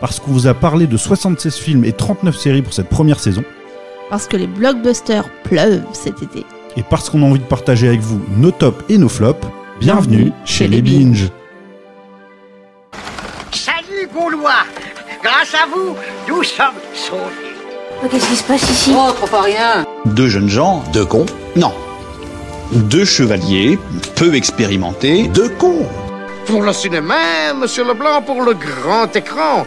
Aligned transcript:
Parce 0.00 0.20
qu'on 0.20 0.30
vous 0.30 0.46
a 0.46 0.54
parlé 0.54 0.86
de 0.86 0.96
76 0.96 1.56
films 1.56 1.84
et 1.84 1.92
39 1.92 2.36
séries 2.36 2.62
pour 2.62 2.72
cette 2.74 2.88
première 2.88 3.18
saison. 3.18 3.42
Parce 4.10 4.26
que 4.26 4.36
les 4.36 4.46
blockbusters 4.46 5.28
pleuvent 5.44 5.82
cet 5.92 6.22
été. 6.22 6.44
Et 6.76 6.82
parce 6.82 7.08
qu'on 7.08 7.22
a 7.22 7.26
envie 7.26 7.40
de 7.40 7.44
partager 7.44 7.88
avec 7.88 8.00
vous 8.00 8.20
nos 8.36 8.50
tops 8.50 8.84
et 8.90 8.98
nos 8.98 9.08
flops. 9.08 9.46
Bienvenue, 9.80 10.16
Bienvenue 10.16 10.32
chez 10.44 10.54
chez 10.64 10.68
les 10.68 10.82
les 10.82 10.82
Binge. 10.82 11.30
Salut 13.52 14.08
Gaulois 14.14 14.64
Grâce 15.22 15.54
à 15.54 15.66
vous, 15.74 15.96
nous 16.28 16.42
sommes 16.42 16.74
sauvés. 16.94 17.20
Oh, 18.04 18.06
Qu'est-ce 18.10 18.28
qui 18.28 18.36
se 18.36 18.44
passe 18.44 18.70
ici? 18.70 18.92
Oh, 18.94 19.10
trop 19.12 19.26
pas 19.26 19.40
rien 19.42 19.86
Deux 20.04 20.28
jeunes 20.28 20.50
gens, 20.50 20.84
deux 20.92 21.06
cons 21.06 21.26
Non. 21.56 21.72
Deux 22.72 23.04
chevaliers, 23.06 23.78
peu 24.14 24.34
expérimentés, 24.34 25.28
deux 25.28 25.48
cons. 25.48 25.86
Pour 26.46 26.62
le 26.62 26.72
cinéma, 26.72 27.54
monsieur 27.58 27.84
Leblanc, 27.84 28.22
pour 28.22 28.42
le 28.42 28.54
grand 28.54 29.14
écran, 29.16 29.66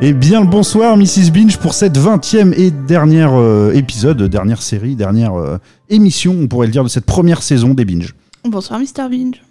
Et 0.00 0.12
bien 0.12 0.40
le 0.40 0.46
bonsoir, 0.46 0.96
Mrs. 0.96 1.30
Binge, 1.32 1.56
pour 1.56 1.74
cette 1.74 1.98
20e 1.98 2.52
et 2.56 2.70
dernière 2.70 3.32
euh, 3.34 3.72
épisode, 3.72 4.22
dernière 4.22 4.62
série, 4.62 4.94
dernière 4.94 5.34
euh, 5.34 5.58
émission, 5.88 6.36
on 6.40 6.46
pourrait 6.46 6.68
le 6.68 6.72
dire, 6.72 6.84
de 6.84 6.88
cette 6.88 7.04
première 7.04 7.42
saison 7.42 7.74
des 7.74 7.84
Binge. 7.84 8.14
Bonsoir, 8.44 8.78
Mr. 8.78 9.08
Binge. 9.10 9.42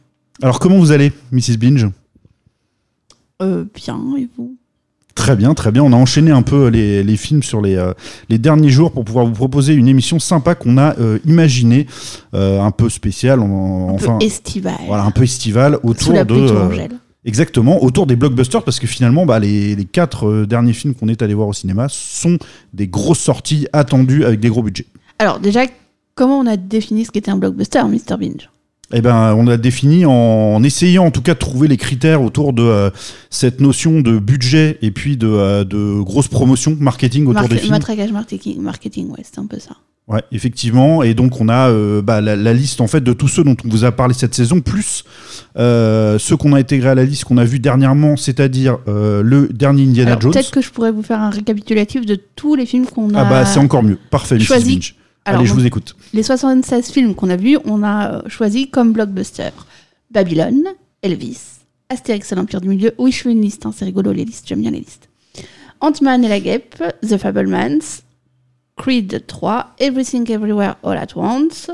Alors, 0.42 0.60
comment 0.60 0.78
vous 0.78 0.92
allez, 0.94 1.12
Mrs. 1.34 1.58
Binge? 1.60 1.88
Euh, 3.42 3.66
bien, 3.76 4.00
et 4.18 4.30
vous? 4.38 4.56
Très 5.16 5.36
bien, 5.36 5.54
très 5.54 5.72
bien. 5.72 5.84
On 5.84 5.92
a 5.92 5.96
enchaîné 5.98 6.32
un 6.32 6.44
peu 6.44 6.68
les, 6.68 7.04
les 7.04 7.18
films 7.18 7.44
sur 7.44 7.60
les, 7.60 7.76
euh, 7.76 7.92
les 8.30 8.38
derniers 8.38 8.70
jours 8.70 8.92
pour 8.94 9.04
pouvoir 9.04 9.26
vous 9.26 9.34
proposer 9.34 9.74
une 9.74 9.88
émission 9.90 10.18
sympa 10.20 10.56
qu'on 10.56 10.78
a 10.78 10.96
euh, 11.00 11.20
imaginée, 11.26 11.88
euh, 12.36 12.62
un 12.62 12.72
peu 12.72 12.88
spéciale, 12.90 13.42
en- 13.42 13.90
Un 13.90 13.94
enfin, 13.94 14.18
peu 14.20 14.26
estival. 14.26 14.76
voilà, 14.86 15.04
un 15.04 15.12
peu 15.12 15.24
estivale, 15.24 15.78
Sous 15.84 15.90
autour 15.90 16.14
la 16.14 16.24
de. 16.24 16.34
Exactement, 17.28 17.84
autour 17.84 18.08
des 18.08 18.16
blockbusters, 18.16 18.64
parce 18.64 18.80
que 18.80 18.88
finalement, 18.88 19.26
bah, 19.26 19.38
les, 19.40 19.76
les 19.76 19.84
quatre 19.86 20.28
euh, 20.28 20.46
derniers 20.48 20.72
films 20.72 20.96
qu'on 20.96 21.10
est 21.10 21.22
allé 21.22 21.34
voir 21.34 21.50
au 21.50 21.54
cinéma 21.54 21.88
sont 21.90 22.38
des 22.74 22.88
grosses 22.88 23.20
sorties 23.20 23.68
attendues 23.74 24.24
avec 24.24 24.40
des 24.40 24.48
gros 24.48 24.64
budgets. 24.64 24.86
Alors, 25.20 25.40
déjà, 25.42 25.66
comment 26.16 26.40
on 26.40 26.46
a 26.46 26.56
défini 26.56 27.04
ce 27.04 27.12
qu'était 27.12 27.30
un 27.30 27.36
blockbuster, 27.36 27.84
Mr. 27.84 28.16
Binge 28.18 28.50
Eh 28.94 29.02
ben, 29.02 29.36
on 29.36 29.44
l'a 29.44 29.58
défini 29.58 30.06
en, 30.06 30.64
essayant 30.64 31.04
en 31.06 31.12
tout 31.12 31.22
cas 31.22 31.34
de 31.34 31.40
trouver 31.40 31.68
les 31.68 31.76
critères 31.76 32.22
autour 32.22 32.54
de 32.54 32.64
euh, 32.64 32.90
cette 33.30 33.60
notion 33.60 34.00
de 34.00 34.20
budget 34.20 34.78
et 34.82 34.92
puis 34.92 35.18
de, 35.18 35.28
euh, 35.28 35.64
de 35.66 36.02
grosses 36.02 36.30
promotions 36.30 36.78
marketing 36.80 37.24
autour 37.24 37.42
Marque- 37.42 37.50
des 37.50 37.58
films. 37.58 37.72
Matraquage 37.72 38.12
marketing, 38.14 38.62
marketing, 38.62 39.10
ouais, 39.10 39.24
c'est 39.24 39.40
un 39.40 39.48
peu 39.48 39.60
ça. 39.60 39.76
Ouais, 40.08 40.24
effectivement. 40.32 41.04
Et 41.04 41.14
donc, 41.14 41.42
on 41.42 41.50
a 41.50 41.68
euh, 41.70 42.02
bah, 42.02 42.22
la, 42.22 42.38
la 42.38 42.54
liste 42.54 42.80
en 42.80 42.88
fait 42.88 43.02
de 43.02 43.12
tous 43.12 43.28
ceux 43.28 43.44
dont 43.44 43.58
on 43.66 43.68
vous 43.68 43.84
a 43.84 43.92
parlé 43.92 44.14
cette 44.14 44.34
saison, 44.34 44.62
plus 44.62 45.04
euh, 45.58 46.18
ceux 46.18 46.38
qu'on 46.38 46.54
a 46.54 46.60
intégrés 46.60 46.90
à 46.90 46.96
la 46.96 47.04
liste 47.04 47.26
qu'on 47.26 47.38
a 47.38 47.44
vu 47.44 47.60
dernièrement, 47.60 48.16
c'est-à-dire 48.16 48.78
euh, 48.88 49.22
le 49.22 49.50
dernier 49.50 49.84
Indiana 49.84 50.12
Alors, 50.12 50.22
Jones. 50.22 50.32
peut-être 50.32 50.52
que 50.52 50.62
je 50.62 50.72
pourrais 50.72 50.94
vous 50.94 51.04
faire 51.04 51.20
un 51.20 51.30
récapitulatif 51.30 52.06
de 52.06 52.18
tous 52.36 52.56
les 52.56 52.66
films 52.66 52.86
qu'on 52.86 53.14
a. 53.16 53.22
Ah 53.22 53.30
bah, 53.30 53.46
c'est 53.46 53.60
encore 53.60 53.84
mieux. 53.84 53.98
Parfait, 54.10 54.36
Mrs. 54.36 54.44
choisi. 54.44 54.94
Alors, 55.26 55.42
Allez, 55.42 55.50
je 55.50 55.54
vous 55.54 55.66
écoute. 55.66 55.98
Les 56.14 56.24
76 56.24 56.90
films 56.90 57.14
qu'on 57.14 57.30
a 57.30 57.36
vus, 57.36 57.58
on 57.66 57.84
a 57.84 58.24
choisi 58.30 58.70
comme 58.70 58.94
blockbuster 58.94 59.50
Babylone, 60.10 60.64
Elvis, 61.02 61.40
Astérix 61.90 62.32
et 62.32 62.36
l'Empire 62.36 62.62
du 62.62 62.70
Milieu. 62.70 62.94
Oui, 62.98 63.12
je 63.12 63.24
fais 63.24 63.32
une 63.34 63.42
liste, 63.42 63.66
hein, 63.66 63.74
c'est 63.76 63.84
rigolo 63.84 64.14
les 64.14 64.24
listes, 64.24 64.46
j'aime 64.48 64.62
bien 64.62 64.72
les 64.72 64.80
listes. 64.80 65.10
Ant-Man 65.82 66.24
et 66.24 66.30
la 66.30 66.40
Guêpe, 66.40 66.82
The 67.08 67.18
Fablemans, 67.18 67.80
Creed 68.78 69.24
3, 69.28 69.74
Everything 69.80 70.30
Everywhere 70.32 70.76
All 70.84 70.98
at 70.98 71.16
Once, 71.16 71.70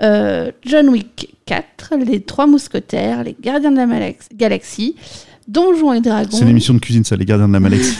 euh, 0.00 0.52
John 0.64 0.88
Wick 0.88 1.34
4, 1.46 1.94
Les 2.06 2.20
Trois 2.20 2.46
Mousquetaires, 2.46 3.24
Les 3.24 3.36
Gardiens 3.38 3.72
de 3.72 3.76
la 3.76 4.12
Galaxie, 4.34 4.96
Donjons 5.48 5.92
et 5.92 6.00
Dragons. 6.00 6.36
C'est 6.38 6.44
l'émission 6.44 6.74
de 6.74 6.78
cuisine, 6.78 7.04
ça, 7.04 7.16
les 7.16 7.24
gardiens 7.24 7.48
de 7.48 7.52
la 7.52 7.60
Malaxie. 7.60 7.96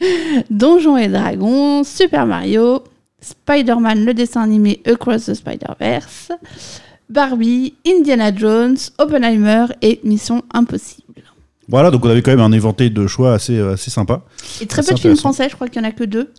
Donjons 0.50 0.96
et 0.96 1.08
Dragons, 1.08 1.84
Super 1.84 2.24
Mario, 2.24 2.84
Spider-Man, 3.20 4.04
le 4.04 4.14
dessin 4.14 4.42
animé 4.42 4.80
Across 4.86 5.26
the 5.26 5.34
Spider-Verse, 5.34 6.32
Barbie, 7.10 7.74
Indiana 7.86 8.34
Jones, 8.34 8.76
Oppenheimer 8.98 9.66
et 9.82 10.00
Mission 10.04 10.42
Impossible. 10.54 11.22
voilà, 11.68 11.90
donc 11.90 12.04
on 12.04 12.08
avait 12.08 12.22
quand 12.22 12.30
même 12.30 12.40
un 12.40 12.52
éventail 12.52 12.90
de 12.90 13.06
choix 13.06 13.34
assez, 13.34 13.58
euh, 13.58 13.74
assez 13.74 13.90
sympa. 13.90 14.22
Et 14.62 14.66
très 14.66 14.82
peu 14.82 14.94
de 14.94 14.98
films 14.98 15.16
français, 15.16 15.48
je 15.50 15.54
crois 15.56 15.68
qu'il 15.68 15.82
y 15.82 15.84
en 15.84 15.88
a 15.88 15.92
que 15.92 16.04
deux. 16.04 16.32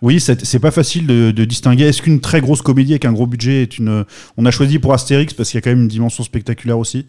Oui, 0.00 0.20
c'est 0.20 0.58
pas 0.60 0.70
facile 0.70 1.06
de, 1.06 1.32
de 1.32 1.44
distinguer. 1.44 1.84
Est-ce 1.86 2.02
qu'une 2.02 2.20
très 2.20 2.40
grosse 2.40 2.62
comédie 2.62 2.92
avec 2.92 3.04
un 3.04 3.12
gros 3.12 3.26
budget 3.26 3.62
est 3.62 3.78
une. 3.78 4.04
On 4.36 4.46
a 4.46 4.50
choisi 4.52 4.78
pour 4.78 4.92
Astérix 4.94 5.34
parce 5.34 5.50
qu'il 5.50 5.56
y 5.56 5.58
a 5.58 5.62
quand 5.62 5.70
même 5.70 5.82
une 5.82 5.88
dimension 5.88 6.22
spectaculaire 6.22 6.78
aussi. 6.78 7.06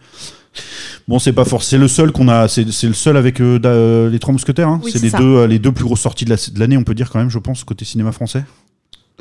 Bon, 1.07 1.19
c'est 1.19 1.33
pas 1.33 1.45
forcément. 1.45 1.69
C'est 1.69 1.77
le 1.77 1.87
seul 1.87 2.11
qu'on 2.11 2.27
a. 2.27 2.47
C'est 2.47 2.63
le 2.65 2.93
seul 2.93 3.15
avec 3.17 3.39
euh, 3.41 3.59
euh, 3.63 4.09
les 4.09 4.17
Trois 4.17 4.31
Mousquetaires. 4.33 4.67
hein. 4.69 4.81
Oui, 4.83 4.91
c'est 4.91 5.01
les 5.03 5.11
ça. 5.11 5.19
deux, 5.19 5.23
euh, 5.37 5.47
les 5.47 5.59
deux 5.59 5.71
plus 5.71 5.83
grosses 5.85 6.01
sorties 6.01 6.25
de 6.25 6.31
la- 6.31 6.35
de 6.37 6.59
l'année, 6.59 6.77
on 6.77 6.83
peut 6.83 6.95
dire 6.95 7.11
quand 7.11 7.19
même, 7.19 7.29
je 7.29 7.37
pense, 7.37 7.63
côté 7.63 7.85
cinéma 7.85 8.11
français. 8.11 8.43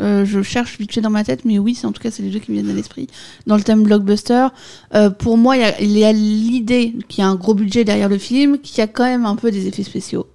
Euh, 0.01 0.25
je 0.25 0.43
cherche 0.43 0.79
vite 0.79 0.95
fait 0.95 1.01
dans 1.01 1.11
ma 1.11 1.25
tête, 1.25 1.45
mais 1.45 1.59
oui, 1.59 1.75
c'est 1.75 1.87
en 1.87 1.93
tout 1.93 2.01
cas 2.01 2.11
c'est 2.13 2.23
les 2.23 2.31
deux 2.31 2.39
qui 2.39 2.53
me 2.53 2.57
viennent 2.61 2.71
à 2.71 2.75
l'esprit. 2.75 3.09
Dans 3.49 3.57
le 3.57 3.63
thème 3.65 3.83
blockbuster, 3.83 4.47
euh, 4.95 5.11
pour 5.11 5.37
moi, 5.37 5.57
il 5.57 5.61
y 5.61 5.65
a- 5.65 5.81
il 5.83 5.91
y 5.99 6.05
a 6.05 6.13
l'idée 6.13 6.95
qu'il 7.09 7.23
y 7.23 7.27
a 7.27 7.29
un 7.29 7.35
gros 7.35 7.53
budget 7.55 7.85
derrière 7.85 8.09
le 8.09 8.17
film, 8.19 8.59
qu'il 8.61 8.79
y 8.79 8.81
a 8.81 8.87
quand 8.87 9.05
même 9.05 9.27
un 9.27 9.35
peu 9.37 9.51
des 9.51 9.67
effets 9.67 9.83
spéciaux. 9.83 10.27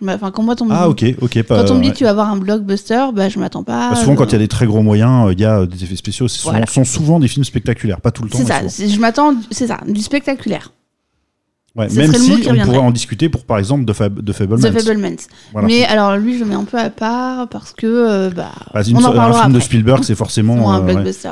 M'a- 0.00 0.14
Enfin, 0.14 0.30
quand 0.30 0.42
moi, 0.42 0.54
on 0.60 0.64
me 0.64 0.72
Ah, 0.72 0.88
dit- 0.96 1.14
ok, 1.14 1.22
ok. 1.22 1.42
Pas, 1.42 1.62
Quand 1.64 1.72
on 1.72 1.76
me 1.76 1.82
dit 1.82 1.88
ouais. 1.88 1.94
tu 1.94 2.04
vas 2.04 2.10
avoir 2.10 2.30
un 2.30 2.36
blockbuster, 2.36 3.06
bah, 3.14 3.28
je 3.28 3.38
m'attends 3.38 3.62
pas. 3.64 3.90
Bah, 3.90 3.96
souvent, 3.96 4.12
euh, 4.12 4.16
quand 4.16 4.26
il 4.26 4.32
y 4.32 4.36
a 4.36 4.38
des 4.38 4.48
très 4.48 4.66
gros 4.66 4.82
moyens, 4.82 5.28
euh, 5.28 5.32
il 5.32 5.40
y 5.40 5.44
a 5.44 5.60
euh, 5.60 5.66
des 5.66 5.82
effets 5.84 5.96
spéciaux. 5.96 6.26
Ce 6.28 6.38
sont, 6.38 6.50
Voilà. 6.50 6.66
sont 6.66 6.84
souvent 6.84 7.20
des 7.20 7.28
films 7.28 7.44
spectaculaires, 7.44 8.00
pas 8.00 8.10
tout 8.10 8.22
le 8.22 8.30
temps. 8.30 8.38
C'est 8.38 8.46
ça, 8.46 8.86
je 8.86 8.98
m'attends, 8.98 9.34
c'est 9.50 9.66
ça, 9.66 9.78
du 9.86 10.00
spectaculaire. 10.00 10.72
Ouais, 11.76 11.88
même 11.90 12.12
si 12.12 12.32
on 12.48 12.64
pourrait 12.64 12.78
en 12.78 12.90
discuter 12.90 13.28
pour, 13.28 13.44
par 13.44 13.58
exemple, 13.58 13.84
de, 13.84 13.92
Fab, 13.92 14.20
de 14.20 14.32
Fablemans. 14.32 14.60
The 14.68 14.72
Fablemans. 14.72 15.16
Voilà. 15.52 15.68
Mais 15.68 15.84
alors 15.84 16.16
lui, 16.16 16.34
je 16.34 16.40
le 16.40 16.46
mets 16.46 16.56
un 16.56 16.64
peu 16.64 16.76
à 16.78 16.90
part 16.90 17.46
parce 17.48 17.72
que 17.72 17.86
euh, 17.86 18.30
bah, 18.30 18.50
Bah, 18.74 18.82
une 18.82 18.96
on 18.96 18.98
en 18.98 19.02
so- 19.02 19.08
un 19.10 19.12
parlera 19.14 19.42
film 19.42 19.52
de. 19.54 19.60
Spielberg, 19.60 20.02
c'est 20.02 20.16
forcément. 20.16 20.82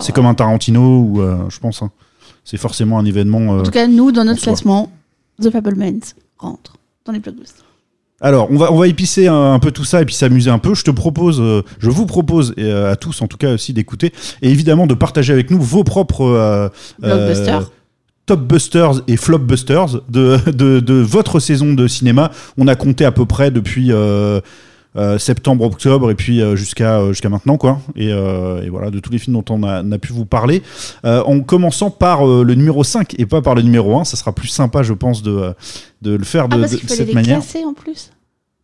C'est 0.00 0.12
comme 0.12 0.26
un 0.26 0.34
Tarantino 0.34 0.80
ou 1.00 1.20
je 1.48 1.58
pense. 1.58 1.82
hein. 1.82 1.90
C'est 2.44 2.56
forcément 2.56 2.98
un 2.98 3.04
événement. 3.04 3.58
En 3.58 3.62
tout 3.62 3.70
cas, 3.72 3.86
nous, 3.88 4.12
dans 4.12 4.24
notre 4.24 4.40
classement, 4.40 4.92
The 5.42 5.50
Fablemans 5.50 6.00
rentre 6.38 6.74
dans 7.04 7.12
les 7.12 7.18
blockbusters. 7.18 7.64
Alors, 8.20 8.48
on 8.50 8.56
va, 8.56 8.72
on 8.72 8.76
va 8.76 8.88
épicer 8.88 9.28
un, 9.28 9.52
un 9.54 9.58
peu 9.60 9.70
tout 9.70 9.84
ça 9.84 10.02
et 10.02 10.04
puis 10.04 10.14
s'amuser 10.14 10.50
un 10.50 10.58
peu. 10.58 10.74
Je 10.74 10.82
te 10.82 10.90
propose, 10.90 11.40
euh, 11.40 11.62
je 11.78 11.88
vous 11.88 12.04
propose 12.04 12.52
et, 12.56 12.64
euh, 12.64 12.90
à 12.90 12.96
tous 12.96 13.22
en 13.22 13.28
tout 13.28 13.36
cas 13.36 13.54
aussi 13.54 13.72
d'écouter 13.72 14.12
et 14.42 14.50
évidemment 14.50 14.88
de 14.88 14.94
partager 14.94 15.32
avec 15.32 15.50
nous 15.52 15.60
vos 15.60 15.84
propres 15.84 16.24
euh, 16.24 16.68
Blockbusters. 16.98 17.70
top 18.26 18.40
busters 18.40 19.02
et 19.06 19.16
flop 19.16 19.38
busters 19.38 20.00
de, 20.08 20.36
de, 20.50 20.80
de 20.80 20.94
votre 20.94 21.38
saison 21.38 21.74
de 21.74 21.86
cinéma. 21.86 22.32
On 22.56 22.66
a 22.66 22.74
compté 22.74 23.04
à 23.04 23.12
peu 23.12 23.24
près 23.24 23.52
depuis 23.52 23.92
septembre, 25.18 25.64
octobre 25.64 26.10
et 26.10 26.16
puis 26.16 26.40
jusqu'à 26.56 27.06
jusqu'à 27.12 27.28
maintenant 27.28 27.56
quoi. 27.56 27.80
Et, 27.94 28.08
et 28.08 28.68
voilà 28.68 28.90
de 28.90 28.98
tous 28.98 29.12
les 29.12 29.18
films 29.18 29.34
dont 29.40 29.54
on 29.54 29.62
a, 29.62 29.84
on 29.84 29.92
a 29.92 29.98
pu 29.98 30.12
vous 30.12 30.26
parler. 30.26 30.62
En 31.04 31.38
commençant 31.40 31.90
par 31.90 32.26
le 32.26 32.54
numéro 32.54 32.82
5 32.82 33.14
et 33.18 33.26
pas 33.26 33.40
par 33.42 33.54
le 33.54 33.62
numéro 33.62 33.96
1, 33.98 34.04
ça 34.04 34.16
sera 34.16 34.32
plus 34.34 34.48
sympa 34.48 34.82
je 34.82 34.92
pense 34.92 35.22
de, 35.22 35.54
de 36.02 36.16
le 36.16 36.24
faire 36.24 36.48
de, 36.48 36.56
ah, 36.56 36.58
parce 36.60 36.72
de 36.72 36.88
cette 36.88 37.06
les 37.08 37.14
manière. 37.14 37.38
classer 37.38 37.64
en 37.64 37.74
plus? 37.74 38.10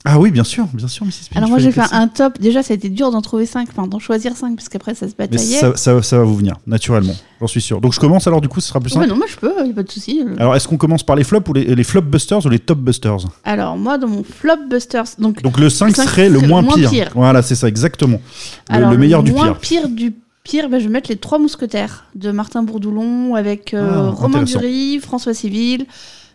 Ah 0.06 0.18
oui, 0.20 0.30
bien 0.30 0.44
sûr, 0.44 0.66
bien 0.74 0.86
sûr, 0.86 1.06
Mrs. 1.06 1.12
Pinch, 1.30 1.36
Alors 1.36 1.48
moi, 1.48 1.58
j'ai 1.58 1.72
fait 1.72 1.80
un 1.92 2.08
top. 2.08 2.38
Déjà, 2.38 2.62
ça 2.62 2.74
a 2.74 2.76
été 2.76 2.90
dur 2.90 3.10
d'en 3.10 3.22
trouver 3.22 3.46
5, 3.46 3.68
enfin 3.70 3.86
d'en 3.86 3.98
choisir 3.98 4.36
5, 4.36 4.54
parce 4.54 4.68
qu'après, 4.68 4.94
ça 4.94 5.08
se 5.08 5.14
bataillait. 5.14 5.58
ça, 5.58 5.74
ça, 5.76 6.02
ça 6.02 6.18
va 6.18 6.24
vous 6.24 6.36
venir, 6.36 6.56
naturellement, 6.66 7.14
j'en 7.40 7.46
suis 7.46 7.62
sûr. 7.62 7.80
Donc 7.80 7.94
je 7.94 8.00
commence 8.00 8.26
alors, 8.26 8.42
du 8.42 8.48
coup, 8.48 8.60
ce 8.60 8.68
sera 8.68 8.80
plus 8.80 8.90
Ouais, 8.92 8.96
simple. 9.00 9.08
non, 9.08 9.16
moi 9.16 9.26
je 9.26 9.36
peux, 9.36 9.54
il 9.60 9.64
n'y 9.64 9.70
a 9.70 9.74
pas 9.74 9.82
de 9.82 9.90
souci. 9.90 10.22
Alors 10.38 10.54
est-ce 10.54 10.68
qu'on 10.68 10.76
commence 10.76 11.02
par 11.02 11.16
les 11.16 11.24
flops 11.24 11.48
ou 11.48 11.54
les, 11.54 11.74
les 11.74 11.84
flop 11.84 12.02
busters 12.02 12.44
ou 12.44 12.50
les 12.50 12.58
top 12.58 12.80
busters? 12.80 13.16
Alors, 13.44 13.78
moi, 13.78 13.96
dans 13.96 14.08
mon 14.08 14.22
flop 14.24 14.68
busters, 14.68 15.04
donc, 15.18 15.40
Donc 15.42 15.58
le 15.58 15.70
5, 15.70 15.86
Le 15.88 15.94
cinq 15.94 16.04
serait 16.04 16.28
le 16.28 16.40
moins, 16.40 16.60
le 16.60 16.66
moins 16.68 16.76
pire. 16.76 16.90
pire. 16.90 17.10
Voilà, 17.14 17.40
c'est 17.40 17.54
ça, 17.54 17.66
exactement. 17.66 18.20
Le, 18.68 18.74
alors, 18.76 18.90
le 18.90 18.98
meilleur 18.98 19.22
du 19.22 19.32
moins 19.32 19.54
pire. 19.54 19.80
pire 19.84 19.88
du 19.88 20.12
pire, 20.42 20.68
ben, 20.68 20.80
je 20.80 20.84
vais 20.84 20.92
mettre 20.92 21.08
les 21.08 21.16
trois 21.16 21.38
mousquetaires 21.38 22.04
de 22.14 22.30
Martin 22.30 22.62
Bourdoulon 22.62 23.36
avec 23.36 23.72
euh, 23.72 24.08
Ah, 24.08 24.10
Romain. 24.10 24.42
Dury, 24.42 24.98
François 25.00 25.32
Civil, 25.32 25.86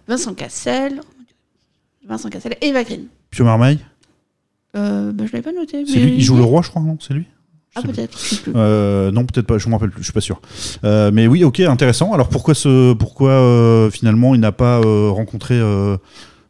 Vincent 0.07 0.33
Cassel, 0.33 1.01
Vincent 2.07 2.29
Cassel 2.29 2.55
et 2.61 2.69
Eva 2.69 2.83
Green. 2.83 3.03
Pio 3.31 3.45
Marmaille 3.45 3.79
Euh, 4.75 5.11
ben, 5.11 5.25
je 5.27 5.31
l'avais 5.33 5.43
pas 5.43 5.51
noté. 5.57 5.83
C'est 5.85 5.99
mais- 5.99 6.05
lui, 6.05 6.15
il 6.17 6.21
joue 6.21 6.37
le 6.37 6.43
roi, 6.43 6.61
je 6.63 6.69
crois, 6.69 6.81
non 6.81 6.97
C'est 6.99 7.13
lui 7.13 7.25
Je 7.75 7.79
Ah, 7.79 7.81
peut-être. 7.81 8.17
Euh, 8.55 9.11
non, 9.11 9.25
peut-être 9.25 9.45
pas, 9.47 9.57
je 9.57 9.67
me 9.67 9.73
rappelle 9.73 9.89
plus, 9.91 9.99
je 10.01 10.05
suis 10.05 10.13
pas 10.13 10.21
sûr. 10.21 10.41
Euh, 10.83 11.11
mais 11.13 11.27
oui, 11.27 11.43
ok, 11.43 11.59
intéressant. 11.61 12.13
Alors 12.13 12.29
pourquoi, 12.29 12.53
ce, 12.55 12.93
pourquoi 12.93 13.31
euh, 13.31 13.89
finalement 13.91 14.33
il 14.35 14.41
n'a 14.41 14.51
pas 14.51 14.79
euh, 14.79 15.09
rencontré 15.09 15.59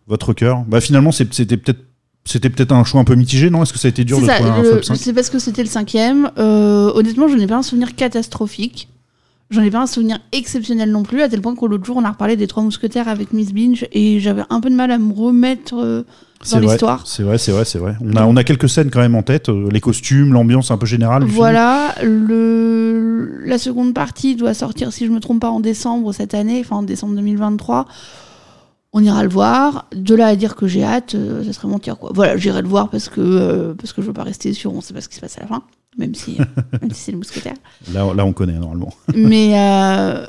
votre 0.08 0.34
cœur? 0.34 0.64
Bah 0.68 0.81
finalement, 0.81 1.12
c'était 1.12 1.58
peut-être 1.58 1.80
c'était 2.26 2.50
peut-être 2.50 2.74
un 2.74 2.84
choix 2.84 3.02
un 3.02 3.06
peu 3.06 3.16
mitigé, 3.16 3.50
non? 3.50 3.64
Est-ce 3.64 3.74
que 3.74 3.80
ça 3.80 3.88
a 3.88 3.90
été 3.90 4.04
dur 4.04 4.18
C'est 4.18 4.24
de 4.24 4.28
ça, 4.28 4.38
un 4.54 4.62
le- 4.62 4.70
flop 4.72 4.84
5 4.84 4.96
c'est 4.98 5.14
parce 5.14 5.30
que 5.30 5.40
c'était 5.40 5.64
le 5.64 5.70
cinquième. 5.70 6.30
Honnêtement, 6.38 7.28
je 7.28 7.36
n'ai 7.36 7.48
pas 7.48 7.56
un 7.58 7.64
souvenir 7.64 7.96
catastrophique. 7.96 8.90
J'en 9.50 9.64
ai 9.64 9.72
pas 9.72 9.81
un 9.81 9.88
souvenir 9.88 10.20
exceptionnel 10.31 10.92
non 10.92 11.02
plus, 11.02 11.22
à 11.24 11.30
tel 11.30 11.42
point 11.42 11.56
que 11.56 11.66
l'autre 11.66 11.84
jour, 11.84 11.98
on 11.98 12.04
a 12.04 12.12
reparlé 12.12 12.36
des 12.36 12.46
Trois 12.46 12.62
Mousquetaires 12.62 13.08
avec 13.08 13.34
Miss 13.34 13.52
Binge 13.52 13.88
et 13.92 14.20
j'avais 14.20 14.44
un 14.52 14.60
peu 14.62 14.70
de 14.70 14.76
mal 14.76 14.92
à 14.92 15.00
me 15.00 15.12
remettre 15.12 15.74
dans 16.52 16.60
l'histoire. 16.60 17.06
C'est 17.06 17.24
vrai, 17.24 17.38
c'est 17.38 17.52
vrai, 17.52 17.66
c'est 17.66 17.80
vrai. 17.80 17.96
On 18.02 18.16
a, 18.16 18.26
on 18.26 18.36
a 18.36 18.44
quelques 18.44 18.70
scènes 18.70 18.90
quand 18.90 19.02
même 19.02 19.16
en 19.16 19.24
tête, 19.24 19.50
euh, 19.50 19.70
les 19.72 19.82
costumes, 19.82 20.34
l'ambiance 20.34 20.72
un 20.72 20.78
peu 20.78 20.86
générale. 20.86 21.24
du 21.24 21.30
film. 21.30 21.38
Voilà, 21.38 21.96
le... 22.04 23.42
la 23.46 23.58
seconde 23.58 23.94
partie 23.94 24.36
doit 24.36 24.54
sortir, 24.54 24.94
si 24.94 25.06
je 25.06 25.12
me 25.12 25.20
trompe 25.20 25.42
pas, 25.42 25.50
en 25.50 25.60
décembre 25.60 26.14
cette 26.14 26.34
année, 26.34 26.62
enfin 26.62 26.78
en 26.78 26.84
décembre 26.84 27.16
2023. 27.16 27.88
On 28.92 29.04
ira 29.04 29.24
le 29.24 29.30
voir. 29.30 29.88
De 29.96 30.16
là 30.16 30.28
à 30.28 30.36
dire 30.36 30.56
que 30.56 30.68
j'ai 30.68 30.84
hâte, 30.84 31.14
euh, 31.14 31.44
ça 31.44 31.54
serait 31.54 31.68
mentir 31.68 31.98
quoi. 31.98 32.12
Voilà, 32.14 32.38
j'irai 32.38 32.62
le 32.62 32.68
voir 32.68 32.90
parce 32.90 33.08
que 33.08 33.22
euh, 33.22 33.74
parce 33.76 33.94
que 33.94 34.02
je 34.02 34.08
veux 34.08 34.14
pas 34.14 34.24
rester 34.24 34.54
sur 34.54 34.74
on 34.74 34.82
sait 34.82 34.94
pas 34.94 35.02
ce 35.02 35.10
qui 35.10 35.16
se 35.16 35.22
passe 35.22 35.38
à 35.38 35.42
la 35.42 35.48
fin, 35.48 35.62
même 35.98 36.16
si 36.16 36.38
euh, 36.40 36.44
si 36.92 37.04
c'est 37.04 37.12
le 37.12 37.20
mousquetaire. 37.20 37.54
Là, 37.94 38.12
là, 38.16 38.26
on 38.26 38.34
connaît 38.34 38.58
normalement. 38.58 38.92
mais 39.16 39.50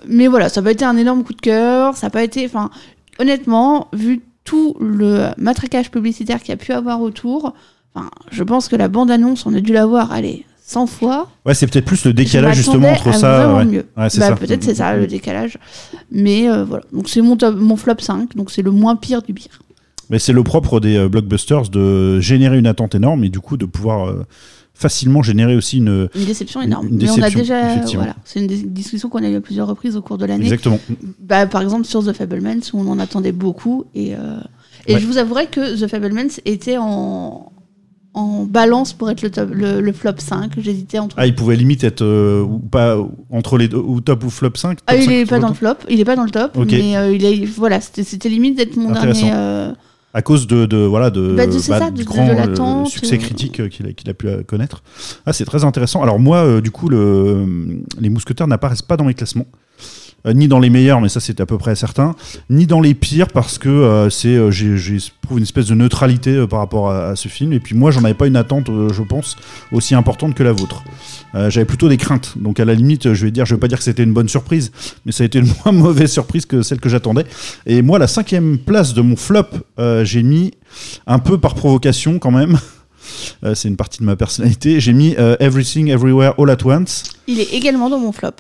mais 0.07 0.27
voilà, 0.27 0.51
ça 0.51 0.61
n'a 0.61 0.67
pas 0.67 0.73
été 0.73 0.85
un 0.85 0.97
énorme 0.97 1.25
coup 1.25 1.33
de 1.33 1.41
cœur. 1.41 1.97
Ça 1.97 2.09
n'a 2.09 2.11
pas 2.11 2.23
été, 2.23 2.45
enfin, 2.45 2.71
honnêtement, 3.19 3.89
vu 3.95 4.21
tout 4.51 4.77
le 4.81 5.29
matraquage 5.37 5.93
publicitaire 5.93 6.41
qu'il 6.41 6.49
y 6.49 6.53
a 6.53 6.57
pu 6.57 6.73
avoir 6.73 7.01
autour, 7.01 7.55
enfin, 7.95 8.11
je 8.33 8.43
pense 8.43 8.67
que 8.67 8.75
la 8.75 8.89
bande 8.89 9.09
annonce, 9.09 9.47
on 9.47 9.55
a 9.55 9.61
dû 9.61 9.73
la 9.73 9.87
voir, 9.87 10.11
allez, 10.11 10.45
100 10.67 10.89
fois. 10.89 11.29
Ouais, 11.47 11.55
c'est 11.55 11.69
peut-être 11.69 11.85
plus 11.85 12.05
le 12.05 12.13
décalage 12.13 12.57
justement 12.57 12.89
entre 12.89 13.09
à 13.09 13.13
ça. 13.13 13.55
ouais. 13.55 13.65
mieux. 13.65 13.87
Ouais, 13.97 14.11
c'est 14.11 14.19
Bah, 14.19 14.27
ça. 14.31 14.35
Peut-être 14.35 14.65
c'est 14.65 14.75
ça 14.75 14.97
le 14.97 15.07
décalage. 15.07 15.57
Mais 16.11 16.51
euh, 16.51 16.65
voilà. 16.65 16.83
Donc 16.93 17.09
c'est 17.09 17.21
mon 17.23 17.77
flop 17.77 17.95
5. 18.01 18.35
Donc 18.35 18.51
c'est 18.51 18.63
le 18.63 18.73
moins 18.73 18.97
pire 18.97 19.23
du 19.23 19.35
pire. 19.35 19.61
Mais 20.11 20.19
c'est 20.19 20.33
le 20.33 20.43
propre 20.43 20.81
des 20.81 20.97
euh, 20.97 21.09
blockbusters 21.09 21.69
de 21.69 22.19
générer 22.19 22.59
une 22.59 22.67
attente 22.67 22.97
énorme 22.97 23.23
et 23.23 23.29
du 23.29 23.39
coup 23.39 23.57
de 23.57 23.67
pouvoir 23.67 24.09
euh, 24.09 24.27
facilement 24.81 25.23
générer 25.23 25.55
aussi 25.55 25.77
une. 25.79 26.09
Une 26.15 26.25
déception 26.25 26.63
énorme. 26.63 26.89
Une 26.89 26.97
Mais 26.97 27.11
on 27.11 27.15
a 27.15 27.17
déception, 27.17 27.39
déjà. 27.41 27.73
effectivement. 27.73 28.03
Voilà. 28.05 28.17
C'est 28.25 28.41
une 28.41 28.47
dis- 28.47 28.65
discussion 28.67 29.09
qu'on 29.11 29.23
a 29.23 29.29
eu 29.29 29.37
à 29.37 29.41
plusieurs 29.41 29.67
reprises 29.69 29.95
au 29.97 30.03
cours 30.03 30.17
de 30.19 30.25
l'année. 30.25 30.45
Exactement. 30.45 30.81
Bah, 31.21 31.47
par 31.47 31.61
exemple 31.63 31.85
sur 31.85 32.05
The 32.05 32.13
Fablemans 32.13 32.61
où 32.73 32.81
on 32.81 32.89
en 32.89 32.99
attendait 32.99 33.33
beaucoup. 33.33 33.85
Et, 33.95 34.15
euh, 34.15 34.39
et 34.87 34.95
Ouais. 34.95 35.01
je 35.01 35.07
vous 35.07 35.19
avouerai 35.19 35.47
que 35.47 35.79
The 35.79 35.87
Fablemans 35.87 36.31
était 36.47 36.79
en, 36.79 37.53
en 38.15 38.45
balance 38.45 38.93
pour 38.95 39.11
être 39.11 39.21
le, 39.23 39.31
top- 39.31 39.51
le, 39.53 39.81
le 39.83 39.93
flop 39.93 40.15
5. 40.19 40.53
J'hésitais 40.59 40.99
entre. 40.99 41.15
Ah, 41.19 41.27
il 41.27 41.35
pouvait 41.35 41.57
limite 41.57 41.85
être 41.85 42.03
euh, 42.03 42.43
ou 42.43 42.59
pas 42.59 42.97
entre 43.31 43.59
les 43.59 43.69
deux, 43.69 43.77
ou 43.77 44.01
top 44.01 44.25
ou 44.25 44.31
flop 44.31 44.53
5. 44.57 44.79
Ah, 44.87 44.97
il 44.97 45.05
5, 45.05 45.11
est 45.13 45.21
top 45.21 45.29
pas 45.31 45.39
dans 45.41 45.49
le 45.49 45.55
5. 45.55 45.59
flop, 45.59 45.75
il 45.91 46.01
est 46.01 46.05
pas 46.05 46.17
dans 46.17 46.25
le 46.25 46.31
top, 46.31 46.57
mais 46.71 46.97
euh, 46.97 47.13
il 47.15 47.25
est 47.25 47.45
voilà, 47.45 47.81
c'était 47.83 48.29
limite 48.31 48.57
d'être 48.57 48.77
mon 48.77 48.93
dernier. 48.93 49.31
À 50.13 50.23
cause 50.23 50.47
de, 50.49 50.67
de 50.67 50.77
voilà 50.79 51.11
de, 51.11 51.35
Bah, 51.37 51.51
ça, 51.53 51.91
de- 51.91 51.97
du 51.97 52.05
grand 52.05 52.29
euh, 52.29 52.85
succès 52.87 53.15
euh. 53.15 53.19
critique 53.19 53.61
euh, 53.61 53.69
qu'il 53.69 54.11
a, 54.11 54.15
pu 54.15 54.29
connaître. 54.45 54.83
Ah, 55.25 55.33
c'est 55.33 55.45
très 55.45 55.63
intéressant. 55.65 56.03
Alors 56.03 56.19
moi, 56.19 56.39
euh, 56.39 56.61
du 56.61 56.73
coup, 56.73 56.89
le, 56.89 57.81
les 58.01 58.09
mousquetaires 58.09 58.49
n'apparaissent 58.49 58.83
pas 58.83 58.97
dans 58.97 59.05
mes 59.05 59.15
classements. 59.15 59.47
Euh, 60.27 60.35
ni 60.35 60.49
dans 60.49 60.59
les 60.59 60.71
meilleurs, 60.71 61.01
mais 61.01 61.09
ça 61.09 61.21
c'est 61.21 61.41
à 61.41 61.47
peu 61.47 61.57
près 61.57 61.75
certain, 61.75 62.15
ni 62.51 62.67
dans 62.67 62.81
les 62.81 62.95
pires 62.95 63.29
parce 63.29 63.59
que 63.59 63.69
euh, 63.69 64.11
c'est 64.11 64.37
euh, 64.37 64.51
j'ai 64.51 64.99
trouve 65.23 65.39
une 65.39 65.45
espèce 65.45 65.67
de 65.67 65.75
neutralité 65.75 66.47
par 66.47 66.59
rapport 66.59 66.91
à, 66.91 67.17
ce 67.17 67.29
film. 67.29 67.53
Et 67.53 67.61
puis 67.61 67.75
moi, 67.75 67.91
j'en 67.91 68.05
avais 68.05 68.15
pas 68.15 68.27
une 68.27 68.37
attente, 68.37 68.67
je 68.69 69.03
pense, 69.03 69.37
aussi 69.73 69.95
importante 69.95 70.35
que 70.35 70.43
la 70.43 70.53
vôtre. 70.53 70.83
J'avais 71.35 71.65
plutôt 71.65 71.89
des 71.89 71.97
craintes. 71.97 72.35
Donc 72.37 72.59
à 72.59 72.65
la 72.65 72.75
limite, 72.75 73.15
je 73.15 73.25
vais 73.25 73.31
dire, 73.31 73.47
je 73.47 73.55
vais 73.55 73.61
pas 73.61 73.69
dire 73.69 73.79
que 73.79 73.85
c'était 73.85 74.03
une 74.03 74.13
bonne 74.13 74.29
surprise, 74.29 74.73
mais 75.07 75.13
ça 75.13 75.23
a 75.23 75.27
été 75.27 75.39
une 75.39 75.47
moins 75.65 75.73
mauvaise 75.73 76.11
surprise 76.11 76.47
que 76.47 76.63
celle 76.63 76.81
que 76.81 76.89
j'attendais. 76.89 77.25
Et 77.67 77.83
moi, 77.83 78.01
la 78.01 78.09
cinquième 78.09 78.59
place 78.59 78.93
de 78.93 79.03
mon 79.03 79.15
flop, 79.15 79.47
j'ai 80.03 80.25
mis 80.25 80.53
un 81.07 81.21
peu 81.21 81.39
par 81.39 81.55
provocation 81.55 82.19
quand 82.19 82.33
même. 82.33 82.59
C'est 83.55 83.69
une 83.69 83.77
partie 83.77 84.01
de 84.01 84.05
ma 84.05 84.17
personnalité. 84.17 84.81
J'ai 84.81 84.93
mis 84.93 85.15
Everything 85.39 85.91
Everywhere 85.91 86.35
All 86.39 86.51
at 86.51 86.65
Once. 86.65 87.05
Il 87.29 87.39
est 87.39 87.55
également 87.55 87.89
dans 87.89 88.01
mon 88.01 88.11
flop. 88.11 88.33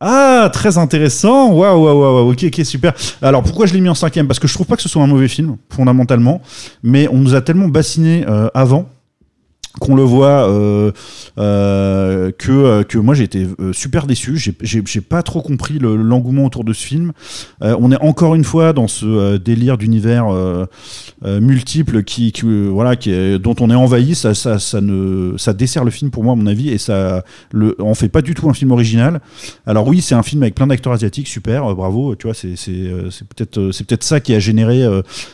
Ah, 0.00 0.48
très 0.52 0.78
intéressant. 0.78 1.52
Waouh, 1.52 1.84
waouh, 1.84 2.00
waouh. 2.00 2.32
Ok, 2.32 2.44
ok, 2.44 2.64
super. 2.64 2.94
Alors, 3.20 3.42
pourquoi 3.42 3.66
je 3.66 3.74
l'ai 3.74 3.80
mis 3.80 3.88
en 3.90 3.94
cinquième? 3.94 4.26
Parce 4.26 4.38
que 4.38 4.48
je 4.48 4.54
trouve 4.54 4.66
pas 4.66 4.76
que 4.76 4.82
ce 4.82 4.88
soit 4.88 5.02
un 5.02 5.06
mauvais 5.06 5.28
film, 5.28 5.56
fondamentalement. 5.68 6.40
Mais 6.82 7.06
on 7.08 7.18
nous 7.18 7.34
a 7.34 7.42
tellement 7.42 7.68
bassiné 7.68 8.24
euh, 8.26 8.48
avant 8.54 8.86
qu'on 9.78 9.94
le 9.94 10.02
voit 10.02 10.48
euh, 10.48 10.90
euh, 11.38 12.32
que, 12.36 12.50
euh, 12.50 12.82
que 12.82 12.98
moi 12.98 13.14
j'ai 13.14 13.24
été 13.24 13.46
super 13.72 14.06
déçu. 14.06 14.36
J'ai- 14.36 15.00
pas 15.00 15.22
trop 15.22 15.40
compris 15.42 15.78
le- 15.78 15.96
l'engouement 15.96 16.44
autour 16.44 16.64
de 16.64 16.72
ce 16.72 16.84
film. 16.84 17.12
On 17.60 17.90
est 17.92 18.00
encore 18.02 18.34
une 18.34 18.44
fois 18.44 18.72
dans 18.72 18.88
ce 18.88 19.36
délire 19.36 19.78
d'univers 19.78 20.26
multiple 21.24 22.02
qui, 22.02 22.32
voilà, 22.70 22.96
qui 22.96 23.38
dont 23.38 23.54
on 23.60 23.70
est 23.70 23.74
envahi. 23.74 24.14
Ça, 24.14 24.34
ça, 24.34 24.58
ça, 24.58 24.80
ne, 24.80 25.34
ça 25.36 25.52
dessert 25.52 25.84
le 25.84 25.90
film 25.90 26.10
pour 26.10 26.24
moi, 26.24 26.32
à 26.32 26.36
mon 26.36 26.46
avis, 26.46 26.70
et 26.70 26.78
ça 26.78 27.24
le, 27.52 27.76
en 27.80 27.94
fait 27.94 28.08
pas 28.08 28.22
du 28.22 28.34
tout 28.34 28.48
un 28.48 28.54
film 28.54 28.70
original. 28.72 29.20
Alors 29.66 29.86
oui, 29.86 30.00
c'est 30.00 30.14
un 30.14 30.22
film 30.22 30.42
avec 30.42 30.54
plein 30.54 30.66
d'acteurs 30.66 30.92
asiatiques, 30.92 31.28
super, 31.28 31.74
bravo. 31.74 32.14
Tu 32.16 32.26
vois, 32.26 32.34
c'est 32.34 32.54
peut-être 32.56 33.70
c'est 33.72 33.86
peut-être 33.86 34.04
ça 34.04 34.20
qui 34.20 34.34
a 34.34 34.38
généré 34.38 34.84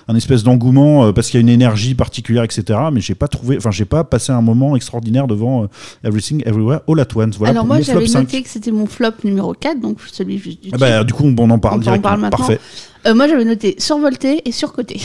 un 0.09 0.15
espèce 0.15 0.43
d'engouement 0.43 1.13
parce 1.13 1.29
qu'il 1.31 1.39
y 1.39 1.41
a 1.41 1.43
une 1.43 1.49
énergie 1.49 1.95
particulière, 1.95 2.45
etc. 2.45 2.79
Mais 2.93 3.01
j'ai 3.01 3.15
pas 3.15 3.29
trouvé, 3.29 3.57
enfin 3.57 3.71
j'ai 3.71 3.85
pas 3.85 4.05
passé 4.05 4.26
un 4.33 4.41
moment 4.43 4.77
extraordinaire 4.77 5.27
devant 5.27 5.65
euh, 5.65 5.67
Everything 6.05 6.43
Everywhere 6.47 6.81
All 6.89 7.01
at 7.01 7.07
Once. 7.15 7.37
Voilà 7.37 7.51
Alors 7.53 7.65
pour 7.65 7.75
moi 7.75 7.83
j'avais 7.83 8.07
5. 8.07 8.21
noté 8.21 8.43
que 8.43 8.49
c'était 8.49 8.71
mon 8.73 8.87
flop 8.87 9.13
numéro 9.25 9.53
4, 9.55 9.81
donc 9.81 9.99
celui 10.13 10.39
juste 10.39 10.63
du 10.63 10.71
Ah 10.73 10.79
bah, 10.79 11.05
du 11.05 11.13
coup, 11.13 11.25
on 11.25 11.51
en 11.51 11.59
parle 11.59 11.75
On 11.75 11.79
en 11.79 11.81
directement. 11.81 12.19
parle. 12.19 12.31
Parfait. 12.31 12.61
Euh, 13.07 13.15
moi 13.15 13.29
j'avais 13.29 13.45
noté 13.45 13.77
survolté 13.79 14.43
et 14.45 14.53
surcoté. 14.53 15.01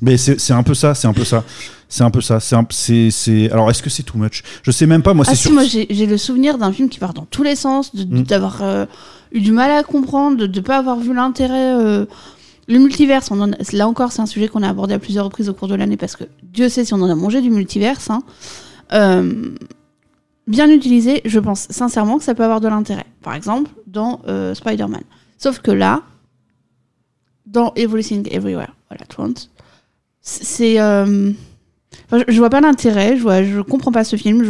Mais 0.00 0.16
c'est 0.16 0.52
un 0.52 0.62
peu 0.62 0.74
ça, 0.74 0.94
c'est 0.94 1.08
un 1.08 1.12
peu 1.12 1.24
ça. 1.24 1.42
C'est 1.88 2.04
un 2.04 2.10
peu 2.10 2.20
ça. 2.20 2.38
C'est 2.70 3.10
c'est 3.10 3.50
alors 3.50 3.68
est-ce 3.70 3.82
que 3.82 3.90
c'est 3.90 4.02
too 4.04 4.16
much? 4.18 4.42
Je 4.62 4.70
sais 4.70 4.86
même 4.86 5.02
pas. 5.02 5.12
Moi, 5.14 5.24
Ah 5.26 5.30
c'est 5.30 5.36
si, 5.36 5.42
sûr. 5.44 5.52
moi 5.52 5.64
j'ai 5.64 6.06
le 6.06 6.16
souvenir 6.18 6.56
d'un 6.58 6.72
film 6.72 6.88
qui 6.88 6.98
part 7.00 7.14
dans 7.14 7.24
tous 7.28 7.42
les 7.42 7.56
sens, 7.56 7.94
de- 7.96 8.04
de- 8.04 8.18
Mm. 8.18 8.22
d'avoir 8.22 8.62
euh, 8.62 8.86
eu 9.32 9.40
du 9.40 9.50
mal 9.52 9.70
à 9.72 9.82
comprendre, 9.82 10.36
de 10.36 10.46
ne 10.46 10.60
pas 10.64 10.76
avoir 10.78 10.98
vu 11.00 11.12
l'intérêt. 11.14 11.72
euh, 11.74 12.04
le 12.68 12.78
multiverse, 12.78 13.30
là 13.72 13.88
encore, 13.88 14.12
c'est 14.12 14.20
un 14.20 14.26
sujet 14.26 14.46
qu'on 14.48 14.62
a 14.62 14.68
abordé 14.68 14.94
à 14.94 14.98
plusieurs 14.98 15.24
reprises 15.24 15.48
au 15.48 15.54
cours 15.54 15.68
de 15.68 15.74
l'année 15.74 15.96
parce 15.96 16.16
que 16.16 16.24
Dieu 16.42 16.68
sait 16.68 16.84
si 16.84 16.92
on 16.94 17.00
en 17.00 17.08
a 17.10 17.14
mangé 17.14 17.40
du 17.40 17.50
multiverse. 17.50 18.10
hein. 18.10 18.22
Euh, 18.92 19.50
bien 20.46 20.70
utilisé, 20.70 21.22
je 21.24 21.38
pense 21.40 21.66
sincèrement 21.70 22.18
que 22.18 22.24
ça 22.24 22.34
peut 22.34 22.44
avoir 22.44 22.60
de 22.60 22.68
l'intérêt. 22.68 23.06
Par 23.22 23.34
exemple, 23.34 23.70
dans 23.86 24.20
euh, 24.28 24.54
Spider-Man. 24.54 25.02
Sauf 25.38 25.60
que 25.60 25.70
là, 25.70 26.02
dans 27.46 27.72
Everything 27.74 28.28
Everywhere, 28.30 28.74
All 28.90 28.98
at 29.00 29.38
c'est. 30.20 30.78
euh, 30.80 31.32
je, 32.12 32.22
je 32.28 32.38
vois 32.38 32.50
pas 32.50 32.60
l'intérêt, 32.60 33.16
je, 33.16 33.22
vois, 33.22 33.42
je 33.42 33.60
comprends 33.60 33.92
pas 33.92 34.04
ce 34.04 34.16
film, 34.16 34.44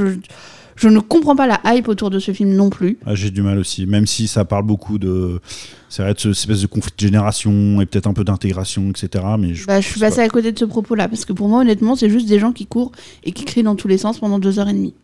je 0.78 0.88
ne 0.88 1.00
comprends 1.00 1.36
pas 1.36 1.46
la 1.46 1.60
hype 1.64 1.88
autour 1.88 2.08
de 2.10 2.18
ce 2.18 2.32
film 2.32 2.54
non 2.54 2.70
plus. 2.70 2.98
Ah, 3.04 3.14
J'ai 3.14 3.30
du 3.30 3.42
mal 3.42 3.58
aussi, 3.58 3.84
même 3.86 4.06
si 4.06 4.28
ça 4.28 4.44
parle 4.44 4.64
beaucoup 4.64 4.98
de, 4.98 5.40
c'est 5.88 6.02
vrai 6.02 6.14
de 6.14 6.18
ce 6.20 6.28
espèce 6.30 6.62
de 6.62 6.66
conflit 6.66 6.92
de 6.96 7.00
génération 7.00 7.80
et 7.80 7.86
peut-être 7.86 8.06
un 8.06 8.12
peu 8.12 8.24
d'intégration, 8.24 8.88
etc. 8.90 9.24
Mais 9.38 9.54
je, 9.54 9.66
Bah, 9.66 9.80
je 9.80 9.86
suis 9.86 9.98
sais 10.00 10.06
passée 10.06 10.20
à 10.20 10.28
côté 10.28 10.52
de 10.52 10.58
ce 10.58 10.64
propos-là, 10.64 11.08
parce 11.08 11.24
que 11.24 11.32
pour 11.32 11.48
moi, 11.48 11.60
honnêtement, 11.60 11.96
c'est 11.96 12.08
juste 12.10 12.28
des 12.28 12.38
gens 12.38 12.52
qui 12.52 12.66
courent 12.66 12.92
et 13.24 13.32
qui 13.32 13.44
crient 13.44 13.62
dans 13.64 13.76
tous 13.76 13.88
les 13.88 13.98
sens 13.98 14.18
pendant 14.18 14.38
deux 14.38 14.58
heures 14.58 14.68
et 14.68 14.72
demie. 14.72 14.94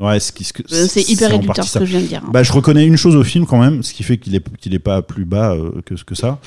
ouais, 0.00 0.20
ce 0.20 0.32
Euh, 0.72 0.86
C'est 0.88 1.08
hyper 1.08 1.30
réducteur 1.30 1.64
ce 1.66 1.78
que 1.78 1.84
je 1.84 1.90
viens 1.92 2.00
de 2.00 2.06
dire. 2.06 2.22
hein. 2.26 2.30
Bah, 2.32 2.42
je 2.42 2.52
reconnais 2.52 2.86
une 2.86 2.96
chose 2.96 3.16
au 3.16 3.24
film 3.24 3.46
quand 3.46 3.58
même, 3.60 3.82
ce 3.82 3.94
qui 3.94 4.02
fait 4.02 4.18
qu'il 4.18 4.34
est 4.34 4.44
qu'il 4.58 4.74
est 4.74 4.78
pas 4.78 5.02
plus 5.02 5.24
bas 5.24 5.54
euh, 5.54 5.80
que 5.86 5.94
que 6.04 6.14
ça 6.14 6.40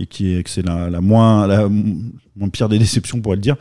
et 0.00 0.06
qui 0.06 0.34
est 0.34 0.42
que 0.44 0.50
c'est 0.50 0.64
la, 0.64 0.88
la 0.90 1.00
moins 1.00 1.46
la 1.46 1.68
moins 1.68 2.48
pire 2.50 2.68
des 2.68 2.78
déceptions 2.78 3.20
pour 3.20 3.32
le 3.32 3.38
dire, 3.40 3.56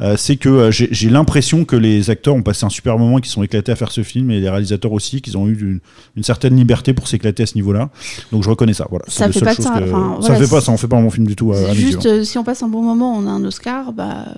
euh, 0.00 0.16
c'est 0.16 0.36
que 0.36 0.48
euh, 0.48 0.70
j'ai 0.70 0.88
j'ai 0.90 1.10
l'impression 1.10 1.64
que 1.66 1.76
les 1.76 2.08
acteurs 2.08 2.34
ont 2.34 2.42
passé 2.42 2.64
un 2.64 2.70
super 2.70 2.98
moment, 2.98 3.18
qu'ils 3.18 3.30
sont 3.30 3.42
éclatés 3.42 3.72
à 3.72 3.76
faire 3.76 3.92
ce 3.92 4.02
film 4.02 4.30
et 4.30 4.40
les 4.40 4.48
réalisateurs 4.48 4.92
aussi, 4.92 5.20
qu'ils 5.20 5.36
ont 5.36 5.46
eu 5.48 5.52
une, 5.60 5.80
une 6.16 6.22
certaine 6.22 6.56
liberté 6.56 6.94
pour 6.94 7.08
s'éclater 7.08 7.42
à 7.42 7.46
ce 7.46 7.56
niveau-là. 7.56 7.90
Donc 8.32 8.42
je 8.42 8.48
reconnais 8.48 8.72
ça. 8.72 8.86
Voilà. 8.88 9.04
Ça 9.08 9.26
la 9.26 9.32
fait 9.32 9.40
pas 9.40 9.54
ça, 9.54 9.78
que- 9.80 9.84
enfin, 9.84 10.18
ça 10.22 10.34
fait 10.36 10.48
pas 10.50 10.60
ça, 10.62 10.72
on 10.72 10.76
fait 10.78 10.88
pas 10.88 10.96
un 10.96 11.02
bon 11.02 11.10
film 11.10 11.26
du 11.26 11.36
tout. 11.36 11.52
à- 11.52 11.58
à 11.58 11.74
Juste, 11.74 12.06
euh, 12.06 12.24
si 12.24 12.38
on 12.38 12.44
passe 12.44 12.62
un 12.62 12.68
bon 12.68 12.82
moment, 12.82 13.14
on 13.16 13.26
a 13.26 13.30
un 13.30 13.44
Oscar, 13.44 13.92
bah. 13.92 14.28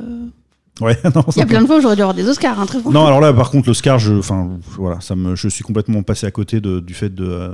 Ouais, 0.81 0.99
non, 1.15 1.25
Il 1.35 1.39
y 1.39 1.43
a 1.43 1.47
plein 1.47 1.63
de 1.63 1.67
fois 1.67 1.79
où 1.79 1.81
j'aurais 1.81 1.95
dû 1.97 2.03
avoir 2.03 2.15
des 2.15 2.29
Oscars, 2.29 2.59
hein, 2.59 2.67
très 2.67 2.81
franchement. 2.81 3.01
Non, 3.03 3.07
alors 3.07 3.21
là, 3.21 3.33
par 3.33 3.51
contre, 3.51 3.69
l'Oscar, 3.69 3.99
je, 3.99 4.15
enfin, 4.15 4.49
voilà, 4.77 5.01
ça 5.01 5.15
me, 5.15 5.37
je 5.37 5.49
suis 5.49 5.63
complètement 5.63 6.03
passé 6.03 6.27
à 6.27 6.31
côté 6.33 6.61
de- 6.61 6.81
du 6.81 6.95
fait 6.95 7.15
de, 7.15 7.53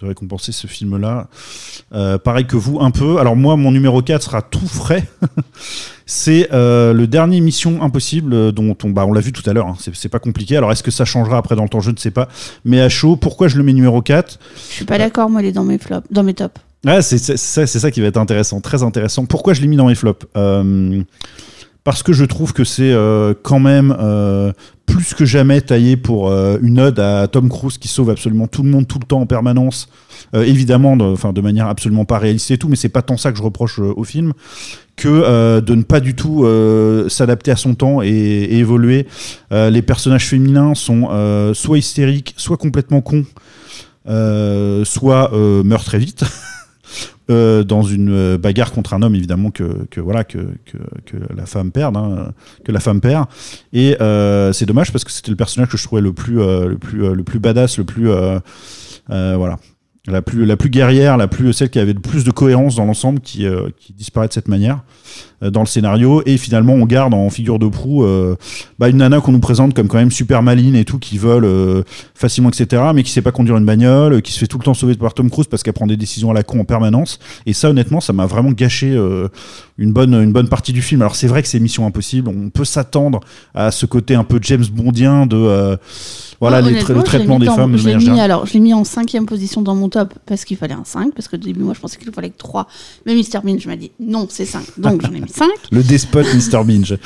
de 0.00 0.06
récompenser 0.06 0.50
ce 0.52 0.66
film-là. 0.66 1.28
Euh, 1.94 2.18
pareil 2.18 2.46
que 2.46 2.56
vous, 2.56 2.80
un 2.80 2.90
peu. 2.90 3.18
Alors 3.18 3.36
moi, 3.36 3.56
mon 3.56 3.70
numéro 3.70 4.02
4 4.02 4.20
sera 4.22 4.42
tout 4.42 4.66
frais. 4.66 5.04
c'est 6.06 6.48
euh, 6.52 6.92
le 6.92 7.06
dernier 7.06 7.40
Mission 7.40 7.82
Impossible 7.82 8.34
euh, 8.34 8.52
dont 8.52 8.76
on, 8.84 8.90
bah, 8.90 9.06
on 9.06 9.12
l'a 9.12 9.20
vu 9.20 9.32
tout 9.32 9.48
à 9.48 9.52
l'heure. 9.52 9.68
hein. 9.68 9.76
C'est 9.94 10.08
pas 10.08 10.18
compliqué. 10.18 10.56
Alors 10.56 10.72
est-ce 10.72 10.82
que 10.82 10.90
ça 10.90 11.04
changera 11.04 11.38
après 11.38 11.56
dans 11.56 11.62
le 11.62 11.68
temps 11.68 11.80
Je 11.80 11.90
ne 11.90 11.96
sais 11.96 12.10
pas. 12.10 12.28
Mais 12.64 12.80
à 12.80 12.88
chaud, 12.88 13.16
pourquoi 13.16 13.48
je 13.48 13.56
le 13.56 13.62
mets 13.62 13.72
numéro 13.72 14.02
4 14.02 14.38
Je 14.68 14.72
suis 14.72 14.84
pas 14.84 14.98
d'accord, 14.98 15.30
moi, 15.30 15.40
il 15.42 15.46
est 15.48 15.52
dans 15.52 15.64
mes 15.64 15.78
flops, 15.78 16.06
dans 16.10 16.22
mes 16.24 16.34
tops. 16.34 16.60
ah, 16.86 17.00
c'est 17.02 17.18
ça, 17.18 17.66
c'est 17.66 17.78
ça 17.78 17.90
qui 17.90 18.00
va 18.00 18.08
être 18.08 18.16
intéressant, 18.18 18.60
très 18.60 18.82
intéressant. 18.82 19.24
Pourquoi 19.24 19.54
je 19.54 19.60
l'ai 19.62 19.68
mis 19.68 19.76
dans 19.76 19.86
mes 19.86 19.94
flops? 19.94 20.26
Euh, 20.36 21.02
parce 21.86 22.02
que 22.02 22.12
je 22.12 22.24
trouve 22.24 22.52
que 22.52 22.64
c'est 22.64 22.90
euh, 22.90 23.32
quand 23.44 23.60
même 23.60 23.96
euh, 24.00 24.52
plus 24.86 25.14
que 25.14 25.24
jamais 25.24 25.60
taillé 25.60 25.96
pour 25.96 26.28
euh, 26.28 26.58
une 26.60 26.80
ode 26.80 26.98
à 26.98 27.28
Tom 27.28 27.48
Cruise 27.48 27.78
qui 27.78 27.86
sauve 27.86 28.10
absolument 28.10 28.48
tout 28.48 28.64
le 28.64 28.70
monde 28.70 28.88
tout 28.88 28.98
le 28.98 29.06
temps 29.06 29.20
en 29.20 29.26
permanence. 29.26 29.88
Évidemment, 30.34 30.96
de, 30.96 31.32
de 31.32 31.40
manière 31.40 31.68
absolument 31.68 32.04
pas 32.04 32.18
réaliste 32.18 32.50
et 32.50 32.58
tout, 32.58 32.68
mais 32.68 32.74
c'est 32.74 32.88
pas 32.88 33.02
tant 33.02 33.16
ça 33.16 33.30
que 33.30 33.38
je 33.38 33.42
reproche 33.42 33.78
au 33.78 34.02
film 34.02 34.32
que 34.96 35.60
de 35.60 35.74
ne 35.74 35.82
pas 35.84 36.00
du 36.00 36.16
tout 36.16 36.44
s'adapter 37.08 37.52
à 37.52 37.56
son 37.56 37.76
temps 37.76 38.02
et, 38.02 38.08
et 38.08 38.58
évoluer. 38.58 39.06
Les 39.52 39.82
personnages 39.82 40.26
féminins 40.26 40.74
sont 40.74 41.08
soit 41.54 41.78
hystériques, 41.78 42.34
soit 42.36 42.56
complètement 42.56 43.00
cons, 43.00 43.24
soit 44.84 45.30
meurent 45.32 45.84
très 45.84 45.98
vite. 45.98 46.24
Euh, 47.28 47.64
dans 47.64 47.82
une 47.82 48.10
euh, 48.12 48.38
bagarre 48.38 48.70
contre 48.70 48.94
un 48.94 49.02
homme 49.02 49.16
évidemment 49.16 49.50
que, 49.50 49.84
que 49.90 50.00
voilà 50.00 50.22
que, 50.22 50.38
que, 50.64 50.76
que 51.06 51.16
la 51.34 51.44
femme 51.44 51.72
perd 51.72 51.96
hein, 51.96 52.32
que 52.64 52.70
la 52.70 52.78
femme 52.78 53.00
perd. 53.00 53.26
Et 53.72 54.00
euh, 54.00 54.52
c'est 54.52 54.64
dommage 54.64 54.92
parce 54.92 55.02
que 55.02 55.10
c'était 55.10 55.32
le 55.32 55.36
personnage 55.36 55.68
que 55.68 55.76
je 55.76 55.82
trouvais 55.82 56.02
le 56.02 56.12
plus 56.12 56.40
euh, 56.40 56.68
le 56.68 56.78
plus 56.78 57.04
euh, 57.04 57.14
le 57.14 57.24
plus 57.24 57.40
badass 57.40 57.78
le 57.78 57.84
plus 57.84 58.08
voilà 59.08 59.58
la 60.06 60.22
plus 60.22 60.46
la 60.46 60.56
plus 60.56 60.70
guerrière 60.70 61.16
la 61.16 61.26
plus 61.26 61.52
celle 61.52 61.70
qui 61.70 61.80
avait 61.80 61.94
le 61.94 62.00
plus 62.00 62.22
de 62.22 62.30
cohérence 62.30 62.76
dans 62.76 62.84
l'ensemble 62.84 63.18
qui 63.18 63.44
qui 63.76 63.92
disparaît 63.92 64.28
de 64.28 64.32
cette 64.32 64.46
manière 64.46 64.84
dans 65.42 65.60
le 65.60 65.66
scénario 65.66 66.22
et 66.24 66.38
finalement 66.38 66.72
on 66.72 66.86
garde 66.86 67.12
en 67.12 67.28
figure 67.28 67.58
de 67.58 67.66
proue 67.68 68.04
euh, 68.04 68.36
bah, 68.78 68.88
une 68.88 68.96
nana 68.96 69.20
qu'on 69.20 69.32
nous 69.32 69.38
présente 69.38 69.74
comme 69.74 69.86
quand 69.86 69.98
même 69.98 70.10
super 70.10 70.42
maline 70.42 70.74
et 70.74 70.84
tout 70.86 70.98
qui 70.98 71.18
vole 71.18 71.44
euh, 71.44 71.82
facilement 72.14 72.48
etc 72.48 72.82
mais 72.94 73.02
qui 73.02 73.10
sait 73.10 73.20
pas 73.20 73.32
conduire 73.32 73.56
une 73.58 73.66
bagnole 73.66 74.14
euh, 74.14 74.20
qui 74.20 74.32
se 74.32 74.38
fait 74.38 74.46
tout 74.46 74.56
le 74.58 74.64
temps 74.64 74.72
sauver 74.74 74.94
par 74.94 75.12
Tom 75.12 75.28
Cruise 75.30 75.46
parce 75.46 75.62
qu'elle 75.62 75.74
prend 75.74 75.86
des 75.86 75.98
décisions 75.98 76.30
à 76.30 76.34
la 76.34 76.42
con 76.42 76.60
en 76.60 76.64
permanence 76.64 77.18
et 77.44 77.52
ça 77.52 77.68
honnêtement 77.68 78.00
ça 78.00 78.12
m'a 78.14 78.24
vraiment 78.26 78.52
gâché 78.52 78.90
euh, 78.92 79.28
une 79.76 79.92
bonne 79.92 80.14
une 80.14 80.32
bonne 80.32 80.48
partie 80.48 80.72
du 80.72 80.80
film 80.80 81.02
alors 81.02 81.16
c'est 81.16 81.26
vrai 81.26 81.42
que 81.42 81.48
c'est 81.48 81.60
Mission 81.60 81.86
Impossible 81.86 82.28
on 82.28 82.48
peut 82.48 82.64
s'attendre 82.64 83.20
à 83.54 83.70
ce 83.70 83.84
côté 83.84 84.14
un 84.14 84.24
peu 84.24 84.38
James 84.40 84.64
Bondien 84.72 85.26
de 85.26 85.36
euh, 85.36 85.76
voilà 86.40 86.60
Moi, 86.60 86.70
les 86.70 86.80
tra- 86.82 86.94
le 86.94 87.02
traitement 87.02 87.38
des 87.38 87.46
femmes 87.46 87.72
de 87.72 87.78
je 87.78 87.84
l'ai 87.84 87.92
manière 87.94 87.98
mis, 87.98 88.04
générale 88.04 88.30
alors, 88.30 88.46
je 88.46 88.52
l'ai 88.52 88.60
mis 88.60 88.74
en 88.74 88.84
cinquième 88.84 89.24
position 89.24 89.62
dans 89.62 89.74
mon 89.74 89.88
top 89.88 90.12
parce 90.26 90.44
qu'il 90.44 90.58
fallait 90.58 90.74
un 90.74 90.84
5, 90.84 91.14
parce 91.14 91.28
que 91.28 91.36
au 91.36 91.38
début, 91.38 91.60
moi, 91.60 91.72
je 91.72 91.80
pensais 91.80 91.96
qu'il 91.96 92.12
fallait 92.12 92.28
que 92.28 92.36
3. 92.36 92.66
Mais 93.06 93.14
Mr. 93.14 93.40
Bean, 93.42 93.56
je 93.58 93.66
m'ai 93.68 93.78
dit 93.78 93.90
non, 93.98 94.26
c'est 94.28 94.44
5. 94.44 94.62
Donc, 94.76 95.00
j'en 95.00 95.14
ai 95.14 95.20
mis 95.20 95.25
5. 95.28 95.48
le 95.70 95.82
despote 95.82 96.26
Mr 96.34 96.64
Binge 96.64 96.96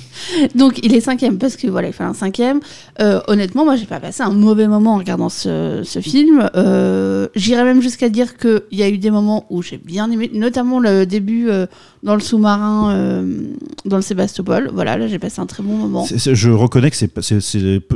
Donc, 0.54 0.80
il 0.82 0.94
est 0.94 1.00
cinquième 1.00 1.38
parce 1.38 1.56
que 1.56 1.66
voilà, 1.66 1.88
il 1.88 1.94
fallait 1.94 2.10
un 2.10 2.14
cinquième. 2.14 2.60
Euh, 3.00 3.20
honnêtement, 3.28 3.64
moi, 3.64 3.76
j'ai 3.76 3.86
pas 3.86 4.00
passé 4.00 4.22
un 4.22 4.30
mauvais 4.30 4.68
moment 4.68 4.94
en 4.94 4.98
regardant 4.98 5.28
ce, 5.28 5.82
ce 5.84 6.00
film. 6.00 6.48
Euh, 6.54 7.28
J'irais 7.34 7.64
même 7.64 7.82
jusqu'à 7.82 8.08
dire 8.08 8.36
qu'il 8.36 8.62
y 8.72 8.82
a 8.82 8.88
eu 8.88 8.98
des 8.98 9.10
moments 9.10 9.46
où 9.50 9.62
j'ai 9.62 9.78
bien 9.78 10.10
aimé, 10.10 10.30
notamment 10.32 10.80
le 10.80 11.06
début 11.06 11.48
euh, 11.48 11.66
dans 12.02 12.14
le 12.14 12.20
sous-marin, 12.20 12.92
euh, 12.94 13.42
dans 13.84 13.96
le 13.96 14.02
Sébastopol. 14.02 14.70
Voilà, 14.72 14.96
là, 14.96 15.08
j'ai 15.08 15.18
passé 15.18 15.40
un 15.40 15.46
très 15.46 15.62
bon 15.62 15.76
moment. 15.76 16.06
Je 16.06 16.50
reconnais 16.50 16.90
que 16.90 16.96
c'est 16.96 17.10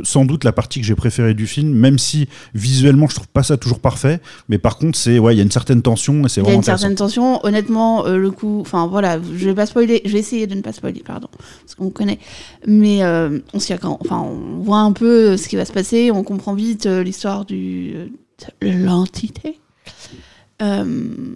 sans 0.03 0.25
doute 0.25 0.43
la 0.43 0.51
partie 0.51 0.79
que 0.81 0.85
j'ai 0.85 0.95
préférée 0.95 1.33
du 1.33 1.47
film, 1.47 1.71
même 1.73 1.97
si 1.97 2.27
visuellement 2.53 3.07
je 3.07 3.15
trouve 3.15 3.27
pas 3.29 3.43
ça 3.43 3.57
toujours 3.57 3.79
parfait. 3.79 4.19
Mais 4.49 4.57
par 4.57 4.77
contre, 4.77 4.97
c'est 4.97 5.19
ouais, 5.19 5.33
il 5.33 5.37
y 5.37 5.39
a 5.39 5.43
une 5.43 5.51
certaine 5.51 5.81
tension 5.81 6.25
et 6.25 6.29
c'est 6.29 6.41
Il 6.41 6.43
y 6.43 6.47
a 6.47 6.49
vraiment 6.51 6.57
une 6.59 6.63
certaine 6.63 6.95
tension. 6.95 7.39
Honnêtement, 7.45 8.05
euh, 8.05 8.17
le 8.17 8.31
coup. 8.31 8.59
Enfin, 8.61 8.87
voilà, 8.87 9.19
je 9.21 9.45
vais 9.45 9.55
pas 9.55 9.65
spoiler. 9.65 10.01
Je 10.05 10.11
vais 10.13 10.19
essayer 10.19 10.47
de 10.47 10.55
ne 10.55 10.61
pas 10.61 10.73
spoiler, 10.73 11.01
pardon. 11.05 11.27
Parce 11.61 11.75
qu'on 11.75 11.89
connaît. 11.89 12.19
Mais 12.67 13.03
euh, 13.03 13.39
on 13.53 13.59
s'y 13.59 13.73
accro- 13.73 13.97
Enfin, 14.01 14.19
on 14.19 14.61
voit 14.61 14.79
un 14.79 14.91
peu 14.91 15.37
ce 15.37 15.47
qui 15.47 15.55
va 15.55 15.65
se 15.65 15.73
passer. 15.73 16.11
On 16.11 16.23
comprend 16.23 16.53
vite 16.53 16.85
l'histoire 16.85 17.45
du. 17.45 17.93
de 18.61 18.69
l'entité. 18.69 19.59
Euh, 20.61 21.35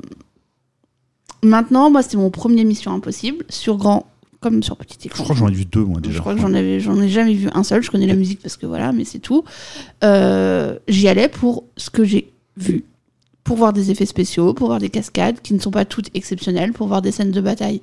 Maintenant, 1.43 1.89
moi, 1.91 2.01
c'était 2.01 2.17
mon 2.17 2.29
premier 2.29 2.63
Mission 2.63 2.91
Impossible. 2.93 3.45
Sur 3.49 3.77
grand 3.77 4.07
comme 4.39 4.61
sur 4.61 4.77
petit 4.77 4.97
Je 5.01 5.07
écran. 5.07 5.23
crois 5.23 5.35
que 5.35 5.39
j'en 5.39 5.47
ai 5.47 5.53
vu 5.53 5.65
deux 5.65 5.83
moi 5.83 5.99
déjà. 5.99 6.15
Je 6.15 6.19
crois 6.19 6.35
que 6.35 6.39
j'en 6.41 6.53
avais, 6.53 6.79
j'en 6.79 7.01
ai 7.01 7.09
jamais 7.09 7.33
vu 7.33 7.49
un 7.55 7.63
seul. 7.63 7.81
Je 7.81 7.89
connais 7.89 8.05
la 8.05 8.13
musique 8.15 8.39
parce 8.41 8.55
que 8.55 8.67
voilà, 8.67 8.91
mais 8.91 9.03
c'est 9.03 9.17
tout. 9.19 9.43
Euh, 10.03 10.77
J'y 10.87 11.07
allais 11.07 11.27
pour 11.27 11.63
ce 11.75 11.89
que 11.89 12.03
j'ai 12.03 12.31
vu, 12.55 12.85
pour 13.43 13.57
voir 13.57 13.73
des 13.73 13.89
effets 13.89 14.05
spéciaux, 14.05 14.53
pour 14.53 14.67
voir 14.67 14.79
des 14.79 14.89
cascades 14.89 15.41
qui 15.41 15.53
ne 15.55 15.59
sont 15.59 15.71
pas 15.71 15.85
toutes 15.85 16.09
exceptionnelles, 16.13 16.71
pour 16.73 16.87
voir 16.87 17.01
des 17.01 17.11
scènes 17.11 17.31
de 17.31 17.41
bataille, 17.41 17.81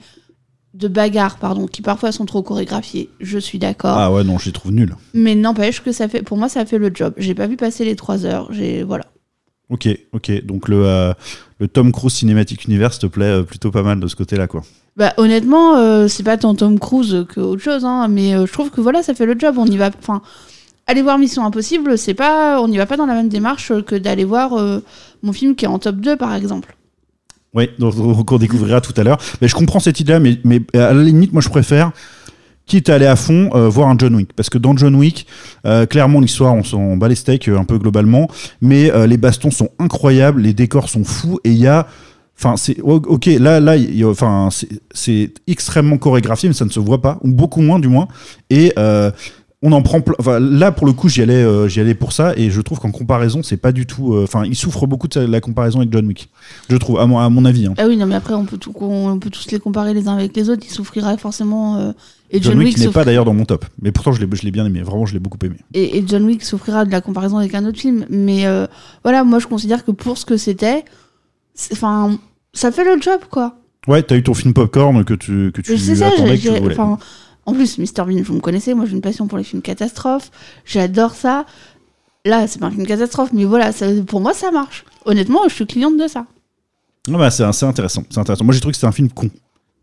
de 0.75 0.87
bagarre, 0.89 1.39
pardon, 1.39 1.67
qui 1.67 1.83
parfois 1.83 2.13
sont 2.13 2.25
trop 2.25 2.43
chorégraphiées. 2.43 3.11
Je 3.19 3.39
suis 3.39 3.59
d'accord. 3.59 3.99
Ah 3.99 4.13
ouais 4.13 4.23
non, 4.23 4.39
je 4.39 4.47
les 4.47 4.53
trouve 4.53 4.71
nuls. 4.73 4.95
Mais 5.13 5.35
n'empêche 5.35 5.83
que 5.83 5.91
ça 5.91 6.09
fait, 6.09 6.23
pour 6.23 6.37
moi, 6.39 6.49
ça 6.49 6.61
a 6.61 6.67
fait 6.67 6.79
le 6.79 6.93
job. 6.95 7.15
J'ai 7.17 7.35
pas 7.35 7.49
vu 7.49 7.57
passer 7.57 7.85
les 7.85 7.97
trois 7.97 8.27
heures. 8.27 8.53
J'ai, 8.53 8.85
voilà. 8.85 9.07
Ok, 9.71 9.89
ok. 10.13 10.45
Donc 10.45 10.69
le 10.69 10.85
euh, 10.87 11.13
le 11.59 11.69
Tom 11.69 11.93
Cruise 11.93 12.13
Cinematic 12.15 12.65
Universe 12.65 12.99
te 12.99 13.07
plaît 13.07 13.27
euh, 13.27 13.43
plutôt 13.43 13.71
pas 13.71 13.83
mal 13.83 14.01
de 14.01 14.07
ce 14.07 14.17
côté-là 14.17 14.47
quoi. 14.47 14.63
Bah, 14.97 15.13
honnêtement, 15.17 15.77
euh, 15.77 16.07
c'est 16.07 16.23
pas 16.23 16.37
tant 16.37 16.55
Tom 16.55 16.79
Cruise 16.79 17.27
que 17.29 17.41
autre 17.41 17.63
chose, 17.63 17.85
hein, 17.85 18.07
mais 18.09 18.35
euh, 18.35 18.47
je 18.47 18.53
trouve 18.53 18.71
que 18.71 18.81
voilà, 18.81 19.03
ça 19.03 19.13
fait 19.15 19.27
le 19.27 19.35
job. 19.37 19.57
On 19.59 19.67
y 19.67 19.77
va. 19.77 19.91
Enfin, 19.99 20.23
aller 20.87 21.03
voir 21.03 21.19
Mission 21.19 21.45
Impossible, 21.45 21.99
c'est 21.99 22.15
pas, 22.15 22.61
on 22.61 22.69
n'y 22.69 22.77
va 22.77 22.87
pas 22.87 22.97
dans 22.97 23.07
la 23.07 23.15
même 23.15 23.29
démarche 23.29 23.73
que 23.83 23.97
d'aller 23.97 24.25
voir 24.25 24.53
euh, 24.53 24.81
mon 25.23 25.33
film 25.33 25.57
qui 25.57 25.65
est 25.65 25.69
en 25.69 25.79
top 25.79 25.97
2, 25.97 26.17
par 26.17 26.35
exemple. 26.35 26.77
Oui, 27.55 27.71
donc 27.79 27.97
donc 27.97 28.31
on 28.31 28.39
découvrira 28.39 28.81
tout 28.81 28.93
à 28.97 29.03
l'heure. 29.03 29.19
Mais 29.41 29.49
je 29.49 29.55
comprends 29.55 29.81
cette 29.81 29.99
idée-là, 29.99 30.21
mais, 30.21 30.39
mais 30.45 30.61
à 30.75 30.93
la 30.93 31.03
limite, 31.03 31.33
moi 31.33 31.43
je 31.43 31.49
préfère, 31.49 31.91
quitte 32.67 32.89
à 32.89 32.95
aller 32.95 33.07
à 33.07 33.17
fond, 33.17 33.51
euh, 33.55 33.69
voir 33.69 33.89
un 33.89 33.97
John 33.99 34.15
Wick. 34.15 34.33
Parce 34.35 34.49
que 34.49 34.59
dans 34.59 34.77
John 34.77 34.95
Wick, 34.95 35.27
euh, 35.67 35.85
clairement 35.87 36.21
l'histoire, 36.21 36.55
on 36.55 36.65
s'en 36.65 36.97
bat 36.97 37.09
les 37.09 37.15
steaks 37.15 37.49
euh, 37.49 37.59
un 37.59 37.65
peu 37.65 37.79
globalement, 37.79 38.29
mais 38.61 38.91
les 39.07 39.17
bastons 39.19 39.51
sont 39.51 39.69
incroyables, 39.79 40.41
les 40.41 40.55
décors 40.55 40.89
sont 40.89 41.05
fous, 41.05 41.39
et 41.45 41.51
il 41.51 41.59
y 41.59 41.67
a... 41.67 41.87
Enfin, 42.37 42.57
c'est 42.57 42.81
ok. 42.81 43.27
Là, 43.39 43.61
là, 43.61 43.77
enfin, 44.07 44.49
c'est- 44.93 45.33
extrêmement 45.47 45.99
chorégraphié, 45.99 46.49
mais 46.49 46.55
ça 46.55 46.65
ne 46.65 46.71
se 46.71 46.81
voit 46.81 47.01
pas, 47.01 47.19
ou 47.23 47.31
beaucoup 47.31 47.61
moins 47.61 47.79
du 47.79 47.87
moins. 47.87 48.09
Et 48.51 48.73
on 49.63 49.71
en 49.73 49.83
prend. 49.83 50.01
Enfin, 50.19 50.41
là, 50.41 50.73
pour 50.73 50.87
le 50.87 50.93
coup, 50.93 51.09
j'y 51.09 51.23
allais, 51.23 51.47
j'y 51.69 51.81
allais 51.81 51.95
pour 51.95 52.13
ça, 52.13 52.33
et 52.37 52.51
je 52.51 52.61
trouve 52.61 52.81
qu'en 52.81 52.91
comparaison, 52.91 53.43
c'est 53.45 53.57
pas 53.57 53.71
du 53.71 53.87
tout. 53.87 54.17
Enfin, 54.21 54.45
il 54.45 54.57
souffre 54.57 54.87
beaucoup 54.89 55.07
de 55.07 55.21
la 55.21 55.41
comparaison 55.41 55.79
avec 55.79 55.93
John 55.93 56.07
Wick. 56.07 56.29
Je 56.69 56.77
trouve, 56.77 56.99
à 56.99 57.07
mon, 57.07 57.19
à 57.21 57.29
mon 57.31 57.45
avis. 57.45 57.67
hein. 57.67 57.75
Ah 57.79 57.85
oui, 57.87 57.97
non, 57.97 58.07
mais 58.07 58.17
après, 58.17 58.35
on 58.35 58.47
peut, 58.47 58.59
tout, 58.59 58.75
on 58.81 59.17
peut 59.21 59.31
tous 59.31 59.49
les 59.53 59.61
comparer 59.61 59.95
les 59.95 60.09
uns 60.09 60.17
avec 60.17 60.37
les 60.37 60.51
autres. 60.51 60.65
Il 60.67 60.73
souffrira 60.73 61.17
forcément. 61.17 61.95
Et 62.35 62.43
John, 62.43 62.53
John, 62.53 62.59
Wick, 62.59 62.77
Wick 62.77 62.79
n'est 62.87 62.93
pas 62.93 63.05
d'ailleurs 63.05 63.25
dans 63.25 63.33
mon 63.33 63.45
top, 63.45 63.65
mais 63.81 63.93
pourtant 63.93 64.13
je 64.13 64.21
l'ai, 64.21 64.51
bien 64.51 64.67
aimé. 64.67 64.83
Vraiment, 64.83 65.07
je 65.07 65.13
l'ai 65.15 65.21
beaucoup 65.21 65.39
aimé. 65.45 65.57
et, 65.73 65.99
et 65.99 66.05
John 66.07 66.25
Wick 66.25 66.43
souffrira 66.43 66.85
de 66.85 66.91
la 66.91 67.01
comparaison 67.01 67.39
avec 67.39 67.55
un 67.55 67.65
autre 67.65 67.79
film. 67.79 68.05
Mais 68.11 68.47
euh, 68.47 68.67
voilà, 69.05 69.25
moi, 69.25 69.39
je 69.39 69.47
considère 69.47 69.85
que 69.85 69.93
pour 69.93 70.19
ce 70.19 70.27
que 70.27 70.37
c'était, 70.37 70.85
enfin, 71.73 72.19
ça 72.53 72.73
fait 72.73 72.85
le 72.85 73.01
job, 73.01 73.21
quoi. 73.31 73.57
Ouais, 73.87 74.03
t'as 74.03 74.17
eu 74.17 74.23
ton 74.23 74.35
film 74.35 74.53
popcorn 74.55 75.05
que 75.05 75.15
tu 75.15 75.53
que 75.53 75.61
tu 75.61 75.79
C'est 75.79 75.97
ça, 75.97 76.09
attendais, 76.09 76.39
que 76.39 76.73
tu 76.75 76.81
en 77.47 77.53
plus, 77.53 77.79
Mr. 77.79 78.05
Bean, 78.07 78.23
vous 78.23 78.35
me 78.35 78.41
connaissez, 78.41 78.73
moi 78.75 78.87
j'ai 78.87 78.93
une 78.95 79.03
passion 79.03 79.27
pour 79.27 79.37
les 79.39 79.45
films 79.45 79.63
catastrophes, 79.63 80.31
j'adore 80.65 81.15
ça. 81.15 81.45
Là, 82.25 82.47
c'est 82.47 82.59
pas 82.59 82.67
un 82.67 82.71
film 82.71 82.87
catastrophe, 82.87 83.31
mais 83.35 83.45
voilà, 83.45 83.71
ça- 83.73 83.87
pour 84.07 84.21
moi 84.23 84.33
ça 84.33 84.51
marche. 84.51 84.85
Honnêtement, 85.05 85.41
je 85.49 85.55
suis 85.55 85.67
cliente 85.67 85.99
de 85.99 86.09
ça. 86.09 86.25
Non, 87.07 87.19
bah, 87.19 87.31
c'est, 87.31 87.45
c'est 87.53 87.67
intéressant, 87.67 88.03
c'est 88.09 88.19
intéressant. 88.19 88.45
Moi, 88.45 88.55
j'ai 88.55 88.61
trouvé 88.61 88.73
que 88.73 88.77
c'était 88.77 88.87
un 88.87 88.93
film 88.93 89.11
con. 89.11 89.29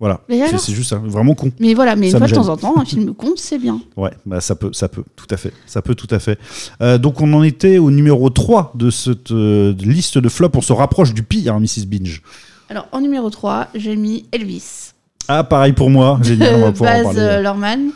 Voilà, 0.01 0.20
c'est, 0.27 0.74
juste 0.74 0.89
ça, 0.89 0.96
vraiment 0.96 1.36
con. 1.36 1.51
Mais 1.60 1.75
voilà, 1.75 1.96
mais 1.96 2.10
une 2.10 2.17
fois 2.17 2.25
de 2.25 2.34
temps 2.34 2.50
en 2.50 2.58
temps, 2.58 2.74
un 2.75 2.86
film 2.86 3.13
con, 3.13 3.34
c'est 3.36 3.60
bien. 3.60 3.79
Ouais, 3.96 4.10
bah 4.25 4.41
ça 4.41 4.55
peut, 4.55 4.74
ça 4.74 4.89
peut, 4.89 5.03
tout 5.15 5.27
à 5.29 5.38
fait, 5.38 5.53
ça 5.67 5.84
peut 5.84 5.93
tout 5.93 6.08
à 6.10 6.17
fait. 6.17 6.39
Euh, 6.81 6.98
donc 6.98 7.22
on 7.22 7.31
en 7.34 7.43
était 7.43 7.77
au 7.77 7.91
numéro 7.91 8.31
3 8.31 8.72
de 8.74 8.89
cette 8.89 9.29
euh, 9.29 9.75
liste 9.77 10.17
de 10.17 10.27
flops. 10.27 10.58
On 10.58 10.62
se 10.62 10.74
rapproche 10.74 11.13
du 11.13 11.22
pire, 11.22 11.53
hein, 11.53 11.60
Mrs. 11.60 11.86
Binge. 11.86 12.24
Alors, 12.67 12.88
en 12.93 13.01
numéro 13.01 13.29
3, 13.29 13.67
j'ai 13.75 13.96
mis 13.96 14.25
Elvis. 14.31 14.93
Ah, 15.27 15.43
pareil 15.43 15.74
pour 15.74 15.91
moi, 15.91 16.17
génial, 16.24 16.55
on 16.55 16.62
va 16.62 16.72
pouvoir 16.72 16.96
en 16.96 17.03
Baz 17.03 17.15
parler. 17.15 17.20
euh, 17.20 17.89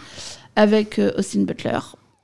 avec 0.55 0.99
euh, 0.99 1.11
Austin 1.17 1.41
Butler. 1.41 1.79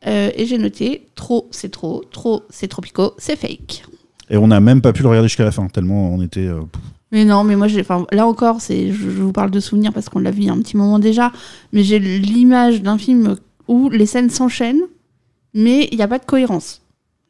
Et 0.05 0.45
j'ai 0.45 0.59
noté 0.59 1.07
trop, 1.15 1.47
c'est 1.49 1.71
trop, 1.71 2.03
trop, 2.11 2.43
c'est 2.51 2.67
tropico, 2.67 3.15
c'est 3.17 3.35
fake. 3.35 3.83
Et 4.29 4.37
on 4.37 4.47
n'a 4.47 4.59
même 4.59 4.81
pas 4.81 4.93
pu 4.93 5.01
le 5.01 5.09
regarder 5.09 5.27
jusqu'à 5.27 5.43
la 5.43 5.51
fin, 5.51 5.65
tellement 5.69 6.13
on 6.13 6.21
était. 6.21 6.49
Mais 7.11 7.25
non, 7.25 7.43
mais 7.43 7.55
moi, 7.55 7.67
j'ai, 7.67 7.81
enfin, 7.81 8.05
là 8.11 8.25
encore, 8.25 8.61
c'est, 8.61 8.91
je, 8.91 9.09
je 9.09 9.21
vous 9.21 9.33
parle 9.33 9.51
de 9.51 9.59
souvenirs 9.59 9.91
parce 9.91 10.07
qu'on 10.07 10.19
l'a 10.19 10.31
vu 10.31 10.43
il 10.43 10.45
y 10.45 10.49
a 10.49 10.53
un 10.53 10.61
petit 10.61 10.77
moment 10.77 10.99
déjà, 10.99 11.31
mais 11.73 11.83
j'ai 11.83 11.99
l'image 11.99 12.81
d'un 12.81 12.97
film 12.97 13.35
où 13.67 13.89
les 13.89 14.05
scènes 14.05 14.29
s'enchaînent, 14.29 14.83
mais 15.53 15.89
il 15.91 15.97
n'y 15.97 16.03
a 16.03 16.07
pas 16.07 16.19
de 16.19 16.25
cohérence. 16.25 16.81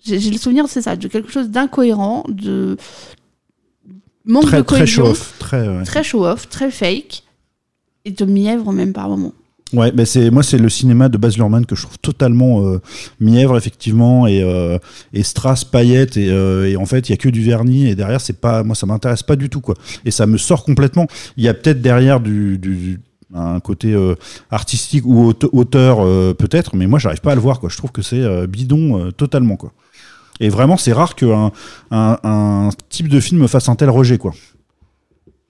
J'ai, 0.03 0.17
le 0.17 0.37
souvenir, 0.37 0.67
c'est 0.67 0.81
ça, 0.81 0.95
de 0.95 1.07
quelque 1.07 1.31
chose 1.31 1.49
d'incohérent, 1.49 2.23
de 2.27 2.77
manque 4.25 4.45
de 4.45 4.49
très, 4.49 4.63
très 4.63 4.77
cohésion, 4.79 5.05
show-off. 5.05 5.35
Très, 5.39 5.67
ouais. 5.67 5.83
très 5.83 6.03
show-off, 6.03 6.49
très 6.49 6.71
fake, 6.71 7.23
et 8.05 8.11
de 8.11 8.25
mièvre 8.25 8.71
même 8.71 8.93
par 8.93 9.09
moment. 9.09 9.33
Ouais, 9.73 9.91
bah 9.93 10.05
c'est 10.05 10.29
moi 10.31 10.43
c'est 10.43 10.57
le 10.57 10.67
cinéma 10.67 11.07
de 11.07 11.17
Baz 11.17 11.37
Luhrmann 11.37 11.65
que 11.65 11.75
je 11.75 11.83
trouve 11.83 11.97
totalement 11.99 12.65
euh, 12.67 12.81
mièvre 13.21 13.55
effectivement 13.57 14.27
et 14.27 14.41
euh, 14.43 14.77
et 15.13 15.23
strass 15.23 15.63
paillettes 15.63 16.17
et, 16.17 16.29
euh, 16.29 16.67
et 16.69 16.75
en 16.75 16.85
fait 16.85 17.07
il 17.07 17.11
y 17.11 17.13
a 17.13 17.17
que 17.17 17.29
du 17.29 17.41
vernis 17.41 17.87
et 17.87 17.95
derrière 17.95 18.19
c'est 18.19 18.41
pas 18.41 18.63
moi 18.63 18.75
ça 18.75 18.85
m'intéresse 18.85 19.23
pas 19.23 19.37
du 19.37 19.49
tout 19.49 19.61
quoi 19.61 19.75
et 20.03 20.11
ça 20.11 20.27
me 20.27 20.37
sort 20.37 20.65
complètement. 20.65 21.07
Il 21.37 21.45
y 21.45 21.47
a 21.47 21.53
peut-être 21.53 21.81
derrière 21.81 22.19
du, 22.19 22.57
du, 22.57 22.99
un 23.33 23.61
côté 23.61 23.93
euh, 23.93 24.15
artistique 24.49 25.05
ou 25.05 25.23
aute- 25.31 25.47
auteur 25.53 25.99
euh, 26.01 26.33
peut-être 26.33 26.75
mais 26.75 26.85
moi 26.85 26.99
j'arrive 26.99 27.21
pas 27.21 27.31
à 27.31 27.35
le 27.35 27.41
voir 27.41 27.61
quoi. 27.61 27.69
Je 27.69 27.77
trouve 27.77 27.91
que 27.93 28.01
c'est 28.01 28.19
euh, 28.19 28.47
bidon 28.47 28.99
euh, 28.99 29.11
totalement 29.11 29.55
quoi. 29.55 29.71
Et 30.41 30.49
vraiment 30.49 30.75
c'est 30.75 30.91
rare 30.91 31.15
qu'un 31.15 31.51
un, 31.91 32.17
un 32.23 32.69
type 32.89 33.07
de 33.07 33.19
film 33.21 33.47
fasse 33.47 33.69
un 33.69 33.75
tel 33.75 33.89
rejet 33.89 34.17
quoi. 34.17 34.33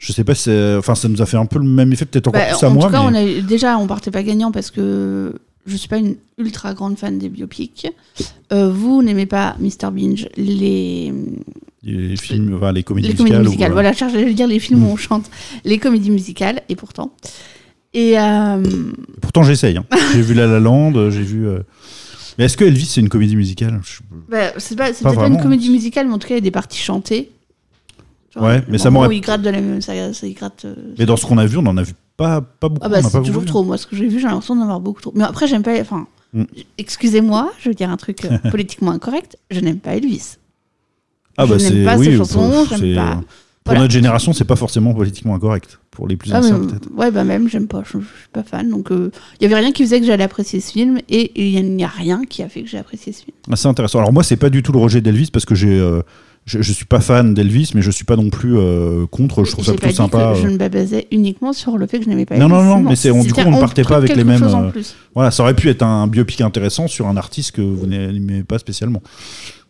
Je 0.02 0.12
sais 0.14 0.24
pas 0.24 0.34
enfin 0.80 0.96
ça 0.96 1.08
nous 1.08 1.22
a 1.22 1.26
fait 1.28 1.38
un 1.38 1.46
peu 1.46 1.60
le 1.60 1.66
même 1.66 1.94
effet 1.94 2.06
peut-être 2.06 2.28
encore 2.30 2.42
Bah, 2.42 2.48
plus 2.58 2.66
à 2.66 2.70
en 2.70 2.74
moi 2.74 2.88
tout 2.88 2.92
cas, 2.92 3.10
mais 3.12 3.20
on 3.36 3.40
a 3.40 3.42
déjà, 3.42 3.78
on 3.78 3.86
partait 3.86 4.10
pas 4.10 4.24
gagnant 4.24 4.52
parce 4.52 4.72
que 4.72 5.34
je 5.68 5.76
suis 5.76 5.88
pas 5.88 5.98
une 5.98 6.16
ultra 6.40 6.74
grande 6.74 6.98
fan 6.98 7.20
des 7.20 7.30
biopics. 7.30 7.88
Euh, 8.52 8.72
vous 8.72 9.04
n'aimez 9.04 9.28
pas 9.28 9.56
Mr. 9.60 9.92
Binge, 9.94 10.28
les, 10.38 11.14
les 11.84 12.18
films 12.18 12.56
enfin, 12.56 12.72
les 12.72 12.82
comédies 12.82 13.10
les 13.10 13.14
musicales, 13.14 13.28
comédies 13.34 13.50
musicales. 13.50 13.72
Voilà, 13.74 13.92
je 13.94 14.06
vais 14.06 14.34
dire 14.34 14.48
les 14.48 14.60
films 14.60 14.84
où 14.84 14.88
on 14.92 14.98
chante, 14.98 15.30
les 15.66 15.78
comédies 15.78 16.10
musicales, 16.12 16.64
et 16.68 16.76
pourtant. 16.76 17.14
Et 17.94 18.18
euh, 18.18 18.64
pourtant 19.22 19.44
j'essaye 19.44 19.78
hein. 19.78 19.86
j'ai 20.14 20.22
vu 20.22 20.34
La 20.34 20.48
La 20.48 20.60
Land 20.62 21.12
j'ai 21.12 21.22
vu 21.24 21.46
euh, 21.46 21.60
mais 22.38 22.46
est-ce 22.46 22.56
que 22.58 22.64
Elvis 22.64 22.86
c'est 22.86 23.02
une 23.02 23.10
comédie 23.10 23.36
musicale? 23.36 23.82
Je- 23.84 24.00
bah, 24.30 24.54
c'est 24.58 24.76
pas, 24.78 24.92
peut-être 24.92 25.28
une 25.28 25.42
comédie 25.42 25.70
musicale, 25.70 26.08
mais 26.08 26.14
en 26.14 26.18
tout 26.18 26.28
cas, 26.28 26.36
il 26.36 26.38
y 26.38 26.40
a 26.40 26.42
des 26.42 26.50
parties 26.52 26.80
chantées. 26.80 27.30
Vois, 28.36 28.48
Ouais, 28.48 28.64
mais 28.70 28.78
ça 28.78 28.90
m'aurait- 28.90 29.08
où 29.10 29.12
il 29.12 29.22
gratte 29.22 29.42
de 29.42 29.50
la 29.50 29.82
ça, 29.82 30.14
ça, 30.14 30.26
il 30.28 30.34
gratte. 30.34 30.64
euh, 30.66 30.76
mais 30.98 31.06
dans 31.06 31.18
ce 31.18 31.26
qu'on 31.26 31.38
a 31.38 31.46
vu 31.46 31.58
on 31.58 31.66
en 31.66 31.76
a 31.78 31.84
vu 31.84 31.94
pas 32.16 32.40
pas 32.42 32.70
beaucoup 32.70 32.80
Ah 32.86 32.90
bah 32.90 33.02
c'est 33.02 33.22
toujours 33.24 33.42
vu. 33.42 33.46
trop. 33.48 33.64
Moi, 33.64 33.78
ce 33.78 33.86
que 33.88 33.96
j'ai 33.96 34.08
vu, 34.08 34.20
j'ai 34.20 34.28
l'impression 34.28 34.56
d'en 34.56 34.62
avoir 34.64 34.80
beaucoup 34.80 35.02
trop. 35.02 35.12
Mais 35.16 35.24
après, 35.24 35.48
j'aime 35.48 35.64
pas. 35.64 35.80
Enfin, 35.82 36.08
Mm. 36.34 36.44
excusez-moi, 36.78 37.52
je 37.60 37.68
veux 37.70 37.76
dire 37.76 37.90
un 37.90 37.98
truc 37.98 38.24
euh, 38.26 38.38
politiquement 38.52 38.92
incorrect. 38.92 39.38
Je 39.50 39.60
n'aime 39.60 39.80
pas 39.80 39.96
Elvis. 39.96 40.38
ah 41.38 41.46
bah 41.46 41.60
c'est 41.60 41.84
pas 41.84 41.98
oui 41.98 42.06
ces 42.06 42.18
chansons, 42.18 42.66
j'aime 42.70 42.96
pas. 42.96 43.16
pour 43.16 43.24
Voilà. 43.66 43.82
notre 43.82 43.94
génération 43.94 44.32
c'est 44.34 44.46
pas 44.46 44.56
forcément 44.56 44.94
politiquement 44.94 45.36
incorrect 45.36 45.80
pour 45.92 46.08
les 46.08 46.16
plus 46.18 46.32
Ah, 46.34 46.40
anciens 46.40 46.60
peut-être 46.60 46.88
ouais, 46.96 47.12
bah 47.12 47.24
même, 47.26 47.50
j'aime 47.50 47.68
pas. 47.68 47.84
Je, 47.86 48.00
je 48.00 48.06
suis 48.06 48.30
pas 48.32 48.44
fan. 48.44 48.70
Donc, 48.70 48.92
euh, 48.92 49.12
il 49.40 49.44
y 49.44 49.46
avait 49.46 49.62
rien 49.62 49.72
qui 49.74 49.84
faisait 49.84 50.00
que 50.00 50.06
j'allais 50.06 50.24
apprécier 50.24 50.62
ce 50.62 50.72
film. 50.72 51.00
Et 51.10 51.32
il 51.50 51.76
n'y 51.76 51.84
a, 51.84 51.88
rien 51.90 52.24
qui 52.24 52.44
a 52.44 52.50
fait 52.50 52.64
que 52.64 52.70
j'ai 52.70 52.78
apprécié 52.78 53.12
ce 53.12 53.24
film. 53.26 53.36
Ah, 53.52 53.58
c'est 53.58 53.68
intéressant. 53.68 54.00
Alors 54.00 54.14
moi, 54.14 54.24
c'est 54.24 54.38
pas 54.38 54.50
du 54.50 54.64
tout 54.64 54.72
le 54.72 54.80
rejet 54.80 55.02
d'Elvis 55.02 55.32
parce 55.32 55.44
que 55.46 55.54
j'ai, 55.54 55.78
euh, 55.80 56.02
je, 56.52 56.62
je 56.62 56.74
suis 56.74 56.86
pas 56.86 57.00
fan 57.00 57.34
d'Elvis, 57.34 57.72
mais 57.76 57.82
je 57.82 57.92
suis 57.92 58.04
pas 58.04 58.16
non 58.16 58.30
plus 58.30 58.58
euh, 58.58 59.06
contre. 59.08 59.44
Je 59.44 59.52
trouve 59.52 59.66
ça 59.66 59.74
plutôt 59.74 59.94
sympa. 59.96 60.34
je 60.36 60.46
euh. 60.46 60.50
ne 60.52 60.58
me 60.58 60.68
basais 60.70 61.08
uniquement 61.12 61.54
sur 61.54 61.78
le 61.78 61.88
fait 61.88 62.00
que 62.00 62.06
je 62.06 62.10
n'aimais 62.10 62.26
pas 62.26 62.38
Non, 62.38 62.46
Elvis. 62.48 62.54
non, 62.54 62.64
non, 62.78 62.90
mais 62.90 62.96
c'est- 62.96 63.12
on- 63.12 63.24
du 63.24 63.32
coup, 63.34 63.42
on 63.46 63.52
ne 63.52 63.60
partait 63.60 63.84
pas 63.84 63.96
avec 63.98 64.16
les 64.16 64.24
mêmes, 64.24 64.44
en 64.44 64.64
euh, 64.66 64.70
plus. 64.70 64.96
Voilà, 65.16 65.32
ça 65.32 65.44
aurait 65.44 65.56
pu 65.56 65.70
être 65.70 65.84
un 65.84 66.08
biopic 66.08 66.42
intéressant 66.42 66.88
sur 66.88 67.08
un 67.08 67.16
artiste 67.18 67.52
que 67.54 67.62
vous 67.62 67.86
n'aimez 67.88 68.44
pas 68.44 68.60
spécialement. 68.60 69.02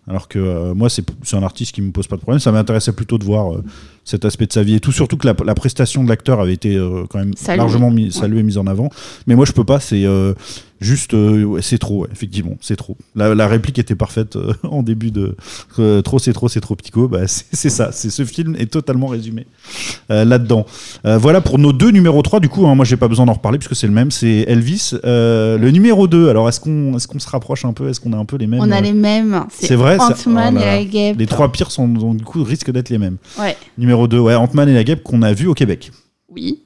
Alors 0.07 0.27
que 0.27 0.39
euh, 0.39 0.73
moi, 0.73 0.89
c'est 0.89 1.05
c'est 1.21 1.35
un 1.38 1.43
artiste 1.43 1.75
qui 1.75 1.81
me 1.81 1.91
pose 1.91 2.07
pas 2.07 2.15
de 2.15 2.21
problème. 2.21 2.39
Ça 2.39 2.51
m'intéressait 2.51 2.91
plutôt 2.91 3.19
de 3.19 3.23
voir 3.23 3.53
euh, 3.53 3.63
cet 4.03 4.25
aspect 4.25 4.48
de 4.48 4.53
sa 4.53 4.63
vie 4.63 4.75
et 4.75 4.79
tout. 4.79 4.91
Surtout 4.91 5.17
que 5.17 5.27
la, 5.27 5.36
la 5.46 5.55
prestation 5.55 6.03
de 6.03 6.10
l'acteur 6.10 6.39
avait 6.39 6.53
été 6.53 6.75
euh, 6.75 7.03
quand 7.10 7.20
même 7.20 7.34
Saluée. 7.36 7.58
largement 7.58 7.91
mis, 7.91 8.05
Ouais. 8.05 8.12
saluée, 8.12 8.43
mise 8.43 8.58
en 8.58 8.67
avant. 8.67 8.89
Mais 9.27 9.36
moi, 9.36 9.46
je 9.46 9.51
peux 9.51 9.63
pas. 9.63 9.79
C'est 9.79 10.05
euh, 10.05 10.34
juste, 10.79 11.13
euh, 11.13 11.43
ouais, 11.43 11.62
c'est 11.62 11.77
trop. 11.77 12.01
ouais, 12.03 12.10
effectivement, 12.12 12.58
c'est 12.62 12.75
trop. 12.75 12.98
La, 13.15 13.36
la 13.36 13.48
réplique 13.48 13.77
était 13.79 13.96
parfaite 13.96 14.38
en 14.63 14.81
début 14.84 15.12
de 15.12 15.36
trop, 16.03 16.20
c'est 16.20 16.34
trop, 16.34 16.50
c'est 16.50 16.62
trop 16.62 16.75
Pico. 16.75 17.08
Bah, 17.08 17.20
c'est 17.27 17.70
ça. 17.70 17.91
C'est 17.91 18.10
ce 18.10 18.25
film 18.25 18.55
est 18.58 18.72
totalement 18.72 19.08
résumé 19.08 19.46
là-dedans. 20.10 20.65
Voilà 21.03 21.41
pour 21.41 21.60
nos 21.60 21.72
deux 21.74 21.91
numéros 21.91 22.22
3 22.22 22.39
du 22.39 22.50
coup 22.50 22.65
hein, 22.67 22.75
moi 22.75 22.86
j'ai 22.86 22.98
pas 22.98 23.08
besoin 23.08 23.25
d'en 23.25 23.34
reparler 23.34 23.58
puisque 23.58 23.75
c'est 23.75 23.88
le 23.88 23.93
même 23.93 24.12
c'est 24.12 24.46
Elvis 24.48 24.91
le 25.03 25.70
numéro 25.70 26.08
2 26.08 26.29
alors 26.29 26.48
est-ce 26.50 26.60
qu'on 26.60 26.96
est-ce 26.96 27.08
qu'on 27.08 27.20
se 27.20 27.29
rapproche 27.29 27.65
un 27.65 27.74
peu? 27.74 27.89
Est-ce 27.89 28.00
qu'on 28.00 28.13
a 28.13 28.17
un 28.17 28.25
peu 28.25 28.38
les 28.38 28.48
mêmes 28.48 28.62
On 28.62 28.72
a 28.72 28.81
les 28.81 28.93
mêmes. 28.93 29.43
c'est 29.50 29.75
vrai 29.75 29.98
Ant-Man 30.00 30.58
oh 30.58 30.62
et 30.62 30.88
la 31.12 31.13
les 31.13 31.25
trois 31.27 31.51
pires 31.51 31.72
sont 31.72 31.88
donc, 31.88 32.17
du 32.17 32.24
coup 32.24 32.43
risquent 32.43 32.72
d'être 32.72 32.89
les 32.89 32.98
mêmes 32.98 33.17
Ouais. 33.39 33.55
numéro 33.77 33.90
2 34.07 34.19
ouais 34.19 34.36
Ant-Man 34.36 34.69
et 34.69 34.74
la 34.74 34.83
guêpe 34.83 35.03
qu'on 35.03 35.21
a 35.21 35.33
vu 35.33 35.48
au 35.48 35.53
Québec 35.53 35.91
Oui. 36.29 36.63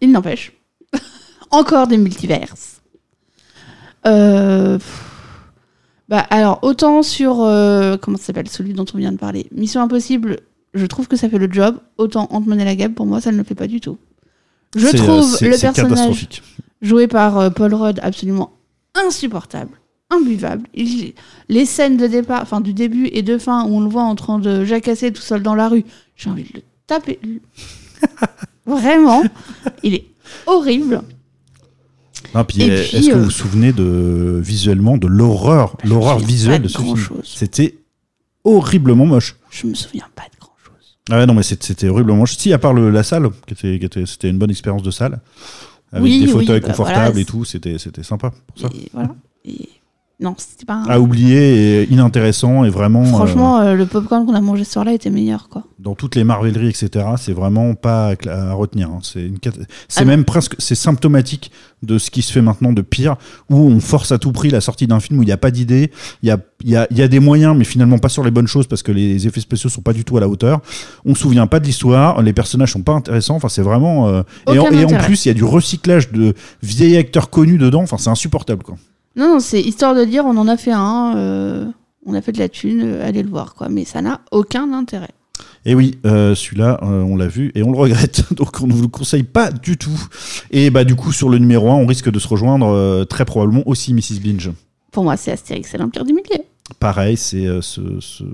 Il 0.00 0.12
n'empêche. 0.12 0.52
Encore 1.50 1.86
des 1.86 1.96
multiverses. 1.98 2.80
Euh. 4.06 4.78
Bah, 6.08 6.26
alors, 6.30 6.60
autant 6.62 7.02
sur. 7.02 7.42
euh, 7.42 7.96
comment 7.96 8.16
ça 8.16 8.24
s'appelle 8.24 8.48
Celui 8.48 8.72
dont 8.72 8.86
on 8.94 8.98
vient 8.98 9.12
de 9.12 9.18
parler. 9.18 9.46
Mission 9.52 9.82
Impossible, 9.82 10.38
je 10.74 10.86
trouve 10.86 11.06
que 11.08 11.16
ça 11.16 11.28
fait 11.28 11.38
le 11.38 11.50
job. 11.52 11.76
Autant 11.98 12.28
Ant-Man 12.30 12.60
et 12.60 12.64
la 12.64 12.74
guêpe, 12.76 12.94
pour 12.94 13.06
moi, 13.06 13.20
ça 13.20 13.30
ne 13.32 13.36
le 13.36 13.44
fait 13.44 13.54
pas 13.54 13.66
du 13.66 13.80
tout. 13.80 13.98
Je 14.76 14.86
euh, 14.86 14.92
trouve 14.92 15.36
le 15.42 15.60
personnage 15.60 16.28
joué 16.82 17.08
par 17.08 17.38
euh, 17.38 17.50
Paul 17.50 17.74
Rudd 17.74 17.98
absolument 18.02 18.52
insupportable, 18.94 19.72
imbuvable. 20.10 20.66
Il- 20.74 21.12
les 21.48 21.64
scènes 21.66 21.96
de 21.96 22.06
départ, 22.06 22.42
enfin 22.42 22.60
du 22.60 22.72
début 22.74 23.08
et 23.12 23.22
de 23.22 23.36
fin 23.38 23.64
où 23.64 23.68
on 23.76 23.80
le 23.80 23.88
voit 23.88 24.02
en 24.02 24.14
train 24.14 24.38
de 24.38 24.64
jacasser 24.64 25.12
tout 25.12 25.22
seul 25.22 25.42
dans 25.42 25.54
la 25.54 25.68
rue, 25.68 25.84
j'ai 26.18 26.28
envie 26.28 26.42
de 26.44 26.50
le 26.56 26.62
taper. 26.86 27.18
Vraiment, 28.66 29.22
il 29.82 29.94
est 29.94 30.06
horrible. 30.46 31.00
Ah, 32.34 32.44
puis, 32.44 32.62
Et 32.62 32.70
euh, 32.70 32.82
puis, 32.86 32.96
est-ce 32.98 33.08
que 33.08 33.14
euh, 33.14 33.18
vous 33.18 33.24
vous 33.24 33.30
souvenez 33.30 33.72
de 33.72 34.38
visuellement 34.44 34.98
de 34.98 35.06
l'horreur 35.06 35.76
l'horreur 35.84 36.18
visuelle 36.18 36.60
de 36.62 36.68
ce 36.68 36.76
film 36.76 36.88
grand-chose. 36.88 37.32
c'était 37.36 37.78
horriblement 38.44 39.06
moche 39.06 39.36
Je 39.50 39.66
me 39.66 39.74
souviens 39.74 40.06
pas 40.14 40.24
de 40.24 40.38
grand 40.38 40.52
chose. 40.62 40.98
ah 41.10 41.18
ouais, 41.18 41.26
non 41.26 41.32
mais 41.32 41.42
c'était 41.42 41.88
horriblement 41.88 42.18
moche 42.18 42.36
si 42.36 42.52
à 42.52 42.58
part 42.58 42.74
le- 42.74 42.90
la 42.90 43.02
salle 43.02 43.30
qui 43.46 43.54
était, 43.54 43.78
qui 43.78 43.86
était 43.86 44.04
c'était 44.04 44.28
une 44.28 44.36
bonne 44.38 44.50
expérience 44.50 44.82
de 44.82 44.90
salle 44.90 45.20
avec 45.92 46.04
Oui, 46.04 46.20
des 46.20 46.26
oui, 46.26 46.32
fauteuils 46.32 46.60
bah 46.60 46.68
confortables 46.68 47.06
voilà, 47.06 47.20
et 47.20 47.24
tout 47.24 47.44
c'était 47.46 47.78
c'était 47.78 48.02
sympa 48.02 48.32
pour 48.46 48.58
ça 48.58 48.68
Et 48.74 48.90
voilà. 48.92 49.14
Et 49.46 49.68
non, 50.20 50.34
c'était 50.36 50.64
pas. 50.64 50.74
un- 50.74 50.84
à 50.88 50.98
oublier 50.98 51.82
et 51.82 51.92
inintéressant 51.92 52.64
et 52.64 52.70
vraiment 52.70 53.02
euh, 53.02 53.06
Franchement, 53.10 53.60
euh, 53.60 53.74
le 53.74 53.86
popcorn 53.86 54.26
qu'on 54.26 54.34
a 54.34 54.40
mangé 54.40 54.64
ce 54.64 54.72
soir-là 54.72 54.92
était 54.92 55.10
meilleur, 55.10 55.48
quoi. 55.48 55.62
dans 55.78 55.94
toutes 55.94 56.16
les 56.16 56.24
marvelleries 56.24 56.68
etc 56.70 57.04
c'est 57.16 57.32
vraiment 57.32 57.74
pas 57.74 58.14
à, 58.28 58.52
retenir 58.52 58.88
hein. 58.90 58.98
c'est 59.02 59.22
une 59.24 59.38
Ah 59.96 60.04
même 60.04 60.24
presque 60.24 60.56
c'est 60.58 60.74
symptomatique 60.74 61.52
de 61.84 61.98
ce 61.98 62.10
qui 62.10 62.22
se 62.22 62.32
fait 62.32 62.42
maintenant 62.42 62.72
de 62.72 62.82
pire 62.82 63.14
où 63.48 63.56
on 63.58 63.78
force 63.78 64.10
à 64.10 64.18
tout 64.18 64.32
prix 64.32 64.50
la 64.50 64.60
sortie 64.60 64.88
d'un 64.88 64.98
film 64.98 65.20
où 65.20 65.22
il 65.22 65.26
n'y 65.26 65.32
a 65.32 65.36
pas 65.36 65.52
d'idée 65.52 65.92
il 66.24 66.28
y 66.28 66.32
a, 66.32 66.38
y, 66.64 66.74
a, 66.74 66.88
y 66.90 67.02
a 67.02 67.06
des 67.06 67.20
moyens 67.20 67.56
mais 67.56 67.62
finalement 67.64 67.98
pas 67.98 68.08
sur 68.08 68.24
les 68.24 68.32
bonnes 68.32 68.48
choses 68.48 68.66
parce 68.66 68.82
que 68.82 68.90
les 68.90 69.28
effets 69.28 69.40
spéciaux 69.40 69.70
sont 69.70 69.82
pas 69.82 69.92
du 69.92 70.04
tout 70.04 70.16
à 70.16 70.20
la 70.20 70.28
hauteur 70.28 70.60
on 71.04 71.14
se 71.14 71.20
souvient 71.22 71.46
pas 71.46 71.60
de 71.60 71.66
l'histoire 71.66 72.20
les 72.22 72.32
personnages 72.32 72.72
sont 72.72 72.82
pas 72.82 72.94
intéressants 72.94 73.36
enfin 73.36 73.48
c'est 73.48 73.62
vraiment 73.62 74.08
euh, 74.08 74.22
et, 74.52 74.58
en, 74.58 74.66
et 74.72 74.84
en 74.84 74.98
plus 75.04 75.24
il 75.26 75.28
y 75.28 75.30
a 75.30 75.34
du 75.34 75.44
recyclage 75.44 76.10
de 76.10 76.34
vieils 76.62 76.96
acteurs 76.96 77.30
connus 77.30 77.58
dedans 77.58 77.82
enfin 77.82 77.98
c'est 77.98 78.10
insupportable 78.10 78.64
quoi 78.64 78.76
Non, 79.16 79.28
non, 79.28 79.40
c'est 79.40 79.60
histoire 79.60 79.94
de 79.94 80.04
dire 80.04 80.24
on 80.24 80.36
en 80.36 80.48
a 80.48 80.56
fait 80.56 80.72
un, 80.72 81.16
euh, 81.16 81.66
on 82.06 82.14
a 82.14 82.20
fait 82.20 82.32
de 82.32 82.38
la 82.38 82.48
thune, 82.48 82.82
euh, 82.82 83.06
allez 83.06 83.22
le 83.22 83.28
voir, 83.30 83.54
quoi. 83.54 83.68
Mais 83.68 83.84
ça 83.84 84.00
n'a 84.02 84.20
aucun 84.30 84.72
intérêt. 84.72 85.10
Et 85.64 85.74
oui, 85.74 85.98
euh, 86.06 86.34
celui-là, 86.34 86.80
euh, 86.82 87.02
on 87.02 87.16
l'a 87.16 87.26
vu 87.26 87.52
et 87.54 87.62
on 87.62 87.72
le 87.72 87.78
regrette. 87.78 88.32
Donc 88.34 88.60
on 88.62 88.66
ne 88.66 88.72
vous 88.72 88.82
le 88.82 88.88
conseille 88.88 89.22
pas 89.22 89.50
du 89.50 89.76
tout. 89.76 89.98
Et 90.50 90.70
bah 90.70 90.84
du 90.84 90.94
coup, 90.94 91.12
sur 91.12 91.28
le 91.28 91.38
numéro 91.38 91.70
1, 91.70 91.74
on 91.74 91.86
risque 91.86 92.10
de 92.10 92.18
se 92.18 92.28
rejoindre 92.28 92.68
euh, 92.68 93.04
très 93.04 93.24
probablement 93.24 93.62
aussi 93.66 93.92
Mrs. 93.92 94.20
Binge. 94.22 94.50
Pour 94.90 95.04
moi, 95.04 95.16
c'est 95.16 95.32
Astérix 95.32 95.74
et 95.74 95.78
l'Empire 95.78 96.04
du 96.04 96.12
Milieu. 96.12 96.42
Pareil, 96.80 97.16
c'est 97.16 97.46
euh, 97.46 97.60
ce, 97.62 97.80
ce- 98.00 98.24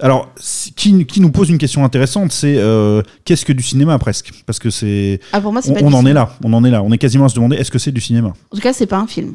Alors, 0.00 0.32
qui, 0.76 1.04
qui 1.04 1.20
nous 1.20 1.30
pose 1.30 1.50
une 1.50 1.58
question 1.58 1.84
intéressante, 1.84 2.32
c'est 2.32 2.56
euh, 2.56 3.02
qu'est-ce 3.24 3.44
que 3.44 3.52
du 3.52 3.62
cinéma 3.62 3.98
presque? 3.98 4.32
Parce 4.46 4.58
que 4.58 4.70
c'est... 4.70 5.20
Ah, 5.32 5.40
pour 5.40 5.52
moi, 5.52 5.60
c'est 5.62 5.70
On, 5.70 5.74
pas 5.74 5.80
on 5.82 5.92
en 5.92 6.06
est 6.06 6.12
là, 6.12 6.36
on 6.44 6.52
en 6.52 6.64
est 6.64 6.70
là. 6.70 6.82
On 6.82 6.92
est 6.92 6.98
quasiment 6.98 7.26
à 7.26 7.28
se 7.28 7.34
demander, 7.34 7.56
est-ce 7.56 7.70
que 7.70 7.78
c'est 7.78 7.92
du 7.92 8.00
cinéma? 8.00 8.28
En 8.50 8.56
tout 8.56 8.62
cas, 8.62 8.72
c'est 8.72 8.86
pas 8.86 8.98
un 8.98 9.06
film. 9.06 9.34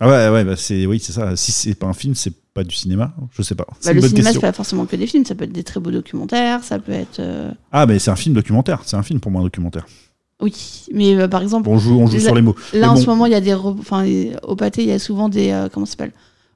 Ah 0.00 0.08
ouais, 0.08 0.28
ouais, 0.30 0.44
bah 0.44 0.54
c'est, 0.56 0.86
oui, 0.86 0.98
c'est 0.98 1.12
ça. 1.12 1.36
Si 1.36 1.52
c'est 1.52 1.74
pas 1.74 1.86
un 1.86 1.92
film, 1.92 2.14
c'est 2.14 2.32
pas 2.54 2.64
du 2.64 2.74
cinéma 2.74 3.14
Je 3.32 3.42
sais 3.42 3.54
pas. 3.54 3.66
C'est 3.78 3.94
Bah, 3.94 4.00
le 4.00 4.08
cinéma, 4.08 4.32
c'est 4.32 4.40
pas 4.40 4.52
forcément 4.52 4.84
que 4.86 4.96
des 4.96 5.06
films. 5.06 5.24
Ça 5.24 5.34
peut 5.34 5.44
être 5.44 5.52
des 5.52 5.62
très 5.62 5.78
beaux 5.80 5.90
documentaires, 5.92 6.64
ça 6.64 6.78
peut 6.78 6.92
être. 6.92 7.20
euh, 7.20 7.50
Ah, 7.70 7.86
mais 7.86 7.98
c'est 7.98 8.10
un 8.10 8.16
film 8.16 8.34
documentaire. 8.34 8.80
C'est 8.84 8.96
un 8.96 9.02
film 9.02 9.20
pour 9.20 9.30
moi, 9.30 9.40
un 9.42 9.44
documentaire. 9.44 9.86
Oui, 10.40 10.52
mais 10.92 11.14
euh, 11.14 11.28
par 11.28 11.40
exemple, 11.42 11.66
Bon, 11.66 11.74
on 11.74 11.78
joue, 11.78 12.00
on 12.00 12.06
joue 12.08 12.18
sur 12.18 12.34
les 12.34 12.42
mots. 12.42 12.56
là 12.72 12.80
Mais 12.80 12.86
en 12.86 12.94
bon. 12.94 13.00
ce 13.00 13.06
moment, 13.06 13.26
il 13.26 13.32
y 13.32 13.36
a 13.36 13.40
des. 13.40 13.54
Enfin, 13.54 14.04
au 14.42 14.56
pâté, 14.56 14.82
il 14.82 14.88
y 14.88 14.92
a 14.92 14.98
souvent 14.98 15.28
des. 15.28 15.50
euh, 15.50 15.68
comment 15.72 15.86
ça 15.86 15.92
s'appelle? 15.92 16.12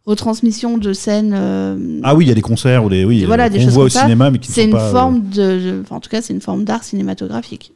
Retransmissions 0.06 0.78
de 0.78 0.92
scènes. 0.92 1.34
euh, 1.36 2.00
Ah 2.04 2.14
oui, 2.14 2.24
il 2.24 2.28
y 2.28 2.30
a 2.30 2.34
des 2.34 2.40
concerts 2.40 2.84
ou 2.84 2.88
des, 2.88 3.04
oui, 3.04 3.24
voilà, 3.24 3.48
des 3.48 3.58
qu'on 3.58 3.64
choses 3.64 3.74
voit 3.74 3.84
au 3.84 3.88
ça. 3.88 4.02
cinéma, 4.02 4.30
mais 4.30 4.38
qui 4.38 4.50
ne 4.50 4.54
C'est 4.54 4.64
une 4.64 4.70
pas, 4.70 4.84
euh, 4.88 4.92
forme 4.92 5.20
de. 5.30 5.36
de- 5.58 5.80
Enfin, 5.82 5.96
en 5.96 6.00
tout 6.00 6.08
cas, 6.10 6.22
c'est 6.22 6.32
une 6.32 6.40
forme 6.40 6.64
d'art 6.64 6.84
cinématographique. 6.84 7.72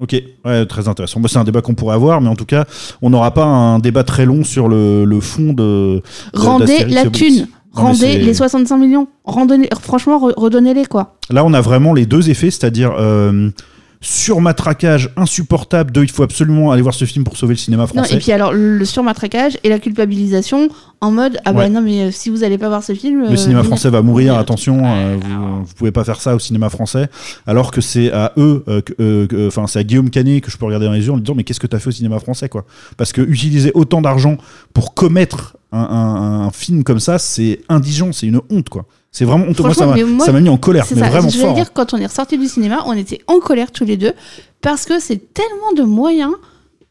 Ok, 0.00 0.14
ouais, 0.44 0.66
très 0.66 0.86
intéressant. 0.88 1.18
Bah, 1.20 1.28
c'est 1.30 1.38
un 1.38 1.44
débat 1.44 1.60
qu'on 1.60 1.74
pourrait 1.74 1.94
avoir, 1.94 2.20
mais 2.20 2.28
en 2.28 2.36
tout 2.36 2.44
cas, 2.44 2.64
on 3.02 3.10
n'aura 3.10 3.32
pas 3.34 3.44
un 3.44 3.78
débat 3.80 4.04
très 4.04 4.26
long 4.26 4.44
sur 4.44 4.68
le, 4.68 5.04
le 5.04 5.20
fond 5.20 5.52
de. 5.52 5.54
de- 5.54 6.02
Rendez 6.34 6.84
la 6.86 7.06
thune. 7.10 7.46
Non, 7.76 7.82
Rendez 7.84 8.18
les 8.18 8.34
65 8.34 8.76
millions. 8.76 9.06
Rendez 9.24 9.68
franchement, 9.82 10.18
re- 10.18 10.34
redonnez-les, 10.36 10.86
quoi. 10.86 11.16
Là, 11.30 11.44
on 11.44 11.52
a 11.52 11.60
vraiment 11.60 11.94
les 11.94 12.06
deux 12.06 12.28
effets, 12.30 12.50
c'est-à-dire 12.50 12.92
euh, 12.98 13.50
surmatraquage 14.00 15.10
insupportable 15.16 15.90
de 15.92 16.02
il 16.02 16.10
faut 16.10 16.22
absolument 16.22 16.70
aller 16.70 16.82
voir 16.82 16.94
ce 16.94 17.04
film 17.04 17.24
pour 17.24 17.36
sauver 17.36 17.54
le 17.54 17.58
cinéma 17.58 17.82
Non, 17.82 17.88
français. 17.88 18.14
et 18.14 18.18
puis 18.18 18.32
alors, 18.32 18.52
le 18.52 18.84
surmatraquage 18.84 19.58
et 19.64 19.68
la 19.68 19.78
culpabilisation 19.78 20.68
en 21.00 21.10
mode 21.10 21.38
Ah 21.44 21.52
bah 21.52 21.60
Ouais. 21.60 21.68
non, 21.68 21.80
mais 21.80 22.02
euh, 22.04 22.10
si 22.12 22.30
vous 22.30 22.44
allez 22.44 22.58
pas 22.58 22.68
voir 22.68 22.82
ce 22.82 22.94
film. 22.94 23.22
le 23.22 23.30
euh, 23.30 23.36
cinéma 23.36 23.62
français 23.64 23.90
va 23.90 24.02
mourir, 24.02 24.36
attention, 24.36 24.82
euh, 24.84 25.16
vous, 25.20 25.64
vous 25.64 25.74
pouvez 25.76 25.90
pas 25.92 26.04
faire 26.04 26.20
ça 26.20 26.34
au 26.34 26.38
cinéma 26.38 26.68
français. 26.70 27.08
Alors 27.46 27.70
que 27.70 27.80
c'est 27.80 28.12
à 28.12 28.32
eux, 28.36 28.64
euh, 28.68 28.80
euh, 29.00 29.48
enfin 29.48 29.66
c'est 29.66 29.78
à 29.80 29.84
Guillaume 29.84 30.10
Canet 30.10 30.42
que 30.42 30.50
je 30.50 30.56
peux 30.58 30.64
regarder 30.66 30.86
dans 30.86 30.92
les 30.92 31.04
yeux 31.04 31.12
en 31.12 31.16
lui 31.16 31.22
disant 31.22 31.34
mais 31.34 31.44
qu'est-ce 31.44 31.60
que 31.60 31.66
t'as 31.66 31.78
fait 31.78 31.88
au 31.88 31.92
cinéma 31.92 32.18
français 32.20 32.48
quoi? 32.48 32.64
Parce 32.96 33.12
que 33.12 33.20
utiliser 33.22 33.72
autant 33.74 34.00
d'argent 34.00 34.36
pour 34.74 34.94
commettre 34.94 35.56
un, 35.72 35.80
un- 35.80 36.46
un 36.46 36.50
film 36.50 36.82
comme 36.84 37.00
ça, 37.00 37.18
c'est 37.18 37.60
indigent, 37.68 38.12
c'est 38.12 38.26
une 38.26 38.40
honte 38.50 38.68
quoi. 38.68 38.86
C'est 39.10 39.24
vraiment 39.24 39.46
honteux. 39.46 39.62
Moi, 39.62 39.74
ça 39.74 40.32
m'a 40.32 40.40
mis 40.40 40.48
en 40.48 40.58
colère, 40.58 40.84
C'est 40.86 40.94
mais 40.94 41.00
ça. 41.02 41.08
vraiment 41.10 41.28
Je 41.28 41.38
fort. 41.38 41.54
dire, 41.54 41.72
quand 41.72 41.94
on 41.94 41.96
est 41.96 42.06
ressorti 42.06 42.36
du 42.38 42.46
cinéma, 42.46 42.82
on 42.86 42.92
était 42.92 43.20
en 43.26 43.38
colère 43.40 43.72
tous 43.72 43.84
les 43.84 43.96
deux 43.96 44.12
parce 44.60 44.84
que 44.84 45.00
c'est 45.00 45.32
tellement 45.34 45.72
de 45.76 45.82
moyens 45.82 46.32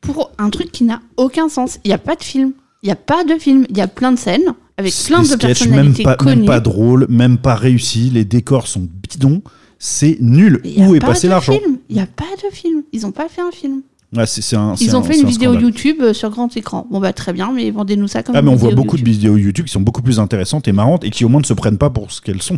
pour 0.01 0.31
un 0.37 0.49
truc 0.49 0.71
qui 0.71 0.83
n'a 0.83 1.01
aucun 1.17 1.47
sens. 1.49 1.79
Il 1.83 1.89
n'y 1.89 1.93
a 1.93 1.97
pas 1.99 2.15
de 2.15 2.23
film. 2.23 2.53
Il 2.83 2.87
n'y 2.87 2.91
a 2.91 2.95
pas 2.95 3.23
de 3.23 3.35
film. 3.37 3.65
Il 3.69 3.77
y 3.77 3.81
a 3.81 3.87
plein 3.87 4.11
de 4.11 4.17
scènes 4.19 4.53
avec 4.77 4.93
plein 5.05 5.21
de 5.21 5.25
sketchs, 5.25 5.39
personnalités 5.41 6.03
même 6.03 6.11
pas, 6.11 6.15
connues. 6.17 6.35
même 6.37 6.45
pas 6.45 6.59
drôles, 6.59 7.05
même 7.09 7.37
pas 7.39 7.55
réussis, 7.55 8.09
les 8.11 8.25
décors 8.25 8.67
sont 8.67 8.87
bidons. 9.09 9.41
c'est 9.79 10.17
nul. 10.21 10.61
Où 10.77 10.95
est 10.95 10.99
pas 10.99 11.07
passé 11.07 11.27
l'argent. 11.27 11.57
Il 11.89 11.95
n'y 11.95 12.01
a 12.01 12.05
pas 12.07 12.25
de 12.47 12.53
film. 12.53 12.83
Ils 12.93 13.01
n'ont 13.01 13.11
pas 13.11 13.27
fait 13.29 13.41
un 13.41 13.51
film. 13.51 13.81
Ouais, 14.15 14.23
un- 14.23 14.73
Ils 14.79 14.95
ont 14.95 14.99
un- 14.99 15.03
fait 15.03 15.19
une 15.19 15.25
un 15.25 15.29
vidéo 15.29 15.51
scandale. 15.51 15.61
YouTube 15.63 15.97
euh, 16.01 16.13
sur 16.13 16.29
grand 16.29 16.55
écran. 16.55 16.87
Bon 16.89 16.99
bah 17.01 17.11
très 17.11 17.33
bien, 17.33 17.51
mais 17.53 17.71
vendez-nous 17.71 18.07
ça 18.07 18.23
comme 18.23 18.35
Ah, 18.37 18.41
mais 18.41 18.49
on 18.49 18.55
voit 18.55 18.71
beaucoup 18.73 18.95
YouTube. 18.95 19.05
de 19.05 19.11
vidéos 19.11 19.35
YouTube 19.37 19.65
qui 19.65 19.71
sont 19.73 19.81
beaucoup 19.81 20.01
plus 20.01 20.19
intéressantes 20.19 20.67
et 20.67 20.71
marrantes 20.71 21.03
et 21.03 21.09
qui 21.09 21.25
au 21.25 21.29
moins 21.29 21.41
ne 21.41 21.45
se 21.45 21.53
prennent 21.53 21.77
pas 21.77 21.89
pour 21.89 22.09
ce 22.11 22.21
qu'elles 22.21 22.41
sont. 22.41 22.57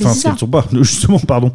Enfin, 0.00 0.14
ce 0.14 0.22
qu'elles 0.24 0.38
sont 0.38 0.46
pas, 0.48 0.64
justement, 0.72 1.18
pardon. 1.20 1.52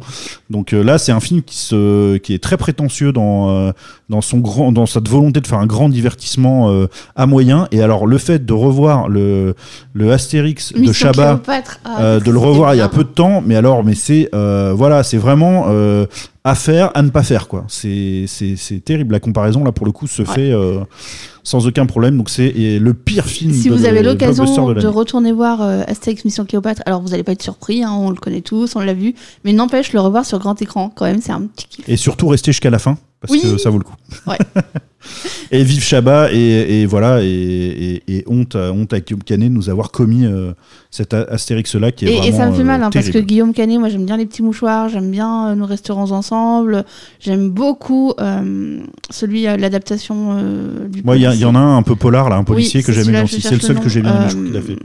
Donc 0.50 0.72
euh, 0.72 0.82
là, 0.82 0.96
c'est 0.98 1.12
un 1.12 1.20
film 1.20 1.42
qui, 1.42 1.56
se, 1.56 2.16
qui 2.18 2.32
est 2.34 2.42
très 2.42 2.56
prétentieux 2.56 3.10
dans, 3.12 3.48
euh, 3.50 3.72
dans, 4.10 4.20
son 4.22 4.38
grand, 4.38 4.70
dans 4.72 4.84
cette 4.86 5.08
volonté 5.08 5.40
de 5.40 5.46
faire 5.46 5.58
un 5.60 5.66
grand 5.66 5.88
divertissement 5.90 6.70
euh, 6.70 6.86
à 7.16 7.26
moyen. 7.26 7.68
Et 7.72 7.82
alors, 7.82 8.06
le 8.06 8.16
fait 8.18 8.44
de 8.44 8.52
revoir 8.54 9.08
le, 9.08 9.54
le 9.94 10.12
Astérix 10.12 10.72
de 10.74 10.92
Chabat, 10.92 11.40
ah, 11.84 12.20
de 12.20 12.30
le 12.30 12.38
revoir 12.38 12.74
il 12.74 12.78
y 12.78 12.82
a 12.82 12.88
peu 12.88 13.04
de 13.04 13.08
temps, 13.08 13.42
mais 13.44 13.56
alors, 13.56 13.82
mais 13.84 13.94
c'est 13.94 14.30
voilà, 14.32 15.02
c'est 15.04 15.18
vraiment 15.18 15.66
à 16.46 16.54
faire, 16.54 16.90
à 16.94 17.00
ne 17.02 17.08
pas 17.08 17.22
faire 17.22 17.48
quoi. 17.48 17.64
C'est 17.68 18.26
terrible. 18.84 19.12
La 19.12 19.20
comparaison 19.20 19.64
là 19.64 19.72
pour 19.72 19.86
le 19.86 19.92
coup 19.92 20.06
se 20.06 20.24
fait 20.24 20.52
euh, 20.52 20.80
sans 21.42 21.66
aucun 21.66 21.86
problème. 21.86 22.18
Donc 22.18 22.28
c'est 22.28 22.52
le 22.52 22.94
pire 22.94 23.24
film. 23.24 23.52
Si 23.52 23.70
de- 23.70 23.74
vous 23.74 23.86
avez 23.86 24.02
l'occasion 24.02 24.44
de, 24.74 24.86
retourner 24.86 25.32
voir 25.32 25.62
euh, 25.62 25.82
Astérix 25.86 26.24
Mission 26.24 26.44
Cléopâtre, 26.44 26.82
alors 26.84 27.00
vous 27.00 27.08
n'allez 27.08 27.22
pas 27.22 27.32
être 27.32 27.42
surpris, 27.42 27.82
hein, 27.82 27.92
on 27.92 28.10
le 28.10 28.16
connaît 28.16 28.42
tous, 28.42 28.76
on 28.76 28.80
l'a 28.80 28.92
vu, 28.92 29.14
mais 29.44 29.54
n'empêche 29.54 29.94
le 29.94 30.00
revoir 30.00 30.26
sur 30.26 30.38
grand 30.38 30.60
écran, 30.60 30.92
quand 30.94 31.06
même, 31.06 31.20
c'est 31.22 31.32
un 31.32 31.42
petit 31.42 31.66
kiff. 31.66 31.88
Et 31.88 31.96
surtout 31.96 32.28
rester 32.28 32.52
jusqu'à 32.52 32.70
la 32.70 32.78
fin 32.78 32.98
parce 33.26 33.32
Oui. 33.32 33.40
que 33.42 33.58
ça 33.58 33.70
vaut 33.70 33.78
le 33.78 33.84
coup. 33.84 33.94
Ouais. 34.26 34.38
et 35.50 35.62
vive 35.64 35.82
Chabat 35.82 36.32
et, 36.32 36.82
et 36.82 36.86
voilà 36.86 37.22
et, 37.22 37.26
et- 37.26 38.02
et 38.16 38.24
honte 38.26 38.56
à, 38.56 38.72
honte 38.72 38.92
à 38.92 39.00
Guillaume 39.00 39.22
Canet 39.22 39.48
de 39.50 39.54
nous 39.54 39.68
avoir 39.68 39.90
commis 39.90 40.24
euh, 40.24 40.52
cet 40.90 41.12
Astérix 41.14 41.74
là 41.74 41.92
qui 41.92 42.06
est 42.06 42.08
Et, 42.08 42.12
vraiment 42.16 42.26
et 42.28 42.32
ça 42.32 42.46
me 42.50 42.54
fait 42.54 42.60
euh, 42.60 42.64
mal, 42.64 42.82
hein, 42.82 42.90
parce 42.92 43.10
que. 43.10 43.18
Guillaume 43.18 43.52
Canet, 43.52 43.78
moi 43.78 43.88
j'aime 43.88 44.06
bien 44.06 44.16
les 44.16 44.26
petits 44.26 44.42
mouchoirs, 44.42 44.88
j'aime 44.88 45.10
bien 45.10 45.48
euh, 45.48 45.54
Nous 45.54 45.66
resterons 45.66 46.10
ensemble, 46.12 46.84
j'aime 47.20 47.50
beaucoup 47.50 48.12
euh, 48.20 48.78
celui, 49.10 49.46
euh, 49.46 49.56
l'adaptation 49.56 50.38
euh, 50.38 50.88
du 50.88 51.02
Moi, 51.02 51.16
il 51.16 51.22
y, 51.22 51.44
en 51.44 51.54
a 51.54 51.58
un 51.58 51.76
un 51.76 51.82
peu 51.82 51.96
polar 51.96 52.28
là, 52.30 52.36
un 52.36 52.44
policier 52.44 52.80
Oui, 52.80 52.84
que 52.84 52.92
j'aime 52.92 53.08
bien 53.08 53.24
aussi. 53.24 53.40
C'est 53.40 53.54
le 53.54 53.60
seul 53.60 53.80
que 53.80 53.88
j'ai 53.88 54.00
nom. 54.02 54.10
bien 54.10 54.20
aimé, 54.22 54.28
je 54.30 54.34
trouve 54.36 54.46
qu'il 54.46 54.56
a 54.56 54.62
fait. 54.62 54.78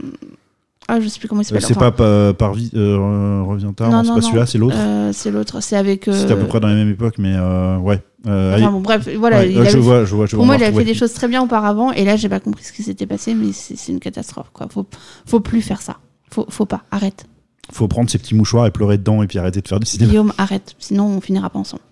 Ah, 0.92 0.98
je 1.00 1.06
sais 1.06 1.20
plus 1.20 1.28
comment 1.28 1.40
il 1.42 1.44
Euh, 1.44 1.48
s'appelle. 1.48 1.62
c'est 1.62 1.76
enfin, 1.76 1.92
pas 1.92 2.32
par, 2.34 2.52
vie, 2.54 2.70
euh, 2.74 3.42
revient 3.46 3.72
tard, 3.76 3.90
non, 3.90 3.98
Non, 4.02 4.04
c'est 4.04 4.14
pas 4.20 4.26
celui-là, 4.26 4.46
c'est 4.46 4.58
l'autre. 4.58 4.74
euh, 4.76 5.12
c'est 5.12 5.30
l'autre, 5.30 5.60
c'est 5.60 5.76
avec. 5.76 6.08
euh, 6.08 6.12
C'était 6.12 6.32
à 6.32 6.36
peu 6.36 6.46
près 6.46 6.58
dans 6.58 6.66
la 6.66 6.74
même 6.74 6.90
époque, 6.90 7.14
mais 7.18 7.32
euh, 7.36 7.76
ouais. 7.78 8.02
Euh, 8.26 8.56
Enfin 8.56 8.72
bon, 8.72 8.80
bref, 8.80 9.08
voilà. 9.16 9.38
Ouais, 9.38 9.52
il 9.52 9.58
euh, 9.58 9.64
je 9.64 9.68
avait- 9.70 9.78
vois, 9.78 10.04
je 10.04 10.14
vois, 10.16 10.26
je 10.26 10.34
Pour 10.34 10.44
moi, 10.46 10.56
il 10.56 10.60
va 10.60 10.66
a 10.66 10.72
fait 10.72 10.84
des 10.84 10.94
choses 10.94 11.12
très 11.12 11.28
bien 11.28 11.42
auparavant, 11.42 11.92
et 11.92 12.04
là, 12.04 12.16
j'ai 12.16 12.28
pas 12.28 12.40
compris 12.40 12.64
ce 12.64 12.72
qui 12.72 12.82
s'était 12.82 13.06
passé, 13.06 13.34
mais 13.34 13.52
c'est 13.52 13.92
une 13.92 14.00
catastrophe, 14.00 14.48
quoi. 14.52 14.66
Faut, 14.68 14.84
faut 15.26 15.38
plus 15.40 15.62
faire 15.62 15.80
ça. 15.80 15.98
Faut, 16.30 16.44
faut 16.48 16.66
pas. 16.66 16.82
Arrête. 16.90 17.26
Faut 17.72 17.86
prendre 17.86 18.10
ses 18.10 18.18
petits 18.18 18.34
mouchoirs 18.34 18.66
et 18.66 18.72
pleurer 18.72 18.98
dedans 18.98 19.22
et 19.22 19.28
puis 19.28 19.38
arrêter 19.38 19.60
de 19.60 19.68
faire 19.68 19.78
du 19.78 19.86
cinéma. 19.86 20.10
Guillaume, 20.10 20.32
arrête. 20.38 20.74
Sinon, 20.80 21.06
on 21.06 21.20
finira 21.20 21.50
pas 21.50 21.60
ensemble. 21.60 21.82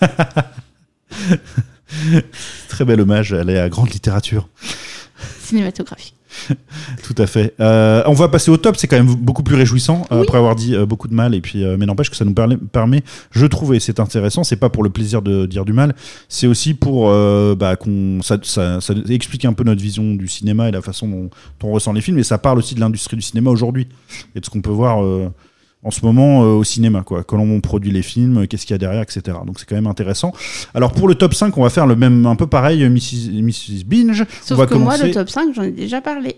Très 2.68 2.84
bel 2.84 3.00
hommage 3.00 3.32
à 3.32 3.44
la 3.44 3.68
grande 3.68 3.90
littérature. 3.90 4.48
Cinématographique. 5.44 6.14
Tout 7.02 7.14
à 7.18 7.26
fait. 7.26 7.54
Euh, 7.60 8.02
on 8.06 8.12
va 8.12 8.28
passer 8.28 8.50
au 8.50 8.56
top, 8.56 8.76
c'est 8.76 8.86
quand 8.86 8.96
même 8.96 9.14
beaucoup 9.14 9.42
plus 9.42 9.56
réjouissant 9.56 10.06
euh, 10.10 10.16
Oui. 10.16 10.22
après 10.22 10.38
avoir 10.38 10.56
dit 10.56 10.74
euh, 10.74 10.86
beaucoup 10.86 11.08
de 11.08 11.14
mal 11.14 11.34
et 11.34 11.40
puis 11.40 11.64
euh, 11.64 11.76
mais 11.78 11.86
n'empêche 11.86 12.10
que 12.10 12.16
ça 12.16 12.24
nous 12.24 12.34
permet, 12.34 12.56
permet 12.56 13.02
je 13.30 13.46
trouve 13.46 13.74
et 13.74 13.80
c'est 13.80 14.00
intéressant, 14.00 14.44
c'est 14.44 14.56
pas 14.56 14.70
pour 14.70 14.82
le 14.82 14.90
plaisir 14.90 15.22
de 15.22 15.46
dire 15.46 15.64
du 15.64 15.72
mal, 15.72 15.94
c'est 16.28 16.46
aussi 16.46 16.74
pour 16.74 17.10
bah, 17.56 17.76
qu'on 17.76 18.20
ça, 18.22 18.38
ça, 18.42 18.80
ça 18.80 18.94
explique 19.08 19.44
un 19.44 19.52
peu 19.52 19.64
notre 19.64 19.82
vision 19.82 20.14
du 20.14 20.28
cinéma 20.28 20.68
et 20.68 20.72
la 20.72 20.82
façon 20.82 21.08
dont, 21.08 21.30
dont 21.60 21.68
on 21.68 21.72
ressent 21.72 21.92
les 21.92 22.00
films 22.00 22.18
et 22.18 22.22
ça 22.22 22.38
parle 22.38 22.58
aussi 22.58 22.74
de 22.74 22.80
l'industrie 22.80 23.16
du 23.16 23.22
cinéma 23.22 23.50
aujourd'hui 23.50 23.88
et 24.34 24.40
de 24.40 24.44
ce 24.44 24.50
qu'on 24.50 24.62
peut 24.62 24.70
voir 24.70 25.02
en 25.82 25.90
ce 25.90 26.04
moment 26.04 26.42
euh, 26.42 26.46
au 26.54 26.64
cinéma 26.64 27.02
quoi, 27.02 27.24
comment 27.24 27.44
on 27.44 27.60
produit 27.60 27.90
les 27.90 28.02
films, 28.02 28.46
qu'est-ce 28.46 28.66
qu'il 28.66 28.74
y 28.74 28.76
a 28.76 28.78
derrière, 28.78 29.02
etc. 29.02 29.22
Donc 29.46 29.58
c'est 29.58 29.68
quand 29.68 29.74
même 29.74 29.86
intéressant. 29.86 30.32
Alors 30.74 30.92
pour 30.92 31.08
le 31.08 31.14
top 31.14 31.34
5, 31.34 31.56
on 31.56 31.62
va 31.62 31.70
faire 31.70 31.86
le 31.86 31.96
même 31.96 32.26
un 32.26 32.36
peu 32.36 32.46
pareil, 32.46 32.82
euh, 32.84 32.90
Mrs. 32.90 33.30
Mrs. 33.32 33.84
Binge. 33.84 34.24
Sauf 34.42 34.58
on 34.58 34.60
va 34.60 34.66
que 34.66 34.74
moi, 34.74 34.96
le 34.96 35.10
top 35.10 35.28
5, 35.28 35.54
j'en 35.54 35.62
ai 35.62 35.70
déjà 35.70 36.00
parlé. 36.00 36.36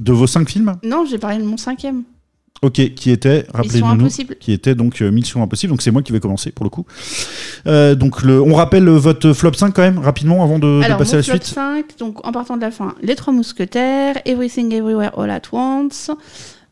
de 0.00 0.12
vos 0.12 0.26
5 0.26 0.48
films? 0.48 0.76
Non, 0.84 1.04
j'ai 1.08 1.18
parlé 1.18 1.38
de 1.38 1.44
mon 1.44 1.56
cinquième. 1.56 2.04
Ok, 2.60 2.94
qui 2.94 3.10
était, 3.12 3.38
Mission 3.38 3.52
rappelez-nous, 3.54 3.86
Impossible. 3.86 4.36
qui 4.40 4.52
était 4.52 4.74
donc 4.74 5.00
euh, 5.00 5.12
Mission 5.12 5.42
Impossible. 5.42 5.70
Donc 5.70 5.80
c'est 5.80 5.92
moi 5.92 6.02
qui 6.02 6.12
vais 6.12 6.18
commencer 6.18 6.50
pour 6.50 6.64
le 6.64 6.70
coup. 6.70 6.84
Euh, 7.68 7.94
donc 7.94 8.22
le, 8.22 8.42
on 8.42 8.54
rappelle 8.54 8.88
votre 8.88 9.32
flop 9.32 9.52
5 9.52 9.72
quand 9.72 9.82
même 9.82 9.98
rapidement 9.98 10.42
avant 10.42 10.58
de, 10.58 10.80
passer 10.98 11.14
à 11.14 11.16
la 11.18 11.22
flop 11.22 11.34
suite. 11.34 11.44
5, 11.44 11.84
donc 11.98 12.26
en 12.26 12.32
partant 12.32 12.56
de 12.56 12.62
la 12.62 12.72
fin, 12.72 12.96
Les 13.00 13.14
Trois 13.14 13.32
Mousquetaires, 13.32 14.20
Everything 14.24 14.72
Everywhere 14.72 15.16
All 15.16 15.30
at 15.30 15.42
Once. 15.52 16.10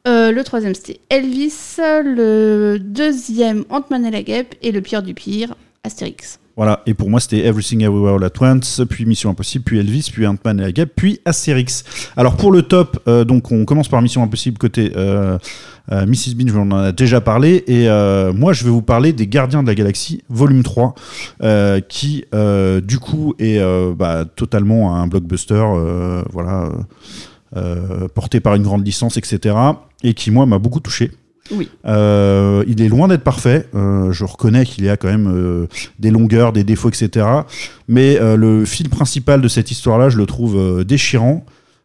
Euh, 0.06 0.32
le 0.32 0.44
troisième, 0.44 0.74
c'était 0.74 1.00
Elvis. 1.08 1.76
Le 1.78 2.78
deuxième, 2.78 3.64
Ant-Man 3.70 4.06
et 4.06 4.10
la 4.10 4.22
Guêpe. 4.22 4.54
Et 4.62 4.72
le 4.72 4.80
pire 4.80 5.02
du 5.02 5.14
pire, 5.14 5.54
Astérix. 5.84 6.38
Voilà, 6.56 6.82
et 6.86 6.94
pour 6.94 7.10
moi 7.10 7.20
c'était 7.20 7.44
Everything 7.44 7.82
Everywhere 7.82 8.14
All 8.14 8.24
At 8.24 8.40
Once, 8.40 8.80
puis 8.88 9.04
Mission 9.04 9.28
Impossible, 9.28 9.62
puis 9.62 9.78
Elvis, 9.78 10.08
puis 10.10 10.26
Ant-Man 10.26 10.58
et 10.58 10.62
la 10.62 10.72
Guêpe, 10.72 10.92
puis 10.96 11.20
Astérix. 11.26 11.84
Alors 12.16 12.38
pour 12.38 12.50
le 12.50 12.62
top, 12.62 12.98
euh, 13.06 13.24
donc 13.24 13.52
on 13.52 13.66
commence 13.66 13.88
par 13.88 14.00
Mission 14.00 14.22
Impossible 14.22 14.56
côté 14.56 14.90
euh, 14.96 15.36
Mrs. 15.90 16.34
Binge, 16.34 16.56
on 16.56 16.62
en 16.62 16.78
a 16.78 16.92
déjà 16.92 17.20
parlé, 17.20 17.62
et 17.66 17.86
moi 18.32 18.54
je 18.54 18.64
vais 18.64 18.70
vous 18.70 18.80
parler 18.80 19.12
des 19.12 19.26
Gardiens 19.26 19.62
de 19.62 19.68
la 19.68 19.74
Galaxie, 19.74 20.24
volume 20.30 20.62
3, 20.62 20.94
euh, 21.42 21.80
qui 21.80 22.24
du 22.32 22.98
coup 22.98 23.34
est 23.38 23.60
bah, 23.94 24.24
totalement 24.24 24.96
un 24.96 25.06
blockbuster, 25.08 25.62
voilà, 26.32 26.70
porté 28.14 28.40
par 28.40 28.54
une 28.54 28.62
grande 28.62 28.84
licence, 28.84 29.18
etc., 29.18 29.54
et 30.02 30.14
qui 30.14 30.30
moi 30.30 30.46
m'a 30.46 30.58
beaucoup 30.58 30.80
touché. 30.80 31.10
Oui. 31.50 31.68
Euh, 31.86 32.64
il 32.66 32.82
est 32.82 32.88
loin 32.88 33.08
d'être 33.08 33.22
parfait. 33.22 33.68
Euh, 33.74 34.12
je 34.12 34.24
reconnais 34.24 34.64
qu'il 34.64 34.84
y 34.84 34.88
a 34.88 34.96
quand 34.96 35.08
même 35.08 35.32
euh, 35.32 35.66
des 35.98 36.10
longueurs, 36.10 36.52
des 36.52 36.64
défauts, 36.64 36.88
etc. 36.88 37.26
Mais 37.88 38.18
le 38.20 38.64
fil 38.64 38.88
principal 38.88 39.40
de 39.40 39.48
cette 39.48 39.70
histoire-là, 39.70 40.08
je 40.08 40.18
le 40.18 40.26
trouve 40.26 40.84
déchirant. 40.84 41.44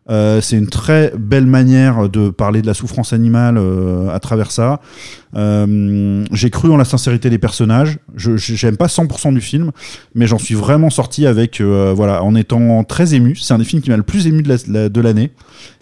Euh, 0.10 0.42
c'est 0.42 0.58
une 0.58 0.68
très 0.68 1.14
belle 1.18 1.46
manière 1.46 2.10
de 2.10 2.30
parler 2.32 2.62
de 2.64 2.68
la 2.68 2.74
souffrance 2.74 3.14
animale 3.14 3.58
euh, 3.58 4.10
à 4.10 4.20
travers 4.20 4.50
ça. 4.52 4.82
Euh, 5.36 6.26
j'ai 6.32 6.50
cru 6.50 6.70
en 6.72 6.78
la 6.78 6.86
sincérité 6.86 7.30
des 7.30 7.38
personnages. 7.38 8.00
Je 8.16 8.36
j'aime 8.36 8.78
pas 8.78 8.88
100% 8.88 9.34
du 9.34 9.42
film, 9.42 9.72
mais 10.16 10.26
j'en 10.28 10.40
suis 10.40 10.56
vraiment 10.56 10.90
sorti 10.90 11.28
avec 11.28 11.62
voilà 11.62 12.24
en 12.24 12.36
étant 12.36 12.84
très 12.84 13.14
ému. 13.14 13.36
C'est 13.36 13.54
un 13.54 13.60
des 13.60 13.64
films 13.64 13.82
qui 13.82 13.90
m'a 13.92 13.98
le 13.98 14.04
plus 14.04 14.26
ému 14.28 14.42
de 14.42 14.50
la- 14.50 14.56
la- 14.68 14.90
de 14.90 15.02
l'année. 15.02 15.32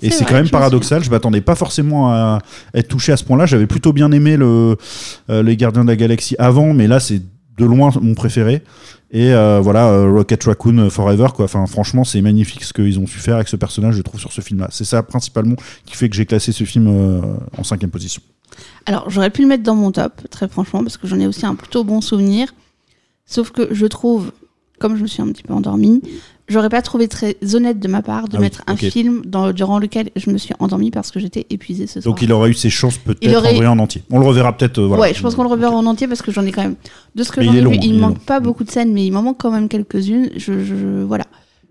Et 0.02 0.12
C'est 0.12 0.26
quand 0.26 0.36
même 0.36 0.50
paradoxal. 0.50 1.04
Je 1.04 1.10
m'attendais 1.10 1.42
pas 1.42 1.56
forcément 1.56 2.12
à 2.12 2.40
être 2.74 2.90
touché 2.90 3.12
à 3.14 3.18
ce 3.18 3.24
point-là. 3.24 3.46
J'avais 3.46 3.68
plutôt 3.68 3.94
bien 3.94 4.12
aimé 4.12 4.36
le 4.38 4.76
les 5.30 5.56
Gardiens 5.58 5.84
de 5.84 5.90
la 5.90 5.96
Galaxie 5.96 6.36
avant, 6.40 6.74
mais 6.74 6.88
là 6.88 7.00
c'est 7.00 7.22
de 7.58 7.66
loin 7.66 7.90
mon 8.02 8.14
préféré. 8.16 8.64
Et 9.12 9.34
euh, 9.34 9.60
voilà, 9.60 9.88
euh, 9.88 10.12
Rocket 10.12 10.44
Raccoon 10.44 10.90
Forever, 10.90 11.28
quoi. 11.34 11.46
Enfin, 11.46 11.66
franchement, 11.66 12.04
c'est 12.04 12.22
magnifique 12.22 12.64
ce 12.64 12.74
qu'ils 12.74 13.00
ont 13.00 13.08
su 13.08 13.20
faire 13.20 13.36
avec 13.36 13.48
ce 13.48 13.56
personnage, 13.56 13.96
je 13.96 14.02
trouve, 14.02 14.20
sur 14.20 14.32
ce 14.32 14.42
film-là. 14.42 14.68
C'est 14.72 14.86
ça 14.86 15.02
principalement 15.02 15.56
qui 15.86 15.96
fait 15.96 16.10
que 16.10 16.16
j'ai 16.16 16.26
classé 16.26 16.52
ce 16.52 16.64
film 16.64 16.88
euh, 16.88 17.22
en 17.58 17.64
cinquième 17.64 17.90
position. 17.90 18.22
Alors, 18.86 19.10
j'aurais 19.10 19.32
pu 19.32 19.42
le 19.42 19.48
mettre 19.48 19.64
dans 19.64 19.76
mon 19.76 19.92
top, 19.92 20.28
très 20.30 20.48
franchement, 20.48 20.84
parce 20.84 20.98
que 20.98 21.08
j'en 21.08 21.20
ai 21.20 21.26
aussi 21.26 21.46
un 21.46 21.56
plutôt 21.56 21.84
bon 21.84 22.02
souvenir. 22.02 22.54
Sauf 23.26 23.52
que 23.52 23.74
je 23.74 23.86
trouve, 23.88 24.32
comme 24.80 24.96
je 24.96 25.02
me 25.02 25.08
suis 25.08 25.22
un 25.22 25.28
petit 25.28 25.44
peu 25.44 25.54
endormie, 25.54 26.02
j'aurais 26.50 26.70
pas 26.70 26.82
trouvé 26.82 27.08
très 27.08 27.38
honnête 27.54 27.80
de 27.80 27.88
ma 27.88 28.02
part 28.02 28.28
de 28.28 28.36
Ah 28.36 28.40
oui, 28.40 28.42
mettre 28.46 28.62
un 28.68 28.76
film 28.76 29.22
dans, 29.26 29.52
durant 29.54 29.80
lequel 29.80 30.10
je 30.16 30.30
me 30.30 30.38
suis 30.38 30.54
endormie 30.60 30.92
parce 30.92 31.12
que 31.12 31.20
j'étais 31.20 31.46
épuisée 31.50 31.88
ce 31.88 32.02
soir. 32.02 32.14
Donc 32.14 32.22
il 32.22 32.32
aurait 32.34 32.50
eu 32.50 32.54
ses 32.54 32.70
chances 32.70 32.98
peut-être 32.98 33.34
aurait- 33.36 33.66
en 33.66 33.80
entier. 33.80 34.04
On 34.12 34.20
le 34.20 34.26
reverra 34.26 34.58
peut-être. 34.58 34.80
euh, 34.80 34.88
voilà. 34.88 35.02
Ouais, 35.02 35.14
je 35.14 35.22
pense 35.22 35.36
qu'on 35.36 35.44
le 35.44 35.50
reverra 35.50 35.76
en 35.76 35.86
entier 35.86 36.08
parce 36.08 36.22
que 36.22 36.32
j'en 36.32 36.46
ai 36.46 36.52
quand 36.52 36.64
même. 36.64 36.76
De 37.16 37.24
ce 37.24 37.32
que 37.32 37.42
j'en 37.42 37.54
ai 37.54 37.62
long, 37.62 37.72
vu, 37.72 37.78
il 37.82 37.94
il 37.96 38.00
manque 38.00 38.16
long. 38.18 38.24
pas 38.26 38.40
beaucoup 38.40 38.64
de 38.66 38.72
scènes, 38.72 38.92
mais 38.92 39.06
il 39.06 39.12
m'en 39.12 39.22
manque 39.22 39.38
quand 39.40 39.52
même 39.52 39.70
quelques-unes. 39.70 40.30
Je, 40.36 40.64
je- 40.64 41.04
voilà. 41.04 41.26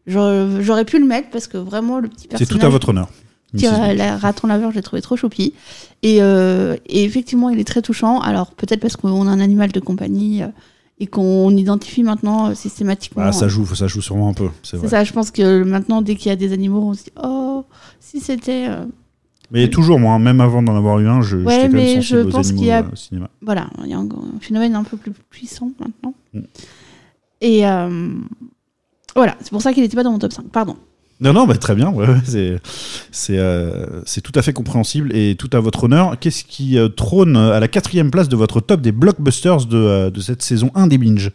J'aurais 0.07 0.85
pu 0.85 0.99
le 0.99 1.05
mettre 1.07 1.29
parce 1.31 1.47
que 1.49 1.59
vraiment, 1.59 1.99
le 1.99 2.09
petit 2.09 2.23
C'est 2.23 2.29
personnage. 2.39 2.61
tout 2.61 2.67
à 2.67 2.69
votre 2.71 2.89
honneur. 2.91 3.09
Tire 3.57 3.73
la, 3.79 3.95
la 3.95 4.17
raton 4.19 4.47
laveur, 4.47 4.71
je 4.71 4.77
l'ai 4.77 4.83
trouvé 4.83 5.01
trop 5.03 5.17
choupi. 5.17 5.55
Et, 6.03 6.19
euh, 6.21 6.77
et 6.87 7.05
effectivement, 7.05 7.49
il 7.51 7.59
est 7.59 7.65
très 7.65 7.81
touchant. 7.83 8.21
Alors, 8.21 8.53
peut-être 8.53 8.81
parce 8.81 8.97
qu'on 8.97 9.27
a 9.27 9.31
un 9.31 9.41
animal 9.41 9.73
de 9.73 9.81
compagnie 9.81 10.43
euh, 10.43 10.49
et 11.01 11.07
qu'on 11.07 11.51
identifie 11.57 12.03
maintenant 12.03 12.51
euh, 12.51 12.55
systématiquement. 12.55 13.23
Ah, 13.27 13.33
ça 13.33 13.47
joue, 13.49 13.65
ça 13.67 13.87
joue 13.87 14.01
sûrement 14.01 14.29
un 14.29 14.35
peu. 14.35 14.49
C'est 14.63 14.85
ça, 14.89 15.05
je 15.05 15.13
pense 15.13 15.31
que 15.31 15.63
maintenant, 15.63 16.03
dès 16.03 16.17
qu'il 16.17 16.29
y 16.29 16.33
a 16.33 16.37
des 16.37 16.53
animaux, 16.53 16.81
on 16.83 16.95
se 16.95 17.05
dit 17.05 17.13
Oh, 17.23 17.65
si 18.01 18.21
c'était. 18.21 18.67
euh, 18.69 18.85
Mais 19.53 19.69
toujours, 19.71 19.99
moi, 20.01 20.15
hein, 20.15 20.19
même 20.19 20.41
avant 20.41 20.63
d'en 20.63 20.77
avoir 20.77 20.99
eu 21.01 21.07
un, 21.09 21.21
je, 21.23 21.37
Ouais, 21.37 21.55
j'étais 21.55 21.67
quand 21.69 21.73
même 21.73 21.83
mais 21.83 21.95
sensible 21.97 22.05
je 22.23 22.27
aux 22.27 22.31
pense 22.31 22.47
animaux 22.49 22.59
qu'il 22.61 22.69
y 22.69 22.73
a- 22.73 22.83
euh, 22.83 22.93
au 22.93 22.97
cinéma. 22.97 23.31
Voilà, 23.43 23.71
il 23.85 23.91
y 23.91 23.95
a 23.95 23.99
un, 23.99 24.05
un 24.07 24.41
phénomène 24.41 24.75
un 24.75 24.85
peu 24.85 24.97
plus 24.97 25.13
puissant 25.31 25.71
maintenant. 25.79 26.15
Mm. 26.35 26.41
Et 27.41 27.67
euh, 27.67 28.15
voilà, 29.15 29.37
c'est 29.41 29.51
pour 29.51 29.63
ça 29.63 29.73
qu'il 29.73 29.83
n'était 29.85 29.97
pas 29.97 30.03
dans 30.03 30.11
mon 30.13 30.19
top 30.19 30.33
5. 30.33 30.49
Pardon. 30.49 30.77
Non, 31.21 31.33
non, 31.33 31.47
bah, 31.47 31.57
très 31.57 31.75
bien. 31.75 31.91
ouais, 31.91 32.07
ouais, 32.07 32.21
c'est, 32.25 32.61
c'est, 33.11 33.39
euh, 33.39 33.87
c'est 34.07 34.21
tout 34.21 34.33
à 34.37 34.43
fait 34.43 34.53
compréhensible 34.53 35.15
et 35.17 35.35
tout 35.35 35.51
à 35.53 35.59
votre 35.61 35.85
honneur. 35.85 36.19
Qu'est-ce 36.21 36.45
qui 36.45 36.79
euh, 36.79 36.89
trône 36.89 37.37
à 37.37 37.59
la 37.59 37.67
quatrième 37.69 38.11
place 38.13 38.29
de 38.29 38.37
votre 38.37 38.61
top 38.61 38.81
des 38.81 38.93
blockbusters 38.93 39.67
de, 39.67 39.77
euh, 39.77 40.11
de 40.11 40.21
cette 40.21 40.43
saison 40.43 40.71
1 40.77 40.87
des 40.87 40.97
Binge? 40.99 41.33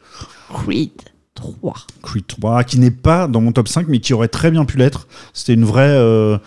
Creed 0.54 0.91
3. 1.36 1.74
Creed 2.02 2.28
3, 2.28 2.63
qui 2.63 2.80
n'est 2.80 2.91
pas 2.91 3.28
dans 3.28 3.41
mon 3.41 3.52
top 3.52 3.67
5, 3.67 3.88
mais 3.89 4.00
qui 4.00 4.13
aurait 4.13 4.30
très 4.30 4.52
bien 4.52 4.63
pu 4.65 4.78
l'être. 4.78 5.08
C'était 5.34 5.54
une 5.54 5.65
vraie. 5.65 5.89
euh, 5.89 6.38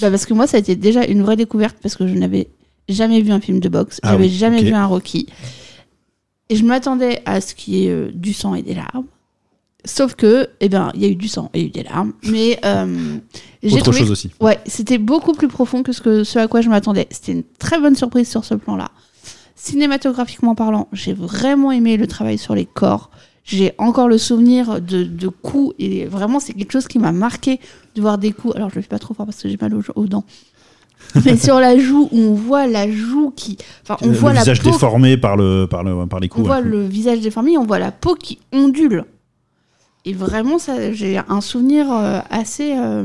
Bah, 0.00 0.10
parce 0.10 0.26
que 0.26 0.34
moi, 0.34 0.46
ça 0.48 0.56
a 0.56 0.60
été 0.60 0.74
déjà 0.74 1.04
une 1.04 1.22
vraie 1.22 1.36
découverte 1.36 1.76
parce 1.80 1.94
que 1.94 2.06
je 2.08 2.14
n'avais 2.14 2.48
jamais 2.88 3.20
vu 3.20 3.30
un 3.30 3.40
film 3.40 3.60
de 3.60 3.68
boxe, 3.68 4.00
Ah 4.02 4.10
j'avais 4.12 4.24
oui, 4.24 4.30
jamais 4.34 4.62
vu 4.64 4.72
un 4.72 4.86
Rocky. 4.86 5.26
Et 6.48 6.56
je 6.56 6.64
m'attendais 6.64 7.22
à 7.26 7.40
ce 7.40 7.54
qu'il 7.54 7.74
y 7.74 7.86
ait 7.86 7.90
euh, 7.90 8.10
du 8.12 8.32
sang 8.32 8.54
et 8.56 8.62
des 8.62 8.74
larmes. 8.74 9.04
Sauf 9.84 10.14
que, 10.14 10.48
eh 10.60 10.68
ben, 10.68 10.90
il 10.94 11.02
y 11.02 11.04
a 11.04 11.08
eu 11.08 11.16
du 11.16 11.26
sang 11.28 11.50
et 11.54 11.60
il 11.60 11.62
y 11.62 11.64
a 11.64 11.68
eu 11.68 11.70
des 11.70 11.82
larmes. 11.82 12.12
Mais 12.24 12.58
euh, 12.64 13.16
j'ai 13.62 13.74
Autre 13.76 13.84
trouvé 13.84 13.98
chose 13.98 14.10
aussi. 14.12 14.30
Ouais, 14.40 14.58
c'était 14.64 14.98
beaucoup 14.98 15.32
plus 15.32 15.48
profond 15.48 15.82
que 15.82 15.92
ce, 15.92 16.00
que 16.00 16.22
ce 16.24 16.38
à 16.38 16.46
quoi 16.46 16.60
je 16.60 16.68
m'attendais. 16.68 17.08
C'était 17.10 17.32
une 17.32 17.42
très 17.58 17.80
bonne 17.80 17.96
surprise 17.96 18.28
sur 18.28 18.44
ce 18.44 18.54
plan-là. 18.54 18.90
Cinématographiquement 19.56 20.54
parlant, 20.54 20.88
j'ai 20.92 21.12
vraiment 21.12 21.72
aimé 21.72 21.96
le 21.96 22.06
travail 22.06 22.38
sur 22.38 22.54
les 22.54 22.66
corps. 22.66 23.10
J'ai 23.44 23.72
encore 23.78 24.08
le 24.08 24.18
souvenir 24.18 24.80
de, 24.80 25.02
de 25.02 25.28
coups 25.28 25.74
et 25.78 26.04
vraiment 26.06 26.38
c'est 26.38 26.52
quelque 26.52 26.72
chose 26.72 26.86
qui 26.86 27.00
m'a 27.00 27.10
marqué 27.12 27.58
de 27.96 28.00
voir 28.00 28.18
des 28.18 28.32
coups. 28.32 28.54
Alors 28.54 28.70
je 28.70 28.76
le 28.76 28.82
fais 28.82 28.88
pas 28.88 29.00
trop 29.00 29.14
fort 29.14 29.26
parce 29.26 29.42
que 29.42 29.48
j'ai 29.48 29.58
mal 29.60 29.74
aux, 29.74 29.82
aux 29.96 30.06
dents. 30.06 30.24
Mais 31.24 31.36
sur 31.36 31.58
la 31.58 31.76
joue 31.76 32.08
où 32.12 32.18
on 32.18 32.34
voit 32.34 32.68
la 32.68 32.90
joue 32.90 33.32
qui, 33.34 33.58
enfin 33.82 33.96
on 34.02 34.08
le 34.08 34.12
voit 34.12 34.32
la 34.32 34.44
peau 34.44 34.70
déformé 34.70 35.16
par, 35.16 35.36
le, 35.36 35.66
par, 35.68 35.82
le, 35.82 36.06
par 36.06 36.20
les 36.20 36.28
on 36.30 36.34
coups. 36.34 36.46
voit 36.46 36.58
ouais. 36.60 36.62
le 36.68 36.86
visage 36.86 37.20
déformé, 37.20 37.58
on 37.58 37.64
voit 37.64 37.80
la 37.80 37.90
peau 37.90 38.14
qui 38.14 38.38
ondule. 38.52 39.04
Et 40.04 40.14
vraiment, 40.14 40.56
j'ai 40.92 41.18
un 41.28 41.40
souvenir 41.40 41.92
euh, 41.92 42.20
assez 42.28 42.74
euh, 42.76 43.04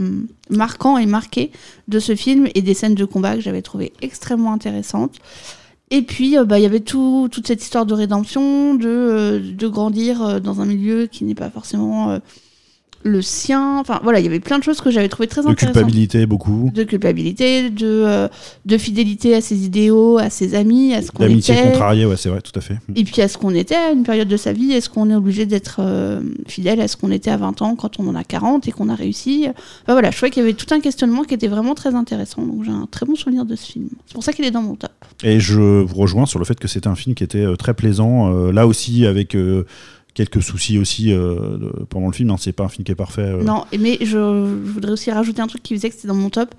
marquant 0.49 0.97
et 0.97 1.05
marqué 1.05 1.51
de 1.87 1.99
ce 1.99 2.15
film 2.15 2.47
et 2.55 2.61
des 2.63 2.73
scènes 2.73 2.95
de 2.95 3.05
combat 3.05 3.35
que 3.35 3.41
j'avais 3.41 3.61
trouvé 3.61 3.93
extrêmement 4.01 4.51
intéressantes. 4.51 5.15
Et 5.91 6.01
puis, 6.01 6.37
euh, 6.37 6.43
bah, 6.43 6.57
il 6.59 6.63
y 6.63 6.65
avait 6.65 6.79
tout, 6.79 7.29
toute 7.31 7.45
cette 7.45 7.61
histoire 7.61 7.85
de 7.85 7.93
rédemption, 7.93 8.73
de, 8.73 9.41
de 9.43 9.67
grandir 9.67 10.41
dans 10.41 10.59
un 10.59 10.65
milieu 10.65 11.05
qui 11.05 11.23
n'est 11.23 11.35
pas 11.35 11.51
forcément 11.51 12.19
le 13.03 13.21
sien. 13.21 13.79
Enfin, 13.79 13.99
voilà, 14.03 14.19
il 14.19 14.23
y 14.23 14.27
avait 14.27 14.39
plein 14.39 14.57
de 14.59 14.63
choses 14.63 14.81
que 14.81 14.89
j'avais 14.91 15.07
trouvé 15.09 15.27
très 15.27 15.41
De 15.41 15.47
intéressantes 15.47 15.73
culpabilité, 15.73 16.25
beaucoup. 16.25 16.71
de 16.73 16.83
culpabilité, 16.83 17.69
de, 17.69 17.85
euh, 17.85 18.27
de 18.65 18.77
fidélité 18.77 19.33
à 19.35 19.41
ses 19.41 19.65
idéaux, 19.65 20.17
à 20.17 20.29
ses 20.29 20.55
amis, 20.55 20.93
à 20.93 21.01
ce 21.01 21.11
qu'on 21.11 21.23
D'amitié 21.23 21.53
était. 21.55 21.63
contrariée, 21.71 22.05
ouais, 22.05 22.17
c'est 22.17 22.29
vrai, 22.29 22.41
tout 22.41 22.51
à 22.55 22.61
fait. 22.61 22.75
Et 22.95 23.03
puis 23.03 23.21
à 23.21 23.27
ce 23.27 23.37
qu'on 23.37 23.53
était 23.53 23.75
à 23.75 23.91
une 23.91 24.03
période 24.03 24.27
de 24.27 24.37
sa 24.37 24.51
vie, 24.53 24.71
est-ce 24.73 24.89
qu'on 24.89 25.09
est 25.09 25.15
obligé 25.15 25.45
d'être 25.45 25.77
euh, 25.79 26.21
fidèle 26.47 26.81
à 26.81 26.87
ce 26.87 26.97
qu'on 26.97 27.11
était 27.11 27.29
à 27.31 27.37
20 27.37 27.61
ans 27.61 27.75
quand 27.75 27.99
on 27.99 28.07
en 28.07 28.15
a 28.15 28.23
40 28.23 28.67
et 28.67 28.71
qu'on 28.71 28.89
a 28.89 28.95
réussi? 28.95 29.45
Enfin, 29.47 29.93
voilà, 29.93 30.11
je 30.11 30.17
trouvais 30.17 30.29
qu'il 30.31 30.41
y 30.41 30.45
avait 30.45 30.53
tout 30.53 30.73
un 30.73 30.79
questionnement 30.79 31.23
qui 31.23 31.33
était 31.33 31.47
vraiment 31.47 31.75
très 31.75 31.95
intéressant. 31.95 32.41
Donc 32.45 32.63
j'ai 32.65 32.71
un 32.71 32.87
très 32.89 33.05
bon 33.05 33.15
souvenir 33.15 33.45
de 33.45 33.55
ce 33.55 33.65
film. 33.71 33.87
C'est 34.05 34.13
pour 34.13 34.23
ça 34.23 34.33
qu'il 34.33 34.43
est 34.45 34.51
dans 34.51 34.61
mon 34.63 34.75
top. 34.75 34.91
Et 35.23 35.39
je 35.39 35.81
vous 35.81 35.95
rejoins 35.95 36.25
sur 36.25 36.39
le 36.39 36.45
fait 36.45 36.59
que 36.59 36.67
c'était 36.67 36.87
un 36.87 36.95
film 36.95 37.15
qui 37.15 37.23
était 37.23 37.37
euh, 37.45 37.55
très 37.55 37.73
plaisant. 37.73 38.33
euh, 38.33 38.51
là 38.51 38.67
aussi, 38.67 39.05
avec 39.05 39.35
quelques 40.17 40.41
soucis 40.41 40.79
aussi 40.79 41.13
euh, 41.13 41.59
pendant 41.89 42.07
le 42.07 42.11
film. 42.11 42.31
hein, 42.31 42.37
c'est 42.39 42.51
pas 42.51 42.63
un 42.63 42.69
film 42.69 42.83
qui 42.83 42.91
est 42.91 42.95
parfait. 42.95 43.21
euh. 43.21 43.43
Non, 43.43 43.65
mais 43.79 43.99
je, 44.01 44.07
je 44.07 44.71
voudrais 44.71 44.91
aussi 44.91 45.11
rajouter 45.11 45.43
un 45.43 45.47
truc 45.47 45.61
qui 45.61 45.75
faisait 45.75 45.89
que 45.89 45.95
c'était 45.95 46.07
dans 46.07 46.15
mon 46.15 46.31
top 46.31 46.55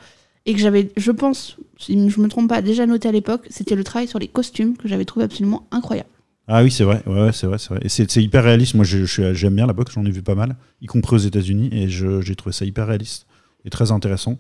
et 0.47 0.55
que 0.55 0.61
j'avais, 0.61 0.93
je 0.97 1.11
pense, 1.11 1.57
si 1.77 2.09
je 2.09 2.21
me 2.21 2.29
trompe 2.29 2.49
pas, 2.49 2.63
déjà 2.63 2.87
noté 2.87 3.09
à 3.09 3.13
l'époque, 3.13 3.47
c'était 3.51 3.75
le 3.75 3.83
travail 3.83 4.07
sur 4.07 4.21
les 4.21 4.29
costumes 4.29 4.77
que 4.77 4.87
j'avais 4.87 5.05
trouvé 5.05 5.25
absolument 5.25 5.67
incroyable. 5.73 6.09
Ah 6.47 6.63
oui, 6.63 6.71
c'est 6.71 6.85
vrai. 6.85 7.03
Ouais, 7.07 7.21
ouais, 7.25 7.33
c'est 7.33 7.49
vrai, 7.49 7.59
c'est 7.59 7.71
vrai. 7.71 7.81
Et 7.83 7.89
c'est 7.89 8.23
hyper 8.23 8.45
réaliste. 8.45 8.75
Moi, 8.75 8.85
j'aime 8.85 9.55
bien 9.57 9.67
la 9.67 9.73
boxe. 9.73 9.93
J'en 9.95 10.07
ai 10.07 10.11
vu 10.11 10.23
pas 10.23 10.37
mal, 10.37 10.55
y 10.81 10.87
compris 10.87 11.17
aux 11.17 11.19
États-Unis, 11.19 11.69
et 11.73 11.89
j'ai 11.89 12.35
trouvé 12.37 12.53
ça 12.53 12.65
hyper 12.65 12.87
réaliste 12.87 13.27
et 13.65 13.71
très 13.71 13.91
intéressant. 13.91 14.39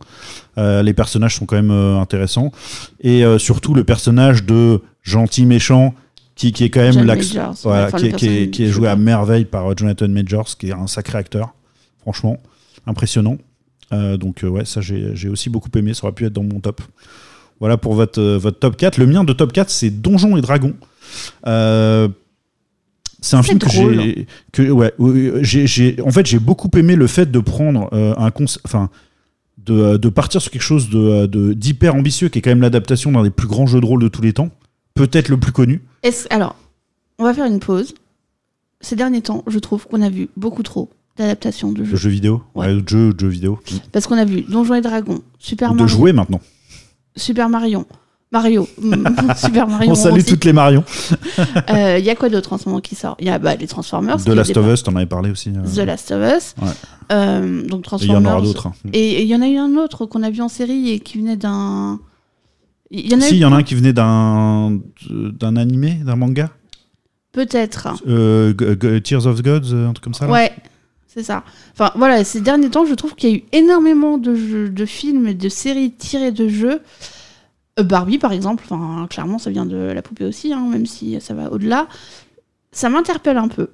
Euh, 0.57 0.83
les 0.85 0.94
personnages 0.94 1.35
sont 1.35 1.44
quand 1.44 1.57
même 1.57 1.72
intéressants, 1.72 2.52
et 3.00 3.24
surtout 3.38 3.74
le 3.74 3.83
personnage 3.83 4.44
de 4.44 4.81
gentil 5.02 5.44
méchant 5.44 5.92
qui, 6.38 6.53
qui 6.53 6.64
est 6.64 6.70
quand 6.70 6.81
même 6.81 6.94
l'axe, 7.05 7.27
voilà, 7.64 7.90
qui, 8.01 8.07
est, 8.07 8.12
qui 8.18 8.51
qui 8.51 8.66
joué 8.68 8.88
à 8.88 8.96
merveille 8.96 9.44
par 9.44 9.70
euh, 9.70 9.74
Jonathan 9.77 10.09
Majors, 10.09 10.57
qui 10.59 10.68
est 10.68 10.72
un 10.72 10.87
sacré 10.87 11.18
acteur, 11.18 11.55
franchement, 12.01 12.38
impressionnant. 12.87 13.37
Euh, 13.92 14.16
donc 14.16 14.44
euh, 14.44 14.48
ouais, 14.48 14.64
ça 14.64 14.81
j'ai 14.81 15.29
aussi 15.29 15.51
beaucoup 15.51 15.70
aimé. 15.77 15.94
Ça 15.94 16.05
aurait 16.05 16.14
pu 16.14 16.24
être 16.27 16.33
dans 16.33 16.42
mon 16.44 16.61
top. 16.61 16.81
Voilà 17.61 17.77
pour 17.77 17.94
votre, 17.94 18.22
votre 18.37 18.59
top 18.59 18.77
4. 18.77 18.98
Le 18.98 19.07
mien 19.07 19.24
de 19.24 19.33
top 19.33 19.53
4, 19.53 19.68
c'est 19.68 19.90
Donjons 19.90 20.37
et 20.37 20.40
Dragons. 20.40 20.74
Euh, 21.46 22.09
c'est 23.20 23.35
un 23.37 23.42
film 23.42 23.59
que 23.59 23.68
j'ai. 23.68 24.27
que- 24.53 24.70
Ouais, 24.70 24.92
j'ai- 25.42 26.01
en 26.03 26.11
fait, 26.12 26.24
j'ai 26.27 26.38
beaucoup 26.38 26.70
aimé 26.77 26.94
le 26.94 27.07
fait 27.09 27.31
de 27.31 27.38
prendre 27.40 27.88
euh, 27.92 28.14
un 28.16 28.31
concept. 28.31 28.64
Enfin. 28.66 28.90
De, 29.66 29.96
de 29.98 30.09
partir 30.09 30.40
sur 30.40 30.51
quelque 30.53 30.62
chose 30.62 30.88
de, 30.88 31.27
de- 31.27 31.53
d'hyper 31.53 31.94
ambitieux, 31.94 32.29
qui 32.31 32.38
est 32.38 32.42
quand 32.42 32.48
même 32.51 32.62
l'adaptation 32.62 33.12
d'un 33.12 33.22
des 33.24 33.29
plus 33.31 33.48
grands 33.48 33.66
jeux 33.66 33.81
de 33.81 33.85
rôle 33.87 34.01
de 34.01 34.09
tous 34.09 34.22
les 34.22 34.33
temps, 34.33 34.48
peut-être 34.94 35.29
le 35.29 35.38
plus 35.38 35.53
connu. 35.53 35.83
Est-ce- 36.03 36.27
alors, 36.31 36.57
on 37.18 37.24
va 37.24 37.35
faire 37.35 37.46
une 37.46 37.61
pause. 37.61 37.94
Ces 38.81 38.96
derniers 38.96 39.22
temps, 39.22 39.42
je 39.46 39.59
trouve 39.59 39.87
qu'on 39.87 40.03
a 40.03 40.09
vu 40.11 40.29
beaucoup 40.37 40.62
trop 40.62 40.88
d'adaptations 41.16 41.72
de 41.72 41.81
de 41.81 41.85
jeux. 41.85 41.96
jeux 41.96 42.11
vidéo, 42.11 42.42
Ouais. 42.55 42.72
de 42.72 42.88
jeux, 42.88 43.12
de 43.12 43.18
jeux 43.20 43.29
vidéo, 43.29 43.59
Parce 43.92 44.07
qu'on 44.07 44.16
a 44.18 44.24
vu 44.24 44.42
Donjons 44.42 44.74
et 44.74 44.81
Dragons, 44.81 45.20
Super 45.40 45.70
Ou 45.70 45.74
de 45.74 45.79
Mario, 45.81 45.96
jouer 45.96 46.12
maintenant. 46.12 46.40
Super 47.16 47.48
Mario, 47.48 47.85
Mario, 48.31 48.68
Super 49.37 49.66
Mario. 49.68 49.90
On 49.90 49.94
salue 49.96 50.18
aussi. 50.18 50.27
toutes 50.27 50.44
les 50.44 50.53
Marion. 50.53 50.85
Euh, 51.70 51.98
Il 51.98 52.05
y 52.05 52.11
a 52.11 52.14
quoi 52.14 52.29
d'autre 52.29 52.53
en 52.53 52.59
ce 52.59 52.68
moment 52.68 52.81
qui 52.81 52.94
sort? 52.94 53.16
Il 53.18 53.27
y 53.27 53.31
a 53.31 53.38
bah, 53.40 53.57
les 53.57 53.66
Transformers. 53.66 54.22
The 54.22 54.29
Last 54.29 54.57
of 54.57 54.66
Us, 54.72 54.83
t'en 54.85 54.94
avais 54.96 55.07
parlé 55.07 55.31
aussi. 55.31 55.51
euh. 55.51 55.62
The 55.64 55.85
Last 55.87 56.12
of 56.12 56.20
Us. 56.37 56.55
Ouais. 56.62 56.68
Euh, 57.11 57.62
donc 57.62 57.62
Et 57.62 57.72
il 57.72 57.79
y 57.79 57.83
Transformers. 57.83 58.31
en 58.31 58.35
aura 58.37 58.42
d'autres. 58.42 58.66
hein. 58.68 58.72
Et 58.92 59.22
il 59.22 59.29
y 59.29 59.35
en 59.35 59.42
a 59.42 59.48
eu 59.48 59.57
un 59.57 59.77
autre 59.77 60.07
qu'on 60.07 60.22
a 60.22 60.31
vu 60.31 60.40
en 60.40 60.48
série 60.48 60.90
et 60.90 61.01
qui 61.01 61.18
venait 61.18 61.37
d'un. 61.37 61.98
Il 62.90 63.11
y 63.11 63.14
en 63.14 63.18
a 63.18 63.22
Si, 63.22 63.35
eu 63.35 63.37
il 63.37 63.40
y 63.40 63.44
en 63.44 63.53
a 63.53 63.57
un 63.57 63.62
qui 63.62 63.74
venait 63.74 63.92
d'un 63.92 64.79
d'un 65.11 65.57
animé, 65.57 65.94
d'un 66.05 66.16
manga. 66.16 66.51
peut-être. 67.33 67.88
Euh, 68.07 68.53
Tears 69.01 69.27
of 69.27 69.42
Gods, 69.42 69.74
un 69.74 69.92
truc 69.92 70.05
comme 70.05 70.14
ça. 70.14 70.27
là. 70.27 70.33
Ouais, 70.33 70.53
c'est 71.07 71.22
ça. 71.22 71.44
Enfin 71.72 71.92
voilà, 71.96 72.24
ces 72.24 72.40
derniers 72.40 72.70
temps, 72.70 72.87
je 72.87 72.94
trouve 72.94 73.14
qu'il 73.14 73.31
y 73.31 73.33
a 73.33 73.37
eu 73.37 73.44
énormément 73.53 74.18
de, 74.18 74.35
jeux, 74.35 74.68
de 74.70 74.87
films 74.87 75.27
et 75.29 75.35
de 75.35 75.48
séries 75.48 75.92
tirées 75.92 76.33
de 76.33 76.48
jeux. 76.48 76.81
Euh, 77.79 77.83
Barbie, 77.83 78.18
par 78.18 78.33
exemple, 78.33 78.64
enfin, 78.68 79.07
clairement, 79.09 79.38
ça 79.38 79.51
vient 79.51 79.66
de 79.66 79.77
la 79.77 80.03
poupée 80.03 80.24
aussi, 80.24 80.53
hein, 80.53 80.66
même 80.70 80.87
si 80.87 81.20
ça 81.20 81.35
va 81.35 81.53
au-delà. 81.53 81.88
Ça 82.72 82.88
m'interpelle 82.88 83.37
un 83.37 83.48
peu. 83.48 83.68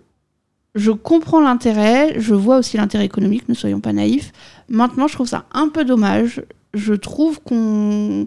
Je 0.75 0.91
comprends 0.91 1.41
l'intérêt, 1.41 2.15
je 2.19 2.35
vois 2.35 2.59
aussi 2.59 2.77
l'intérêt 2.79 3.05
économique, 3.05 3.49
ne 3.49 3.55
soyons 3.55 3.79
pas 3.81 3.93
naïfs. 3.93 4.33
Maintenant, 4.69 5.07
je 5.07 5.15
trouve 5.15 5.29
ça 5.29 5.45
un 5.53 5.69
peu 5.69 5.85
dommage. 5.85 6.43
Je 6.75 6.95
trouve 6.95 7.41
qu'on. 7.41 8.27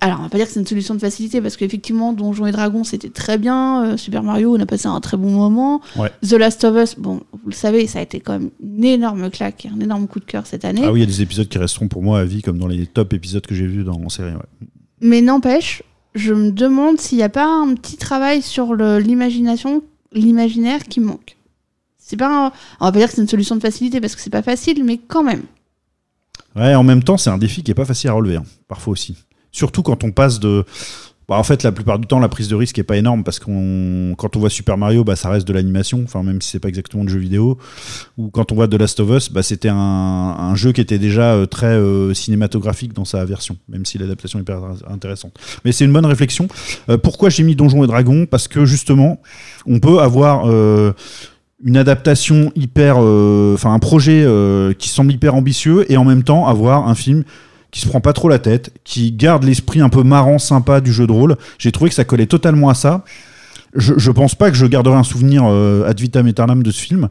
Alors, 0.00 0.20
on 0.20 0.22
va 0.22 0.28
pas 0.28 0.38
dire 0.38 0.46
que 0.46 0.52
c'est 0.52 0.60
une 0.60 0.66
solution 0.66 0.94
de 0.94 1.00
facilité, 1.00 1.40
parce 1.40 1.56
qu'effectivement, 1.56 2.12
Donjons 2.12 2.46
et 2.46 2.52
Dragons, 2.52 2.84
c'était 2.84 3.10
très 3.10 3.36
bien. 3.36 3.84
euh, 3.84 3.96
Super 3.96 4.22
Mario, 4.22 4.54
on 4.56 4.60
a 4.60 4.66
passé 4.66 4.86
un 4.86 5.00
très 5.00 5.16
bon 5.16 5.30
moment. 5.30 5.80
Ouais. 5.96 6.10
The 6.26 6.34
Last 6.34 6.62
of 6.62 6.76
Us, 6.80 6.94
bon, 6.96 7.20
vous 7.32 7.48
le 7.50 7.54
savez, 7.54 7.88
ça 7.88 7.98
a 7.98 8.02
été 8.02 8.20
quand 8.20 8.34
même 8.34 8.50
une 8.62 8.84
énorme 8.84 9.28
claque, 9.30 9.66
un 9.74 9.80
énorme 9.80 10.06
coup 10.06 10.20
de 10.20 10.24
cœur 10.24 10.46
cette 10.46 10.64
année. 10.64 10.82
Ah 10.84 10.92
oui, 10.92 11.00
il 11.00 11.02
y 11.02 11.04
a 11.04 11.06
des 11.06 11.20
épisodes 11.22 11.48
qui 11.48 11.58
resteront 11.58 11.88
pour 11.88 12.02
moi 12.02 12.20
à 12.20 12.24
vie, 12.24 12.42
comme 12.42 12.58
dans 12.58 12.68
les 12.68 12.86
top 12.86 13.12
épisodes 13.12 13.44
que 13.44 13.56
j'ai 13.56 13.66
vus 13.66 13.82
dans 13.82 14.00
en 14.00 14.08
série. 14.08 14.30
ouais. 14.32 14.68
Mais 15.00 15.20
n'empêche, 15.20 15.82
je 16.14 16.32
me 16.32 16.52
demande 16.52 17.00
s'il 17.00 17.18
n'y 17.18 17.24
a 17.24 17.28
pas 17.28 17.46
un 17.48 17.74
petit 17.74 17.96
travail 17.96 18.40
sur 18.40 18.74
l'imagination, 18.76 19.82
l'imaginaire 20.12 20.84
qui 20.84 21.00
manque. 21.00 21.36
C'est 21.98 22.16
pas, 22.16 22.46
un- 22.46 22.52
on 22.80 22.84
va 22.84 22.92
pas 22.92 22.98
dire 23.00 23.08
que 23.08 23.14
c'est 23.14 23.20
une 23.22 23.26
solution 23.28 23.56
de 23.56 23.60
facilité 23.60 24.00
parce 24.00 24.14
que 24.14 24.20
c'est 24.20 24.30
pas 24.30 24.42
facile, 24.42 24.84
mais 24.84 24.98
quand 24.98 25.24
même. 25.24 25.42
Ouais, 26.54 26.74
en 26.76 26.84
même 26.84 27.02
temps, 27.02 27.16
c'est 27.16 27.30
un 27.30 27.38
défi 27.38 27.62
qui 27.64 27.70
est 27.72 27.74
pas 27.74 27.84
facile 27.84 28.10
à 28.10 28.12
relever, 28.12 28.36
hein, 28.36 28.44
parfois 28.68 28.92
aussi. 28.92 29.16
Surtout 29.52 29.82
quand 29.82 30.02
on 30.02 30.10
passe 30.10 30.40
de. 30.40 30.64
Bah, 31.28 31.36
en 31.36 31.44
fait, 31.44 31.62
la 31.62 31.70
plupart 31.70 31.98
du 31.98 32.06
temps, 32.06 32.18
la 32.18 32.28
prise 32.28 32.48
de 32.48 32.56
risque 32.56 32.78
est 32.78 32.82
pas 32.82 32.96
énorme 32.96 33.22
parce 33.22 33.38
qu'on, 33.38 34.14
quand 34.18 34.34
on 34.36 34.40
voit 34.40 34.50
Super 34.50 34.76
Mario, 34.76 35.04
bah, 35.04 35.14
ça 35.14 35.30
reste 35.30 35.46
de 35.46 35.52
l'animation, 35.52 36.04
même 36.22 36.42
si 36.42 36.50
c'est 36.50 36.58
pas 36.58 36.68
exactement 36.68 37.04
de 37.04 37.08
jeu 37.08 37.20
vidéo. 37.20 37.58
Ou 38.18 38.28
quand 38.28 38.50
on 38.50 38.56
voit 38.56 38.66
The 38.66 38.74
Last 38.74 38.98
of 39.00 39.08
Us, 39.10 39.30
bah, 39.30 39.42
c'était 39.42 39.70
un, 39.70 40.54
jeu 40.56 40.72
qui 40.72 40.80
était 40.80 40.98
déjà 40.98 41.34
euh, 41.34 41.46
très 41.46 41.68
euh, 41.68 42.12
cinématographique 42.12 42.92
dans 42.92 43.04
sa 43.04 43.24
version, 43.24 43.56
même 43.68 43.86
si 43.86 43.98
l'adaptation 43.98 44.40
est 44.40 44.42
hyper 44.42 44.60
intéressante. 44.90 45.38
Mais 45.64 45.72
c'est 45.72 45.84
une 45.84 45.92
bonne 45.92 46.06
réflexion. 46.06 46.48
Euh, 46.88 46.98
pourquoi 46.98 47.30
j'ai 47.30 47.44
mis 47.44 47.54
Donjons 47.54 47.84
et 47.84 47.86
Dragons? 47.86 48.26
Parce 48.26 48.48
que 48.48 48.64
justement, 48.64 49.22
on 49.64 49.78
peut 49.78 50.00
avoir 50.00 50.46
une 51.64 51.76
adaptation 51.76 52.50
hyper, 52.56 52.98
enfin 52.98 53.72
un 53.72 53.78
projet 53.78 54.26
qui 54.76 54.88
semble 54.88 55.12
hyper 55.12 55.34
ambitieux 55.34 55.90
et 55.90 55.96
en 55.96 56.04
même 56.04 56.24
temps 56.24 56.46
avoir 56.46 56.88
un 56.88 56.94
film 56.94 57.24
qui 57.72 57.80
se 57.80 57.88
prend 57.88 58.00
pas 58.00 58.12
trop 58.12 58.28
la 58.28 58.38
tête, 58.38 58.70
qui 58.84 59.10
garde 59.10 59.42
l'esprit 59.42 59.80
un 59.80 59.88
peu 59.88 60.04
marrant, 60.04 60.38
sympa 60.38 60.80
du 60.80 60.92
jeu 60.92 61.06
de 61.06 61.12
rôle. 61.12 61.36
J'ai 61.58 61.72
trouvé 61.72 61.88
que 61.88 61.96
ça 61.96 62.04
collait 62.04 62.26
totalement 62.26 62.68
à 62.68 62.74
ça. 62.74 63.02
Je, 63.74 64.10
pense 64.10 64.34
pas 64.34 64.50
que 64.50 64.56
je 64.56 64.66
garderai 64.66 64.96
un 64.96 65.02
souvenir 65.02 65.44
euh, 65.46 65.88
ad 65.88 65.98
vitam 65.98 66.26
aeternam 66.26 66.62
de 66.62 66.70
ce 66.70 66.82
film, 66.82 67.08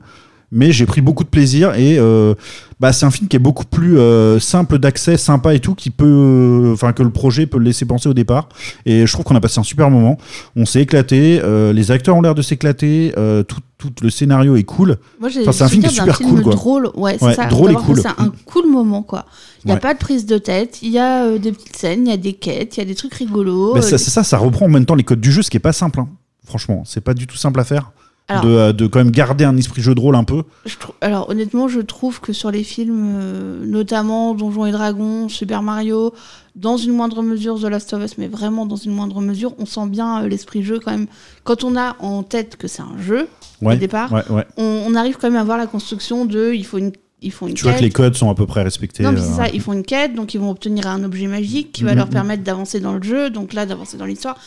mais 0.51 0.71
j'ai 0.71 0.85
pris 0.85 1.01
beaucoup 1.01 1.23
de 1.23 1.29
plaisir 1.29 1.75
et 1.75 1.97
euh, 1.97 2.33
bah, 2.79 2.91
c'est 2.91 3.05
un 3.05 3.11
film 3.11 3.27
qui 3.29 3.35
est 3.35 3.39
beaucoup 3.39 3.63
plus 3.65 3.97
euh, 3.97 4.39
simple 4.39 4.79
d'accès, 4.79 5.15
sympa 5.17 5.53
et 5.53 5.59
tout, 5.59 5.75
qui 5.75 5.89
peut, 5.91 6.05
euh, 6.05 6.91
que 6.93 7.03
le 7.03 7.09
projet 7.09 7.45
peut 7.45 7.57
le 7.57 7.63
laisser 7.65 7.85
penser 7.85 8.09
au 8.09 8.13
départ. 8.13 8.49
Et 8.85 9.05
je 9.07 9.13
trouve 9.13 9.23
qu'on 9.23 9.35
a 9.35 9.39
passé 9.39 9.59
un 9.59 9.63
super 9.63 9.89
moment. 9.89 10.17
On 10.55 10.65
s'est 10.65 10.81
éclaté, 10.81 11.41
les 11.73 11.91
acteurs 11.91 12.15
ont 12.17 12.21
l'air 12.21 12.35
de 12.35 12.41
s'éclater, 12.41 13.13
tout, 13.47 13.59
tout 13.77 13.91
le 14.01 14.09
scénario 14.09 14.55
est 14.55 14.63
cool. 14.63 14.97
Moi, 15.19 15.29
j'ai 15.29 15.41
Enfin, 15.41 15.51
c'est 15.53 15.63
un 15.63 15.67
film 15.69 15.83
qui 15.83 15.87
est 15.89 15.99
super 15.99 16.17
film 16.17 16.29
cool, 16.31 16.41
quoi. 16.43 16.53
drôle, 16.53 16.91
ouais, 16.95 17.15
c'est 17.19 17.25
Ouais, 17.25 17.33
ça. 17.33 17.45
drôle 17.45 17.71
et 17.71 17.75
cool. 17.75 18.01
passé 18.01 18.15
un 18.17 18.31
cool 18.45 18.67
moment, 18.69 19.03
quoi. 19.03 19.25
Il 19.63 19.67
n'y 19.67 19.71
a 19.71 19.75
Ouais. 19.75 19.79
pas 19.81 19.93
de 19.93 19.99
prise 19.99 20.25
de 20.25 20.37
tête, 20.37 20.79
il 20.81 20.89
y 20.91 20.99
a 20.99 21.37
des 21.37 21.51
petites 21.51 21.75
scènes, 21.77 22.07
il 22.07 22.09
y 22.09 22.13
a 22.13 22.17
des 22.17 22.33
quêtes, 22.33 22.77
il 22.77 22.79
y 22.79 22.83
a 22.83 22.85
des 22.85 22.95
trucs 22.95 23.13
rigolos. 23.13 23.79
C'est 23.81 23.97
ça, 23.97 24.23
ça 24.23 24.37
reprend 24.37 24.65
en 24.65 24.69
même 24.69 24.85
temps 24.85 24.95
les 24.95 25.03
codes 25.03 25.21
du 25.21 25.31
jeu, 25.31 25.41
ce 25.43 25.49
qui 25.49 25.57
est 25.57 25.61
pas 25.61 25.71
simple. 25.73 25.99
hein. 26.01 26.09
Franchement, 26.45 26.83
c'est 26.85 27.01
pas 27.01 27.13
du 27.13 27.27
tout 27.27 27.37
simple 27.37 27.59
à 27.59 27.63
faire. 27.63 27.91
Alors- 28.31 28.43
de, 28.45 28.49
euh, 28.49 28.73
de 28.73 28.87
quand 28.87 28.99
même 28.99 29.11
garder 29.11 29.43
un 29.45 29.55
esprit 29.57 29.81
jeu 29.81 29.93
de 29.95 29.99
rôle 29.99 30.15
un 30.15 30.23
peu. 30.23 30.43
Je 30.65 30.75
Alors 31.01 31.29
honnêtement, 31.29 31.67
je 31.67 31.79
trouve 31.81 32.19
que 32.21 32.33
sur 32.33 32.51
les 32.51 32.63
films, 32.63 33.15
euh, 33.19 33.65
notamment 33.65 34.33
Donjons 34.33 34.65
et 34.65 34.71
Dragons, 34.71 35.29
Super 35.29 35.61
Mario, 35.61 36.13
dans 36.55 36.77
une 36.77 36.91
moindre 36.93 37.21
mesure 37.21 37.59
The 37.59 37.65
Last 37.65 37.93
of 37.93 38.03
Us, 38.03 38.17
mais 38.17 38.27
vraiment 38.27 38.65
dans 38.65 38.75
une 38.75 38.91
moindre 38.93 39.21
mesure, 39.21 39.53
on 39.59 39.65
sent 39.65 39.87
bien 39.87 40.23
euh, 40.23 40.27
l'esprit 40.27 40.63
jeu 40.63 40.79
quand 40.83 40.91
même. 40.91 41.07
Quand 41.43 41.63
on 41.63 41.75
a 41.77 41.95
en 41.99 42.23
tête 42.23 42.55
que 42.57 42.67
c'est 42.67 42.81
un 42.81 42.97
jeu 42.99 43.27
Ouais, 43.61 43.75
au 43.75 43.77
départ, 43.77 44.11
ouais, 44.11 44.23
ouais. 44.29 44.45
on, 44.57 44.83
on 44.87 44.95
arrive 44.95 45.17
quand 45.17 45.29
même 45.29 45.39
à 45.39 45.43
voir 45.43 45.57
la 45.57 45.67
construction 45.67 46.25
de, 46.25 46.51
il 46.53 46.65
faut 46.65 46.77
une, 46.79 46.91
il 47.21 47.31
faut 47.31 47.47
une 47.47 47.53
Tu 47.53 47.63
vois 47.63 47.73
que 47.73 47.77
quête. 47.77 47.83
les 47.85 47.91
codes 47.91 48.15
sont 48.15 48.29
à 48.29 48.35
peu 48.35 48.45
près 48.45 48.63
respectés. 48.63 49.03
Non, 49.03 49.11
mais 49.11 49.19
c'est 49.19 49.33
euh, 49.33 49.45
ça, 49.45 49.47
ils 49.53 49.61
font 49.61 49.73
une 49.73 49.83
quête, 49.83 50.13
donc 50.15 50.33
ils 50.33 50.39
vont 50.39 50.49
obtenir 50.49 50.87
un 50.87 51.03
objet 51.03 51.27
magique 51.27 51.71
qui 51.71 51.83
va 51.83 51.91
Mhm, 51.91 51.97
leur 51.97 52.09
permettre 52.09 52.43
d'avancer 52.43 52.79
dans 52.79 52.93
le 52.93 53.03
jeu, 53.03 53.29
donc 53.29 53.53
là 53.53 53.65
d'avancer 53.65 53.97
dans 53.97 54.05
l'histoire. 54.05 54.37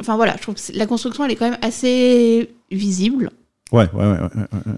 Enfin 0.00 0.16
voilà, 0.16 0.34
je 0.36 0.42
trouve 0.42 0.54
que 0.56 0.60
la 0.76 0.86
construction 0.86 1.24
elle 1.24 1.30
est 1.32 1.36
quand 1.36 1.48
même 1.50 1.58
assez 1.62 2.50
visible. 2.70 3.30
Ouais, 3.72 3.88
ouais, 3.94 4.04
ouais. 4.04 4.18
ouais. 4.20 4.72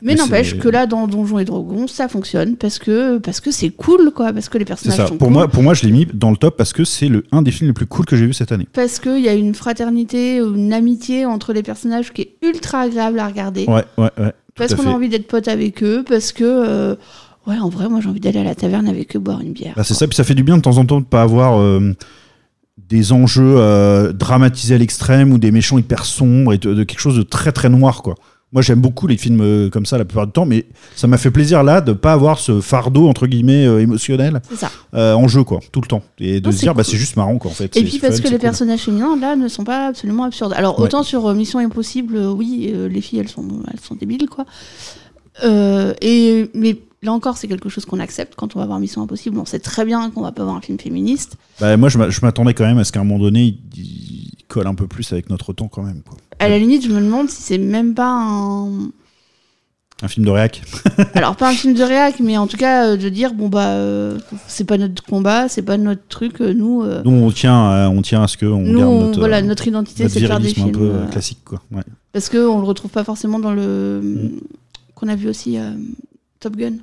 Mais, 0.00 0.14
n'empêche 0.14 0.58
que 0.58 0.68
là, 0.68 0.86
dans 0.86 1.08
Donjons 1.08 1.40
et 1.40 1.44
Dragons, 1.44 1.88
ça 1.88 2.06
fonctionne 2.06 2.56
parce 2.56 2.78
que 2.78 3.18
parce 3.18 3.40
que 3.40 3.50
c'est 3.50 3.70
cool, 3.70 4.12
quoi, 4.14 4.32
parce 4.32 4.48
que 4.48 4.56
les 4.56 4.64
personnages 4.64 4.96
ça. 4.96 5.06
sont 5.08 5.16
Pour 5.16 5.26
cool, 5.26 5.32
moi, 5.34 5.48
pour 5.48 5.64
moi, 5.64 5.74
je 5.74 5.82
l'ai 5.84 5.90
mis 5.90 6.06
dans 6.06 6.30
le 6.30 6.36
top 6.36 6.56
parce 6.56 6.72
que 6.72 6.84
c'est 6.84 7.08
le 7.08 7.24
un 7.32 7.42
des 7.42 7.50
films 7.50 7.70
les 7.70 7.74
plus 7.74 7.86
cool 7.86 8.04
que 8.06 8.14
j'ai 8.14 8.26
vu 8.26 8.32
cette 8.32 8.52
année. 8.52 8.68
parce 8.72 9.00
qu'il 9.00 9.18
y 9.18 9.28
a 9.28 9.34
une 9.34 9.54
fraternité, 9.56 10.36
une 10.36 10.72
amitié 10.72 11.26
entre 11.26 11.52
les 11.52 11.64
personnages 11.64 12.12
qui 12.12 12.22
est 12.22 12.36
ultra 12.42 12.82
agréable 12.82 13.18
à 13.18 13.26
regarder, 13.26 13.64
Ouais, 13.66 13.84
ouais, 13.98 14.10
ouais. 14.18 14.32
Parce 14.56 14.74
qu'on 14.74 14.86
a 14.86 14.90
envie 14.90 15.08
d'être 15.08 15.26
potes 15.26 15.48
avec 15.48 15.82
eux, 15.82 16.04
parce 16.06 16.32
que 16.32 16.44
euh, 16.44 16.94
ouais, 17.46 17.58
en 17.58 17.68
vrai, 17.68 17.88
moi 17.88 18.00
j'ai 18.00 18.08
envie 18.08 18.20
d'aller 18.20 18.40
à 18.40 18.44
la 18.44 18.54
taverne 18.54 18.88
avec 18.88 19.16
eux 19.16 19.18
boire 19.18 19.40
une 19.40 19.52
bière. 19.52 19.74
Bah, 19.76 19.84
c'est 19.84 19.94
ça, 19.94 20.06
puis 20.06 20.16
ça 20.16 20.24
fait 20.24 20.34
du 20.34 20.42
bien 20.42 20.56
de 20.56 20.62
temps 20.62 20.78
en 20.78 20.84
temps 20.84 21.00
de 21.00 21.06
pas 21.06 21.22
avoir 21.22 21.58
euh, 21.60 21.94
des 22.76 23.12
enjeux 23.12 23.54
euh, 23.56 24.12
dramatisés 24.12 24.74
à 24.74 24.78
l'extrême 24.78 25.32
ou 25.32 25.38
des 25.38 25.50
méchants 25.50 25.78
hyper 25.78 26.04
sombres 26.04 26.52
et 26.52 26.58
de, 26.58 26.74
de 26.74 26.84
quelque 26.84 27.00
chose 27.00 27.16
de 27.16 27.22
très 27.22 27.52
très 27.52 27.68
noir 27.68 28.02
quoi. 28.02 28.14
Moi 28.52 28.60
j'aime 28.62 28.80
beaucoup 28.80 29.06
les 29.06 29.16
films 29.16 29.40
euh, 29.40 29.70
comme 29.70 29.86
ça 29.86 29.96
la 29.96 30.04
plupart 30.04 30.26
du 30.26 30.32
temps, 30.32 30.44
mais 30.44 30.66
ça 30.94 31.06
m'a 31.06 31.16
fait 31.16 31.30
plaisir 31.30 31.62
là 31.62 31.80
de 31.80 31.92
pas 31.94 32.12
avoir 32.12 32.38
ce 32.38 32.60
fardeau 32.60 33.08
entre 33.08 33.26
guillemets 33.26 33.66
euh, 33.66 33.80
émotionnel 33.80 34.42
ça. 34.54 34.70
euh, 34.94 35.14
en 35.14 35.26
jeu 35.26 35.42
quoi, 35.42 35.60
tout 35.72 35.80
le 35.80 35.86
temps, 35.86 36.02
et 36.18 36.40
de 36.40 36.46
Non, 36.46 36.52
se 36.52 36.58
dire 36.60 36.74
bah 36.74 36.84
c'est 36.84 36.98
juste 36.98 37.16
marrant 37.16 37.38
quoi 37.38 37.50
en 37.50 37.54
fait. 37.54 37.74
Et 37.76 37.82
puis 37.82 37.98
parce 37.98 38.16
fun, 38.16 38.22
que 38.22 38.28
les 38.28 38.34
cool. 38.34 38.40
personnages 38.40 38.80
féminins 38.80 39.16
là 39.18 39.36
ne 39.36 39.48
sont 39.48 39.64
pas 39.64 39.86
absolument 39.88 40.24
absurdes. 40.24 40.52
Alors 40.54 40.78
Ouais. 40.78 40.84
autant 40.84 41.02
sur 41.02 41.32
Mission 41.34 41.60
Impossible, 41.60 42.16
oui, 42.18 42.72
les 42.90 43.00
filles 43.00 43.20
elles 43.20 43.28
sont 43.28 43.46
elles 43.72 43.80
sont 43.80 43.94
débiles 43.94 44.28
quoi. 44.28 44.44
Et 46.00 46.50
mais 46.54 46.76
là 47.02 47.12
encore 47.12 47.36
c'est 47.36 47.48
quelque 47.48 47.68
chose 47.68 47.84
qu'on 47.84 48.00
accepte 48.00 48.34
quand 48.36 48.54
on 48.54 48.58
va 48.58 48.66
voir 48.66 48.78
Mission 48.78 49.02
Impossible. 49.02 49.38
On 49.38 49.44
sait 49.46 49.58
très 49.60 49.84
bien 49.84 50.10
qu'on 50.10 50.22
va 50.22 50.32
pas 50.32 50.44
voir 50.44 50.56
un 50.56 50.60
film 50.60 50.78
féministe. 50.78 51.36
Bah, 51.60 51.76
moi 51.76 51.88
je 51.88 51.98
m'attendais 52.22 52.54
quand 52.54 52.66
même 52.66 52.78
à 52.78 52.84
ce 52.84 52.92
qu'à 52.92 53.00
un 53.00 53.04
moment 53.04 53.18
donné 53.22 53.44
il, 53.44 53.58
il 53.76 54.32
colle 54.48 54.66
un 54.66 54.74
peu 54.74 54.86
plus 54.86 55.10
avec 55.12 55.30
notre 55.30 55.52
temps 55.52 55.68
quand 55.68 55.82
même 55.82 56.02
quoi. 56.06 56.18
À 56.44 56.48
la 56.48 56.58
limite, 56.58 56.84
je 56.84 56.88
me 56.90 57.00
demande 57.00 57.28
si 57.30 57.40
c'est 57.42 57.58
même 57.58 57.94
pas 57.94 58.08
un 58.08 58.68
Un 60.02 60.08
film 60.08 60.26
de 60.26 60.30
réac. 60.30 60.62
alors 61.14 61.36
pas 61.36 61.48
un 61.50 61.52
film 61.54 61.74
de 61.74 61.82
réac, 61.82 62.16
mais 62.20 62.36
en 62.36 62.46
tout 62.46 62.56
cas 62.56 62.88
euh, 62.88 62.96
de 62.96 63.08
dire 63.08 63.32
bon 63.34 63.48
bah 63.48 63.68
euh, 63.68 64.18
c'est 64.48 64.64
pas 64.64 64.76
notre 64.78 65.02
combat, 65.04 65.48
c'est 65.48 65.62
pas 65.62 65.76
notre 65.76 66.06
truc. 66.08 66.40
euh, 66.40 66.52
nous, 66.52 66.84
Nous 67.04 67.10
on 67.24 67.30
tient, 67.30 67.54
à- 67.70 67.88
on 67.88 68.02
tient 68.02 68.22
à 68.22 68.28
ce 68.28 68.36
que 68.36 68.46
on 68.46 68.60
nous, 68.62 68.78
garde 68.78 68.90
on- 68.92 69.06
notre, 69.06 69.18
voilà 69.20 69.40
notre 69.42 69.66
identité, 69.68 70.08
c'est 70.08 70.20
de 70.20 70.26
faire 70.26 70.40
des 70.40 70.48
films 70.48 70.68
un 70.68 70.72
peu 70.72 70.92
classique 71.10 71.44
quoi. 71.44 71.62
Ouais. 71.70 71.82
parce 72.12 72.28
que 72.28 72.38
on 72.46 72.58
le 72.58 72.64
retrouve 72.66 72.90
pas 72.90 73.04
forcément 73.04 73.38
dans 73.38 73.52
le 73.54 74.00
Mm. 74.02 74.30
qu'on 74.96 75.08
a 75.08 75.14
vu 75.16 75.28
aussi 75.28 75.56
Top 76.40 76.56
Gun. 76.56 76.74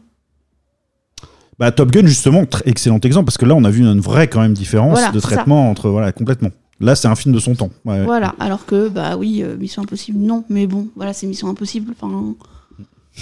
Bah, 1.57 1.71
Top 1.73 1.91
Gun, 1.91 2.05
justement, 2.07 2.45
excellent 2.63 2.99
exemple, 3.01 3.25
parce 3.25 3.37
que 3.37 3.45
là, 3.45 3.53
on 3.53 3.65
a 3.65 3.69
vu 3.69 3.81
une 3.85 3.99
vraie 3.99 4.29
quand 4.29 4.39
même 4.39 4.53
différence 4.53 4.93
Voilà, 4.97 5.11
de 5.11 5.19
traitement 5.19 5.69
entre. 5.69 5.89
Voilà, 5.89 6.13
complètement. 6.13 6.51
Là, 6.79 6.95
c'est 6.95 7.07
un 7.07 7.15
film 7.15 7.33
de 7.35 7.39
son 7.39 7.55
temps. 7.55 7.69
Ouais. 7.85 8.03
Voilà, 8.05 8.35
alors 8.39 8.65
que, 8.65 8.87
bah 8.87 9.17
oui, 9.17 9.43
euh, 9.43 9.57
Mission 9.57 9.81
Impossible, 9.81 10.17
non, 10.19 10.45
mais 10.49 10.65
bon, 10.65 10.87
voilà, 10.95 11.11
c'est 11.13 11.27
Mission 11.27 11.49
Impossible, 11.49 11.93
enfin. 11.99 12.35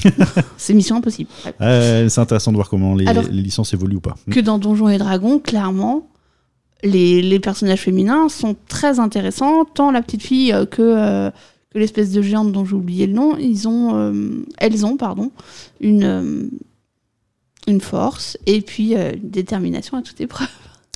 c'est 0.58 0.74
Mission 0.76 0.98
Impossible. 0.98 1.30
Ouais. 1.60 2.06
C'est 2.10 2.20
intéressant 2.22 2.52
de 2.52 2.58
voir 2.58 2.70
comment 2.70 2.93
les, 2.93 3.08
Alors- 3.08 3.24
les 3.24 3.41
licences 3.41 3.74
évoluent 3.74 3.96
ou 3.96 4.02
pas. 4.02 4.15
Que 4.30 4.39
dans 4.39 4.60
Donjons 4.60 4.89
et 4.89 4.98
Dragons, 5.00 5.39
clairement, 5.39 6.08
les, 6.84 7.24
les 7.24 7.39
personnages 7.39 7.82
féminins 7.82 8.30
sont 8.30 8.56
très 8.67 9.00
intéressants, 9.00 9.65
tant 9.65 9.89
la 9.89 10.04
petite 10.04 10.22
fille 10.22 10.54
euh, 10.54 10.65
que, 10.67 10.82
euh, 10.84 11.32
que 11.72 11.80
l'espèce 11.80 12.12
de 12.12 12.22
géante 12.22 12.52
dont 12.52 12.63
j'ai 12.63 12.76
oublié 12.76 13.08
le 13.08 13.13
nom, 13.13 13.36
ils 13.38 13.67
ont, 13.67 14.34
elles 14.60 14.86
ont, 14.86 14.98
pardon, 14.98 15.32
une, 15.82 16.52
une 17.67 17.82
force 17.82 18.38
et 18.46 18.62
puis 18.62 18.96
euh, 18.96 19.13
une 19.15 19.30
détermination 19.32 19.98
à 19.98 20.02
toute 20.04 20.22
épreuve. 20.22 20.48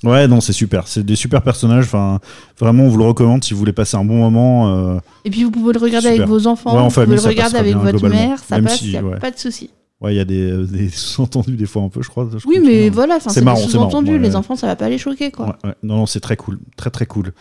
Ouais, 0.04 0.28
non, 0.28 0.42
c'est 0.42 0.54
super. 0.54 0.88
C'est 0.88 1.06
des 1.06 1.16
super 1.16 1.42
personnages. 1.44 1.86
Enfin, 1.86 2.20
vraiment, 2.60 2.84
on 2.86 2.90
vous 2.90 2.98
le 2.98 3.06
recommande 3.06 3.44
si 3.44 3.54
vous 3.54 3.60
voulez 3.60 3.74
passer 3.74 3.98
un 3.98 4.04
bon 4.04 4.18
moment. 4.18 4.76
euh, 4.96 5.00
Et 5.26 5.30
puis 5.30 5.44
vous 5.44 5.52
pouvez 5.52 5.74
le 5.74 5.80
regarder 5.80 6.10
Super. 6.10 6.24
avec 6.24 6.30
vos 6.30 6.48
enfants, 6.48 6.74
Ouais, 6.74 6.80
en 6.82 6.88
vous 6.88 6.94
pouvez 7.04 7.16
le 7.16 7.22
regarder 7.22 7.58
avec 7.58 7.76
votre 7.76 8.08
mère, 8.10 8.40
ça 8.40 8.56
Même 8.56 8.66
passe, 8.66 8.80
si, 8.80 8.86
il 8.86 8.92
n'y 8.92 8.98
a 8.98 9.04
ouais. 9.04 9.20
pas 9.20 9.30
de 9.32 9.38
souci. 9.38 9.70
Ouais, 10.02 10.16
il 10.16 10.18
y 10.18 10.20
a 10.20 10.26
des, 10.26 10.52
euh, 10.52 10.64
des 10.66 10.90
sous-entendus 10.94 11.56
des 11.56 11.68
fois 11.68 11.84
un 11.84 11.90
peu, 11.90 12.02
je 12.02 12.10
crois. 12.10 12.28
je 12.36 12.48
Oui, 12.48 12.60
mais 12.64 12.90
voilà, 12.90 13.20
C'est 13.20 13.44
marrant, 13.44 13.60
c'est 13.60 13.78
ouais, 13.78 14.18
les 14.18 14.36
enfants, 14.36 14.56
ça 14.56 14.66
va 14.66 14.76
pas 14.76 14.90
les 14.90 14.98
choquer, 14.98 15.30
quoi. 15.30 15.46
Ouais, 15.46 15.54
ouais. 15.66 15.76
Non, 15.84 15.98
non, 15.98 16.06
c'est 16.08 16.20
très 16.20 16.36
cool. 16.36 16.58
Très, 16.76 16.90
très 16.90 17.06
cool. 17.06 17.34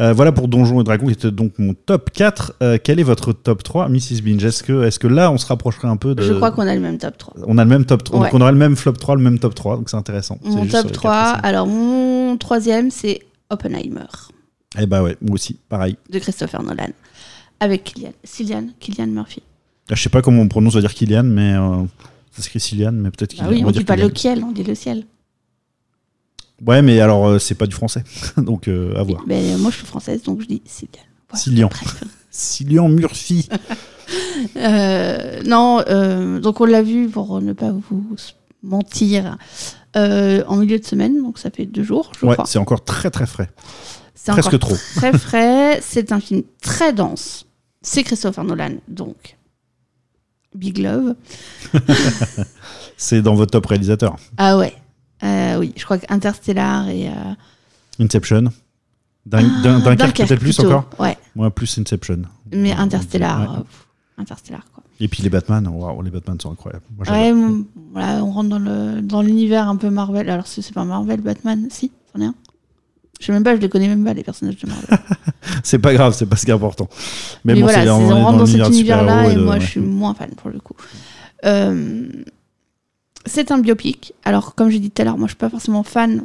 Euh, 0.00 0.12
voilà 0.12 0.30
pour 0.30 0.48
Donjons 0.48 0.82
et 0.82 0.84
Dragons, 0.84 1.06
qui 1.06 1.12
était 1.12 1.30
donc 1.30 1.58
mon 1.58 1.72
top 1.72 2.10
4. 2.10 2.56
Euh, 2.62 2.78
quel 2.82 3.00
est 3.00 3.04
votre 3.04 3.32
top 3.32 3.62
3, 3.62 3.88
Mrs. 3.88 4.20
Binge? 4.22 4.44
Est-ce 4.44 4.62
que, 4.62 4.84
est 4.84 4.98
que 4.98 5.06
là, 5.06 5.30
on 5.30 5.38
se 5.38 5.46
rapprocherait 5.46 5.88
un 5.88 5.96
peu 5.96 6.14
de. 6.14 6.22
Je 6.22 6.34
crois 6.34 6.50
qu'on 6.50 6.66
a 6.66 6.74
le 6.74 6.80
même 6.82 6.98
top 6.98 7.16
3. 7.16 7.34
On 7.46 7.56
a 7.56 7.64
le 7.64 7.70
même 7.70 7.86
top 7.86 8.04
3. 8.04 8.18
Ouais. 8.18 8.26
Donc 8.26 8.34
on 8.34 8.40
aura 8.42 8.52
le 8.52 8.58
même 8.58 8.76
flop 8.76 8.92
3, 8.92 9.16
le 9.16 9.22
même 9.22 9.38
top 9.38 9.54
3. 9.54 9.76
Donc 9.76 9.88
c'est 9.88 9.96
intéressant. 9.96 10.38
Mon 10.44 10.62
juste 10.62 10.74
top 10.74 10.86
les 10.86 10.92
3, 10.92 11.10
quatre 11.10 11.44
et 11.44 11.48
alors 11.48 11.66
mon 11.66 12.36
troisième, 12.36 12.90
c'est 12.90 13.20
Oppenheimer. 13.48 14.04
Eh 14.78 14.86
bah 14.86 15.02
ouais, 15.02 15.16
moi 15.22 15.34
aussi, 15.34 15.58
pareil. 15.68 15.96
de 16.10 16.18
Christopher 16.18 16.62
Nolan, 16.62 16.88
avec 17.60 17.94
Cillian, 18.24 18.66
Killian 18.80 19.06
Murphy. 19.06 19.42
Je 19.90 19.94
sais 20.02 20.08
pas 20.08 20.22
comment 20.22 20.40
on 20.42 20.48
prononce, 20.48 20.74
on 20.74 20.78
va 20.78 20.80
dire 20.82 20.94
Kylian, 20.94 21.24
mais 21.24 21.52
euh, 21.54 21.82
ça 22.32 22.42
s'écrit 22.42 22.60
Cillian, 22.60 22.92
mais 22.92 23.10
peut-être 23.10 23.34
Ah 23.38 23.44
Kylian. 23.44 23.50
oui, 23.50 23.62
on 23.62 23.66
va 23.66 23.72
dit 23.72 23.84
pas 23.84 23.94
Kylian. 23.94 24.08
le 24.08 24.14
ciel, 24.16 24.44
on 24.44 24.52
dit 24.52 24.64
le 24.64 24.74
ciel. 24.74 25.04
Ouais, 26.64 26.82
mais 26.82 27.00
alors 27.00 27.26
euh, 27.26 27.38
c'est 27.38 27.54
pas 27.56 27.66
du 27.66 27.74
français. 27.74 28.02
donc 28.36 28.68
euh, 28.68 28.96
à 28.96 29.02
voir. 29.02 29.22
Mais 29.26 29.52
euh, 29.52 29.58
moi, 29.58 29.70
je 29.70 29.76
suis 29.76 29.86
française, 29.86 30.22
donc 30.22 30.40
je 30.40 30.46
dis 30.46 30.62
Cillian. 30.64 31.68
Voilà. 31.68 32.06
Cillian 32.30 32.88
Murphy. 32.88 33.48
Euh, 34.56 35.42
non, 35.44 35.82
donc 36.40 36.60
on 36.60 36.66
l'a 36.66 36.82
vu, 36.82 37.08
pour 37.08 37.40
ne 37.40 37.54
pas 37.54 37.72
vous 37.72 38.04
mentir, 38.62 39.38
en 39.94 40.56
milieu 40.56 40.78
de 40.78 40.84
semaine, 40.84 41.22
donc 41.22 41.38
ça 41.38 41.50
fait 41.50 41.64
deux 41.64 41.82
jours, 41.82 42.12
je 42.20 42.26
Ouais, 42.26 42.36
c'est 42.44 42.58
encore 42.58 42.84
très 42.84 43.10
très 43.10 43.26
frais. 43.26 43.48
C'est 44.14 44.32
presque 44.32 44.58
trop. 44.58 44.76
Très 44.96 45.16
frais. 45.16 45.80
C'est 45.82 46.12
un 46.12 46.20
film 46.20 46.42
très 46.60 46.92
dense. 46.92 47.46
C'est 47.80 48.02
Christopher 48.02 48.44
Nolan, 48.44 48.74
donc 48.88 49.36
Big 50.54 50.78
Love. 50.78 51.14
C'est 52.96 53.22
dans 53.22 53.34
votre 53.34 53.50
top 53.52 53.66
réalisateur. 53.66 54.16
Ah 54.36 54.56
ouais. 54.56 54.74
Euh, 55.22 55.58
oui, 55.58 55.72
je 55.76 55.84
crois 55.84 55.98
que 55.98 56.06
Interstellar 56.12 56.88
et 56.88 57.08
euh, 57.08 57.12
Inception. 58.00 58.44
Dun- 59.26 59.38
ah, 59.38 59.62
Dun- 59.62 59.78
Dunkerque 59.80 59.98
Dunkerque 59.98 60.16
peut-être 60.28 60.40
plus 60.40 60.60
encore 60.60 60.88
Ouais, 60.98 61.16
Moi 61.34 61.50
plus 61.50 61.78
Inception. 61.78 62.22
mais. 62.52 62.72
Interstellar. 62.72 63.40
Ouais. 63.40 63.58
euh, 63.58 63.62
Interstellar 64.22 64.62
quoi. 64.74 64.84
Et 65.00 65.08
puis 65.08 65.22
les 65.24 65.30
Batman, 65.30 65.66
waouh, 65.66 66.02
les 66.02 66.10
Batman 66.10 66.38
sont 66.40 66.52
incroyables. 66.52 66.84
Moi. 66.96 67.10
Ouais, 67.10 67.28
m- 67.28 67.64
voilà, 67.92 68.22
on 68.24 68.30
rentre 68.30 68.48
dans 68.50 68.58
le 68.60 69.00
dans 69.02 69.22
l'univers 69.22 69.68
un 69.68 69.76
peu 69.76 69.90
Marvel. 69.90 70.28
Alors 70.30 70.46
c'est 70.46 70.62
c'est 70.62 70.72
pas 70.74 70.84
Marvel, 70.84 71.20
Batman, 71.20 71.66
si, 71.70 71.90
c'en 72.12 72.20
est 72.20 72.26
un. 72.26 72.34
Je 73.20 73.26
sais 73.26 73.32
même 73.32 73.44
pas, 73.44 73.54
je 73.54 73.60
les 73.60 73.68
connais 73.68 73.88
même 73.88 74.04
pas 74.04 74.12
les 74.12 74.24
personnages 74.24 74.56
de 74.56 74.66
Marvel. 74.66 74.98
C'est 75.62 75.78
pas 75.78 75.94
grave, 75.94 76.14
c'est 76.14 76.26
pas 76.26 76.36
ce 76.36 76.44
qui 76.44 76.50
est 76.50 76.54
important. 76.54 76.88
Mais, 77.44 77.54
bon, 77.54 77.62
voilà, 77.62 77.96
on, 77.96 78.08
rentre 78.08 78.38
dans 78.38 78.46
cet 78.46 78.66
univers-là 78.66 79.30
et 79.30 79.34
de- 79.34 79.40
moi 79.40 79.54
ouais. 79.54 79.60
je 79.60 79.66
suis 79.66 79.80
moins 79.80 80.14
fan 80.14 80.30
pour 80.36 80.50
le 80.50 80.58
coup. 80.58 80.74
Euh, 81.44 82.06
c'est 83.26 83.50
un 83.50 83.58
biopic. 83.58 84.14
Alors, 84.24 84.54
comme 84.54 84.68
j'ai 84.68 84.78
dit 84.78 84.90
tout 84.90 85.02
à 85.02 85.04
l'heure, 85.04 85.16
moi 85.16 85.26
je 85.26 85.32
suis 85.32 85.38
pas 85.38 85.50
forcément 85.50 85.82
fan 85.82 86.24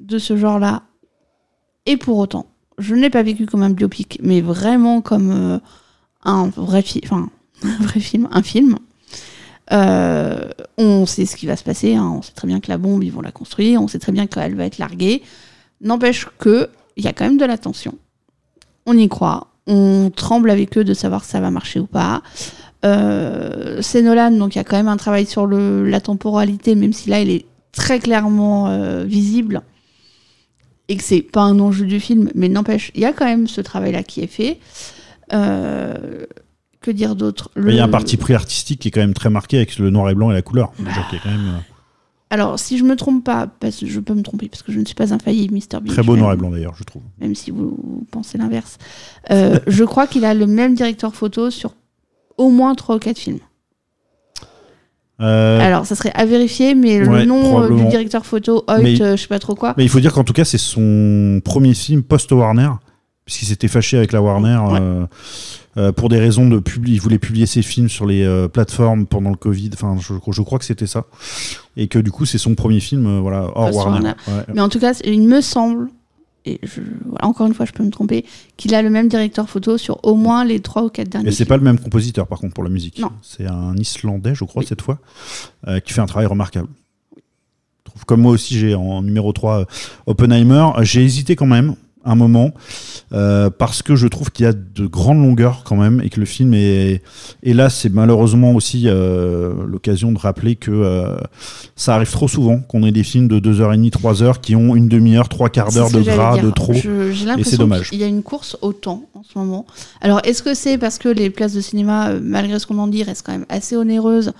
de 0.00 0.18
ce 0.18 0.36
genre-là. 0.36 0.82
Et 1.86 1.96
pour 1.96 2.18
autant, 2.18 2.46
je 2.78 2.94
ne 2.94 3.00
l'ai 3.00 3.10
pas 3.10 3.22
vécu 3.22 3.46
comme 3.46 3.62
un 3.62 3.70
biopic, 3.70 4.18
mais 4.22 4.40
vraiment 4.40 5.00
comme 5.00 5.30
euh, 5.30 5.58
un 6.24 6.48
vrai 6.48 6.82
film, 6.82 7.04
enfin 7.04 7.28
un 7.64 7.82
vrai 7.84 8.00
film, 8.00 8.28
un 8.30 8.42
film. 8.42 8.78
Euh, 9.72 10.50
on 10.76 11.06
sait 11.06 11.24
ce 11.24 11.36
qui 11.36 11.46
va 11.46 11.56
se 11.56 11.64
passer, 11.64 11.94
hein. 11.94 12.12
on 12.18 12.22
sait 12.22 12.32
très 12.32 12.46
bien 12.46 12.60
que 12.60 12.68
la 12.68 12.78
bombe, 12.78 13.02
ils 13.02 13.12
vont 13.12 13.22
la 13.22 13.32
construire, 13.32 13.80
on 13.80 13.88
sait 13.88 13.98
très 13.98 14.12
bien 14.12 14.26
qu'elle 14.26 14.54
va 14.54 14.64
être 14.64 14.78
larguée. 14.78 15.22
N'empêche 15.82 16.26
que 16.38 16.68
il 16.96 17.04
y 17.04 17.08
a 17.08 17.12
quand 17.12 17.24
même 17.24 17.38
de 17.38 17.44
la 17.44 17.58
tension. 17.58 17.94
On 18.86 18.96
y 18.96 19.08
croit, 19.08 19.48
on 19.66 20.10
tremble 20.14 20.50
avec 20.50 20.76
eux 20.76 20.84
de 20.84 20.94
savoir 20.94 21.24
si 21.24 21.30
ça 21.30 21.40
va 21.40 21.50
marcher 21.50 21.80
ou 21.80 21.86
pas. 21.86 22.22
Euh, 22.84 23.78
c'est 23.80 24.02
Nolan, 24.02 24.32
donc 24.32 24.54
il 24.54 24.58
y 24.58 24.60
a 24.60 24.64
quand 24.64 24.76
même 24.76 24.88
un 24.88 24.96
travail 24.96 25.26
sur 25.26 25.46
le, 25.46 25.88
la 25.88 26.00
temporalité, 26.00 26.74
même 26.74 26.92
si 26.92 27.08
là, 27.08 27.20
il 27.20 27.30
est 27.30 27.46
très 27.70 28.00
clairement 28.00 28.68
euh, 28.68 29.04
visible 29.04 29.62
et 30.88 30.96
que 30.96 31.04
c'est 31.04 31.22
pas 31.22 31.42
un 31.42 31.58
enjeu 31.60 31.86
du 31.86 32.00
film, 32.00 32.30
mais 32.34 32.48
n'empêche, 32.48 32.90
il 32.94 33.00
y 33.00 33.04
a 33.04 33.12
quand 33.12 33.24
même 33.24 33.46
ce 33.46 33.60
travail-là 33.60 34.02
qui 34.02 34.20
est 34.20 34.26
fait. 34.26 34.58
Euh, 35.32 36.26
que 36.80 36.90
dire 36.90 37.14
d'autre? 37.14 37.50
Il 37.56 37.74
y 37.74 37.80
a 37.80 37.84
un 37.84 37.88
parti 37.88 38.16
pris 38.16 38.34
artistique 38.34 38.80
qui 38.80 38.88
est 38.88 38.90
quand 38.90 39.00
même 39.00 39.14
très 39.14 39.30
marqué 39.30 39.56
avec 39.56 39.78
le 39.78 39.90
noir 39.90 40.10
et 40.10 40.14
blanc 40.14 40.30
et 40.32 40.34
la 40.34 40.42
couleur. 40.42 40.72
Quand 40.76 41.30
même, 41.30 41.46
euh, 41.46 41.58
Alors, 42.32 42.58
si 42.58 42.78
je 42.78 42.84
me 42.84 42.96
trompe 42.96 43.24
pas, 43.24 43.46
parce 43.46 43.80
que 43.80 43.86
je 43.86 44.00
peux 44.00 44.14
me 44.14 44.22
tromper, 44.22 44.48
parce 44.48 44.62
que 44.62 44.72
je 44.72 44.80
ne 44.80 44.86
suis 44.86 44.94
pas 44.94 45.12
infaillible, 45.12 45.54
Mr. 45.54 45.82
Bean. 45.82 45.92
très 45.92 46.02
beau 46.02 46.16
noir 46.16 46.32
et 46.32 46.36
blanc 46.36 46.48
d'ailleurs, 46.48 46.74
je 46.78 46.82
trouve. 46.82 47.02
Même 47.20 47.34
si 47.34 47.50
vous, 47.50 48.06
pensez 48.10 48.38
l'inverse. 48.38 48.78
Euh, 49.30 49.58
je 49.66 49.84
crois 49.84 50.06
qu'il 50.06 50.24
a 50.24 50.32
le 50.32 50.46
même 50.46 50.74
directeur 50.74 51.14
photo 51.14 51.50
sur 51.50 51.74
au 52.38 52.48
moins 52.48 52.74
3 52.74 52.96
ou 52.96 52.98
4 53.00 53.18
films. 53.18 53.40
Euh, 55.20 55.60
Alors, 55.60 55.84
ça 55.84 55.94
serait 55.94 56.12
à 56.14 56.24
vérifier, 56.24 56.74
mais 56.74 57.06
ouais, 57.06 57.18
le 57.18 57.24
nom 57.26 57.64
euh, 57.64 57.68
du 57.68 57.84
directeur 57.84 58.24
photo, 58.24 58.64
Hoyt, 58.66 58.82
Mais- 58.82 58.96
je 58.96 59.16
sais 59.16 59.28
pas 59.28 59.38
trop 59.38 59.54
quoi. 59.54 59.74
Mais 59.76 59.84
il 59.84 59.90
faut 59.90 60.00
dire 60.00 60.14
qu'en 60.14 60.24
tout 60.24 60.32
cas, 60.32 60.46
c'est 60.46 60.56
son 60.56 61.42
premier 61.44 61.74
film 61.74 62.02
post-Warner, 62.02 62.70
puisqu'il 63.24 63.46
s'était 63.46 63.68
fâché 63.68 63.96
avec 63.96 64.12
la 64.12 64.20
Warner 64.22 64.58
Ouais. 64.72 64.78
euh, 64.80 65.06
euh, 65.78 65.92
pour 65.92 66.08
des 66.08 66.18
raisons 66.18 66.48
de 66.48 66.58
publier. 66.58 66.96
Il 66.96 67.00
voulait 67.00 67.18
publier 67.18 67.46
ses 67.46 67.62
films 67.62 67.88
sur 67.88 68.04
les 68.06 68.22
euh, 68.24 68.48
plateformes 68.48 69.06
pendant 69.06 69.30
le 69.30 69.36
Covid. 69.36 69.70
Enfin, 69.74 69.96
je, 70.00 70.14
je 70.32 70.42
crois 70.42 70.58
que 70.58 70.64
c'était 70.64 70.86
ça. 70.86 71.04
Et 71.76 71.88
que 71.88 71.98
du 71.98 72.10
coup, 72.10 72.26
c'est 72.26 72.38
son 72.38 72.54
premier 72.54 72.80
film, 72.80 73.20
voilà, 73.20 73.48
hors. 73.54 73.74
Warner. 73.74 74.12
Ouais. 74.28 74.44
Mais 74.54 74.60
en 74.60 74.68
tout 74.68 74.80
cas, 74.80 74.92
il 75.04 75.22
me 75.26 75.40
semble, 75.40 75.88
et 76.44 76.58
je- 76.62 76.80
voilà, 77.06 77.26
encore 77.26 77.46
une 77.46 77.54
fois, 77.54 77.64
je 77.64 77.72
peux 77.72 77.84
me 77.84 77.90
tromper, 77.90 78.26
qu'il 78.58 78.74
a 78.74 78.82
le 78.82 78.90
même 78.90 79.08
directeur 79.08 79.48
photo 79.48 79.78
sur 79.78 79.98
au 80.04 80.14
moins 80.16 80.44
les 80.44 80.60
3 80.60 80.82
ou 80.84 80.88
4 80.90 81.08
derniers 81.08 81.28
Et 81.28 81.32
c'est 81.32 81.44
pas 81.46 81.56
le 81.56 81.62
même 81.62 81.78
compositeur, 81.78 82.26
par 82.26 82.38
contre, 82.40 82.52
pour 82.54 82.64
la 82.64 82.70
musique. 82.70 83.00
C'est 83.22 83.46
un 83.46 83.74
Islandais, 83.76 84.34
je 84.34 84.44
crois, 84.44 84.62
cette 84.64 84.82
fois, 84.82 84.98
qui 85.84 85.92
fait 85.94 86.00
un 86.02 86.06
travail 86.06 86.26
remarquable. 86.26 86.68
Comme 88.06 88.22
moi 88.22 88.32
aussi, 88.32 88.58
j'ai 88.58 88.74
en 88.74 89.02
numéro 89.02 89.32
3 89.32 89.60
euh, 89.60 89.64
Oppenheimer. 90.06 90.66
J'ai 90.80 91.02
hésité 91.04 91.36
quand 91.36 91.46
même 91.46 91.74
un 92.04 92.14
moment, 92.14 92.50
euh, 93.12 93.50
parce 93.50 93.82
que 93.82 93.94
je 93.96 94.06
trouve 94.08 94.30
qu'il 94.30 94.44
y 94.44 94.48
a 94.48 94.52
de 94.52 94.86
grandes 94.86 95.18
longueurs 95.22 95.62
quand 95.64 95.76
même, 95.76 96.00
et 96.02 96.10
que 96.10 96.18
le 96.20 96.26
film 96.26 96.54
est... 96.54 97.02
Et 97.42 97.54
là, 97.54 97.70
c'est 97.70 97.88
malheureusement 97.92 98.52
aussi 98.52 98.84
euh, 98.86 99.52
l'occasion 99.66 100.12
de 100.12 100.18
rappeler 100.18 100.56
que 100.56 100.70
euh, 100.70 101.16
ça 101.76 101.94
arrive 101.94 102.10
trop 102.10 102.28
souvent 102.28 102.58
qu'on 102.60 102.84
ait 102.84 102.92
des 102.92 103.04
films 103.04 103.28
de 103.28 103.38
2h30, 103.38 103.90
3h 103.90 104.40
qui 104.40 104.56
ont 104.56 104.74
une 104.74 104.88
demi-heure, 104.88 105.28
trois 105.28 105.48
quarts 105.48 105.70
C'est 105.70 105.78
d'heure 105.78 105.90
de 105.90 106.00
gras, 106.02 106.38
de 106.38 106.50
trop. 106.50 106.72
Je- 106.72 107.12
J'ai 107.12 107.26
l'impression 107.26 107.58
dommage. 107.58 107.90
qu'il 107.90 107.98
y 108.00 108.04
a 108.04 108.08
une 108.08 108.22
course 108.22 108.56
au 108.62 108.72
temps 108.72 109.02
en 109.14 109.22
ce 109.22 109.38
moment. 109.38 109.66
Alors, 110.00 110.20
est-ce 110.24 110.42
que 110.42 110.54
c'est 110.54 110.78
parce 110.78 110.98
que 110.98 111.08
les 111.08 111.30
places 111.30 111.52
de 111.54 111.60
cinéma, 111.60 112.12
malgré 112.20 112.58
ce 112.58 112.66
qu'on 112.66 112.78
en 112.78 112.86
dit, 112.88 113.02
restent 113.02 113.24
quand 113.26 113.32
même 113.32 113.46
assez 113.48 113.76
onéreuses 113.76 114.32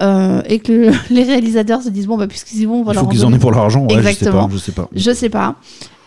euh, 0.00 0.42
et 0.48 0.58
que 0.58 0.72
le- 0.72 0.92
les 1.10 1.22
réalisateurs 1.22 1.82
se 1.82 1.88
disent 1.88 2.06
bon, 2.06 2.16
bah, 2.18 2.26
puisqu'ils 2.26 2.60
y 2.60 2.64
vont, 2.64 2.80
on 2.80 2.84
va 2.84 2.92
Il 2.92 2.98
faut 2.98 3.06
qu'ils 3.06 3.24
en 3.24 3.32
aient 3.32 3.38
pour 3.38 3.52
l'argent, 3.52 3.86
ouais, 3.86 3.94
Exactement. 3.96 4.48
je 4.50 4.56
sais 4.58 4.72
pas. 4.72 4.88
Je 4.94 5.02
sais 5.10 5.12
pas. 5.12 5.12
Je 5.12 5.12
sais 5.12 5.28
pas. 5.28 5.56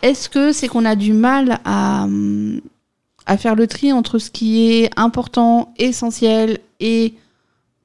Est-ce 0.01 0.29
que 0.29 0.51
c'est 0.51 0.67
qu'on 0.67 0.85
a 0.85 0.95
du 0.95 1.13
mal 1.13 1.59
à, 1.65 2.07
faire 3.37 3.55
le 3.55 3.67
tri 3.67 3.91
entre 3.91 4.19
ce 4.19 4.29
qui 4.29 4.71
est 4.71 4.89
important, 4.95 5.73
essentiel 5.77 6.59
et 6.79 7.15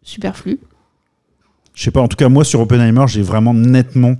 superflu? 0.02 0.60
Je 1.74 1.84
sais 1.84 1.90
pas, 1.90 2.02
en 2.02 2.08
tout 2.08 2.16
cas, 2.18 2.28
moi 2.28 2.44
sur 2.44 2.60
Oppenheimer, 2.60 3.06
j'ai 3.08 3.22
vraiment 3.22 3.54
nettement 3.54 4.16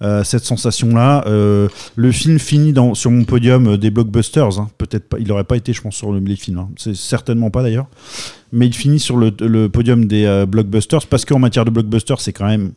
euh, 0.00 0.24
cette 0.24 0.44
sensation-là. 0.44 1.24
Euh, 1.26 1.68
le 1.96 2.12
film 2.12 2.38
finit 2.38 2.72
sur 2.94 3.10
mon 3.10 3.24
podium 3.24 3.68
euh, 3.68 3.76
des 3.76 3.90
blockbusters. 3.90 4.58
hein. 4.58 4.70
Peut-être 4.78 5.10
pas, 5.10 5.18
il 5.18 5.28
n'aurait 5.28 5.44
pas 5.44 5.56
été, 5.56 5.74
je 5.74 5.82
pense, 5.82 5.96
sur 5.96 6.12
le- 6.12 6.20
les 6.20 6.34
films. 6.36 6.58
hein. 6.60 6.70
C'est 6.78 6.96
certainement 6.96 7.50
pas 7.50 7.62
d'ailleurs. 7.62 7.88
Mais 8.52 8.66
il 8.66 8.72
finit 8.74 8.98
sur 8.98 9.18
le, 9.18 9.32
le 9.40 9.68
podium 9.68 10.06
des 10.06 10.44
blockbusters 10.48 11.06
parce 11.06 11.26
qu'en 11.26 11.38
matière 11.38 11.66
de 11.66 11.70
blockbusters, 11.70 12.20
c'est 12.22 12.32
quand 12.32 12.46
même 12.46 12.72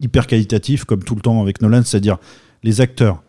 hyper 0.00 0.26
qualitatif, 0.26 0.84
comme 0.84 1.02
tout 1.02 1.14
le 1.14 1.22
temps 1.22 1.40
avec 1.40 1.62
Nolan, 1.62 1.82
c'est-à-dire 1.84 2.18
les 2.62 2.80
acteurs, 2.82 3.22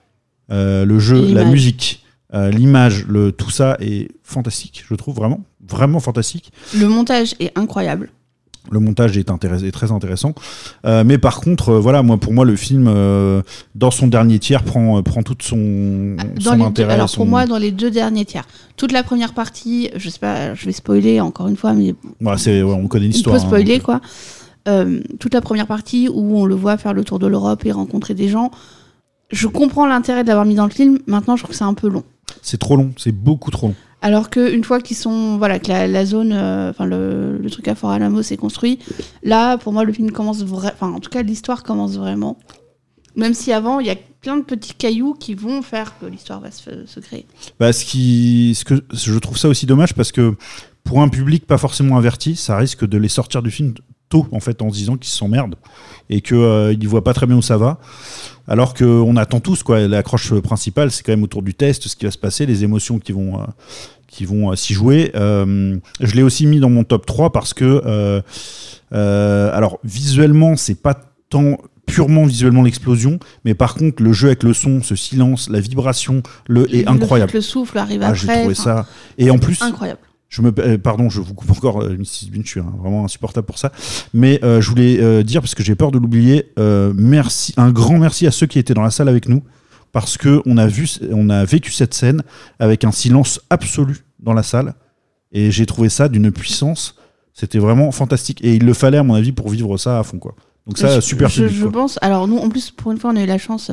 euh, 0.51 0.85
le 0.85 0.99
jeu, 0.99 1.33
la 1.33 1.45
musique, 1.45 2.03
euh, 2.33 2.49
l'image, 2.51 3.05
le, 3.07 3.31
tout 3.31 3.49
ça 3.49 3.77
est 3.79 4.09
fantastique, 4.23 4.83
je 4.87 4.95
trouve 4.95 5.15
vraiment, 5.15 5.41
vraiment 5.67 5.99
fantastique. 5.99 6.51
Le 6.77 6.87
montage 6.87 7.35
est 7.39 7.51
incroyable. 7.57 8.09
Le 8.71 8.79
montage 8.79 9.17
est, 9.17 9.29
intéress- 9.31 9.63
est 9.63 9.71
très 9.71 9.91
intéressant. 9.91 10.35
Euh, 10.85 11.03
mais 11.03 11.17
par 11.17 11.39
contre, 11.41 11.73
voilà, 11.75 12.03
moi, 12.03 12.17
pour 12.17 12.33
moi, 12.33 12.45
le 12.45 12.55
film, 12.55 12.91
dans 13.73 13.89
son 13.89 14.07
dernier 14.07 14.37
tiers, 14.37 14.63
prend, 14.63 15.01
prend 15.01 15.23
tout 15.23 15.35
son, 15.41 16.17
Ah, 16.19 16.23
Dans 16.35 16.41
son 16.43 16.51
les 16.51 16.57
deux- 16.59 16.63
intérêt. 16.65 16.93
alors 16.93 17.09
son- 17.09 17.17
pour 17.17 17.25
moi, 17.25 17.47
dans 17.47 17.57
les 17.57 17.71
deux 17.71 17.89
derniers 17.89 18.25
tiers, 18.25 18.45
toute 18.77 18.91
la 18.91 19.01
première 19.01 19.33
partie, 19.33 19.89
je 19.95 20.09
sais 20.09 20.19
pas, 20.19 20.53
je 20.53 20.65
vais 20.65 20.71
spoiler 20.71 21.19
encore 21.19 21.47
une 21.47 21.55
fois, 21.55 21.73
mais 21.73 21.95
Voilà, 22.21 22.37
c'est- 22.37 22.61
ouais, 22.61 22.73
on 22.73 22.87
connaît 22.87 23.05
on 23.05 23.09
l'histoire. 23.09 23.35
peut 23.37 23.41
hein, 23.41 23.45
spoiler 23.47 23.77
donc, 23.79 23.83
quoi. 23.83 24.01
Toute 25.19 25.33
la 25.33 25.41
première 25.41 25.65
partie 25.65 26.07
où 26.09 26.37
on 26.37 26.45
le 26.45 26.53
voit 26.53 26.77
faire 26.77 26.93
le 26.93 27.03
tour 27.03 27.17
de 27.17 27.25
l'Europe 27.25 27.65
et 27.65 27.71
rencontrer 27.71 28.13
des 28.13 28.27
gens. 28.27 28.51
Je 29.31 29.47
comprends 29.47 29.85
l'intérêt 29.85 30.23
de 30.23 30.27
l'avoir 30.29 30.45
mis 30.45 30.55
dans 30.55 30.65
le 30.65 30.71
film. 30.71 30.99
Maintenant, 31.07 31.35
je 31.35 31.43
trouve 31.43 31.51
que 31.51 31.57
c'est 31.57 31.63
un 31.63 31.73
peu 31.73 31.87
long. 31.87 32.03
C'est 32.41 32.57
trop 32.57 32.75
long, 32.75 32.91
c'est 32.97 33.11
beaucoup 33.11 33.51
trop 33.51 33.67
long. 33.67 33.75
Alors 34.01 34.29
qu'une 34.29 34.63
fois 34.63 34.79
qu'ils 34.79 34.95
sont, 34.95 35.37
voilà, 35.37 35.59
que 35.59 35.67
la, 35.67 35.87
la 35.87 36.05
zone, 36.05 36.31
euh, 36.31 36.69
enfin 36.69 36.85
le, 36.85 37.37
le 37.37 37.49
truc 37.49 37.67
à 37.67 37.75
Fort 37.75 37.91
Alamo 37.91 38.21
s'est 38.21 38.37
construit, 38.37 38.79
là, 39.23 39.57
pour 39.57 39.73
moi, 39.73 39.83
le 39.83 39.91
film 39.91 40.11
commence 40.11 40.43
vraiment, 40.43 40.71
enfin 40.73 40.93
en 40.93 40.99
tout 40.99 41.09
cas, 41.09 41.21
l'histoire 41.21 41.63
commence 41.63 41.97
vraiment. 41.97 42.37
Même 43.15 43.33
si 43.33 43.51
avant, 43.51 43.79
il 43.81 43.87
y 43.87 43.89
a 43.89 43.97
plein 44.21 44.37
de 44.37 44.43
petits 44.43 44.73
cailloux 44.73 45.13
qui 45.13 45.33
vont 45.33 45.61
faire 45.61 45.97
que 45.99 46.05
l'histoire 46.05 46.39
va 46.39 46.51
se, 46.51 46.85
se 46.85 46.99
créer. 47.01 47.25
Bah, 47.59 47.73
ce 47.73 47.83
qui, 47.83 48.53
ce 48.55 48.63
que 48.63 48.81
je 48.93 49.17
trouve 49.19 49.37
ça 49.37 49.49
aussi 49.49 49.65
dommage 49.65 49.93
parce 49.93 50.11
que 50.11 50.35
pour 50.83 51.01
un 51.01 51.09
public 51.09 51.45
pas 51.45 51.57
forcément 51.57 51.97
averti, 51.97 52.35
ça 52.35 52.55
risque 52.57 52.85
de 52.87 52.97
les 52.97 53.09
sortir 53.09 53.41
du 53.41 53.51
film 53.51 53.73
tôt 54.09 54.27
en 54.31 54.39
fait 54.39 54.61
en 54.61 54.69
se 54.69 54.75
disant 54.75 54.97
qu'ils 54.97 55.11
s'emmerdent 55.11 55.55
et 56.09 56.21
que 56.21 56.35
euh, 56.35 56.73
ils 56.73 56.87
voient 56.87 57.03
pas 57.03 57.13
très 57.13 57.25
bien 57.27 57.37
où 57.37 57.41
ça 57.41 57.57
va. 57.57 57.79
Alors 58.47 58.73
qu'on 58.73 59.15
attend 59.15 59.39
tous 59.39 59.61
quoi. 59.63 59.87
L'accroche 59.87 60.33
principale, 60.41 60.91
c'est 60.91 61.03
quand 61.03 61.11
même 61.11 61.23
autour 61.23 61.43
du 61.43 61.53
test, 61.53 61.87
ce 61.87 61.95
qui 61.95 62.05
va 62.05 62.11
se 62.11 62.17
passer, 62.17 62.45
les 62.47 62.63
émotions 62.63 62.97
qui 62.99 63.11
vont 63.11 63.39
euh, 63.39 63.45
qui 64.07 64.25
vont 64.25 64.51
euh, 64.51 64.55
s'y 64.55 64.73
jouer. 64.73 65.11
Euh, 65.15 65.77
je 65.99 66.15
l'ai 66.15 66.23
aussi 66.23 66.47
mis 66.47 66.59
dans 66.59 66.69
mon 66.69 66.83
top 66.83 67.05
3 67.05 67.31
parce 67.31 67.53
que 67.53 68.21
alors 68.91 69.79
visuellement, 69.83 70.55
c'est 70.55 70.81
pas 70.81 70.99
tant 71.29 71.57
purement 71.85 72.25
visuellement 72.25 72.61
l'explosion, 72.61 73.19
mais 73.45 73.53
par 73.55 73.73
contre 73.73 74.03
le 74.03 74.13
jeu 74.13 74.27
avec 74.27 74.43
le 74.43 74.53
son, 74.53 74.81
ce 74.83 74.95
silence, 74.95 75.49
la 75.49 75.59
vibration, 75.59 76.21
le 76.47 76.73
est 76.73 76.83
Le- 76.83 76.89
incroyable. 76.89 77.31
Le, 77.33 77.41
souffle 77.41 77.77
arrive 77.79 78.01
Ah, 78.03 78.13
j'ai 78.13 78.25
après. 78.29 78.39
trouvé 78.41 78.53
enfin, 78.59 78.83
ça. 78.83 78.87
Et 79.17 79.31
en 79.31 79.39
plus, 79.39 79.61
Incroyable. 79.61 79.99
Je 80.29 80.43
me, 80.43 80.53
euh, 80.59 80.77
pardon, 80.77 81.09
je 81.09 81.19
vous 81.21 81.33
coupe 81.33 81.49
encore, 81.51 81.81
euh, 81.81 81.97
Mrs. 81.97 82.29
Bean, 82.31 82.41
je 82.43 82.49
suis 82.49 82.59
hein, 82.59 82.71
vraiment 82.79 83.03
insupportable 83.03 83.47
pour 83.47 83.57
ça. 83.57 83.71
Mais 84.13 84.39
euh, 84.43 84.61
je 84.61 84.69
voulais 84.69 84.99
euh, 85.01 85.23
dire, 85.23 85.41
parce 85.41 85.55
que 85.55 85.63
j'ai 85.63 85.75
peur 85.75 85.91
de 85.91 85.97
l'oublier, 85.97 86.51
euh, 86.59 86.93
merci, 86.95 87.53
un 87.57 87.71
grand 87.71 87.97
merci 87.97 88.27
à 88.27 88.31
ceux 88.31 88.45
qui 88.45 88.59
étaient 88.59 88.75
dans 88.75 88.83
la 88.83 88.91
salle 88.91 89.09
avec 89.09 89.27
nous, 89.27 89.43
parce 89.91 90.17
que 90.17 90.41
on 90.45 90.57
a 90.57 90.67
vu, 90.67 90.87
on 91.11 91.29
a 91.29 91.43
vécu 91.45 91.71
cette 91.71 91.95
scène 91.95 92.21
avec 92.59 92.83
un 92.83 92.91
silence 92.91 93.41
absolu 93.49 94.05
dans 94.19 94.33
la 94.33 94.43
salle, 94.43 94.75
et 95.31 95.49
j'ai 95.49 95.65
trouvé 95.65 95.89
ça 95.89 96.07
d'une 96.09 96.31
puissance. 96.31 96.95
C'était 97.33 97.59
vraiment 97.59 97.91
fantastique, 97.91 98.43
et 98.43 98.55
il 98.55 98.65
le 98.65 98.73
fallait 98.73 98.97
à 98.99 99.03
mon 99.03 99.15
avis 99.15 99.31
pour 99.31 99.49
vivre 99.49 99.77
ça 99.77 99.99
à 99.99 100.03
fond, 100.03 100.19
quoi. 100.19 100.35
Donc 100.67 100.77
ça, 100.77 100.95
je, 100.95 101.01
super 101.01 101.29
je, 101.29 101.45
public, 101.45 101.57
je 101.57 101.65
pense. 101.65 101.97
Alors 102.01 102.27
nous, 102.27 102.37
en 102.37 102.49
plus, 102.49 102.69
pour 102.69 102.91
une 102.91 102.99
fois, 102.99 103.11
on 103.11 103.15
a 103.15 103.23
eu 103.23 103.25
la 103.25 103.39
chance. 103.39 103.71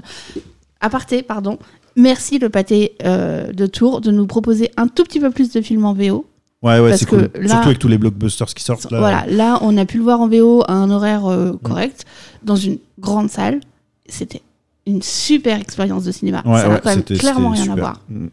Aparté, 0.80 1.22
pardon. 1.22 1.58
Merci 1.96 2.38
le 2.38 2.48
pâté 2.48 2.92
euh, 3.04 3.52
de 3.52 3.66
Tours 3.66 4.00
de 4.00 4.10
nous 4.10 4.26
proposer 4.26 4.70
un 4.76 4.86
tout 4.86 5.04
petit 5.04 5.20
peu 5.20 5.30
plus 5.30 5.50
de 5.50 5.60
films 5.60 5.84
en 5.84 5.94
VO. 5.94 6.26
Ouais, 6.62 6.80
ouais, 6.80 6.96
c'est 6.96 7.06
cool. 7.06 7.28
là- 7.34 7.48
Surtout 7.48 7.66
avec 7.68 7.78
tous 7.78 7.88
les 7.88 7.98
blockbusters 7.98 8.46
qui 8.54 8.62
sortent. 8.64 8.90
Là, 8.90 8.98
Voilà, 8.98 9.26
là, 9.28 9.58
on 9.62 9.76
a 9.76 9.84
pu 9.84 9.98
le 9.98 10.02
voir 10.04 10.20
en 10.20 10.28
VO 10.28 10.62
à 10.66 10.72
un 10.72 10.90
horaire 10.90 11.26
euh, 11.26 11.52
Mm. 11.52 11.58
correct, 11.62 12.04
dans 12.42 12.56
une 12.56 12.78
grande 12.98 13.30
salle. 13.30 13.60
C'était 14.08 14.42
une 14.86 15.02
super 15.02 15.60
expérience 15.60 16.04
de 16.04 16.12
cinéma. 16.12 16.42
Ouais, 16.46 16.60
Ça 16.60 16.68
n'a 16.68 16.74
ouais, 16.74 16.80
quand 16.82 16.90
même 16.90 17.02
clairement 17.02 17.50
rien 17.50 17.70
à 17.72 17.76
voir. 17.76 18.00
Mm. 18.08 18.26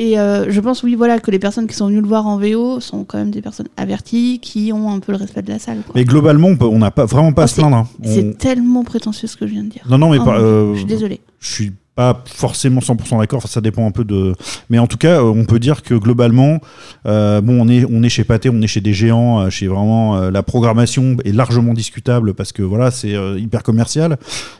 Et 0.00 0.18
euh, 0.20 0.46
je 0.48 0.60
pense, 0.60 0.84
oui, 0.84 0.94
voilà, 0.94 1.18
que 1.18 1.30
les 1.32 1.40
personnes 1.40 1.66
qui 1.66 1.74
sont 1.74 1.88
venues 1.88 2.00
le 2.00 2.06
voir 2.06 2.24
en 2.28 2.38
VO 2.38 2.78
sont 2.78 3.02
quand 3.04 3.18
même 3.18 3.32
des 3.32 3.42
personnes 3.42 3.66
averties, 3.76 4.38
qui 4.40 4.70
ont 4.72 4.92
un 4.92 5.00
peu 5.00 5.10
le 5.10 5.18
respect 5.18 5.42
de 5.42 5.48
la 5.50 5.58
salle. 5.58 5.78
quoi. 5.84 5.92
Mais 5.96 6.04
globalement, 6.04 6.50
on 6.60 6.78
n'a 6.78 6.92
pas 6.92 7.04
vraiment 7.06 7.32
pas 7.32 7.42
à 7.42 7.44
Oh, 7.46 7.48
se 7.48 7.54
plaindre. 7.56 7.76
hein. 7.78 7.88
On- 8.04 8.14
C'est 8.14 8.38
tellement 8.38 8.84
prétentieux 8.84 9.26
ce 9.26 9.36
que 9.36 9.46
je 9.48 9.52
viens 9.54 9.64
de 9.64 9.70
dire. 9.70 9.82
Non, 9.90 9.98
non, 9.98 10.10
mais 10.10 10.18
Oh 10.20 10.24
pas- 10.24 10.38
euh, 10.38 10.72
Je 10.74 10.78
suis 10.78 10.84
désolée. 10.86 11.20
je 11.40 11.52
suis 11.52 11.72
pas 11.98 12.22
forcément 12.26 12.78
100% 12.80 13.18
d'accord. 13.18 13.38
Enfin, 13.38 13.48
ça 13.48 13.60
dépend 13.60 13.84
un 13.84 13.90
peu 13.90 14.04
de. 14.04 14.32
Mais 14.70 14.78
en 14.78 14.86
tout 14.86 14.98
cas, 14.98 15.20
euh, 15.20 15.22
on 15.34 15.44
peut 15.44 15.58
dire 15.58 15.82
que 15.82 15.94
globalement, 15.94 16.60
euh, 17.06 17.40
bon, 17.40 17.60
on 17.60 17.68
est 17.68 17.84
on 17.90 18.04
est 18.04 18.08
chez 18.08 18.22
Pathé, 18.22 18.50
on 18.50 18.62
est 18.62 18.68
chez 18.68 18.80
des 18.80 18.92
géants, 18.94 19.40
euh, 19.40 19.50
chez 19.50 19.66
vraiment 19.66 20.16
euh, 20.16 20.30
la 20.30 20.44
programmation 20.44 21.16
est 21.24 21.32
largement 21.32 21.74
discutable 21.74 22.34
parce 22.34 22.52
que 22.52 22.62
voilà, 22.62 22.92
c'est 22.92 23.16
euh, 23.16 23.36
hyper 23.36 23.64
commercial 23.64 24.16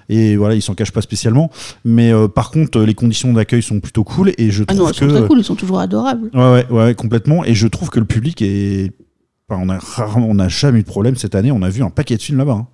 et 0.09 0.35
voilà, 0.37 0.57
ils 0.57 0.63
s'en 0.63 0.75
cachent 0.75 0.91
pas 0.91 1.01
spécialement. 1.01 1.49
Mais 1.85 2.11
par 2.35 2.51
contre, 2.51 2.81
les 2.81 2.95
conditions 2.95 3.33
d'accueil 3.33 3.63
sont 3.63 3.79
plutôt 3.79 4.03
cool 4.03 4.33
et 4.37 4.51
je 4.51 4.65
Ah 4.67 4.75
trouve 4.75 4.79
non, 4.87 4.91
ils 4.91 4.99
que 4.99 5.09
sont 5.09 5.15
très 5.19 5.29
cool, 5.29 5.39
ils 5.39 5.45
sont 5.45 5.55
toujours 5.55 5.79
adorables. 5.79 6.31
ouais, 6.35 6.41
ouais, 6.41 6.67
ouais, 6.71 6.95
complètement. 6.97 7.45
Et 7.45 7.55
je 7.55 7.69
trouve 7.69 7.89
que 7.91 8.01
le 8.01 8.07
public 8.07 8.43
est 8.43 8.91
Enfin, 9.51 9.63
on 9.65 9.71
a 9.71 9.79
rarement, 9.79 10.27
on 10.29 10.35
n'a 10.35 10.49
jamais 10.49 10.81
eu 10.81 10.83
de 10.83 10.89
problème 10.89 11.17
cette 11.17 11.35
année. 11.35 11.51
On 11.51 11.63
a 11.63 11.71
vu 11.71 11.83
un 11.83 11.89
paquet 11.89 12.17
de 12.19 12.21
films 12.23 12.37
là-bas. 12.39 12.53
hein. 12.53 12.67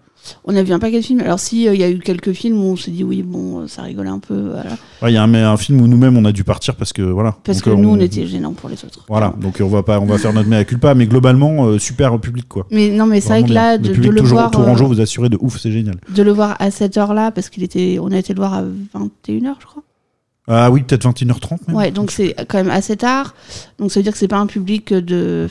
On 0.45 0.57
a 0.57 0.63
vu 0.63 0.73
un 0.73 0.79
paquet 0.79 1.01
de 1.01 1.05
films. 1.05 1.21
Alors, 1.21 1.39
si 1.41 1.69
euh, 1.69 1.75
il 1.75 1.81
y 1.81 1.85
a 1.85 1.91
eu 1.91 1.99
quelques 1.99 2.33
films 2.33 2.63
où 2.63 2.73
on 2.73 2.77
s'est 2.77 2.91
dit 2.91 3.05
oui, 3.05 3.23
bon, 3.23 3.61
euh, 3.61 3.67
ça 3.67 3.83
rigolait 3.83 4.11
un 4.11 4.19
peu, 4.19 4.51
voilà. 4.53 4.71
Ouais, 5.03 5.11
Il 5.11 5.15
y 5.15 5.17
a 5.17 5.23
un, 5.23 5.27
mais 5.27 5.41
un 5.41 5.57
film 5.57 5.81
où 5.81 5.87
nous-mêmes 5.87 6.17
on 6.17 6.25
a 6.25 6.33
dû 6.33 6.45
partir 6.45 6.77
parce 6.77 6.93
que 6.93 7.03
voilà. 7.03 7.37
Parce 7.45 7.59
Donc, 7.59 7.65
que 7.65 7.71
euh, 7.71 7.83
nous, 7.83 7.91
on 7.91 8.01
était 8.01 8.27
gênants 8.27 8.53
pour 8.53 8.69
les 8.69 8.85
autres. 8.85 9.05
Voilà, 9.09 9.35
donc 9.41 9.59
on 9.61 9.69
va 9.69 9.83
pas, 9.83 10.01
on 10.01 10.07
va 10.07 10.19
faire 10.19 10.33
notre 10.33 10.49
mea 10.49 10.65
culpa, 10.65 10.95
mais 10.95 11.07
globalement 11.07 11.79
super 11.79 12.19
public 12.21 12.49
quoi. 12.49 12.67
Mais 12.71 12.91
non, 12.91 13.07
mais 13.07 13.21
c'est 13.21 13.29
vrai 13.29 13.45
que 13.45 13.53
là, 13.53 13.79
de, 13.79 13.89
le 13.89 13.95
de 13.97 14.09
le 14.09 14.21
toujours 14.21 14.39
voir, 14.39 14.51
tourangeau 14.51 14.87
vous 14.87 15.01
assurez 15.01 15.29
de 15.29 15.39
ouf, 15.41 15.59
c'est 15.59 15.73
génial. 15.73 15.97
de 16.09 16.23
le 16.23 16.33
voir 16.33 16.57
à 16.59 16.71
cette 16.71 16.97
heure-là, 16.97 17.31
parce 17.31 17.49
qu'il 17.49 17.63
était, 17.63 17.99
on 18.01 18.11
a 18.13 18.19
été 18.19 18.33
le 18.33 18.39
voir 18.39 18.55
à 18.55 18.63
21h, 18.63 19.55
je 19.61 19.67
crois. 19.67 19.83
Ah 20.47 20.71
oui, 20.71 20.83
peut-être 20.83 21.09
21h30 21.09 21.59
même. 21.69 21.77
Ouais, 21.77 21.91
donc 21.91 22.11
c'est 22.11 22.35
quand 22.49 22.59
même 22.59 22.71
assez 22.71 22.97
tard. 22.97 23.35
Donc 23.79 23.91
ça 23.91 24.01
veut 24.01 24.05
dire 24.05 24.13
que 24.13 24.19
c'est 24.19 24.29
pas 24.29 24.39
un 24.39 24.47
public 24.47 24.93
de, 24.93 25.49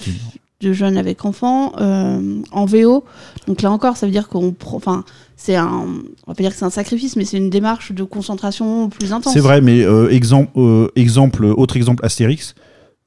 de 0.64 0.74
jeunes 0.74 0.98
avec 0.98 1.26
enfants 1.26 1.74
euh, 1.80 2.42
en 2.52 2.66
VO. 2.66 3.04
Donc 3.48 3.62
là 3.62 3.72
encore, 3.72 3.98
ça 3.98 4.06
veut 4.06 4.12
dire 4.12 4.28
qu'on, 4.28 4.56
enfin, 4.72 5.04
c'est 5.36 5.56
un, 5.56 5.86
on 6.26 6.32
va 6.32 6.36
pas 6.36 6.44
dire 6.44 6.52
que 6.52 6.58
c'est 6.58 6.66
un 6.66 6.70
sacrifice, 6.70 7.16
mais 7.16 7.26
c'est 7.26 7.38
une 7.38 7.50
démarche 7.50 7.92
de 7.92 8.04
concentration 8.04 8.90
plus 8.90 9.14
intense. 9.14 9.34
C'est 9.34 9.40
vrai, 9.40 9.62
mais 9.62 9.84
euh, 9.84 10.10
exemple, 10.10 10.52
euh, 10.58 10.88
exemple, 10.96 11.46
autre 11.46 11.78
exemple 11.78 12.06
Astérix, 12.06 12.56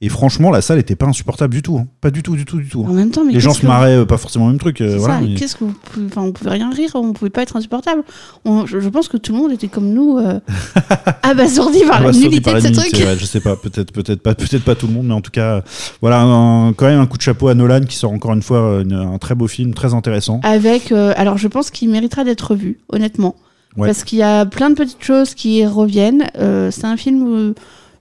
Et 0.02 0.10
franchement, 0.10 0.50
la 0.50 0.60
salle 0.60 0.78
était 0.78 0.94
pas 0.94 1.06
insupportable 1.06 1.54
du 1.54 1.62
tout. 1.62 1.78
hein. 1.78 1.86
Pas 2.02 2.10
du 2.10 2.22
tout, 2.22 2.36
du 2.36 2.44
tout, 2.44 2.58
du 2.58 2.68
tout. 2.68 2.84
En 2.84 2.92
même 2.92 3.10
temps, 3.10 3.24
mais 3.24 3.32
Les 3.32 3.40
gens 3.40 3.54
se 3.54 3.64
marraient 3.64 3.96
euh, 3.96 4.04
pas 4.04 4.18
forcément 4.18 4.44
au 4.44 4.48
même 4.48 4.58
truc. 4.58 4.82
euh, 4.82 4.96
voilà, 4.98 5.14
ça, 5.14 5.20
mais- 5.22 5.34
qu'est-ce 5.36 5.56
que 5.56 5.64
vous 5.64 5.72
pouvez... 5.72 6.04
enfin, 6.06 6.20
on 6.20 6.32
pouvait 6.32 6.50
rien 6.50 6.70
rire, 6.70 6.90
on 6.94 7.14
pouvait 7.14 7.30
pas 7.30 7.40
être 7.40 7.56
insupportable. 7.56 8.02
On- 8.44 8.66
je, 8.66 8.78
je 8.78 8.88
pense 8.90 9.08
que 9.08 9.16
tout 9.16 9.32
le 9.32 9.38
monde 9.38 9.52
était 9.52 9.68
comme 9.68 9.88
nous, 9.94 10.18
euh, 10.18 10.38
abasourdi 11.22 11.80
par 11.88 12.02
la 12.02 12.12
nullité 12.12 12.40
par 12.40 12.54
de 12.54 12.60
ce 12.60 12.72
truc. 12.72 12.92
ouais, 12.94 13.16
je 13.18 13.24
sais 13.24 13.40
pas, 13.40 13.56
peut-être, 13.56 13.90
peut-être 13.92 14.20
pas, 14.22 14.34
peut-être 14.34 14.64
pas 14.64 14.74
tout 14.74 14.86
le 14.86 14.92
monde, 14.92 15.06
mais 15.06 15.14
en 15.14 15.20
tout 15.22 15.30
cas, 15.30 15.62
voilà, 16.00 16.20
un- 16.20 16.72
quand 16.74 16.86
même 16.86 17.00
un 17.00 17.06
coup 17.06 17.16
de 17.16 17.22
chapeau 17.22 17.48
à 17.48 17.54
Nolan 17.54 17.80
qui 17.80 17.96
sort 17.96 18.12
encore 18.12 18.32
une 18.34 18.42
fois 18.42 18.58
euh, 18.58 18.82
une- 18.82 18.92
un 18.92 19.18
très 19.18 19.34
beau 19.34 19.46
film, 19.46 19.72
très 19.74 19.94
intéressant. 19.94 20.40
Avec, 20.42 20.92
euh, 20.92 21.14
alors 21.16 21.38
je 21.38 21.48
pense 21.48 21.70
qu'il 21.70 21.88
méritera 21.88 22.24
d'être 22.24 22.50
revu, 22.50 22.78
honnêtement. 22.90 23.34
Ouais. 23.76 23.86
Parce 23.88 24.04
qu'il 24.04 24.18
y 24.18 24.22
a 24.22 24.46
plein 24.46 24.70
de 24.70 24.74
petites 24.74 25.02
choses 25.04 25.34
qui 25.34 25.64
reviennent. 25.66 26.26
C'est 26.70 26.84
un 26.86 26.96
film, 26.96 27.22
où 27.22 27.54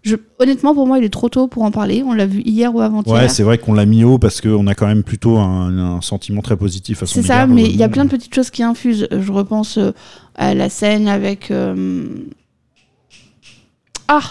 je, 0.05 0.15
honnêtement, 0.39 0.73
pour 0.75 0.85
moi, 0.87 0.99
il 0.99 1.03
est 1.03 1.09
trop 1.09 1.29
tôt 1.29 1.47
pour 1.47 1.63
en 1.63 1.71
parler. 1.71 2.03
On 2.05 2.13
l'a 2.13 2.25
vu 2.27 2.41
hier 2.41 2.73
ou 2.73 2.79
avant-hier. 2.79 3.13
Ouais, 3.15 3.27
c'est 3.27 3.43
vrai 3.43 3.57
qu'on 3.57 3.73
l'a 3.73 3.85
mis 3.85 4.03
haut 4.03 4.19
parce 4.19 4.39
qu'on 4.39 4.67
a 4.67 4.75
quand 4.75 4.85
même 4.87 5.03
plutôt 5.03 5.37
un, 5.37 5.77
un 5.97 6.01
sentiment 6.01 6.41
très 6.41 6.55
positif 6.57 7.01
à 7.03 7.05
son 7.07 7.15
C'est 7.15 7.23
ça, 7.27 7.47
mais 7.47 7.63
euh, 7.63 7.67
il 7.67 7.75
y 7.75 7.83
a 7.83 7.89
plein 7.89 8.05
de 8.05 8.09
petites 8.11 8.33
choses 8.35 8.51
qui 8.51 8.61
infusent. 8.63 9.07
Je 9.11 9.31
repense 9.31 9.77
euh, 9.79 9.91
à 10.35 10.53
la 10.53 10.69
scène 10.69 11.07
avec. 11.07 11.49
euh, 11.51 12.05
Ah 14.07 14.21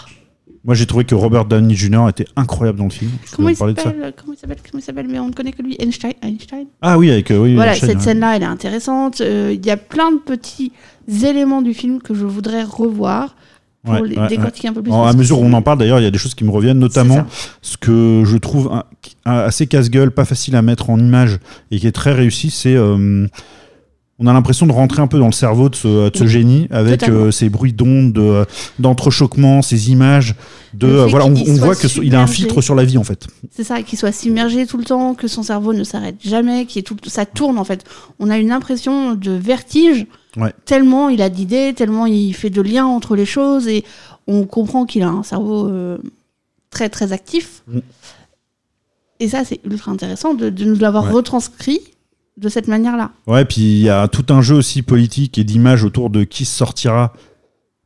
Moi, 0.65 0.75
j'ai 0.75 0.87
trouvé 0.87 1.05
que 1.05 1.15
Robert 1.15 1.45
Downey 1.47 1.75
Jr. 1.75 2.07
était 2.09 2.27
incroyable 2.37 2.79
dans 2.79 2.85
le 2.85 2.91
film. 2.91 3.11
Comment 3.35 3.49
il 3.49 3.57
s'appelle 3.57 3.75
Comment 4.17 4.33
il 4.33 4.39
s'appelle 4.39 4.57
Comment 4.71 4.79
il 4.81 4.83
s'appelle 4.83 5.09
Mais 5.09 5.19
on 5.19 5.29
ne 5.29 5.33
connaît 5.33 5.53
que 5.53 5.63
lui. 5.63 5.77
Einstein. 5.81 6.13
Einstein 6.23 6.67
Ah 6.83 6.99
oui, 6.99 7.11
avec 7.11 7.31
euh, 7.31 7.39
oui, 7.39 7.55
voilà, 7.55 7.73
Einstein, 7.73 7.89
cette 7.91 7.99
ouais. 7.99 8.05
scène-là, 8.05 8.37
elle 8.37 8.43
est 8.43 8.47
intéressante. 8.47 9.21
Euh, 9.21 9.53
Il 9.55 9.65
y 9.67 9.71
a 9.71 9.77
plein 9.77 10.13
de 10.13 10.19
petits 10.19 10.73
éléments 11.25 11.63
du 11.63 11.75
film 11.75 12.01
que 12.01 12.15
je 12.15 12.25
voudrais 12.25 12.63
revoir 12.63 13.35
pour 13.85 13.93
Ouais, 13.95 14.09
les 14.09 14.17
ouais, 14.17 14.29
décortiquer 14.29 14.69
un 14.69 14.73
peu 14.73 14.83
plus. 14.83 14.91
En- 14.93 15.05
à 15.05 15.13
mesure 15.13 15.39
où 15.41 15.45
on 15.45 15.53
en 15.53 15.63
parle, 15.63 15.79
d'ailleurs, 15.79 16.01
il 16.01 16.05
y 16.05 16.07
a 16.07 16.11
des 16.11 16.19
choses 16.19 16.35
qui 16.35 16.45
me 16.45 16.51
reviennent, 16.51 16.79
notamment 16.79 17.27
ce 17.63 17.77
que 17.77 18.23
je 18.25 18.37
trouve 18.39 18.71
un- 18.73 18.85
un- 19.27 19.39
assez 19.41 19.67
casse-gueule, 19.67 20.11
pas 20.11 20.25
facile 20.25 20.57
à 20.57 20.63
mettre 20.63 20.91
en 20.91 20.99
image 20.99 21.39
et 21.71 21.79
qui 21.79 21.87
est 21.87 21.93
très 21.93 22.13
réussi, 22.13 22.51
c'est 22.51 22.75
euh, 22.75 23.27
on 24.21 24.29
a 24.29 24.33
l'impression 24.33 24.67
de 24.67 24.73
rentrer 24.73 25.03
un 25.03 25.09
peu 25.09 25.19
dans 25.19 25.27
le 25.27 25.33
cerveau 25.33 25.69
de 25.69 25.75
ce, 25.75 26.09
de 26.09 26.17
ce 26.17 26.23
Oui, 26.23 26.29
génie 26.31 26.69
avec 26.71 27.09
euh, 27.09 27.31
ces 27.33 27.49
bruits 27.49 27.73
d'ondes, 27.73 28.13
de- 28.13 28.47
d'entrechoquements, 28.79 29.61
ces 29.61 29.91
images. 29.91 30.37
De, 30.73 30.87
euh, 30.87 31.07
voilà, 31.07 31.27
on, 31.27 31.35
qu'il 31.35 31.53
voit 31.55 31.75
que 31.75 31.89
so- 31.89 32.01
il 32.03 32.15
a 32.15 32.23
un 32.23 32.27
filtre 32.29 32.61
sur 32.63 32.75
la 32.77 32.85
vie 32.85 32.97
en 32.97 33.03
fait. 33.05 33.27
C'est 33.51 33.65
ça, 33.65 33.83
qu'il 33.83 33.99
soit 33.99 34.13
submergé 34.13 34.67
tout 34.67 34.79
le 34.79 34.85
temps, 34.85 35.15
que 35.15 35.27
son 35.29 35.43
cerveau 35.43 35.73
ne 35.75 35.83
s'arrête 35.85 36.17
jamais, 36.25 36.65
qui 36.67 36.83
tout, 36.85 36.97
ça 37.07 37.27
tourne 37.27 37.59
en 37.59 37.65
fait. 37.65 37.85
On 38.21 38.31
a 38.31 38.39
une 38.39 38.53
impression 38.53 39.15
de 39.15 39.33
vertige, 39.33 40.07
Ouais. 40.37 40.53
tellement 40.65 41.09
il 41.09 41.23
a 41.23 41.29
d'idées, 41.31 41.75
tellement 41.75 42.07
il 42.07 42.35
fait 42.35 42.51
de 42.51 42.61
liens 42.61 42.87
entre 42.87 43.15
les 43.17 43.27
choses 43.27 43.69
et 43.69 43.85
on 44.27 44.47
comprend 44.47 44.85
qu'il 44.85 45.03
a 45.03 45.09
un 45.09 45.23
cerveau 45.23 45.69
euh, 45.69 45.99
très 46.71 46.89
très 46.89 47.13
actif. 47.13 47.63
Mm. 47.69 47.79
Et 49.21 49.29
ça, 49.29 49.45
c'est 49.45 49.61
ultra 49.65 49.93
intéressant 49.93 50.35
de, 50.35 50.51
de 50.51 50.65
nous 50.65 50.77
l'avoir 50.79 51.05
Ouais. 51.05 51.13
retranscrit 51.13 51.81
de 52.37 52.49
cette 52.49 52.67
manière-là. 52.67 53.13
Ouais, 53.29 53.45
puis 53.45 53.61
il 53.61 53.79
y 53.83 53.89
a 53.89 54.09
tout 54.09 54.27
un 54.31 54.43
jeu 54.43 54.57
aussi 54.57 54.83
politique 54.83 55.39
et 55.39 55.45
d'image 55.45 55.85
autour 55.85 56.11
de 56.11 56.25
qui 56.25 56.45
sortira 56.45 57.13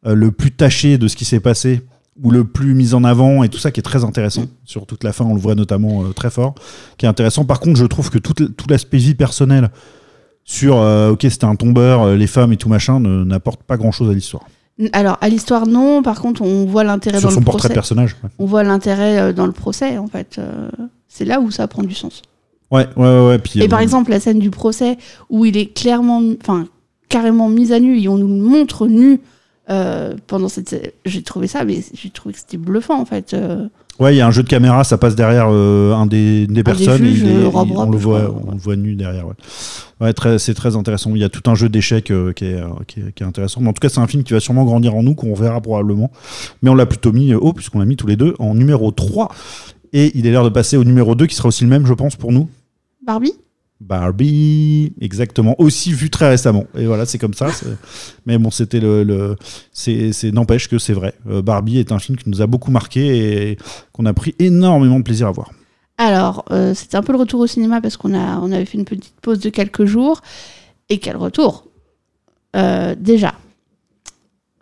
euh, 0.06 0.14
le 0.14 0.30
plus 0.32 0.52
taché 0.52 0.96
de 0.96 1.06
ce 1.06 1.16
qui 1.16 1.26
s'est 1.26 1.40
passé 1.40 1.82
ou 2.22 2.30
le 2.30 2.44
plus 2.44 2.72
mis 2.74 2.94
en 2.94 3.04
avant 3.04 3.42
et 3.44 3.48
tout 3.50 3.58
ça 3.58 3.70
qui 3.70 3.78
est 3.80 3.82
très 3.82 4.04
intéressant. 4.04 4.46
Sur 4.64 4.86
toute 4.86 5.04
la 5.04 5.12
fin, 5.12 5.24
on 5.26 5.34
le 5.34 5.40
voit 5.40 5.54
notamment 5.54 6.02
euh, 6.02 6.12
très 6.14 6.30
fort, 6.30 6.54
qui 6.96 7.04
est 7.04 7.08
intéressant. 7.08 7.44
Par 7.44 7.60
contre, 7.60 7.78
je 7.78 7.84
trouve 7.84 8.08
que 8.10 8.18
tout, 8.18 8.32
tout 8.32 8.66
l'aspect 8.70 8.96
vie 8.96 9.14
personnelle 9.14 9.70
sur 10.48 10.78
euh, 10.78 11.10
ok 11.10 11.26
c'était 11.28 11.44
un 11.44 11.56
tombeur, 11.56 12.02
euh, 12.02 12.16
les 12.16 12.26
femmes 12.26 12.54
et 12.54 12.56
tout 12.56 12.70
machin 12.70 13.00
n'apporte 13.00 13.62
pas 13.64 13.76
grand 13.76 13.92
chose 13.92 14.10
à 14.10 14.14
l'histoire. 14.14 14.44
Alors, 14.92 15.18
à 15.20 15.28
l'histoire, 15.28 15.66
non. 15.66 16.02
Par 16.02 16.20
contre, 16.20 16.40
on 16.40 16.64
voit 16.64 16.84
l'intérêt 16.84 17.20
dans 17.20 17.30
son 17.30 17.40
le 17.40 17.44
portrait 17.44 17.68
de 17.68 17.72
procès. 17.72 17.74
personnage. 17.74 18.16
ouais. 18.22 18.30
On 18.38 18.46
voit 18.46 18.62
l'intérêt 18.62 19.18
euh, 19.18 19.32
dans 19.32 19.46
le 19.46 19.52
procès, 19.52 19.98
en 19.98 20.06
fait. 20.06 20.40
C'est 21.08 21.24
là 21.24 21.40
où 21.40 21.50
ça 21.50 21.66
prend 21.66 21.82
du 21.82 21.94
sens. 21.94 22.22
Ouais, 22.70 22.86
ouais, 22.96 23.04
ouais. 23.04 23.28
ouais, 23.28 23.38
puis, 23.40 23.60
Et 23.60 23.68
par 23.68 23.80
exemple, 23.80 24.10
la 24.10 24.20
scène 24.20 24.38
du 24.38 24.50
procès 24.50 24.96
où 25.30 25.44
il 25.44 25.56
est 25.56 25.74
clairement, 25.74 26.22
enfin, 26.40 26.66
carrément 27.08 27.48
mis 27.48 27.72
à 27.72 27.80
nu 27.80 28.00
et 28.00 28.08
on 28.08 28.16
nous 28.16 28.28
le 28.28 28.40
montre 28.40 28.86
nu 28.86 29.20
pendant 30.28 30.48
cette. 30.48 30.94
J'ai 31.04 31.22
trouvé 31.22 31.48
ça, 31.48 31.64
mais 31.64 31.84
j'ai 31.92 32.10
trouvé 32.10 32.34
que 32.34 32.38
c'était 32.38 32.56
bluffant 32.56 33.00
en 33.00 33.04
fait. 33.04 33.34
Euh. 34.00 34.04
Ouais, 34.04 34.14
il 34.14 34.18
y 34.18 34.20
a 34.20 34.26
un 34.26 34.30
jeu 34.30 34.42
de 34.42 34.48
caméra, 34.48 34.84
ça 34.84 34.98
passe 34.98 35.14
derrière 35.16 35.46
euh, 35.50 35.92
un 35.94 36.06
des, 36.06 36.46
des 36.46 36.62
personnes 36.62 36.98
juges, 37.04 37.22
et 37.22 37.26
il 37.26 37.30
est- 37.30 37.34
euh, 37.44 37.48
Rob 37.48 37.68
il- 37.70 37.76
Rob, 37.76 37.88
on, 37.88 37.90
le 37.92 37.98
voit, 37.98 38.22
crois. 38.22 38.42
on 38.48 38.52
le 38.52 38.58
voit 38.58 38.76
nu 38.76 38.94
derrière. 38.94 39.26
Ouais, 39.26 39.34
ouais 40.00 40.12
très, 40.12 40.38
c'est 40.38 40.54
très 40.54 40.76
intéressant. 40.76 41.10
Il 41.14 41.20
y 41.20 41.24
a 41.24 41.28
tout 41.28 41.48
un 41.50 41.54
jeu 41.54 41.68
d'échecs 41.68 42.10
euh, 42.10 42.32
qui, 42.32 42.44
est, 42.46 42.54
euh, 42.60 42.66
qui, 42.86 43.00
est, 43.00 43.12
qui 43.12 43.22
est 43.22 43.26
intéressant. 43.26 43.60
Mais 43.60 43.68
en 43.68 43.72
tout 43.72 43.80
cas, 43.80 43.88
c'est 43.88 44.00
un 44.00 44.06
film 44.06 44.22
qui 44.22 44.32
va 44.32 44.40
sûrement 44.40 44.64
grandir 44.64 44.94
en 44.94 45.02
nous, 45.02 45.14
qu'on 45.14 45.34
verra 45.34 45.60
probablement. 45.60 46.10
Mais 46.62 46.70
on 46.70 46.74
l'a 46.74 46.86
plutôt 46.86 47.12
mis 47.12 47.34
haut, 47.34 47.52
puisqu'on 47.52 47.78
l'a 47.80 47.84
mis 47.86 47.96
tous 47.96 48.06
les 48.06 48.16
deux 48.16 48.34
en 48.38 48.54
numéro 48.54 48.90
3. 48.92 49.28
Et 49.92 50.12
il 50.18 50.26
est 50.26 50.30
l'heure 50.32 50.44
de 50.44 50.50
passer 50.50 50.76
au 50.76 50.84
numéro 50.84 51.14
2, 51.14 51.26
qui 51.26 51.34
sera 51.34 51.48
aussi 51.48 51.64
le 51.64 51.70
même, 51.70 51.86
je 51.86 51.94
pense, 51.94 52.14
pour 52.14 52.30
nous. 52.30 52.48
Barbie? 53.06 53.32
Barbie, 53.80 54.92
exactement, 55.00 55.54
aussi 55.60 55.92
vu 55.92 56.10
très 56.10 56.28
récemment. 56.28 56.64
Et 56.76 56.86
voilà, 56.86 57.06
c'est 57.06 57.18
comme 57.18 57.34
ça. 57.34 57.52
c'est- 57.52 57.66
Mais 58.26 58.36
bon, 58.38 58.50
c'était 58.50 58.80
le, 58.80 59.04
le- 59.04 59.36
c'est, 59.72 60.12
n'empêche 60.32 60.68
que 60.68 60.78
c'est 60.78 60.92
vrai. 60.92 61.14
Euh, 61.28 61.42
Barbie 61.42 61.78
est 61.78 61.92
un 61.92 61.98
film 62.00 62.18
qui 62.18 62.28
nous 62.28 62.42
a 62.42 62.46
beaucoup 62.46 62.70
marqué 62.72 63.50
et 63.52 63.58
qu'on 63.92 64.04
a 64.06 64.12
pris 64.12 64.34
énormément 64.40 64.98
de 64.98 65.04
plaisir 65.04 65.28
à 65.28 65.30
voir. 65.30 65.50
Alors, 65.96 66.44
euh, 66.50 66.74
c'était 66.74 66.96
un 66.96 67.02
peu 67.02 67.12
le 67.12 67.18
retour 67.18 67.40
au 67.40 67.46
cinéma 67.46 67.80
parce 67.80 67.96
qu'on 67.96 68.14
a, 68.14 68.38
on 68.40 68.50
avait 68.52 68.64
fait 68.64 68.78
une 68.78 68.84
petite 68.84 69.14
pause 69.20 69.38
de 69.40 69.48
quelques 69.50 69.84
jours. 69.84 70.20
Et 70.88 70.98
quel 70.98 71.16
retour? 71.16 71.66
Euh, 72.56 72.94
Déjà, 72.98 73.34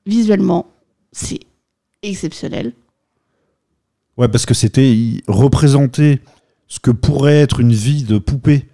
visuellement, 0.07 0.67
c'est 1.13 1.41
exceptionnel. 2.03 2.73
Ouais, 4.17 4.29
parce 4.29 4.47
que 4.47 4.55
c'était 4.55 4.95
représenter 5.29 6.21
ce 6.69 6.81
que 6.81 6.91
pourrait 6.91 7.37
être 7.37 7.61
une 7.61 7.73
vie 7.73 8.03
de 8.03 8.19
poupée 8.19 8.67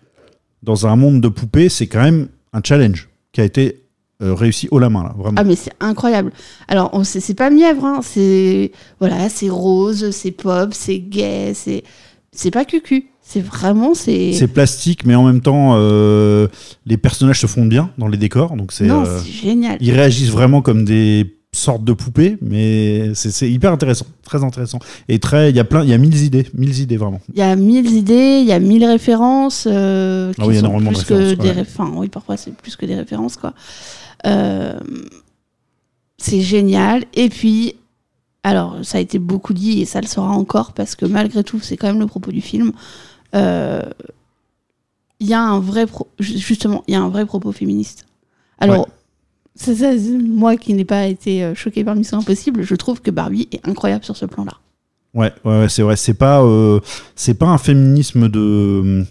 dans 0.62 0.86
un 0.86 0.96
monde 0.96 1.20
de 1.20 1.28
poupées, 1.28 1.68
c'est 1.68 1.86
quand 1.86 2.02
même 2.02 2.28
un 2.52 2.60
challenge 2.62 3.08
qui 3.32 3.40
a 3.40 3.44
été 3.44 3.82
euh, 4.22 4.34
réussi 4.34 4.68
haut 4.70 4.78
la 4.78 4.88
main 4.88 5.02
là, 5.02 5.14
vraiment. 5.16 5.36
Ah 5.36 5.44
mais 5.44 5.56
c'est 5.56 5.72
incroyable. 5.80 6.32
Alors 6.68 6.90
on 6.92 7.02
c'est 7.04 7.34
pas 7.34 7.50
mièvre, 7.50 7.84
hein, 7.84 8.00
c'est 8.02 8.72
voilà, 9.00 9.28
c'est 9.28 9.48
rose, 9.48 10.10
c'est 10.10 10.30
pop, 10.30 10.70
c'est 10.72 10.98
gay, 10.98 11.52
c'est 11.54 11.82
c'est 12.30 12.50
pas 12.50 12.64
cucu. 12.64 13.08
C'est 13.24 13.40
vraiment 13.40 13.94
c'est. 13.94 14.32
C'est 14.32 14.48
plastique, 14.48 15.06
mais 15.06 15.14
en 15.14 15.24
même 15.24 15.40
temps, 15.40 15.74
euh, 15.76 16.48
les 16.86 16.96
personnages 16.96 17.40
se 17.40 17.46
fondent 17.46 17.68
bien 17.68 17.90
dans 17.96 18.08
les 18.08 18.18
décors, 18.18 18.56
donc 18.56 18.72
c'est. 18.72 18.86
Non, 18.86 19.04
euh, 19.06 19.18
c'est 19.18 19.30
génial. 19.30 19.78
ils 19.80 19.92
réagissent 19.92 20.30
vraiment 20.30 20.60
comme 20.60 20.84
des 20.84 21.38
sortes 21.54 21.84
de 21.84 21.92
poupées, 21.92 22.38
mais 22.40 23.14
c'est 23.14 23.50
hyper 23.50 23.72
intéressant, 23.72 24.06
très 24.24 24.42
intéressant. 24.42 24.78
Et 25.08 25.18
très, 25.18 25.50
il 25.50 25.56
y 25.56 25.60
a 25.60 25.64
plein, 25.64 25.82
il 25.84 25.90
y 25.90 25.92
a 25.92 25.98
mille 25.98 26.16
idées, 26.22 26.46
mille 26.54 26.78
idées 26.78 26.96
vraiment. 26.96 27.20
Il 27.34 27.38
y 27.38 27.42
a 27.42 27.54
mille 27.56 27.90
idées, 27.92 28.38
il 28.40 28.46
y 28.46 28.52
a 28.52 28.58
mille 28.58 28.84
références 28.86 29.68
euh, 29.70 30.32
qui 30.32 30.40
Ah 30.40 30.46
oui, 30.46 30.58
sont 30.58 30.80
de 30.80 30.86
plus 30.86 31.04
que 31.04 31.12
références, 31.14 31.38
des 31.44 31.50
ouais. 31.50 31.60
enfin, 31.60 31.92
oui, 31.94 32.08
parfois 32.08 32.38
c'est 32.38 32.52
plus 32.56 32.74
que 32.76 32.86
des 32.86 32.94
références 32.94 33.36
quoi. 33.36 33.52
Euh, 34.24 34.78
c'est 36.16 36.40
génial. 36.40 37.04
Et 37.12 37.28
puis, 37.28 37.74
alors 38.44 38.78
ça 38.82 38.96
a 38.96 39.00
été 39.02 39.18
beaucoup 39.18 39.52
dit 39.52 39.82
et 39.82 39.84
ça 39.84 40.00
le 40.00 40.06
sera 40.06 40.28
encore 40.30 40.72
parce 40.72 40.94
que 40.96 41.04
malgré 41.04 41.44
tout, 41.44 41.60
c'est 41.60 41.76
quand 41.76 41.88
même 41.88 42.00
le 42.00 42.06
propos 42.06 42.32
du 42.32 42.40
film. 42.40 42.72
Euh, 43.34 43.82
Il 45.20 45.26
y 45.28 45.34
a 45.34 45.40
un 45.42 45.60
vrai 45.60 45.86
pro- 45.86 46.08
justement, 46.18 46.82
il 46.88 46.94
y 46.94 46.96
a 46.96 47.00
un 47.02 47.10
vrai 47.10 47.26
propos 47.26 47.52
féministe. 47.52 48.06
Alors. 48.58 48.86
Ouais. 48.86 48.92
C'est 49.54 49.74
ça, 49.76 49.92
c'est- 49.98 50.10
moi 50.18 50.56
qui 50.56 50.74
n'ai 50.74 50.84
pas 50.84 51.06
été 51.06 51.42
euh, 51.44 51.54
choquée 51.54 51.84
par 51.84 51.94
Mission 51.94 52.18
Impossible, 52.18 52.62
je 52.62 52.74
trouve 52.74 53.00
que 53.02 53.10
Barbie 53.10 53.48
est 53.52 53.66
incroyable 53.68 54.04
sur 54.04 54.16
ce 54.16 54.26
plan-là. 54.26 54.52
Ouais, 55.14 55.30
ouais, 55.44 55.68
c'est 55.68 55.82
vrai. 55.82 55.96
C'est 55.96 56.14
pas, 56.14 56.42
euh, 56.42 56.80
c'est 57.16 57.34
pas 57.34 57.46
un 57.48 57.58
féminisme 57.58 58.28
de 58.28 59.04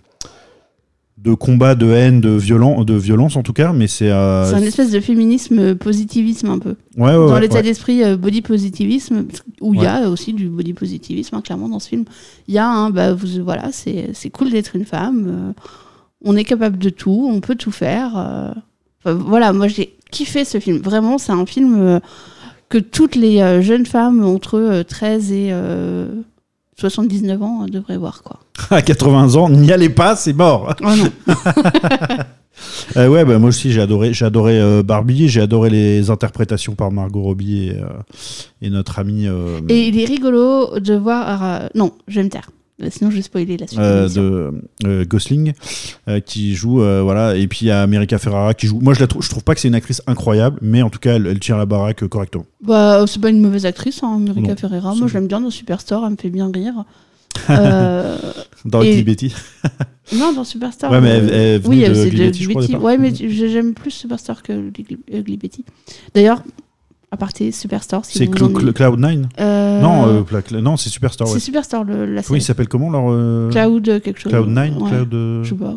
de 1.18 1.36
combat, 1.36 1.76
de 1.76 1.86
haine, 1.92 2.20
de 2.20 2.32
violence, 2.32 2.84
de 2.84 2.96
violence 2.96 3.36
en 3.36 3.44
tout 3.44 3.54
cas, 3.54 3.74
mais 3.74 3.86
c'est. 3.86 4.10
euh, 4.10 4.50
C'est 4.50 4.56
un 4.56 4.64
espèce 4.64 4.89
de 4.89 5.00
féminisme 5.00 5.60
euh, 5.60 5.76
positivisme 5.76 6.50
un 6.50 6.58
peu. 6.58 6.70
ouais, 6.98 7.04
ouais, 7.10 7.14
dans 7.14 7.34
ouais, 7.34 7.42
l'état 7.42 7.62
d'esprit 7.62 8.04
euh, 8.04 8.18
body 8.18 8.42
positivisme, 8.42 9.26
où 9.62 9.76
il 9.76 9.84
y 9.84 9.86
a 9.86 10.10
aussi 10.10 10.34
du 10.34 10.50
body 10.50 10.74
positivisme, 10.74 11.36
hein, 11.36 11.42
clairement, 11.42 11.70
dans 11.70 11.78
ce 11.78 11.89
film. 11.89 12.06
Il 12.48 12.56
y 12.56 12.58
a 12.58 12.68
un, 12.68 12.89
bah, 12.89 13.14
vous, 13.14 13.44
voilà, 13.44 13.72
c'est 13.72 14.10
c'est 14.16 14.32
cool 14.32 14.50
d'être 14.50 14.76
une 14.76 14.86
femme, 14.86 15.28
euh, 15.28 15.62
on 16.26 16.36
est 16.36 16.44
capable 16.44 16.80
de 16.80 16.89
tout, 16.89 17.30
on 17.32 17.39
peut 17.39 17.54
tout 17.56 17.70
faire. 17.72 18.10
Enfin, 19.04 19.14
voilà, 19.14 19.54
moi 19.54 19.68
j'ai 19.68 19.94
kiffé 20.12 20.45
ce 20.45 20.59
film. 20.59 20.78
Vraiment, 20.78 21.18
c'est 21.18 21.32
un 21.32 21.45
film 21.45 21.82
euh, 21.82 21.99
que 22.70 22.78
toutes 22.78 23.16
les 23.16 23.41
euh, 23.41 23.62
jeunes 23.62 23.86
femmes 23.86 24.24
entre 24.24 24.59
euh, 24.59 24.84
13 24.84 25.32
et 25.32 25.49
euh, 25.51 26.07
79 26.78 27.41
ans 27.41 27.66
devraient 27.68 27.97
voir, 27.97 28.24
quoi. 28.24 28.39
À 28.70 28.82
80 28.82 29.36
ans, 29.36 29.49
n'y 29.49 29.72
allez 29.72 29.89
pas, 29.89 30.16
c'est 30.16 30.34
mort. 30.34 30.76
Oh 30.84 30.95
non. 30.95 31.36
Euh, 32.97 33.07
ouais, 33.07 33.26
bah, 33.26 33.39
moi 33.39 33.49
aussi 33.49 33.72
j'ai 33.72 33.82
adoré, 33.82 34.14
j'ai 34.14 34.26
adoré 34.26 34.59
euh, 34.59 34.84
Barbie, 34.84 35.30
j'ai 35.30 35.41
adoré 35.41 35.70
les 35.70 36.09
interprétations 36.12 36.76
par 36.76 36.91
Margot 36.91 37.22
Robbie 37.22 37.70
et, 37.70 37.72
euh, 37.72 37.88
et 38.62 38.70
notre 38.70 38.99
ami 38.99 39.26
Et 39.70 39.88
il 39.88 39.99
est 39.99 40.05
rigolo 40.05 40.78
de 40.80 40.93
voir. 40.93 41.70
non, 41.74 41.93
je 42.07 42.16
vais 42.20 42.24
me 42.24 42.30
taire. 42.30 42.51
Sinon, 42.90 43.12
je 43.12 43.18
vais 43.18 43.22
spoiler 43.22 43.58
la 43.58 43.68
suite. 43.68 43.80
de 43.80 43.84
euh, 43.84 44.08
de 44.10 44.52
euh, 44.88 45.06
Gosling 45.06 45.54
euh, 46.08 46.20
qui 46.20 46.56
joue, 46.56 46.82
euh, 46.82 47.02
voilà, 47.02 47.36
et 47.36 47.48
puis 47.48 47.60
il 47.64 47.68
y 47.68 47.72
a 47.72 47.82
America 47.82 48.18
Ferrara 48.18 48.54
qui 48.54 48.68
joue. 48.68 48.80
Moi 48.82 48.94
je 48.94 49.00
la 49.00 49.08
trouve, 49.08 49.22
je 49.24 49.30
trouve 49.30 49.44
pas 49.44 49.54
que 49.56 49.62
c'est 49.62 49.68
une 49.68 49.76
actrice 49.76 50.02
incroyable, 50.08 50.58
mais 50.62 50.82
en 50.82 50.90
tout 50.90 51.00
cas 51.00 51.16
elle, 51.16 51.28
elle 51.28 51.40
tient 51.40 51.58
la 51.58 51.66
baraque 51.66 52.08
correctement. 52.08 52.46
Bah, 52.64 53.04
c'est 53.08 53.22
pas 53.22 53.30
une 53.30 53.42
mauvaise 53.42 53.66
actrice, 53.66 54.02
hein, 54.04 54.14
America 54.16 54.50
Non, 54.50 54.56
Ferrera. 54.56 54.94
c'est- 54.94 55.00
Moi, 55.00 55.08
je 55.08 55.14
l'aime 55.14 55.28
bien 55.28 55.42
dans 55.42 55.50
Superstore, 55.52 56.04
elle 56.06 56.12
me 56.12 56.18
fait 56.18 56.30
bien 56.30 56.50
rire. 56.54 56.84
Euh, 57.50 58.18
Dans 58.66 58.82
Et- 58.82 58.92
Ugly 58.92 59.04
Betty. 59.04 59.34
non, 60.16 60.34
dans 60.34 60.44
Superstar. 60.44 60.92
Ouais, 60.92 61.02
mais 61.02 61.10
elle- 61.10 61.30
elle 61.30 61.34
est 61.34 61.58
venue 61.60 61.76
oui, 61.76 61.80
de 61.82 61.86
elle 61.86 61.92
faisait 61.96 62.08
Ugly 62.10 62.20
de 62.20 62.24
Betty, 62.26 62.44
je 62.44 62.50
crois, 62.50 62.60
au 62.62 62.62
Betty. 62.62 62.72
départ. 62.74 62.84
Ouais, 62.86 62.98
mais 62.98 63.16
j'ai- 63.16 63.50
j'aime 63.50 63.74
plus 63.74 63.92
Superstar 63.92 64.44
que 64.44 64.52
Ugly 65.12 65.38
Betty. 65.38 65.66
D'ailleurs, 66.14 66.44
à 67.12 67.18
partir 67.18 67.53
Superstar, 67.53 68.05
si 68.05 68.18
C'est 68.18 68.26
vous 68.26 68.32
Clo- 68.32 68.45
en- 68.47 68.49
Clo- 68.53 68.72
Cloud9 68.72 69.24
Euh, 69.39 69.82
Non, 69.82 70.07
euh, 70.07 70.62
non 70.62 70.78
c'est 70.78 70.89
Superstar. 70.89 71.28
c'est 71.28 71.34
Ouais. 71.36 71.39
Superstar 71.41 71.84
le, 71.84 72.05
la 72.05 72.22
Oui, 72.22 72.26
série. 72.26 72.39
il 72.39 72.43
s'appelle 72.43 72.68
comment 72.70 72.89
leur. 72.89 73.03
euh, 73.09 73.49
Cloud 73.51 74.01
quelque 74.01 74.20
chose. 74.20 74.32
Cloud9 74.32 74.78
Ouais. 74.78 74.89
Cloud. 74.89 75.09
Je 75.43 75.49
sais 75.49 75.55
pas. 75.55 75.76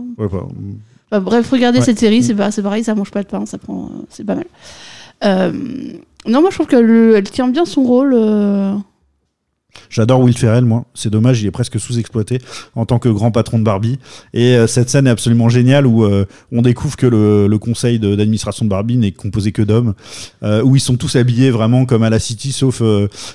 ouais, 1.12 1.20
bref, 1.20 1.50
regardez 1.50 1.80
cette 1.80 1.98
série, 1.98 2.22
c'est 2.22 2.34
pas- 2.34 2.50
c'est 2.50 2.62
pareil, 2.62 2.84
ça 2.84 2.94
mange 2.94 3.10
pas 3.10 3.22
de 3.22 3.28
pain, 3.28 3.44
ça 3.46 3.58
prend, 3.58 3.90
c'est 4.10 4.24
pas 4.24 4.36
mal. 4.36 5.52
Non, 6.26 6.40
moi 6.40 6.48
je 6.50 6.54
trouve 6.54 6.66
qu'elle 6.66 6.88
elle 7.16 7.30
tient 7.30 7.48
bien 7.48 7.64
son 7.64 7.82
rôle. 7.82 8.14
J'adore 9.90 10.20
Will 10.20 10.36
Ferrell, 10.36 10.64
moi. 10.64 10.84
C'est 10.94 11.10
dommage, 11.10 11.42
il 11.42 11.46
est 11.46 11.50
presque 11.50 11.78
sous-exploité 11.78 12.38
en 12.74 12.86
tant 12.86 12.98
que 12.98 13.08
grand 13.08 13.30
patron 13.30 13.58
de 13.58 13.64
Barbie. 13.64 13.98
Et 14.32 14.56
euh, 14.56 14.66
cette 14.66 14.90
scène 14.90 15.06
est 15.06 15.10
absolument 15.10 15.48
géniale 15.48 15.86
où 15.86 16.04
euh, 16.04 16.24
on 16.52 16.62
découvre 16.62 16.96
que 16.96 17.06
le, 17.06 17.46
le 17.46 17.58
conseil 17.58 17.98
d'administration 17.98 18.64
de, 18.64 18.70
Barbie 18.70 18.96
n'est 18.96 19.12
composé 19.12 19.52
que 19.52 19.62
d'hommes, 19.62 19.94
euh, 20.42 20.62
où 20.62 20.76
ils 20.76 20.80
sont 20.80 20.96
tous 20.96 21.16
habillés 21.16 21.50
vraiment 21.50 21.86
comme 21.86 22.02
à 22.02 22.10
la 22.10 22.18
City, 22.18 22.52
sauf 22.52 22.82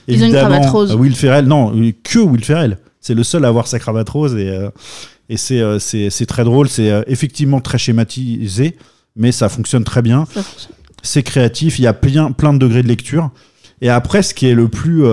évidemment 0.07 0.49
cravate 0.49 0.69
rose. 0.69 0.95
Will 0.95 1.15
Ferrell. 1.15 1.45
Non, 1.45 1.73
que 2.03 2.19
Will 2.19 2.43
Ferrell. 2.43 2.77
C'est 2.99 3.13
le 3.13 3.23
seul 3.23 3.45
à 3.45 3.47
avoir 3.47 3.67
sa 3.67 3.79
cravate 3.79 4.09
rose 4.09 4.35
et, 4.35 4.53
et 5.29 5.37
c'est 5.37 6.25
très 6.27 6.43
drôle. 6.43 6.67
C'est 6.67 7.03
effectivement 7.07 7.61
très 7.61 7.77
schématisé, 7.77 8.75
mais 9.15 9.31
ça 9.31 9.47
fonctionne 9.47 9.83
très 9.83 10.01
bien 10.01 10.25
c'est 11.01 11.23
créatif, 11.23 11.79
il 11.79 11.83
y 11.83 11.87
a 11.87 11.93
plein, 11.93 12.31
plein 12.31 12.53
de 12.53 12.59
degrés 12.59 12.83
de 12.83 12.87
lecture. 12.87 13.31
Et 13.81 13.89
après, 13.89 14.23
ce 14.23 14.33
qui 14.33 14.47
est 14.47 14.53
le 14.53 14.67
plus 14.67 15.03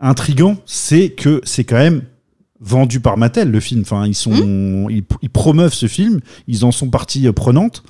intrigant, 0.00 0.56
c'est 0.66 1.10
que 1.10 1.40
c'est 1.44 1.64
quand 1.64 1.76
même 1.78 2.02
vendu 2.60 3.00
par 3.00 3.16
Mattel, 3.18 3.50
le 3.50 3.60
film. 3.60 3.82
Enfin, 3.82 4.06
ils, 4.06 4.14
sont, 4.14 4.88
ils, 4.90 5.04
ils 5.22 5.30
promeuvent 5.30 5.74
ce 5.74 5.86
film, 5.86 6.20
ils 6.48 6.64
en 6.64 6.72
sont 6.72 6.88
partie 6.88 7.26
euh, 7.28 7.32
prenante. 7.32 7.82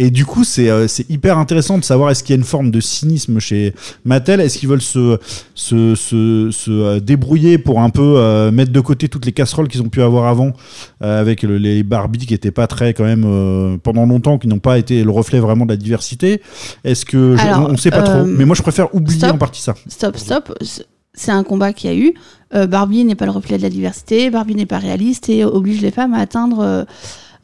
Et 0.00 0.12
du 0.12 0.24
coup, 0.24 0.44
c'est 0.44 0.70
euh, 0.70 0.86
c'est 0.86 1.10
hyper 1.10 1.38
intéressant 1.38 1.76
de 1.76 1.82
savoir 1.82 2.10
est-ce 2.12 2.22
qu'il 2.22 2.32
y 2.32 2.38
a 2.38 2.40
une 2.40 2.46
forme 2.46 2.70
de 2.70 2.78
cynisme 2.78 3.40
chez 3.40 3.74
Mattel 4.04 4.40
Est-ce 4.40 4.56
qu'ils 4.58 4.68
veulent 4.68 4.80
se, 4.80 5.18
se, 5.56 5.96
se, 5.96 6.50
se, 6.52 6.70
euh, 6.70 7.00
débrouiller 7.00 7.58
pour 7.58 7.80
un 7.80 7.90
peu 7.90 8.14
euh, 8.16 8.52
mettre 8.52 8.70
de 8.70 8.78
côté 8.78 9.08
toutes 9.08 9.26
les 9.26 9.32
casseroles 9.32 9.66
qu'ils 9.66 9.82
ont 9.82 9.88
pu 9.88 10.00
avoir 10.00 10.28
avant 10.28 10.52
euh, 11.02 11.20
avec 11.20 11.42
le- 11.42 11.58
les 11.58 11.82
Barbie 11.82 12.20
qui 12.26 12.32
n'étaient 12.32 12.52
pas 12.52 12.68
très, 12.68 12.94
quand 12.94 13.02
même, 13.02 13.80
pendant 13.80 14.06
longtemps, 14.06 14.38
qui 14.38 14.46
n'ont 14.46 14.60
pas 14.60 14.78
été 14.78 15.02
le 15.02 15.10
reflet 15.10 15.40
vraiment 15.40 15.66
de 15.66 15.72
la 15.72 15.76
diversité 15.76 16.42
Est-ce 16.84 17.04
que. 17.04 17.34
je- 17.36 17.42
Alors, 17.42 17.68
on 17.68 17.72
ne 17.72 17.76
sait 17.76 17.90
pas 17.90 18.02
trop. 18.02 18.24
Mais 18.24 18.44
moi, 18.44 18.54
je 18.54 18.62
préfère 18.62 18.94
oublier 18.94 19.18
stop. 19.18 19.32
en 19.34 19.38
partie 19.38 19.62
ça. 19.62 19.74
Stop, 19.88 20.16
stop. 20.16 20.54
C'est- 21.18 21.30
un 21.32 21.42
combat 21.44 21.72
qu'il 21.72 21.90
y 21.90 21.92
a 21.92 21.96
eu. 21.96 22.14
Euh, 22.54 22.66
Barbie 22.66 23.04
n'est 23.04 23.14
pas 23.14 23.26
le 23.26 23.30
reflet 23.32 23.58
de 23.58 23.62
la 23.62 23.68
diversité, 23.70 24.30
Barbie 24.30 24.54
n'est 24.54 24.66
pas 24.66 24.78
réaliste 24.78 25.28
et 25.28 25.44
oblige 25.44 25.82
les 25.82 25.90
femmes 25.90 26.14
à 26.14 26.18
atteindre 26.20 26.60
euh, 26.60 26.84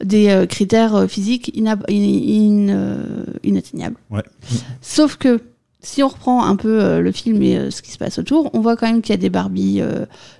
des 0.03 0.29
euh, 0.29 0.45
critères 0.45 1.05
physiques 1.09 1.51
ina- 1.55 1.77
in- 1.89 2.69
in- 2.69 3.25
inatteignables. 3.43 3.97
Ouais. 4.09 4.23
Sauf 4.81 5.17
que 5.17 5.39
si 5.81 6.01
on 6.01 6.07
reprend 6.07 6.43
un 6.45 6.55
peu 6.55 6.99
le 6.99 7.11
film 7.11 7.41
et 7.43 7.69
ce 7.69 7.83
qui 7.83 7.91
se 7.91 7.97
passe 7.99 8.17
autour, 8.17 8.49
on 8.53 8.59
voit 8.59 8.75
quand 8.75 8.87
même 8.87 9.01
qu'il 9.03 9.13
y 9.13 9.17
a 9.17 9.21
des 9.21 9.29
Barbies 9.29 9.81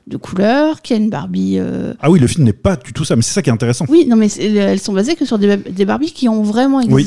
de 0.08 0.18
couleur, 0.18 0.82
qu'il 0.82 0.98
y 0.98 1.00
a 1.00 1.04
une 1.04 1.12
Barbie. 1.12 1.60
Ah 2.02 2.10
oui, 2.10 2.20
le 2.20 2.26
film 2.26 2.46
n'est 2.46 2.52
pas 2.54 2.76
du 2.76 2.94
tout 2.94 3.06
ça, 3.06 3.16
mais 3.16 3.22
c'est 3.22 3.34
ça 3.36 3.44
qui 3.44 3.52
est 3.52 3.54
intéressant. 3.54 3.86
Oui, 3.88 4.08
non, 4.08 4.16
mais 4.16 4.32
elles 4.34 4.80
sont 4.80 4.94
basées 4.94 5.14
que 5.16 5.24
sur 5.26 5.38
des, 5.38 5.56
des 5.58 5.86
Barbies 5.86 6.14
qui 6.14 6.28
ont 6.28 6.42
vraiment 6.42 6.80
Oui. 6.80 7.06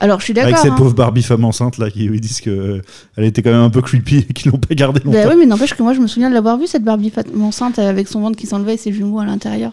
Alors, 0.00 0.20
je 0.20 0.24
suis 0.24 0.32
Avec 0.38 0.44
d'accord. 0.52 0.62
cette 0.62 0.72
hein. 0.72 0.76
pauvre 0.76 0.94
Barbie 0.94 1.22
femme 1.22 1.44
enceinte 1.44 1.78
là 1.78 1.90
qui 1.90 2.04
ils 2.04 2.20
disent 2.20 2.40
que 2.42 2.82
elle 3.16 3.24
était 3.24 3.42
quand 3.42 3.50
même 3.50 3.60
un 3.62 3.70
peu 3.70 3.80
creepy 3.80 4.26
et 4.28 4.32
qu'ils 4.34 4.50
l'ont 4.52 4.58
pas 4.58 4.74
gardée 4.74 5.00
longtemps. 5.04 5.18
Bah 5.24 5.30
oui, 5.30 5.36
mais 5.38 5.46
n'empêche 5.46 5.74
que 5.74 5.82
moi, 5.82 5.94
je 5.94 6.00
me 6.00 6.06
souviens 6.06 6.28
de 6.28 6.34
l'avoir 6.34 6.58
vue, 6.58 6.66
cette 6.66 6.84
Barbie 6.84 7.10
fat- 7.10 7.22
enceinte 7.40 7.78
avec 7.78 8.06
son 8.08 8.20
ventre 8.20 8.36
qui 8.36 8.46
s'enlevait 8.46 8.74
et 8.74 8.76
ses 8.76 8.92
jumeaux 8.92 9.20
à 9.20 9.24
l'intérieur. 9.24 9.72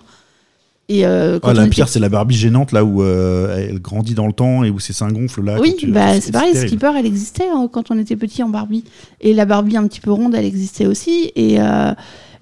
Et 0.89 1.05
euh, 1.05 1.39
quand 1.39 1.49
Ah, 1.49 1.53
la 1.53 1.61
était- 1.63 1.71
pire, 1.71 1.87
c'est 1.89 1.99
la 1.99 2.09
Barbie 2.09 2.35
gênante 2.35 2.71
là 2.73 2.83
où 2.83 3.01
euh, 3.03 3.67
elle 3.69 3.81
grandit 3.81 4.13
dans 4.15 4.27
le 4.27 4.33
temps 4.33 4.63
et 4.63 4.69
où 4.69 4.79
ses 4.79 4.91
seins 4.93 5.09
gonflent 5.11 5.41
là. 5.43 5.57
Oui, 5.59 5.75
tu- 5.77 5.87
bah, 5.87 6.19
c'est 6.19 6.31
pareil, 6.31 6.51
terrible. 6.53 6.67
Skipper, 6.69 6.91
elle 6.99 7.05
existait 7.05 7.47
hein, 7.53 7.69
quand 7.71 7.89
on 7.91 7.97
était 7.97 8.15
petit 8.17 8.43
en 8.43 8.49
Barbie. 8.49 8.83
Et 9.21 9.33
la 9.33 9.45
Barbie 9.45 9.77
un 9.77 9.87
petit 9.87 10.01
peu 10.01 10.11
ronde, 10.11 10.35
elle 10.35 10.45
existait 10.45 10.85
aussi. 10.85 11.31
Et, 11.35 11.59
euh, 11.59 11.93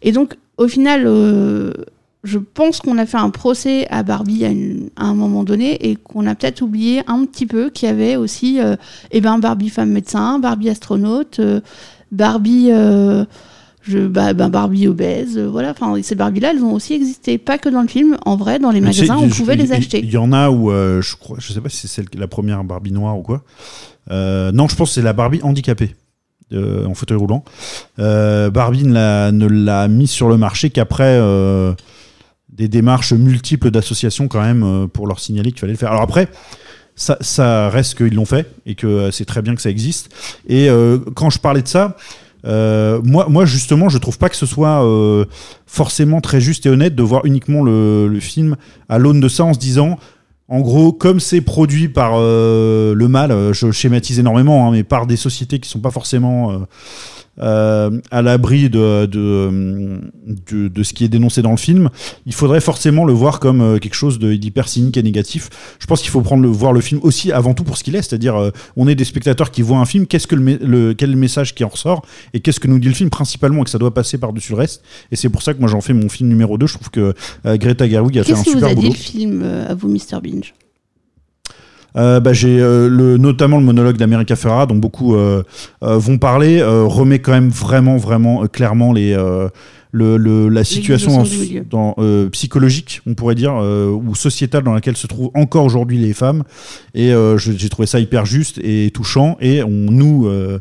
et 0.01 0.11
donc, 0.11 0.35
au 0.57 0.67
final, 0.67 1.03
euh, 1.05 1.71
je 2.23 2.37
pense 2.37 2.79
qu'on 2.79 2.97
a 2.99 3.05
fait 3.07 3.17
un 3.17 3.31
procès 3.31 3.87
à 3.89 4.03
Barbie 4.03 4.45
à, 4.45 4.49
une- 4.49 4.89
à 4.95 5.05
un 5.05 5.15
moment 5.15 5.43
donné 5.43 5.89
et 5.89 5.95
qu'on 5.95 6.27
a 6.27 6.35
peut-être 6.35 6.61
oublié 6.61 7.01
un 7.07 7.25
petit 7.25 7.47
peu 7.47 7.69
qu'il 7.71 7.87
y 7.89 7.91
avait 7.91 8.15
aussi 8.15 8.59
euh, 8.61 8.75
eh 9.11 9.21
ben, 9.21 9.39
Barbie 9.39 9.69
femme 9.69 9.89
médecin, 9.91 10.37
Barbie 10.37 10.69
astronaute, 10.69 11.39
euh, 11.39 11.61
Barbie. 12.11 12.67
euh, 12.71 13.25
je, 13.83 13.97
bah, 13.97 14.33
bah, 14.33 14.49
Barbie 14.49 14.87
obèse, 14.87 15.39
voilà. 15.39 15.71
Enfin, 15.71 15.99
ces 16.03 16.13
Barbies-là, 16.13 16.51
elles 16.51 16.63
ont 16.63 16.73
aussi 16.73 16.93
existé, 16.93 17.39
pas 17.39 17.57
que 17.57 17.67
dans 17.67 17.81
le 17.81 17.87
film. 17.87 18.15
En 18.27 18.35
vrai, 18.35 18.59
dans 18.59 18.69
les 18.69 18.79
Mais 18.79 18.89
magasins, 18.89 19.17
on 19.17 19.27
pouvait 19.27 19.55
les 19.55 19.71
acheter. 19.71 20.01
Il 20.03 20.11
y 20.11 20.17
en 20.17 20.31
a 20.31 20.51
où 20.51 20.69
je 20.69 21.15
crois, 21.15 21.37
je 21.39 21.51
sais 21.51 21.61
pas 21.61 21.69
si 21.69 21.87
c'est 21.87 22.13
la 22.13 22.27
première 22.27 22.63
Barbie 22.63 22.91
noire 22.91 23.17
ou 23.17 23.23
quoi. 23.23 23.41
Non, 24.11 24.67
je 24.67 24.75
pense 24.75 24.89
que 24.89 24.93
c'est 24.93 25.01
la 25.01 25.13
Barbie 25.13 25.39
handicapée. 25.41 25.95
en 26.53 26.93
fauteuil 26.93 27.17
roulant. 27.17 27.43
Barbie 27.97 28.83
ne 28.83 29.47
l'a, 29.47 29.87
mis 29.87 30.05
sur 30.05 30.29
le 30.29 30.37
marché 30.37 30.69
qu'après 30.69 31.19
des 32.61 32.67
démarches 32.67 33.13
multiples 33.13 33.71
d'associations 33.71 34.27
quand 34.27 34.41
même 34.41 34.63
euh, 34.63 34.85
pour 34.85 35.07
leur 35.07 35.19
signaler 35.19 35.51
qu'il 35.51 35.59
fallait 35.59 35.73
le 35.73 35.79
faire. 35.79 35.89
Alors 35.89 36.03
après, 36.03 36.27
ça, 36.95 37.69
reste 37.69 37.97
qu'ils 37.97 38.13
l'ont 38.13 38.25
fait 38.25 38.53
et 38.67 38.75
que 38.75 38.85
euh, 38.85 39.11
c'est 39.11 39.25
très 39.25 39.41
bien 39.41 39.55
que 39.55 39.61
ça 39.63 39.71
existe. 39.71 40.13
Et 40.47 40.69
euh, 40.69 40.99
quand 41.15 41.31
je 41.31 41.39
parlais 41.39 41.63
de 41.63 41.67
ça, 41.67 41.97
moi, 42.43 43.45
justement, 43.45 43.89
je 43.89 43.97
trouve 43.97 44.19
pas 44.19 44.29
que 44.29 44.35
ce 44.35 44.45
soit 44.45 44.85
forcément 45.65 46.21
très 46.21 46.41
juste 46.41 46.65
et 46.65 46.69
honnête 46.69 46.95
de 46.95 47.03
voir 47.03 47.25
uniquement 47.25 47.63
le, 47.63 48.19
film 48.19 48.55
à 48.89 48.97
l'aune 48.97 49.19
de 49.19 49.27
ça 49.27 49.43
en 49.43 49.53
se 49.53 49.59
disant. 49.59 49.97
En 50.47 50.59
gros, 50.59 50.91
comme 50.91 51.19
c'est 51.21 51.39
produit 51.39 51.87
par 51.87 52.19
le 52.19 53.07
mal, 53.07 53.53
je 53.53 53.71
schématise 53.71 54.19
énormément, 54.19 54.67
hein, 54.67 54.71
mais 54.71 54.83
par 54.83 55.05
des 55.05 55.17
sociétés 55.17 55.59
qui 55.59 55.69
sont 55.69 55.79
pas 55.79 55.91
forcément 55.91 56.65
euh, 57.41 57.99
à 58.11 58.21
l'abri 58.21 58.69
de, 58.69 59.05
de, 59.05 59.99
de, 60.51 60.67
de 60.67 60.83
ce 60.83 60.93
qui 60.93 61.05
est 61.05 61.07
dénoncé 61.09 61.41
dans 61.41 61.51
le 61.51 61.57
film, 61.57 61.89
il 62.25 62.33
faudrait 62.33 62.61
forcément 62.61 63.05
le 63.05 63.13
voir 63.13 63.39
comme 63.39 63.61
euh, 63.61 63.77
quelque 63.79 63.95
chose 63.95 64.19
d'hyper 64.19 64.67
cynique 64.67 64.97
et 64.97 65.03
négatif. 65.03 65.49
Je 65.79 65.85
pense 65.87 66.01
qu'il 66.01 66.09
faut 66.11 66.21
prendre 66.21 66.43
le, 66.43 66.49
voir 66.49 66.73
le 66.73 66.81
film 66.81 66.99
aussi 67.03 67.31
avant 67.31 67.53
tout 67.53 67.63
pour 67.63 67.77
ce 67.77 67.83
qu'il 67.83 67.95
est, 67.95 68.01
c'est-à-dire 68.01 68.35
euh, 68.35 68.51
on 68.75 68.87
est 68.87 68.95
des 68.95 69.05
spectateurs 69.05 69.51
qui 69.51 69.61
voient 69.61 69.79
un 69.79 69.85
film, 69.85 70.05
qu'est-ce 70.07 70.27
que 70.27 70.35
le, 70.35 70.93
quel 70.93 71.09
est 71.09 71.13
le 71.13 71.19
message 71.19 71.55
qui 71.55 71.63
en 71.63 71.69
ressort 71.69 72.05
et 72.33 72.39
qu'est-ce 72.39 72.59
que 72.59 72.67
nous 72.67 72.79
dit 72.79 72.87
le 72.87 72.93
film 72.93 73.09
principalement 73.09 73.61
et 73.61 73.63
que 73.65 73.69
ça 73.69 73.77
doit 73.79 73.93
passer 73.93 74.17
par-dessus 74.17 74.51
le 74.51 74.57
reste. 74.59 74.83
Et 75.11 75.15
c'est 75.15 75.29
pour 75.29 75.41
ça 75.41 75.53
que 75.53 75.59
moi 75.59 75.69
j'en 75.69 75.81
fais 75.81 75.93
mon 75.93 76.09
film 76.09 76.29
numéro 76.29 76.57
2. 76.57 76.67
Je 76.67 76.73
trouve 76.75 76.89
que 76.89 77.13
Greta 77.45 77.87
Gerwig 77.89 78.19
a 78.19 78.23
fait 78.23 78.33
un 78.33 78.35
Qu'est-ce 78.35 78.43
qui 78.43 78.49
vous 78.51 78.55
super 78.59 78.69
a 78.69 78.75
dit 78.75 78.81
boulot. 78.81 78.93
le 78.93 78.97
film 78.97 79.43
à 79.67 79.73
vous, 79.73 79.87
Mr. 79.87 80.21
Binge? 80.21 80.53
Bah, 81.95 82.33
j'ai 82.33 82.59
euh, 82.61 82.87
le, 82.89 83.17
notamment 83.17 83.57
le 83.57 83.63
monologue 83.65 83.97
d'America 83.97 84.35
Ferrara 84.35 84.65
dont 84.65 84.75
beaucoup 84.75 85.15
euh, 85.15 85.43
euh, 85.83 85.97
vont 85.97 86.17
parler 86.17 86.59
euh, 86.61 86.83
remet 86.85 87.19
quand 87.19 87.33
même 87.33 87.49
vraiment 87.49 87.97
vraiment 87.97 88.43
euh, 88.43 88.47
clairement 88.47 88.93
les 88.93 89.13
euh, 89.13 89.49
le, 89.93 90.15
le- 90.15 90.47
la 90.47 90.63
situation 90.63 91.23
dans, 91.69 91.95
euh, 91.97 92.29
psychologique 92.29 93.01
on 93.05 93.13
pourrait 93.13 93.35
dire 93.35 93.53
euh, 93.59 93.89
ou 93.89 94.15
sociétale 94.15 94.63
dans 94.63 94.73
laquelle 94.73 94.95
se 94.95 95.05
trouvent 95.07 95.31
encore 95.33 95.65
aujourd'hui 95.65 95.97
les 95.97 96.13
femmes. 96.13 96.43
Et 96.93 97.11
euh, 97.13 97.37
j'ai 97.37 97.67
trouvé 97.67 97.87
ça 97.87 97.99
hyper 97.99 98.25
juste 98.25 98.57
et 98.63 98.89
touchant. 98.93 99.35
Et 99.41 99.61
on 99.63 99.69
nous 99.69 100.27
euh, 100.27 100.59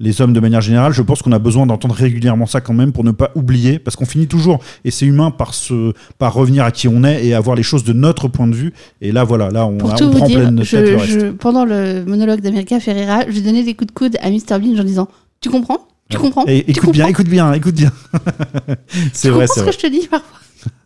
les 0.00 0.20
hommes 0.20 0.32
de 0.32 0.40
manière 0.40 0.60
générale, 0.60 0.92
je 0.92 1.02
pense 1.02 1.22
qu'on 1.22 1.32
a 1.32 1.38
besoin 1.38 1.66
d'entendre 1.66 1.94
régulièrement 1.94 2.46
ça 2.46 2.60
quand 2.60 2.74
même 2.74 2.92
pour 2.92 3.04
ne 3.04 3.12
pas 3.12 3.30
oublier, 3.34 3.78
parce 3.78 3.94
qu'on 3.96 4.06
finit 4.06 4.26
toujours, 4.26 4.58
et 4.84 4.90
c'est 4.90 5.06
humain, 5.06 5.30
par, 5.30 5.54
se, 5.54 5.92
par 6.18 6.34
revenir 6.34 6.64
à 6.64 6.70
qui 6.72 6.88
on 6.88 7.04
est 7.04 7.24
et 7.24 7.32
avoir 7.34 7.54
les 7.56 7.62
choses 7.62 7.84
de 7.84 7.92
notre 7.92 8.26
point 8.28 8.46
de 8.48 8.54
vue. 8.54 8.72
Et 9.00 9.12
là, 9.12 9.22
voilà, 9.24 9.50
là, 9.50 9.66
on, 9.66 9.78
tout 9.78 10.04
on 10.04 10.10
prend 10.10 10.26
dire, 10.26 10.40
pleine 10.40 10.56
tête 10.56 10.64
je, 10.66 10.76
le 10.76 10.96
reste. 10.96 11.20
je- 11.20 11.26
pendant 11.30 11.64
le 11.64 12.04
monologue 12.04 12.40
d'America 12.40 12.80
Ferreira, 12.80 13.20
je 13.28 13.40
donnais 13.40 13.62
des 13.62 13.74
coups 13.74 13.88
de 13.88 13.92
coude 13.98 14.16
à 14.20 14.30
Mr. 14.30 14.58
Binge 14.60 14.80
en 14.80 14.84
disant 14.84 15.08
Tu 15.40 15.48
comprends? 15.50 15.86
Tu 16.10 16.18
comprends? 16.18 16.44
Et 16.46 16.64
Tu 16.64 16.70
écoute 16.72 16.90
bien, 16.92 17.06
écoute 17.06 17.28
bien, 17.28 17.52
écoute 17.54 17.74
bien. 17.74 17.90
c'est 19.12 19.30
vrai, 19.30 19.46
c'est 19.46 19.54
ce 19.54 19.60
vrai. 19.60 19.70
que 19.70 19.76
je 19.76 19.80
te 19.80 19.86
dis 19.90 20.06
parfois? 20.08 20.38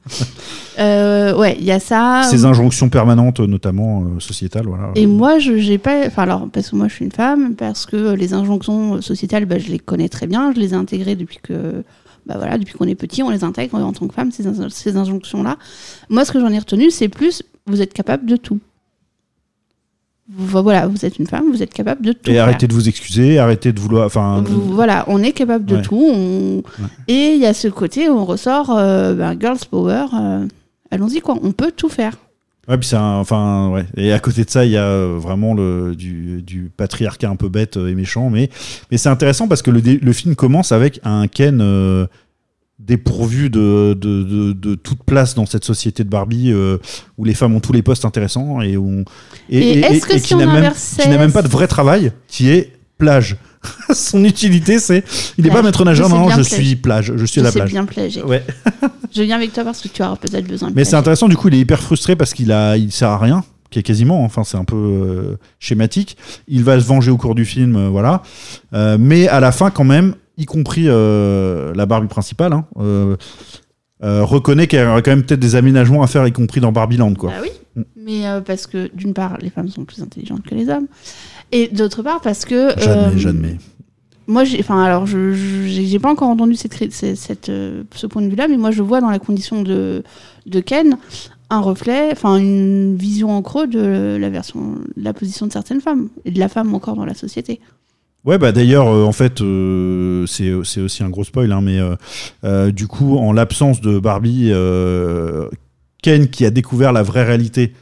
Euh, 0.78 1.36
Ouais, 1.36 1.56
il 1.58 1.64
y 1.64 1.72
a 1.72 1.80
ça. 1.80 2.22
Ces 2.30 2.44
injonctions 2.44 2.88
permanentes, 2.88 3.40
notamment 3.40 4.02
euh, 4.02 4.20
sociétales, 4.20 4.66
voilà. 4.66 4.90
Et 4.94 5.06
moi, 5.06 5.38
je 5.40 5.56
j'ai 5.58 5.76
pas. 5.78 6.06
Enfin, 6.06 6.22
alors, 6.22 6.48
parce 6.52 6.70
que 6.70 6.76
moi, 6.76 6.86
je 6.86 6.94
suis 6.94 7.04
une 7.04 7.10
femme, 7.10 7.54
parce 7.56 7.84
que 7.84 8.14
les 8.14 8.32
injonctions 8.32 9.02
sociétales, 9.02 9.44
bah, 9.44 9.58
je 9.58 9.70
les 9.70 9.80
connais 9.80 10.08
très 10.08 10.28
bien, 10.28 10.52
je 10.54 10.60
les 10.60 10.70
ai 10.70 10.74
intégrées 10.76 11.16
depuis 11.16 11.38
que. 11.42 11.82
Bah 12.26 12.34
voilà, 12.36 12.58
depuis 12.58 12.74
qu'on 12.74 12.84
est 12.86 12.94
petit, 12.94 13.22
on 13.22 13.30
les 13.30 13.42
intègre 13.42 13.74
en 13.76 13.92
tant 13.92 14.06
que 14.06 14.14
femme, 14.14 14.30
ces, 14.30 14.46
in- 14.46 14.68
ces 14.68 14.96
injonctions-là. 14.96 15.56
Moi, 16.10 16.24
ce 16.26 16.30
que 16.32 16.38
j'en 16.38 16.50
ai 16.50 16.58
retenu, 16.58 16.90
c'est 16.90 17.08
plus 17.08 17.42
vous 17.66 17.80
êtes 17.82 17.92
capable 17.94 18.26
de 18.26 18.36
tout. 18.36 18.60
Vous- 20.30 20.62
Voilà, 20.62 20.86
vous 20.86 21.04
êtes 21.06 21.18
une 21.18 21.26
femme, 21.26 21.50
vous 21.50 21.62
êtes 21.62 21.72
capable 21.72 22.04
de 22.04 22.12
tout. 22.12 22.30
Et 22.30 22.34
faire. 22.34 22.44
arrêtez 22.44 22.66
de 22.66 22.74
vous 22.74 22.88
excuser, 22.88 23.38
arrêtez 23.38 23.72
de 23.72 23.80
vouloir. 23.80 24.04
Enfin, 24.06 24.44
voilà, 24.46 25.04
on 25.08 25.22
est 25.22 25.32
capable 25.32 25.64
de 25.64 25.76
Ouais. 25.76 25.82
tout. 25.82 26.02
on- 26.14 26.62
Et 27.08 27.32
il 27.34 27.40
y 27.40 27.46
a 27.46 27.54
ce 27.54 27.68
côté 27.68 28.08
où 28.08 28.12
on 28.12 28.24
ressort 28.24 28.70
euh, 28.76 29.14
ben, 29.14 29.36
girls 29.38 29.58
power. 29.70 30.04
euh, 30.14 30.46
Allons-y 30.90 31.20
quoi, 31.20 31.36
on 31.42 31.52
peut 31.52 31.70
tout 31.74 31.88
faire. 31.90 32.14
Ouais, 32.68 32.76
puis 32.78 32.94
un- 32.94 33.16
enfin, 33.16 33.70
ouais. 33.70 33.84
Et 33.96 34.12
à 34.12 34.18
côté 34.18 34.44
de 34.44 34.50
ça, 34.50 34.64
il 34.66 34.70
y 34.72 34.76
a 34.76 34.84
euh, 34.84 35.16
vraiment 35.18 35.54
le, 35.54 35.94
du, 35.96 36.42
du 36.42 36.70
patriarcat 36.76 37.28
un 37.30 37.36
peu 37.36 37.48
bête 37.48 37.76
et 37.78 37.94
méchant. 37.94 38.28
Mais, 38.30 38.50
mais 38.90 38.96
c'est 38.98 39.08
intéressant 39.08 39.48
parce 39.48 39.62
que 39.62 39.70
le, 39.70 39.80
le 39.80 40.12
film 40.12 40.34
commence 40.34 40.72
avec 40.72 41.00
un 41.04 41.26
Ken 41.26 41.60
euh, 41.62 42.06
dépourvu 42.78 43.50
de, 43.50 43.96
de, 43.98 44.22
de, 44.22 44.52
de 44.52 44.74
toute 44.74 45.02
place 45.02 45.34
dans 45.34 45.46
cette 45.46 45.64
société 45.64 46.04
de 46.04 46.08
Barbie 46.08 46.52
euh, 46.52 46.78
où 47.16 47.24
les 47.24 47.34
femmes 47.34 47.54
ont 47.54 47.60
tous 47.60 47.72
les 47.72 47.82
postes 47.82 48.04
intéressants 48.04 48.60
et 48.60 48.76
où 48.76 49.04
Et 49.50 49.80
est-ce 49.80 50.06
que 50.06 50.18
si 50.18 50.28
qui 50.28 50.34
on 50.34 50.38
n'a 50.38 50.46
même, 50.46 51.32
pas 51.32 51.42
de 51.42 51.48
vrai 51.48 51.66
travail 51.66 52.12
qui 52.28 52.50
est 52.50 52.72
plage. 52.96 53.36
Son 53.92 54.24
utilité 54.24 54.78
c'est 54.78 55.02
il 55.36 55.44
n'est 55.44 55.50
pas 55.50 55.62
maître 55.62 55.84
nageur 55.84 56.08
non 56.08 56.30
je 56.30 56.42
suis 56.42 56.76
plage 56.76 57.12
je 57.16 57.24
suis 57.26 57.40
à 57.40 57.44
la 57.44 57.52
plage. 57.52 57.70
bien 57.70 57.84
plager. 57.84 58.22
ouais. 58.22 58.44
Je 59.12 59.22
viens 59.22 59.36
avec 59.36 59.52
toi 59.52 59.64
parce 59.64 59.80
que 59.80 59.88
tu 59.88 60.02
auras 60.02 60.16
peut-être 60.16 60.46
besoin 60.46 60.70
de 60.70 60.74
mais 60.76 60.84
c'est 60.84 60.94
intéressant 60.94 61.28
du 61.28 61.36
coup 61.36 61.48
il 61.48 61.54
est 61.54 61.60
hyper 61.60 61.80
frustré 61.80 62.14
parce 62.14 62.34
qu'il 62.34 62.52
a 62.52 62.76
il 62.76 62.92
sert 62.92 63.08
à 63.08 63.18
rien 63.18 63.42
qui 63.70 63.78
est 63.78 63.82
quasiment 63.82 64.24
enfin 64.24 64.44
c'est 64.44 64.56
un 64.56 64.64
peu 64.64 64.76
euh, 64.76 65.36
schématique. 65.58 66.16
Il 66.46 66.64
va 66.64 66.80
se 66.80 66.86
venger 66.86 67.10
au 67.10 67.16
cours 67.16 67.34
du 67.34 67.44
film 67.44 67.76
euh, 67.76 67.88
voilà. 67.88 68.22
Euh, 68.72 68.96
mais 68.98 69.28
à 69.28 69.40
la 69.40 69.52
fin 69.52 69.70
quand 69.70 69.84
même 69.84 70.14
y 70.38 70.46
compris 70.46 70.84
euh, 70.86 71.74
la 71.74 71.84
Barbie 71.86 72.08
principale 72.08 72.52
hein, 72.52 72.64
euh, 72.78 73.16
euh, 74.04 74.24
reconnaît 74.24 74.66
qu'il 74.68 74.78
y 74.78 74.82
a 74.82 75.02
quand 75.02 75.10
même 75.10 75.24
peut-être 75.24 75.40
des 75.40 75.56
aménagements 75.56 76.02
à 76.02 76.06
faire 76.06 76.26
y 76.26 76.32
compris 76.32 76.60
dans 76.60 76.72
Barbieland 76.72 77.12
quoi 77.14 77.32
Ah 77.36 77.40
oui, 77.42 77.84
mais 77.96 78.26
euh, 78.26 78.40
parce 78.40 78.66
que 78.66 78.88
d'une 78.94 79.12
part, 79.14 79.36
les 79.40 79.50
femmes 79.50 79.68
sont 79.68 79.84
plus 79.84 80.00
intelligentes 80.02 80.42
que 80.42 80.54
les 80.54 80.68
hommes, 80.68 80.86
et 81.52 81.68
d'autre 81.68 82.02
part 82.02 82.20
parce 82.20 82.44
que. 82.44 82.70
j'admets 82.78 83.18
j'admets 83.18 83.56
Moi, 84.28 84.44
j'ai, 84.44 84.60
enfin, 84.60 84.82
alors, 84.82 85.06
je, 85.06 85.32
je- 85.32 85.66
j'ai 85.66 85.98
pas 85.98 86.10
encore 86.10 86.28
entendu 86.28 86.54
cette, 86.54 86.72
cré- 86.72 86.90
cette, 86.90 87.16
cette, 87.16 87.46
ce 87.46 88.06
point 88.06 88.22
de 88.22 88.28
vue-là, 88.28 88.46
mais 88.48 88.56
moi, 88.58 88.70
je 88.70 88.82
vois 88.82 89.00
dans 89.00 89.10
la 89.10 89.18
condition 89.18 89.62
de, 89.62 90.02
de 90.46 90.60
Ken 90.60 90.96
un 91.50 91.60
reflet, 91.60 92.10
enfin, 92.12 92.36
une 92.36 92.94
vision 92.94 93.30
en 93.30 93.40
creux 93.42 93.66
de 93.66 94.18
la 94.20 94.28
version, 94.28 94.74
de 94.96 95.02
la 95.02 95.14
position 95.14 95.46
de 95.46 95.52
certaines 95.52 95.80
femmes 95.80 96.08
et 96.26 96.30
de 96.30 96.38
la 96.38 96.48
femme 96.50 96.74
encore 96.74 96.94
dans 96.94 97.06
la 97.06 97.14
société. 97.14 97.58
Ouais, 98.24 98.36
bah 98.36 98.52
d'ailleurs, 98.52 98.88
euh, 98.88 99.04
en 99.04 99.12
fait, 99.12 99.40
euh, 99.40 100.26
c'est 100.26 100.52
c'est 100.64 100.80
aussi 100.80 101.02
un 101.02 101.08
gros 101.08 101.24
spoil, 101.24 101.50
hein, 101.52 101.60
mais 101.62 101.78
euh, 101.78 101.94
euh, 102.44 102.70
du 102.72 102.86
coup, 102.86 103.16
en 103.16 103.32
l'absence 103.32 103.80
de 103.80 103.98
Barbie, 103.98 104.48
euh, 104.50 105.48
Ken 106.02 106.28
qui 106.28 106.44
a 106.44 106.50
découvert 106.50 106.92
la 106.92 107.02
vraie 107.02 107.24
réalité 107.24 107.72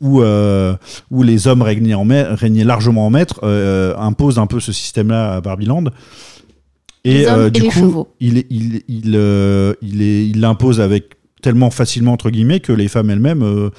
où, 0.00 0.22
euh, 0.22 0.74
où 1.10 1.22
les 1.22 1.46
hommes 1.46 1.62
régnaient, 1.62 1.94
en 1.94 2.04
mai- 2.04 2.22
régnaient 2.22 2.64
largement 2.64 3.06
en 3.06 3.10
maître, 3.10 3.40
euh, 3.42 3.94
impose 3.98 4.38
un 4.38 4.46
peu 4.46 4.60
ce 4.60 4.72
système-là 4.72 5.34
à 5.34 5.40
Barbieland. 5.40 5.84
Et 7.04 7.26
euh, 7.28 7.50
du 7.50 7.62
coup, 7.64 8.06
il 8.20 8.44
il 8.50 8.82
il 8.88 9.12
euh, 9.16 9.74
il 9.82 10.00
est- 10.02 10.26
il 10.28 10.40
l'impose 10.40 10.80
avec 10.80 11.14
tellement 11.42 11.70
facilement 11.70 12.12
entre 12.12 12.30
guillemets 12.30 12.60
que 12.60 12.72
les 12.72 12.86
femmes 12.88 13.10
elles-mêmes 13.10 13.42
euh, 13.42 13.70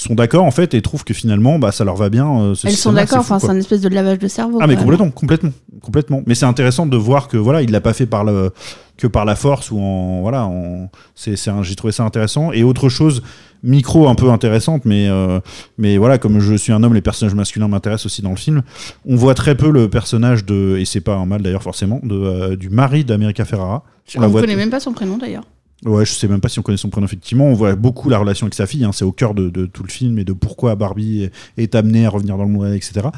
sont 0.00 0.14
d'accord 0.14 0.44
en 0.44 0.50
fait 0.50 0.74
et 0.74 0.82
trouvent 0.82 1.04
que 1.04 1.14
finalement 1.14 1.58
bah 1.58 1.72
ça 1.72 1.84
leur 1.84 1.96
va 1.96 2.08
bien. 2.08 2.40
euh, 2.40 2.54
ce 2.54 2.66
Elles 2.66 2.76
sont 2.76 2.92
d'accord, 2.92 3.24
c'est 3.24 3.48
un 3.48 3.56
espèce 3.56 3.80
de 3.80 3.88
lavage 3.88 4.18
de 4.18 4.28
cerveau. 4.28 4.58
Ah 4.60 4.66
mais 4.66 4.76
complètement, 4.76 5.10
complètement, 5.10 5.52
complètement. 5.82 6.22
Mais 6.26 6.34
c'est 6.34 6.46
intéressant 6.46 6.86
de 6.86 6.96
voir 6.96 7.28
que 7.28 7.36
voilà, 7.36 7.62
il 7.62 7.70
l'a 7.70 7.80
pas 7.80 7.92
fait 7.92 8.06
par 8.06 8.24
le 8.24 8.50
que 8.96 9.06
par 9.06 9.24
la 9.24 9.34
force 9.34 9.70
ou 9.70 9.78
en 9.78 10.20
voilà, 10.20 10.44
en 10.44 10.90
c'est 11.14 11.34
j'ai 11.62 11.74
trouvé 11.74 11.92
ça 11.92 12.04
intéressant 12.04 12.52
et 12.52 12.62
autre 12.62 12.88
chose 12.88 13.22
micro 13.62 14.08
un 14.08 14.14
peu 14.14 14.30
intéressante 14.30 14.86
mais 14.86 15.08
euh, 15.08 15.38
mais 15.76 15.98
voilà 15.98 16.16
comme 16.16 16.40
je 16.40 16.54
suis 16.54 16.72
un 16.72 16.82
homme 16.82 16.94
les 16.94 17.02
personnages 17.02 17.34
masculins 17.34 17.68
m'intéressent 17.68 18.06
aussi 18.06 18.22
dans 18.22 18.30
le 18.30 18.36
film 18.36 18.62
on 19.06 19.16
voit 19.16 19.34
très 19.34 19.54
peu 19.54 19.70
le 19.70 19.90
personnage 19.90 20.46
de 20.46 20.78
et 20.78 20.86
c'est 20.86 21.02
pas 21.02 21.14
un 21.14 21.26
mal 21.26 21.42
d'ailleurs 21.42 21.62
forcément 21.62 22.00
de 22.02 22.14
euh, 22.14 22.56
du 22.56 22.70
mari 22.70 23.04
d'America 23.04 23.44
Ferrara 23.44 23.84
On 24.16 24.28
ne 24.28 24.32
connaît 24.32 24.56
même 24.56 24.70
pas 24.70 24.80
son 24.80 24.92
prénom 24.92 25.18
d'ailleurs. 25.18 25.44
Ouais, 25.86 26.04
je 26.04 26.12
sais 26.12 26.28
même 26.28 26.42
pas 26.42 26.50
si 26.50 26.58
on 26.58 26.62
connaît 26.62 26.76
son 26.76 26.90
prénom 26.90 27.06
effectivement. 27.06 27.46
On 27.46 27.54
voit 27.54 27.74
beaucoup 27.74 28.10
la 28.10 28.18
relation 28.18 28.44
avec 28.44 28.54
sa 28.54 28.66
fille. 28.66 28.84
hein, 28.84 28.90
c'est 28.92 29.04
au 29.04 29.12
cœur 29.12 29.32
de, 29.32 29.64
tout 29.66 29.82
le 29.82 29.88
film 29.88 30.18
et 30.18 30.24
de 30.24 30.34
pourquoi 30.34 30.74
Barbie 30.74 31.30
est, 31.56 31.74
amenée 31.74 32.04
à 32.04 32.10
revenir 32.10 32.36
dans 32.36 32.44
le 32.44 32.50
monde, 32.50 32.74
etc. 32.74 33.08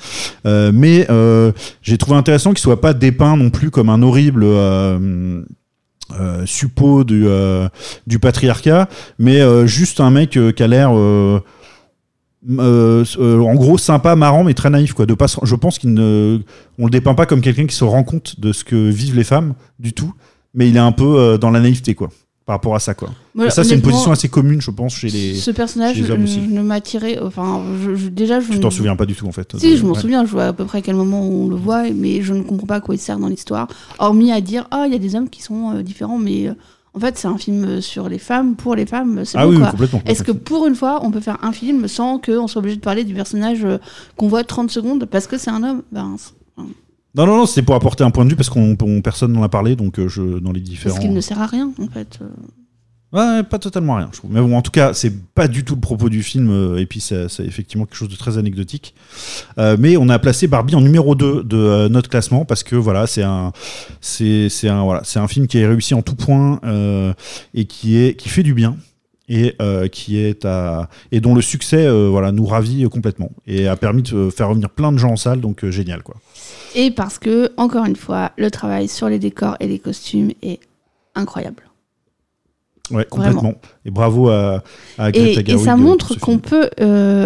Euh, 0.46 0.70
mais 0.72 1.06
euh, 1.10 1.50
j'ai 1.82 1.98
trouvé 1.98 2.16
intéressant 2.16 2.50
qu'il 2.50 2.60
soit 2.60 2.80
pas 2.80 2.94
dépeint 2.94 3.36
non 3.36 3.50
plus 3.50 3.70
comme 3.70 3.88
un 3.88 4.02
horrible. 4.02 4.44
Euh, 4.44 5.42
euh, 6.20 6.44
suppôt 6.44 7.04
du, 7.04 7.26
patriarcat, 8.20 8.86
mais 9.18 9.40
juste 9.66 9.98
un 9.98 10.10
mec 10.10 10.38
qui 10.54 10.62
a 10.62 10.66
l'air 10.66 10.90
en 10.90 11.40
gros 13.54 13.78
sympa, 13.78 14.14
marrant, 14.14 14.44
mais 14.44 14.52
très 14.52 14.68
naïf. 14.68 14.92
Quoi. 14.92 15.06
De 15.06 15.16
je 15.42 15.54
pense 15.54 15.78
qu'il 15.78 15.94
ne, 15.94 16.40
on 16.78 16.84
le 16.84 16.90
dépeint 16.90 17.14
pas 17.14 17.24
comme 17.24 17.40
quelqu'un 17.40 17.64
qui 17.66 17.74
se 17.74 17.84
rend 17.84 18.04
compte 18.04 18.38
de 18.40 18.52
ce 18.52 18.62
que 18.62 18.90
vivent 18.90 19.16
les 19.16 19.24
femmes 19.24 19.54
du 19.78 19.94
tout, 19.94 20.12
mais 20.52 20.68
il 20.68 20.76
est 20.76 20.80
un 20.80 20.92
peu 20.92 21.38
dans 21.40 21.50
la 21.50 21.60
naïveté 21.60 21.94
quoi, 21.94 22.10
par 22.46 22.54
rapport 22.56 22.74
à 22.74 22.80
ça. 22.80 22.94
Quoi. 22.94 23.10
Et 23.44 23.50
ça, 23.50 23.62
c'est 23.64 23.74
une 23.74 23.82
position 23.82 24.10
assez 24.12 24.28
commune, 24.28 24.60
je 24.60 24.70
pense, 24.70 24.94
chez 24.94 25.08
les. 25.08 25.34
Ce 25.36 25.50
personnage 25.50 25.96
chez 25.96 26.02
les 26.02 26.10
hommes 26.10 26.24
aussi. 26.24 26.40
ne 26.40 26.62
m'a 26.62 26.80
tiré. 26.80 27.18
Enfin, 27.20 27.62
je- 27.82 27.94
je- 27.94 28.08
déjà, 28.08 28.40
je 28.40 28.50
Tu 28.52 28.60
t'en 28.60 28.70
souviens 28.70 28.96
pas 28.96 29.06
du 29.06 29.14
tout 29.14 29.26
en 29.26 29.32
fait. 29.32 29.56
Si, 29.58 29.76
je 29.76 29.84
m'en 29.86 29.92
ouais. 29.92 30.00
souviens, 30.00 30.24
je 30.24 30.30
vois 30.32 30.46
à 30.46 30.52
peu 30.52 30.64
près 30.64 30.78
à 30.78 30.80
quel 30.82 30.96
moment 30.96 31.22
on 31.22 31.48
le 31.48 31.56
voit, 31.56 31.84
mais 31.90 32.22
je 32.22 32.34
ne 32.34 32.42
comprends 32.42 32.66
pas 32.66 32.76
à 32.76 32.80
quoi 32.80 32.94
il 32.94 32.98
sert 32.98 33.18
dans 33.18 33.28
l'histoire. 33.28 33.68
Hormis 33.98 34.32
à 34.32 34.40
dire, 34.40 34.66
ah, 34.70 34.84
il 34.86 34.92
y 34.92 34.96
a 34.96 34.98
des 34.98 35.14
hommes 35.14 35.28
qui 35.30 35.42
sont 35.42 35.70
euh, 35.76 35.82
différents, 35.82 36.18
mais 36.18 36.48
euh, 36.48 36.54
en 36.94 37.00
fait, 37.00 37.16
c'est 37.16 37.28
un 37.28 37.38
film 37.38 37.80
sur 37.80 38.08
les 38.08 38.18
femmes, 38.18 38.54
pour 38.56 38.74
les 38.74 38.84
femmes, 38.86 39.24
c'est 39.24 39.38
Ah 39.38 39.44
bon, 39.44 39.50
oui, 39.50 39.56
oui, 39.56 39.62
quoi. 39.62 39.70
complètement. 39.70 40.02
Est-ce 40.04 40.22
que 40.22 40.32
pour 40.32 40.66
une 40.66 40.74
fois, 40.74 41.00
on 41.04 41.10
peut 41.10 41.20
faire 41.20 41.38
un 41.42 41.52
film 41.52 41.86
sans 41.88 42.18
qu'on 42.18 42.48
soit 42.48 42.58
obligé 42.58 42.76
de 42.76 42.82
parler 42.82 43.04
du 43.04 43.14
personnage 43.14 43.64
euh, 43.64 43.78
qu'on 44.16 44.28
voit 44.28 44.44
30 44.44 44.70
secondes 44.70 45.06
parce 45.06 45.26
que 45.26 45.38
c'est 45.38 45.50
un 45.50 45.62
homme? 45.62 45.82
Ben, 45.92 46.16
Non, 47.14 47.26
non, 47.26 47.36
non, 47.36 47.46
c'était 47.46 47.62
pour 47.62 47.74
apporter 47.74 48.04
un 48.04 48.10
point 48.10 48.24
de 48.24 48.30
vue 48.30 48.36
parce 48.36 48.48
qu'on 48.50 48.76
on- 48.80 49.02
personne 49.02 49.32
n'en 49.32 49.42
a 49.42 49.48
parlé, 49.48 49.76
donc 49.76 49.98
euh, 49.98 50.08
je 50.08 50.38
dans 50.38 50.52
les 50.52 50.60
différents. 50.60 50.94
parce 50.94 51.04
qu'il 51.04 51.12
ne 51.14 51.20
sert 51.20 51.40
à 51.40 51.46
rien, 51.46 51.70
en 51.80 51.86
fait. 51.88 52.18
euh. 52.22 52.28
Ouais, 53.14 53.42
pas 53.42 53.58
totalement 53.58 53.96
rien, 53.96 54.08
je 54.10 54.16
trouve. 54.16 54.32
Mais 54.32 54.40
bon, 54.40 54.56
en 54.56 54.62
tout 54.62 54.70
cas, 54.70 54.94
c'est 54.94 55.12
pas 55.34 55.46
du 55.46 55.64
tout 55.64 55.74
le 55.74 55.82
propos 55.82 56.08
du 56.08 56.22
film, 56.22 56.48
euh, 56.50 56.78
et 56.78 56.86
puis 56.86 56.98
c'est 57.00 57.28
c'est 57.28 57.44
effectivement 57.44 57.84
quelque 57.84 57.96
chose 57.98 58.08
de 58.08 58.16
très 58.16 58.38
anecdotique. 58.38 58.94
Euh, 59.58 59.76
mais 59.78 59.98
on 59.98 60.08
a 60.08 60.18
placé 60.18 60.46
Barbie 60.46 60.74
en 60.76 60.80
numéro 60.80 61.14
2 61.14 61.44
de 61.44 61.56
euh, 61.58 61.88
notre 61.90 62.08
classement 62.08 62.46
parce 62.46 62.62
que 62.62 62.74
voilà, 62.74 63.06
c'est 63.06 63.22
un, 63.22 63.52
c'est 64.00 64.48
c'est 64.48 64.70
un, 64.70 64.82
voilà, 64.84 65.02
c'est 65.04 65.18
un 65.18 65.28
film 65.28 65.46
qui 65.46 65.58
est 65.58 65.66
réussi 65.66 65.92
en 65.92 66.00
tout 66.00 66.14
point 66.14 66.58
euh, 66.64 67.12
et 67.52 67.66
qui 67.66 67.98
est, 67.98 68.16
qui 68.18 68.30
fait 68.30 68.42
du 68.42 68.54
bien 68.54 68.76
et 69.32 69.56
euh, 69.62 69.88
qui 69.88 70.18
est 70.18 70.44
à 70.44 70.90
et 71.10 71.20
dont 71.20 71.34
le 71.34 71.40
succès 71.40 71.86
euh, 71.86 72.08
voilà 72.10 72.32
nous 72.32 72.44
ravit 72.44 72.84
complètement 72.90 73.30
et 73.46 73.66
a 73.66 73.76
permis 73.76 74.02
de 74.02 74.28
faire 74.28 74.50
revenir 74.50 74.68
plein 74.68 74.92
de 74.92 74.98
gens 74.98 75.12
en 75.12 75.16
salle, 75.16 75.40
donc 75.40 75.64
euh, 75.64 75.70
génial 75.70 76.02
quoi. 76.02 76.16
Et 76.74 76.90
parce 76.90 77.18
que, 77.18 77.50
encore 77.56 77.84
une 77.84 77.96
fois, 77.96 78.32
le 78.36 78.50
travail 78.50 78.88
sur 78.88 79.08
les 79.08 79.18
décors 79.18 79.56
et 79.60 79.66
les 79.66 79.78
costumes 79.78 80.32
est 80.42 80.60
incroyable. 81.14 81.62
Ouais, 82.90 83.06
complètement. 83.10 83.54
Et 83.84 83.90
bravo 83.90 84.28
à, 84.28 84.62
à 84.98 85.08
Et, 85.10 85.12
Greta 85.12 85.52
et 85.52 85.58
ça 85.58 85.76
montre 85.76 86.18
qu'on 86.18 86.38
peut 86.38 86.68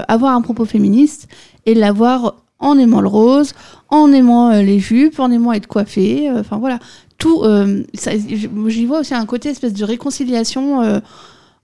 avoir 0.08 0.34
un 0.34 0.42
propos 0.42 0.64
féministe 0.64 1.28
et 1.64 1.74
l'avoir 1.74 2.36
en 2.58 2.78
aimant 2.78 3.00
le 3.00 3.08
rose, 3.08 3.52
en 3.88 4.12
aimant 4.12 4.50
les 4.60 4.78
jupes, 4.78 5.18
en 5.18 5.30
aimant 5.30 5.52
être 5.52 5.66
coiffée. 5.66 6.28
euh, 6.30 6.40
Enfin 6.40 6.58
voilà, 6.58 6.78
tout. 7.18 7.42
J'y 7.94 8.86
vois 8.86 9.00
aussi 9.00 9.14
un 9.14 9.26
côté 9.26 9.48
espèce 9.50 9.74
de 9.74 9.84
réconciliation 9.84 11.00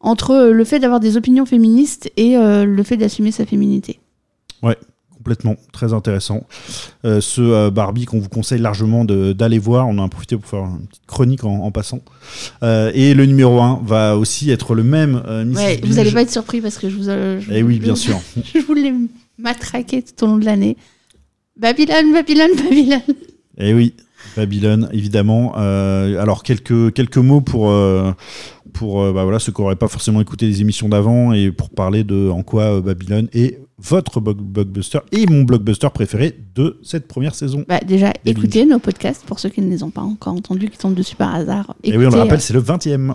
entre 0.03 0.51
le 0.53 0.65
fait 0.65 0.79
d'avoir 0.81 1.01
des 1.01 1.17
opinions 1.17 1.47
féministes 1.47 2.11
et 2.17 2.37
euh, 2.37 2.65
le 2.65 2.83
fait 2.83 2.97
d'assumer 2.97 3.31
sa 3.33 3.47
féminité. 3.47 3.99
Complètement, 5.25 5.55
très 5.73 5.93
intéressant. 5.93 6.49
Euh, 7.05 7.21
ce 7.21 7.41
euh, 7.41 7.71
Barbie 7.71 8.07
qu'on 8.07 8.19
vous 8.19 8.29
conseille 8.29 8.59
largement 8.61 9.05
d'aller 9.05 9.61
voir, 9.61 9.87
on 9.87 9.97
en 9.99 10.05
a 10.05 10.09
profité 10.09 10.37
pour 10.37 10.47
faire 10.51 10.65
une 10.65 10.89
petite 10.89 11.07
chronique 11.07 11.45
en, 11.45 11.61
en 11.61 11.71
passant. 11.71 12.01
Euh, 12.65 12.91
et 12.93 13.15
le 13.15 13.25
numéro 13.27 13.61
1 13.61 13.83
va 13.85 14.17
aussi 14.19 14.51
être 14.51 14.75
le 14.75 14.83
même. 14.83 15.23
euh. 15.29 15.45
Ouais, 15.55 15.79
vous 15.81 15.91
Binge. 15.91 15.99
allez 16.01 16.11
pas 16.11 16.23
être 16.23 16.31
surpris 16.33 16.61
parce 16.61 16.77
que 16.77 16.91
je 16.91 16.97
vous. 16.97 17.09
euh, 17.09 17.39
je- 17.39 17.53
Eh 17.53 17.63
oui, 17.63 17.79
bien 17.79 17.95
je- 17.95 18.01
sûr. 18.01 18.19
je 18.53 18.59
voulais 18.67 18.93
matraquer 19.39 20.03
tout 20.03 20.25
au 20.25 20.27
long 20.27 20.39
de 20.39 20.45
l'année. 20.45 20.77
Babylone, 21.57 22.13
Babylone, 22.13 22.51
Babylone. 22.57 23.03
Eh 23.59 23.75
oui, 23.75 23.95
Babylone, 24.37 24.89
évidemment. 24.93 25.53
Euh, 25.57 26.21
alors, 26.21 26.43
quelques, 26.43 26.93
quelques 26.95 27.19
mots 27.19 27.43
pour, 27.43 27.71
euh, 27.71 28.11
pour 28.73 29.03
euh, 29.03 29.13
bah 29.13 29.25
voilà, 29.25 29.39
ceux 29.39 29.53
qui 29.53 29.61
n'auraient 29.61 29.77
pas 29.77 29.89
forcément 29.89 30.21
écouté 30.21 30.47
les 30.47 30.61
émissions 30.61 30.89
d'avant 30.89 31.33
et 31.33 31.53
pour 31.53 31.71
parler 31.71 32.05
de 32.05 32.31
en 32.31 32.43
quoi 32.43 32.65
euh, 32.65 32.81
Babylone 32.81 33.29
est 33.33 33.59
votre 33.83 34.21
blockbuster 34.21 35.01
et 35.11 35.27
mon 35.27 35.43
blockbuster 35.43 35.89
préféré 35.93 36.39
de 36.55 36.79
cette 36.83 37.09
première 37.09 37.35
saison. 37.35 37.65
Bah, 37.69 37.81
déjà, 37.85 38.13
écoutez 38.25 38.65
nos 38.65 38.79
podcasts 38.79 39.25
pour 39.25 39.41
ceux 39.41 39.49
qui 39.49 39.61
ne 39.61 39.69
les 39.69 39.83
ont 39.83 39.91
pas 39.91 40.03
encore 40.03 40.35
entendus, 40.35 40.71
qui 40.71 40.79
tombent 40.79 40.95
dessus 40.95 41.17
par 41.17 41.35
hasard. 41.35 41.75
et 41.83 41.91
oui, 41.91 41.97
on 41.97 41.99
le 41.99 42.07
Écoutez, 42.07 42.19
rappelle, 42.19 42.39
euh, 42.39 42.41
c'est 42.41 42.55
le 42.55 42.61
20 42.61 42.87
e 42.87 43.15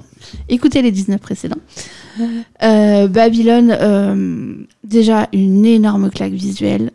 écoutez 0.50 0.82
les 0.82 0.92
19 0.92 1.22
précédents. 1.22 1.56
Euh, 2.64 3.08
Babylone, 3.08 3.76
euh, 3.80 4.56
déjà 4.84 5.30
une 5.32 5.66
énorme 5.66 6.10
claque 6.10 6.34
visuelle. 6.34 6.92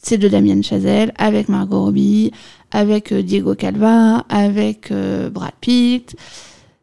c'est 0.00 0.18
de 0.18 0.28
Damien 0.28 0.62
Chazelle 0.62 1.12
avec 1.18 1.48
Margot 1.48 1.84
Robbie, 1.84 2.30
avec 2.70 3.12
Diego 3.12 3.54
Calva, 3.54 4.24
avec 4.28 4.92
Brad 5.32 5.52
Pitt. 5.60 6.14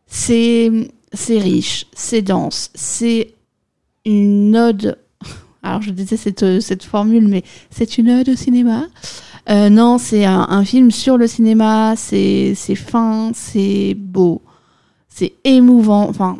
C'est 0.07 0.71
c'est 1.13 1.39
riche, 1.39 1.85
c'est 1.95 2.21
dense, 2.21 2.71
c'est 2.75 3.33
une 4.05 4.55
ode. 4.55 4.97
Alors 5.63 5.81
je 5.81 5.91
déteste 5.91 6.23
cette, 6.23 6.61
cette 6.61 6.83
formule, 6.83 7.27
mais 7.27 7.43
c'est 7.69 7.97
une 7.97 8.09
ode 8.09 8.29
au 8.29 8.35
cinéma. 8.35 8.85
Euh, 9.49 9.69
non, 9.69 9.97
c'est 9.97 10.25
un, 10.25 10.47
un 10.49 10.65
film 10.65 10.89
sur 10.91 11.17
le 11.17 11.27
cinéma, 11.27 11.95
c'est 11.95 12.55
fin, 12.75 13.31
c'est 13.33 13.93
beau, 13.95 14.41
c'est 15.07 15.33
émouvant, 15.43 16.09
enfin, 16.09 16.39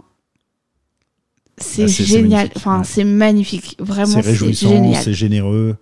c'est 1.57 1.83
Ah, 1.83 1.87
génial, 1.87 2.49
enfin, 2.55 2.79
ouais. 2.79 2.83
c'est 2.83 3.03
magnifique, 3.03 3.75
vraiment, 3.79 4.07
C'est 4.07 4.21
réjouissant, 4.21 4.93
c'est 4.95 5.13
généreux. 5.13 5.75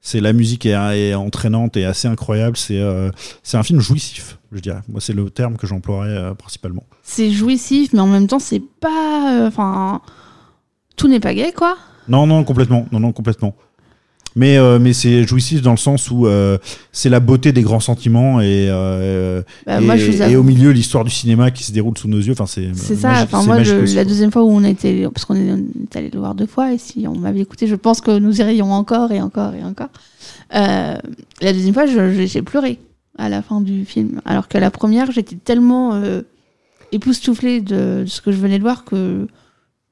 C'est 0.00 0.20
la 0.20 0.32
musique 0.32 0.64
est, 0.64 0.70
est 0.70 1.14
entraînante 1.14 1.76
et 1.76 1.84
assez 1.84 2.08
incroyable. 2.08 2.56
C'est 2.56 2.78
euh, 2.80 3.10
c'est 3.42 3.58
un 3.58 3.62
film 3.62 3.80
jouissif, 3.80 4.38
je 4.52 4.60
dirais. 4.60 4.80
Moi, 4.88 5.00
c'est 5.00 5.12
le 5.12 5.30
terme 5.30 5.56
que 5.56 5.66
j'emploierais 5.66 6.08
euh, 6.08 6.34
principalement. 6.34 6.84
C'est 7.02 7.30
jouissif, 7.30 7.92
mais 7.92 8.00
en 8.00 8.06
même 8.06 8.26
temps, 8.26 8.38
c'est 8.38 8.62
pas. 8.80 9.32
euh, 9.40 9.46
Enfin. 9.48 10.00
tout 10.96 11.08
n'est 11.08 11.20
pas 11.20 11.34
gay, 11.34 11.52
quoi. 11.56 11.76
Non, 12.08 12.26
non, 12.26 12.44
complètement. 12.44 12.86
Non, 12.92 13.00
non, 13.00 13.12
complètement. 13.12 13.54
Mais, 14.36 14.56
euh, 14.58 14.78
mais 14.78 14.92
c'est 14.92 15.24
jouissif 15.24 15.60
dans 15.60 15.72
le 15.72 15.76
sens 15.76 16.08
où 16.12 16.24
c'est 16.92 17.08
la 17.08 17.18
beauté 17.18 17.50
des 17.52 17.62
grands 17.62 17.80
sentiments 17.80 18.40
et, 18.40 18.68
Bah, 19.66 19.80
et, 19.80 19.84
moi, 19.84 19.96
je 19.96 20.06
vous 20.10 20.18
et 20.18 20.22
avoue- 20.22 20.38
au 20.38 20.42
milieu 20.44 20.70
l'histoire 20.70 21.02
du 21.04 21.10
cinéma 21.10 21.50
qui 21.50 21.64
se 21.64 21.72
déroule 21.72 21.98
sous 21.98 22.06
nos 22.06 22.18
yeux. 22.18 22.32
Enfin, 22.38 22.46
c'est 22.46 22.72
ça. 22.96 23.22
Enfin, 23.24 23.42
moi, 23.44 23.56
magique 23.56 23.74
je- 23.74 23.80
aussi, 23.80 23.94
la 23.96 24.04
deuxième 24.04 24.30
fois 24.30 24.44
où 24.44 24.50
on 24.50 24.62
a 24.62 24.68
été, 24.68 25.08
parce 25.08 25.24
qu'on 25.24 25.34
est, 25.34 25.96
allé 25.96 26.10
le 26.10 26.18
voir 26.20 26.36
deux 26.36 26.46
fois, 26.46 26.72
et 26.72 26.78
si 26.78 27.06
on 27.08 27.18
m'avait 27.18 27.40
écouté, 27.40 27.66
je 27.66 27.74
pense 27.74 28.00
que 28.00 28.18
nous 28.20 28.40
irions 28.40 28.72
encore 28.72 29.10
et 29.10 29.20
encore 29.20 29.52
et 29.54 29.64
encore. 29.64 29.88
La 30.52 31.52
deuxième 31.52 31.74
fois, 31.74 31.86
j'ai 31.86 32.42
pleuré 32.42 32.78
à 33.18 33.28
la 33.28 33.42
fin 33.42 33.60
du 33.60 33.84
film, 33.84 34.20
alors 34.24 34.48
que 34.48 34.58
la 34.58 34.70
première, 34.70 35.10
j'étais 35.12 35.36
tellement 35.36 35.94
euh, 35.94 36.22
époustouflée 36.92 37.60
de, 37.60 38.02
de 38.02 38.06
ce 38.06 38.20
que 38.20 38.32
je 38.32 38.38
venais 38.38 38.58
de 38.58 38.62
voir 38.62 38.84
que 38.84 39.26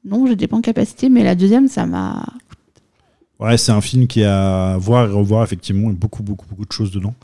non, 0.04 0.26
j'étais 0.26 0.46
pas 0.46 0.56
en 0.56 0.60
capacité. 0.62 1.08
Mais 1.08 1.22
la 1.24 1.34
deuxième, 1.34 1.68
ça 1.68 1.84
m'a. 1.84 2.24
Ouais, 3.40 3.56
c'est 3.56 3.70
un 3.70 3.80
film 3.80 4.08
qui 4.08 4.24
a 4.24 4.72
à 4.72 4.76
voir 4.78 5.08
et 5.08 5.12
revoir 5.12 5.44
effectivement, 5.44 5.90
et 5.90 5.92
beaucoup, 5.92 6.24
beaucoup, 6.24 6.46
beaucoup 6.48 6.64
de 6.64 6.72
choses 6.72 6.90
dedans. 6.90 7.14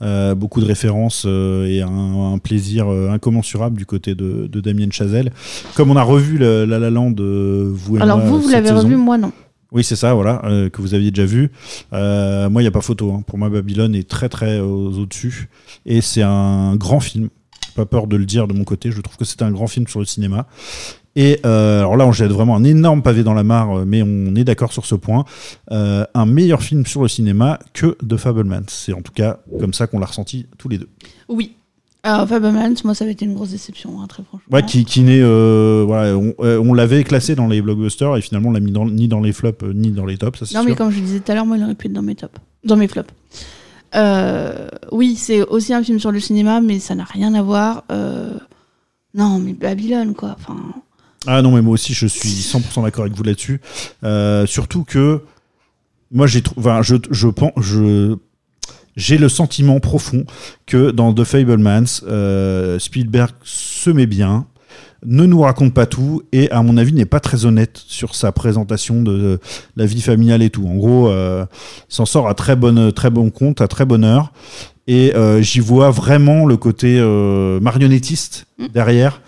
Euh, 0.00 0.34
beaucoup 0.34 0.60
de 0.60 0.66
références 0.66 1.24
euh, 1.26 1.66
et 1.66 1.82
un, 1.82 2.32
un 2.34 2.38
plaisir 2.38 2.88
incommensurable 2.88 3.76
du 3.76 3.84
côté 3.84 4.14
de, 4.14 4.46
de 4.46 4.60
Damien 4.60 4.90
Chazelle. 4.90 5.30
Comme 5.74 5.90
on 5.90 5.96
a 5.96 6.02
revu 6.02 6.38
La 6.38 6.64
La 6.66 6.90
Land, 6.90 7.16
vous 7.18 7.98
et 7.98 8.00
Alors 8.00 8.18
moi, 8.18 8.26
vous, 8.26 8.40
vous 8.40 8.48
l'avez 8.48 8.70
revu, 8.70 8.96
moi 8.96 9.18
non. 9.18 9.32
Oui, 9.72 9.82
c'est 9.84 9.96
ça, 9.96 10.12
voilà, 10.14 10.42
euh, 10.44 10.68
que 10.68 10.82
vous 10.82 10.92
aviez 10.94 11.10
déjà 11.10 11.24
vu. 11.26 11.50
Euh, 11.92 12.50
moi, 12.50 12.60
il 12.60 12.64
n'y 12.64 12.68
a 12.68 12.72
pas 12.72 12.82
photo. 12.82 13.12
hein. 13.12 13.22
Pour 13.26 13.38
moi, 13.38 13.48
Babylone 13.48 13.94
est 13.94 14.08
très, 14.08 14.28
très 14.28 14.60
aux- 14.60 14.98
au-dessus. 14.98 15.48
Et 15.86 16.00
c'est 16.02 16.22
un 16.22 16.76
grand 16.76 17.00
film. 17.00 17.30
Pas 17.74 17.86
peur 17.86 18.06
de 18.06 18.16
le 18.16 18.26
dire 18.26 18.46
de 18.48 18.52
mon 18.52 18.64
côté. 18.64 18.90
Je 18.92 19.00
trouve 19.00 19.16
que 19.16 19.24
c'est 19.24 19.40
un 19.40 19.50
grand 19.50 19.66
film 19.66 19.86
sur 19.88 19.98
le 19.98 20.04
cinéma. 20.04 20.46
Et 21.16 21.40
euh, 21.46 21.80
alors 21.80 21.96
là, 21.96 22.06
on 22.06 22.12
jette 22.12 22.30
vraiment 22.32 22.54
un 22.56 22.64
énorme 22.64 23.02
pavé 23.02 23.22
dans 23.22 23.32
la 23.34 23.44
mare, 23.44 23.78
euh, 23.78 23.84
mais 23.86 24.02
on 24.02 24.34
est 24.34 24.44
d'accord 24.44 24.72
sur 24.74 24.84
ce 24.84 24.94
point. 24.94 25.24
Euh, 25.70 26.04
un 26.14 26.26
meilleur 26.26 26.62
film 26.62 26.84
sur 26.84 27.00
le 27.02 27.08
cinéma 27.08 27.58
que 27.72 27.96
The 28.06 28.18
Fableman. 28.18 28.64
C'est 28.68 28.92
en 28.92 29.00
tout 29.00 29.12
cas 29.12 29.38
comme 29.58 29.72
ça 29.72 29.86
qu'on 29.86 29.98
l'a 30.00 30.06
ressenti 30.06 30.46
tous 30.58 30.68
les 30.68 30.76
deux. 30.78 30.88
Oui. 31.30 31.56
Alors 32.04 32.26
Fablemans, 32.28 32.74
moi, 32.84 32.94
ça 32.96 33.04
avait 33.04 33.12
été 33.12 33.24
une 33.24 33.34
grosse 33.34 33.50
déception, 33.50 34.00
hein, 34.00 34.06
très 34.08 34.24
franchement. 34.24 34.46
Ouais, 34.50 34.64
qui, 34.64 34.84
qui 34.84 35.02
n'est, 35.02 35.20
euh, 35.22 35.84
voilà, 35.86 36.16
on, 36.16 36.34
euh, 36.40 36.58
on 36.58 36.74
l'avait 36.74 37.04
classé 37.04 37.36
dans 37.36 37.46
les 37.46 37.62
blockbusters 37.62 38.16
et 38.16 38.20
finalement 38.22 38.48
on 38.48 38.52
l'a 38.52 38.58
mis 38.60 38.72
dans- 38.72 38.86
ni 38.90 39.06
dans 39.06 39.20
les 39.20 39.32
flops 39.32 39.62
euh, 39.62 39.72
ni 39.72 39.92
dans 39.92 40.04
les 40.04 40.18
tops. 40.18 40.42
Ça, 40.44 40.58
Non, 40.58 40.64
mais 40.64 40.70
sûr. 40.72 40.78
comme 40.78 40.90
je 40.90 40.98
disais 40.98 41.20
tout 41.20 41.30
à 41.30 41.36
l'heure, 41.36 41.46
moi, 41.46 41.56
il 41.56 41.62
aurait 41.62 41.76
pu 41.76 41.86
être 41.86 41.92
dans 41.92 42.02
mes 42.02 42.16
tops. 42.16 42.34
Dans 42.64 42.76
mes 42.76 42.88
flops. 42.88 43.12
Oui, 44.90 45.14
c'est 45.16 45.42
aussi 45.42 45.72
un 45.74 45.82
film 45.84 46.00
sur 46.00 46.10
le 46.10 46.18
cinéma, 46.20 46.60
mais 46.60 46.80
ça 46.80 46.94
n'a 46.96 47.04
rien 47.04 47.34
à 47.34 47.42
voir. 47.42 47.84
Non, 49.14 49.38
mais 49.38 49.52
Babylone, 49.52 50.14
quoi. 50.14 50.34
Enfin, 50.38 50.56
Ah 51.26 51.40
non, 51.42 51.52
mais 51.54 51.62
moi 51.62 51.74
aussi, 51.74 51.94
je 51.94 52.06
suis 52.08 52.28
100% 52.30 52.82
d'accord 52.82 53.04
avec 53.04 53.16
vous 53.16 53.22
là-dessus. 53.22 53.60
Surtout 54.46 54.82
que 54.84 55.20
moi, 56.10 56.26
j'ai 56.26 56.42
trou- 56.42 56.56
enfin, 56.58 56.82
je, 56.82 56.96
je 57.10 57.28
pense, 57.28 57.52
je, 57.58 58.16
j'ai 58.96 59.18
le 59.18 59.28
sentiment 59.28 59.80
profond 59.80 60.24
que 60.66 60.90
dans 60.90 61.12
The 61.14 61.24
Fablemans, 61.24 62.02
euh, 62.06 62.78
Spielberg 62.78 63.32
se 63.44 63.90
met 63.90 64.06
bien, 64.06 64.46
ne 65.04 65.26
nous 65.26 65.40
raconte 65.40 65.74
pas 65.74 65.86
tout 65.86 66.22
et, 66.32 66.48
à 66.52 66.62
mon 66.62 66.76
avis, 66.76 66.92
n'est 66.92 67.04
pas 67.06 67.18
très 67.20 67.44
honnête 67.44 67.82
sur 67.86 68.14
sa 68.14 68.30
présentation 68.32 69.02
de, 69.02 69.12
de 69.18 69.40
la 69.76 69.84
vie 69.86 70.00
familiale 70.00 70.42
et 70.42 70.50
tout. 70.50 70.66
En 70.66 70.76
gros, 70.76 71.08
euh, 71.08 71.44
il 71.90 71.94
s'en 71.94 72.06
sort 72.06 72.28
à 72.28 72.34
très, 72.34 72.54
bonne, 72.54 72.92
très 72.92 73.10
bon 73.10 73.30
compte, 73.30 73.60
à 73.60 73.66
très 73.68 73.84
bonne 73.84 74.04
heure. 74.04 74.32
Et 74.88 75.14
euh, 75.16 75.40
j'y 75.42 75.60
vois 75.60 75.90
vraiment 75.90 76.44
le 76.46 76.56
côté 76.56 76.98
euh, 77.00 77.58
marionnettiste 77.60 78.46
derrière. 78.74 79.20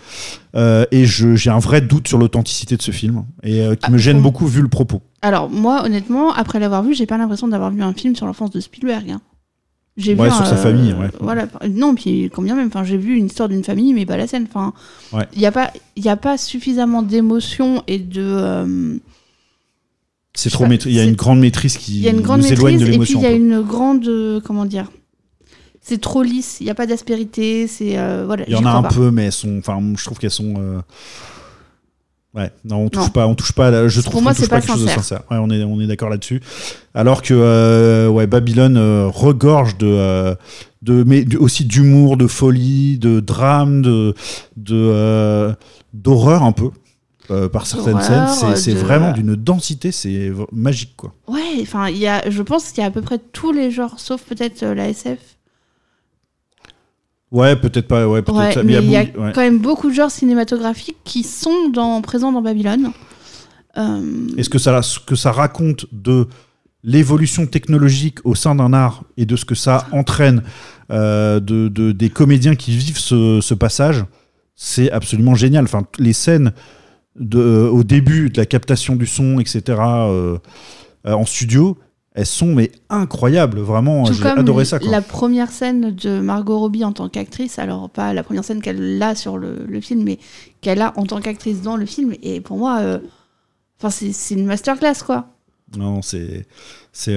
Euh, 0.55 0.85
et 0.91 1.05
je- 1.05 1.35
j'ai 1.35 1.49
un 1.49 1.59
vrai 1.59 1.81
doute 1.81 2.07
sur 2.07 2.17
l'authenticité 2.17 2.77
de 2.77 2.81
ce 2.81 2.91
film 2.91 3.23
et 3.43 3.61
euh, 3.61 3.75
qui 3.75 3.85
Ah, 3.87 3.89
me 3.89 3.97
gêne 3.97 4.17
bon. 4.17 4.23
beaucoup 4.23 4.47
vu 4.47 4.61
le 4.61 4.67
propos. 4.69 5.01
alors 5.21 5.49
moi, 5.49 5.83
honnêtement, 5.85 6.33
après 6.33 6.59
l'avoir 6.59 6.83
vu, 6.83 6.93
j'ai 6.93 7.05
pas 7.05 7.17
l'impression 7.17 7.47
d'avoir 7.49 7.71
vu 7.71 7.81
un 7.83 7.93
film 7.93 8.15
sur 8.15 8.25
l'enfance 8.25 8.51
de 8.51 8.59
Spielberg. 8.61 9.09
hein. 9.11 9.21
J'ai 9.97 10.13
Ouais, 10.15 10.27
vu 10.27 10.33
sur 10.35 10.41
un, 10.43 10.45
sa 10.45 10.57
famille, 10.57 10.91
ouais. 10.93 11.07
Voilà. 11.21 11.47
Non, 11.69 11.95
puis 11.95 12.29
combien 12.33 12.55
même. 12.55 12.67
Enfin, 12.67 12.83
j'ai 12.83 12.97
vu 12.97 13.15
une 13.15 13.27
histoire 13.27 13.47
d'une 13.47 13.63
famille, 13.63 13.93
mais 13.93 14.05
pas 14.05 14.17
la 14.17 14.27
scène. 14.27 14.45
Enfin, 14.49 14.73
Ouais. 15.13 15.25
il 15.33 15.39
y 15.39 15.45
a 15.45 15.51
pas, 15.53 15.71
il 15.95 16.03
y 16.03 16.09
a 16.09 16.17
pas 16.17 16.37
suffisamment 16.37 17.01
d'émotion 17.01 17.81
et 17.87 17.99
de. 17.99 18.21
euh, 18.21 18.97
C'est 20.33 20.49
trop. 20.49 20.65
Il 20.67 20.91
y 20.91 20.99
a 20.99 21.03
une 21.03 21.15
grande 21.15 21.39
maîtrise 21.39 21.77
qui 21.77 21.95
Il 21.95 22.01
y 22.03 22.07
a 22.09 22.11
une 22.11 22.19
grande 22.21 22.41
nous 22.41 22.51
éloigne 22.51 22.73
maîtrise 22.73 22.79
de 22.81 22.85
et 22.85 22.87
puis 23.05 23.13
l'émotion. 23.13 23.19
il 23.19 23.23
y 23.23 23.25
a 23.27 23.31
une 23.31 23.61
grande 23.61 24.05
euh, 24.07 24.41
comment 24.43 24.65
dire 24.65 24.91
c'est 25.81 26.01
trop 26.01 26.23
lisse 26.23 26.57
il 26.61 26.63
n'y 26.63 26.71
a 26.71 26.75
pas 26.75 26.87
d'aspérité 26.87 27.67
c'est 27.67 27.97
euh, 27.97 28.23
voilà 28.25 28.43
Il 28.47 28.53
y 28.53 28.55
en 28.55 28.65
a 28.65 28.71
un 28.71 28.81
pas. 28.81 28.89
peu, 28.89 29.11
mais 29.11 29.25
elles 29.25 29.31
sont. 29.31 29.59
Enfin, 29.59 29.79
je 29.97 30.03
trouve 30.03 30.17
qu'elles 30.19 30.29
sont. 30.31 30.55
euh, 30.57 30.79
Ouais, 32.35 32.51
non, 32.65 32.77
on 32.77 32.89
touche 32.89 33.03
Non. 33.03 33.09
pas, 33.09 33.27
on 33.27 33.35
touche 33.35 33.53
pas. 33.53 33.67
à 33.67 33.71
la- 33.71 33.87
Je 33.87 34.01
Pour 34.01 34.11
trouve 34.11 34.23
moi, 34.23 34.31
qu'on 34.33 34.35
touche 34.37 34.43
c'est 34.45 34.49
pas 34.49 34.59
quelque 34.61 34.71
chose 34.73 34.81
de 34.83 34.87
sincère. 34.89 35.03
sincère. 35.03 35.21
Ouais, 35.31 35.37
on 35.39 35.49
est, 35.49 35.63
on 35.63 35.79
est 35.79 35.87
d'accord 35.87 36.09
là-dessus. 36.09 36.41
Alors 36.93 37.21
que 37.21 37.33
euh, 37.33 38.09
ouais, 38.09 38.27
Babylone 38.27 38.75
euh, 38.77 39.07
regorge 39.07 39.77
de, 39.77 39.87
euh, 39.87 40.35
de, 40.81 41.03
mais 41.05 41.25
aussi 41.37 41.63
d'humour, 41.65 42.17
de 42.17 42.27
folie, 42.27 42.97
de 42.97 43.21
drame, 43.21 43.81
de, 43.81 44.13
de 44.57 45.55
d'horreur 45.93 46.43
un 46.43 46.51
peu. 46.51 46.69
euh, 47.31 47.49
par 47.49 47.65
certaines 47.65 48.01
scènes, 48.01 48.27
c'est 48.27 48.55
c'est 48.55 48.73
de- 48.73 48.79
vraiment 48.79 49.11
d'une 49.11 49.35
densité, 49.35 49.91
c'est 49.91 50.31
magique 50.51 50.93
quoi. 50.95 51.11
ouais 51.27 51.57
enfin 51.61 51.87
il 51.89 51.97
y 51.97 52.05
a 52.05 52.29
je 52.29 52.41
pense 52.43 52.69
qu'il 52.71 52.81
y 52.81 52.83
a 52.83 52.87
à 52.87 52.91
peu 52.91 53.01
près 53.01 53.17
tous 53.17 53.51
les 53.51 53.71
genres 53.71 53.99
sauf 53.99 54.21
peut-être 54.21 54.61
euh, 54.61 54.75
la 54.75 54.89
SF 54.89 55.17
Ouais, 57.31 57.55
peut-être 57.55 57.87
pas, 57.87 58.07
ouais, 58.07 58.21
peut-être. 58.21 58.37
ouais, 58.37 58.53
ça, 58.53 58.63
mais 58.63 58.73
il 58.75 58.89
y 58.89 58.95
a 58.95 59.01
ouais. 59.01 59.31
quand 59.33 59.41
même 59.41 59.59
beaucoup 59.59 59.89
de 59.89 59.93
genres 59.95 60.11
cinématographiques 60.11 60.97
qui 61.03 61.23
sont 61.23 61.69
dans, 61.73 62.01
présents 62.01 62.31
dans 62.31 62.41
Babylone 62.41 62.91
Euh, 63.77 64.27
Est-ce 64.37 64.49
que 64.49 64.57
ça, 64.59 64.81
ce 64.81 64.99
que 64.99 65.15
ça 65.15 65.31
raconte 65.33 65.85
de 65.91 66.27
l'évolution 66.83 67.45
technologique 67.47 68.19
au 68.23 68.35
sein 68.35 68.55
d'un 68.55 68.71
art 68.73 69.03
et 69.17 69.25
de 69.25 69.35
ce 69.35 69.43
que 69.43 69.55
ça 69.55 69.87
entraîne 69.91 70.43
euh, 70.91 71.39
de, 71.39 71.67
de- 71.67 71.91
des 71.91 72.09
comédiens 72.09 72.55
qui 72.55 72.71
vivent 72.77 72.99
ce, 72.99 73.39
ce 73.41 73.53
passage, 73.53 74.05
c'est 74.55 74.89
absolument 74.91 75.35
génial. 75.35 75.65
Enfin, 75.65 75.83
les 75.99 76.13
scènes 76.13 76.53
de, 77.19 77.39
euh, 77.39 77.69
au 77.69 77.83
début 77.83 78.29
de 78.29 78.37
la 78.37 78.45
captation 78.45 78.95
du 78.95 79.07
son, 79.07 79.39
etc., 79.39 79.63
euh, 79.79 80.37
en 81.03 81.25
studio, 81.25 81.77
elles 82.15 82.25
sont 82.25 82.53
mais 82.55 82.71
incroyables. 82.89 83.59
Vraiment, 83.59 84.05
j'ai 84.05 84.25
adoré 84.25 84.65
ça. 84.65 84.79
Quoi. 84.79 84.89
la 84.89 85.01
première 85.01 85.51
scène 85.51 85.91
de 85.93 86.19
Margot 86.21 86.57
Robbie 86.57 86.83
en 86.83 86.93
tant 86.93 87.09
qu'actrice, 87.09 87.59
alors 87.59 87.89
pas 87.89 88.13
la 88.13 88.23
première 88.23 88.43
scène 88.43 88.61
qu'elle 88.61 89.01
a 89.03 89.13
sur 89.15 89.37
le, 89.37 89.65
le 89.67 89.81
film, 89.81 90.03
mais 90.03 90.17
qu'elle 90.61 90.81
a 90.81 90.93
en 90.97 91.05
tant 91.05 91.19
qu'actrice 91.21 91.61
dans 91.61 91.75
le 91.77 91.85
film. 91.85 92.13
Et 92.23 92.41
pour 92.41 92.57
moi, 92.57 92.79
euh, 92.79 92.99
enfin 93.79 93.89
c'est 93.89 94.13
c'est 94.13 94.33
une 94.35 94.45
masterclass 94.45 95.03
quoi. 95.05 95.27
Non, 95.77 96.01
c'est. 96.01 96.45
c'est, 96.93 97.15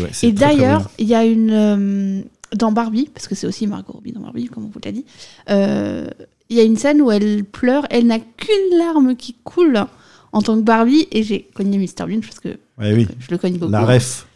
ouais, 0.00 0.10
Et 0.22 0.32
d'ailleurs, 0.32 0.88
il 0.98 1.06
y 1.06 1.14
a 1.14 1.24
une 1.24 1.50
euh, 1.50 2.22
dans 2.56 2.72
Barbie, 2.72 3.10
parce 3.12 3.28
que 3.28 3.34
c'est 3.34 3.46
aussi 3.46 3.66
Margot 3.66 3.92
Robbie 3.92 4.12
dans 4.12 4.20
Barbie, 4.20 4.46
comme 4.46 4.64
on 4.64 4.68
vous 4.68 4.80
l'a 4.84 4.92
dit. 4.92 5.04
euh, 5.50 6.06
Il 6.48 6.56
y 6.56 6.60
a 6.60 6.62
une 6.62 6.76
scène 6.76 7.02
où 7.02 7.10
elle 7.10 7.44
pleure, 7.44 7.84
elle 7.90 8.06
n'a 8.06 8.18
qu'une 8.20 8.78
larme 8.78 9.16
qui 9.16 9.34
coule 9.44 9.84
en 10.32 10.40
tant 10.42 10.54
que 10.56 10.62
Barbie, 10.62 11.06
et 11.10 11.22
j'ai 11.22 11.42
cogné 11.54 11.76
Mr 11.76 12.06
Bean 12.06 12.20
parce 12.20 12.40
que 12.40 12.56
Ouais, 12.82 12.92
oui. 12.94 13.08
je 13.18 13.26
le 13.30 13.38
cogne 13.38 13.56
beaucoup. 13.58 13.72
La 13.72 13.84
ref. 13.84 14.26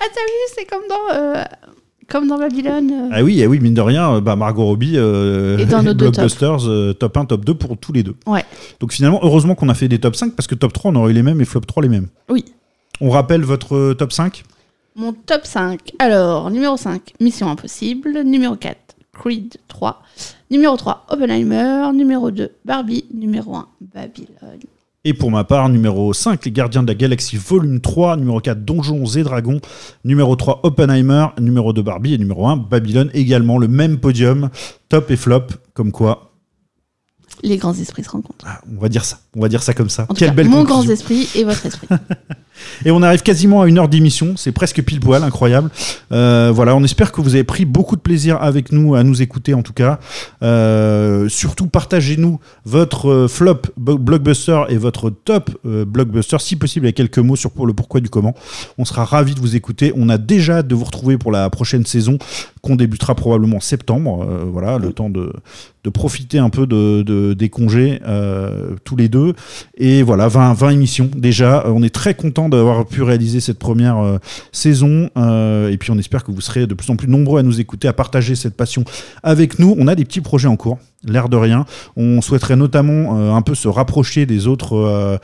Ah 0.00 0.04
t'as 0.12 0.20
vu, 0.20 0.54
c'est 0.56 0.64
comme 0.64 0.82
dans 0.88 1.14
euh, 1.14 1.44
comme 2.08 2.26
dans 2.28 2.38
Babylone. 2.38 2.90
euh. 2.92 3.08
Ah 3.12 3.22
oui, 3.22 3.42
ah 3.44 3.46
oui, 3.48 3.58
mine 3.60 3.74
de 3.74 3.80
rien, 3.80 4.14
euh, 4.14 4.20
bah 4.20 4.36
Margot 4.36 4.64
Robbie, 4.64 4.94
euh, 4.96 5.58
Et 5.58 5.64
dans 5.66 5.82
nos 5.82 5.92
deux 5.94 6.10
Blockbusters, 6.10 6.66
euh, 6.68 6.92
top 6.94 7.16
1, 7.16 7.24
top 7.26 7.44
2 7.44 7.54
pour 7.54 7.76
tous 7.76 7.92
les 7.92 8.02
deux. 8.02 8.14
Ouais. 8.26 8.44
Donc 8.80 8.92
finalement, 8.92 9.20
heureusement 9.22 9.54
qu'on 9.54 9.68
a 9.68 9.74
fait 9.74 9.88
des 9.88 9.98
top 9.98 10.16
5 10.16 10.34
parce 10.34 10.46
que 10.46 10.54
top 10.54 10.72
3, 10.72 10.90
on 10.92 10.96
aurait 10.96 11.10
eu 11.10 11.14
les 11.14 11.22
mêmes 11.22 11.40
et 11.40 11.44
flop 11.44 11.60
3 11.62 11.82
les 11.82 11.88
mêmes. 11.88 12.08
Oui. 12.28 12.44
On 13.00 13.10
rappelle 13.10 13.42
votre 13.42 13.76
euh, 13.76 13.94
top 13.94 14.12
5 14.12 14.42
Mon 14.96 15.12
top 15.12 15.44
5. 15.44 15.92
Alors, 15.98 16.50
numéro 16.50 16.76
5, 16.76 17.12
Mission 17.20 17.48
Impossible. 17.50 18.22
Numéro 18.24 18.56
4, 18.56 18.76
Creed 19.12 19.56
3. 19.68 20.02
Numéro 20.50 20.76
3, 20.76 21.06
Oppenheimer. 21.10 21.90
Numéro 21.94 22.30
2, 22.30 22.50
Barbie. 22.64 23.04
Numéro 23.14 23.54
1, 23.54 23.68
Babylone. 23.94 24.58
Et 25.08 25.14
pour 25.14 25.30
ma 25.30 25.42
part, 25.42 25.70
numéro 25.70 26.12
5, 26.12 26.44
Les 26.44 26.50
Gardiens 26.52 26.82
de 26.82 26.88
la 26.88 26.94
Galaxie 26.94 27.38
Volume 27.38 27.80
3. 27.80 28.18
Numéro 28.18 28.40
4, 28.40 28.62
Donjons 28.62 29.06
et 29.16 29.22
Dragons. 29.22 29.58
Numéro 30.04 30.36
3, 30.36 30.60
Oppenheimer. 30.64 31.28
Numéro 31.40 31.72
2, 31.72 31.80
Barbie. 31.80 32.12
Et 32.12 32.18
numéro 32.18 32.46
1, 32.46 32.58
Babylone. 32.58 33.10
Également 33.14 33.56
le 33.56 33.68
même 33.68 34.00
podium, 34.00 34.50
top 34.90 35.10
et 35.10 35.16
flop. 35.16 35.44
Comme 35.72 35.92
quoi, 35.92 36.32
Les 37.42 37.56
grands 37.56 37.72
esprits 37.72 38.04
se 38.04 38.10
rencontrent. 38.10 38.44
ah, 38.46 38.60
on 38.70 38.78
va 38.78 38.90
dire 38.90 39.06
ça. 39.06 39.18
On 39.38 39.40
va 39.42 39.48
dire 39.48 39.62
ça 39.62 39.72
comme 39.72 39.88
ça. 39.88 40.04
En 40.08 40.14
Quelle 40.14 40.30
cas, 40.30 40.34
belle 40.34 40.48
mon 40.48 40.64
conclusion. 40.64 40.82
grand 40.82 40.92
esprit 40.92 41.28
et 41.36 41.44
votre 41.44 41.64
esprit. 41.64 41.86
Et 42.84 42.90
on 42.90 43.02
arrive 43.04 43.22
quasiment 43.22 43.62
à 43.62 43.68
une 43.68 43.78
heure 43.78 43.88
d'émission, 43.88 44.34
c'est 44.36 44.50
presque 44.50 44.82
pile 44.82 44.98
poil, 44.98 45.22
incroyable. 45.22 45.70
Euh, 46.10 46.50
voilà, 46.52 46.74
on 46.74 46.82
espère 46.82 47.12
que 47.12 47.20
vous 47.20 47.36
avez 47.36 47.44
pris 47.44 47.64
beaucoup 47.64 47.94
de 47.94 48.00
plaisir 48.00 48.42
avec 48.42 48.72
nous, 48.72 48.96
à 48.96 49.04
nous 49.04 49.22
écouter 49.22 49.54
en 49.54 49.62
tout 49.62 49.72
cas. 49.72 50.00
Euh, 50.42 51.28
surtout, 51.28 51.68
partagez-nous 51.68 52.40
votre 52.64 53.08
euh, 53.10 53.28
flop 53.28 53.62
blockbuster 53.76 54.62
et 54.70 54.76
votre 54.76 55.08
top 55.10 55.50
euh, 55.66 55.84
blockbuster, 55.84 56.38
si 56.40 56.56
possible, 56.56 56.86
avec 56.86 56.96
quelques 56.96 57.18
mots 57.18 57.36
sur 57.36 57.52
le 57.64 57.72
pourquoi 57.74 58.00
du 58.00 58.08
comment. 58.10 58.34
On 58.76 58.84
sera 58.84 59.04
ravis 59.04 59.34
de 59.34 59.40
vous 59.40 59.54
écouter. 59.54 59.92
On 59.96 60.08
a 60.08 60.18
déjà 60.18 60.58
hâte 60.58 60.66
de 60.68 60.74
vous 60.74 60.84
retrouver 60.84 61.16
pour 61.16 61.30
la 61.30 61.48
prochaine 61.50 61.86
saison, 61.86 62.18
qu'on 62.60 62.74
débutera 62.74 63.14
probablement 63.14 63.58
en 63.58 63.60
septembre. 63.60 64.26
Voilà, 64.52 64.78
le 64.78 64.92
temps 64.92 65.10
de, 65.10 65.32
de 65.84 65.90
profiter 65.90 66.38
un 66.38 66.50
peu 66.50 66.66
de, 66.66 67.02
de- 67.02 67.34
des 67.34 67.48
congés 67.50 68.00
tous 68.84 68.96
les 68.96 69.08
deux. 69.08 69.27
Et 69.76 70.02
voilà, 70.02 70.28
20, 70.28 70.54
20 70.54 70.70
émissions 70.70 71.10
déjà. 71.16 71.64
Euh, 71.66 71.72
on 71.74 71.82
est 71.82 71.94
très 71.94 72.14
content 72.14 72.48
d'avoir 72.48 72.86
pu 72.86 73.02
réaliser 73.02 73.40
cette 73.40 73.58
première 73.58 73.98
euh, 73.98 74.18
saison. 74.52 75.10
Euh, 75.16 75.70
et 75.70 75.76
puis 75.78 75.90
on 75.90 75.98
espère 75.98 76.24
que 76.24 76.32
vous 76.32 76.40
serez 76.40 76.66
de 76.66 76.74
plus 76.74 76.90
en 76.90 76.96
plus 76.96 77.08
nombreux 77.08 77.40
à 77.40 77.42
nous 77.42 77.60
écouter, 77.60 77.88
à 77.88 77.92
partager 77.92 78.34
cette 78.34 78.56
passion 78.56 78.84
avec 79.22 79.58
nous. 79.58 79.74
On 79.78 79.88
a 79.88 79.94
des 79.94 80.04
petits 80.04 80.20
projets 80.20 80.48
en 80.48 80.56
cours. 80.56 80.78
L'air 81.04 81.28
de 81.28 81.36
rien. 81.36 81.64
On 81.96 82.20
souhaiterait 82.20 82.56
notamment 82.56 83.34
un 83.36 83.42
peu 83.42 83.54
se 83.54 83.68
rapprocher 83.68 84.26
des 84.26 84.48
autres 84.48 85.20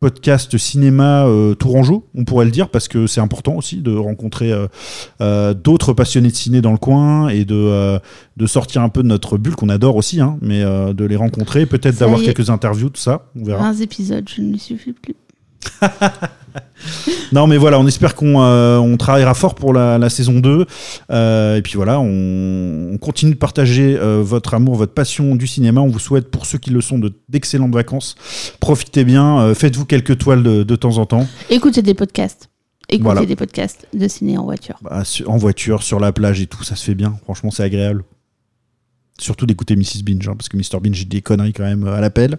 podcasts 0.00 0.56
cinéma 0.56 1.26
euh, 1.26 1.54
tourangeau, 1.54 2.08
on 2.14 2.24
pourrait 2.24 2.46
le 2.46 2.50
dire, 2.50 2.70
parce 2.70 2.88
que 2.88 3.06
c'est 3.06 3.20
important 3.20 3.54
aussi 3.56 3.76
de 3.82 3.94
rencontrer 3.94 4.50
euh, 4.50 4.66
euh, 5.20 5.52
d'autres 5.52 5.92
passionnés 5.92 6.30
de 6.30 6.34
ciné 6.34 6.62
dans 6.62 6.72
le 6.72 6.78
coin 6.78 7.28
et 7.28 7.44
de, 7.44 7.54
euh, 7.54 7.98
de 8.38 8.46
sortir 8.46 8.80
un 8.80 8.88
peu 8.88 9.02
de 9.02 9.08
notre 9.08 9.36
bulle 9.36 9.54
qu'on 9.56 9.68
adore 9.68 9.96
aussi, 9.96 10.20
hein, 10.20 10.38
mais 10.40 10.62
euh, 10.62 10.94
de 10.94 11.04
les 11.04 11.16
rencontrer, 11.16 11.66
peut-être 11.66 11.98
d'avoir 11.98 12.22
quelques 12.22 12.48
interviews, 12.48 12.88
tout 12.88 13.00
ça, 13.00 13.26
on 13.36 13.44
verra. 13.44 13.72
20 13.72 13.80
épisodes, 13.82 14.26
je 14.34 14.40
ne 14.40 14.56
suffis 14.56 14.94
plus. 14.94 15.14
Non, 17.32 17.46
mais 17.46 17.58
voilà, 17.58 17.78
on 17.78 17.86
espère 17.86 18.14
qu'on 18.16 18.40
euh, 18.42 18.78
on 18.78 18.96
travaillera 18.96 19.34
fort 19.34 19.54
pour 19.54 19.72
la, 19.72 19.98
la 19.98 20.08
saison 20.10 20.40
2. 20.40 20.66
Euh, 21.10 21.56
et 21.56 21.62
puis 21.62 21.74
voilà, 21.74 22.00
on, 22.00 22.90
on 22.94 22.98
continue 22.98 23.32
de 23.32 23.36
partager 23.38 23.96
euh, 23.96 24.20
votre 24.24 24.54
amour, 24.54 24.74
votre 24.74 24.94
passion 24.94 25.36
du 25.36 25.46
cinéma. 25.46 25.80
On 25.80 25.88
vous 25.88 25.98
souhaite, 26.00 26.30
pour 26.30 26.44
ceux 26.46 26.58
qui 26.58 26.70
le 26.70 26.80
sont, 26.80 26.98
de- 26.98 27.12
d'excellentes 27.28 27.72
vacances. 27.74 28.16
Profitez 28.58 29.04
bien, 29.04 29.54
faites-vous 29.54 29.84
quelques 29.84 30.18
toiles 30.18 30.42
de, 30.42 30.62
de 30.64 30.76
temps 30.76 30.98
en 30.98 31.06
temps. 31.06 31.26
Écoutez 31.50 31.82
des 31.82 31.94
podcasts. 31.94 32.48
Écoutez 32.88 33.04
Voilà. 33.04 33.24
des 33.24 33.36
podcasts 33.36 33.86
de 33.94 34.08
ciné 34.08 34.36
en 34.36 34.44
voiture. 34.44 34.76
Bah, 34.82 35.02
en 35.26 35.36
voiture, 35.36 35.84
sur 35.84 36.00
la 36.00 36.10
plage 36.10 36.40
et 36.40 36.46
tout, 36.46 36.64
ça 36.64 36.74
se 36.74 36.84
fait 36.84 36.96
bien. 36.96 37.16
Franchement, 37.22 37.52
c'est 37.52 37.62
agréable. 37.62 38.02
Surtout 39.20 39.46
d'écouter 39.46 39.76
Mrs. 39.76 40.02
Binge, 40.04 40.26
hein, 40.26 40.34
parce 40.36 40.48
que 40.48 40.56
Mr. 40.56 40.80
Binge, 40.82 40.98
dit 40.98 41.04
des 41.06 41.20
conneries 41.22 41.52
quand 41.52 41.62
même 41.64 41.86
à 41.86 42.00
l'appel. 42.00 42.38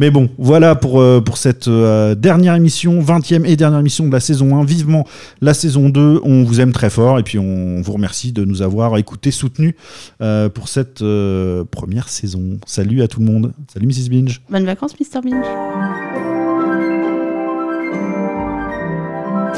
Mais 0.00 0.10
bon, 0.10 0.30
voilà 0.38 0.76
pour, 0.76 0.98
euh, 0.98 1.20
pour 1.20 1.36
cette 1.36 1.68
euh, 1.68 2.14
dernière 2.14 2.54
émission, 2.54 3.02
20e 3.02 3.44
et 3.44 3.54
dernière 3.54 3.80
émission 3.80 4.06
de 4.06 4.12
la 4.12 4.20
saison 4.20 4.56
1. 4.58 4.64
Vivement 4.64 5.06
la 5.42 5.52
saison 5.52 5.90
2. 5.90 6.22
On 6.24 6.42
vous 6.42 6.58
aime 6.62 6.72
très 6.72 6.88
fort 6.88 7.18
et 7.18 7.22
puis 7.22 7.38
on 7.38 7.82
vous 7.82 7.92
remercie 7.92 8.32
de 8.32 8.46
nous 8.46 8.62
avoir 8.62 8.96
écoutés, 8.96 9.30
soutenus 9.30 9.74
euh, 10.22 10.48
pour 10.48 10.68
cette 10.68 11.02
euh, 11.02 11.64
première 11.70 12.08
saison. 12.08 12.58
Salut 12.64 13.02
à 13.02 13.08
tout 13.08 13.20
le 13.20 13.26
monde. 13.26 13.52
Salut 13.70 13.88
Mrs. 13.88 14.08
Binge. 14.08 14.40
Bonnes 14.48 14.64
vacances, 14.64 14.94
Mr. 14.98 15.20
Binge. 15.22 15.44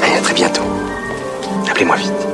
Allez, 0.03 0.17
à 0.17 0.21
très 0.23 0.35
bientôt. 0.35 0.63
Appelez-moi 1.71 1.97
vite. 1.99 2.33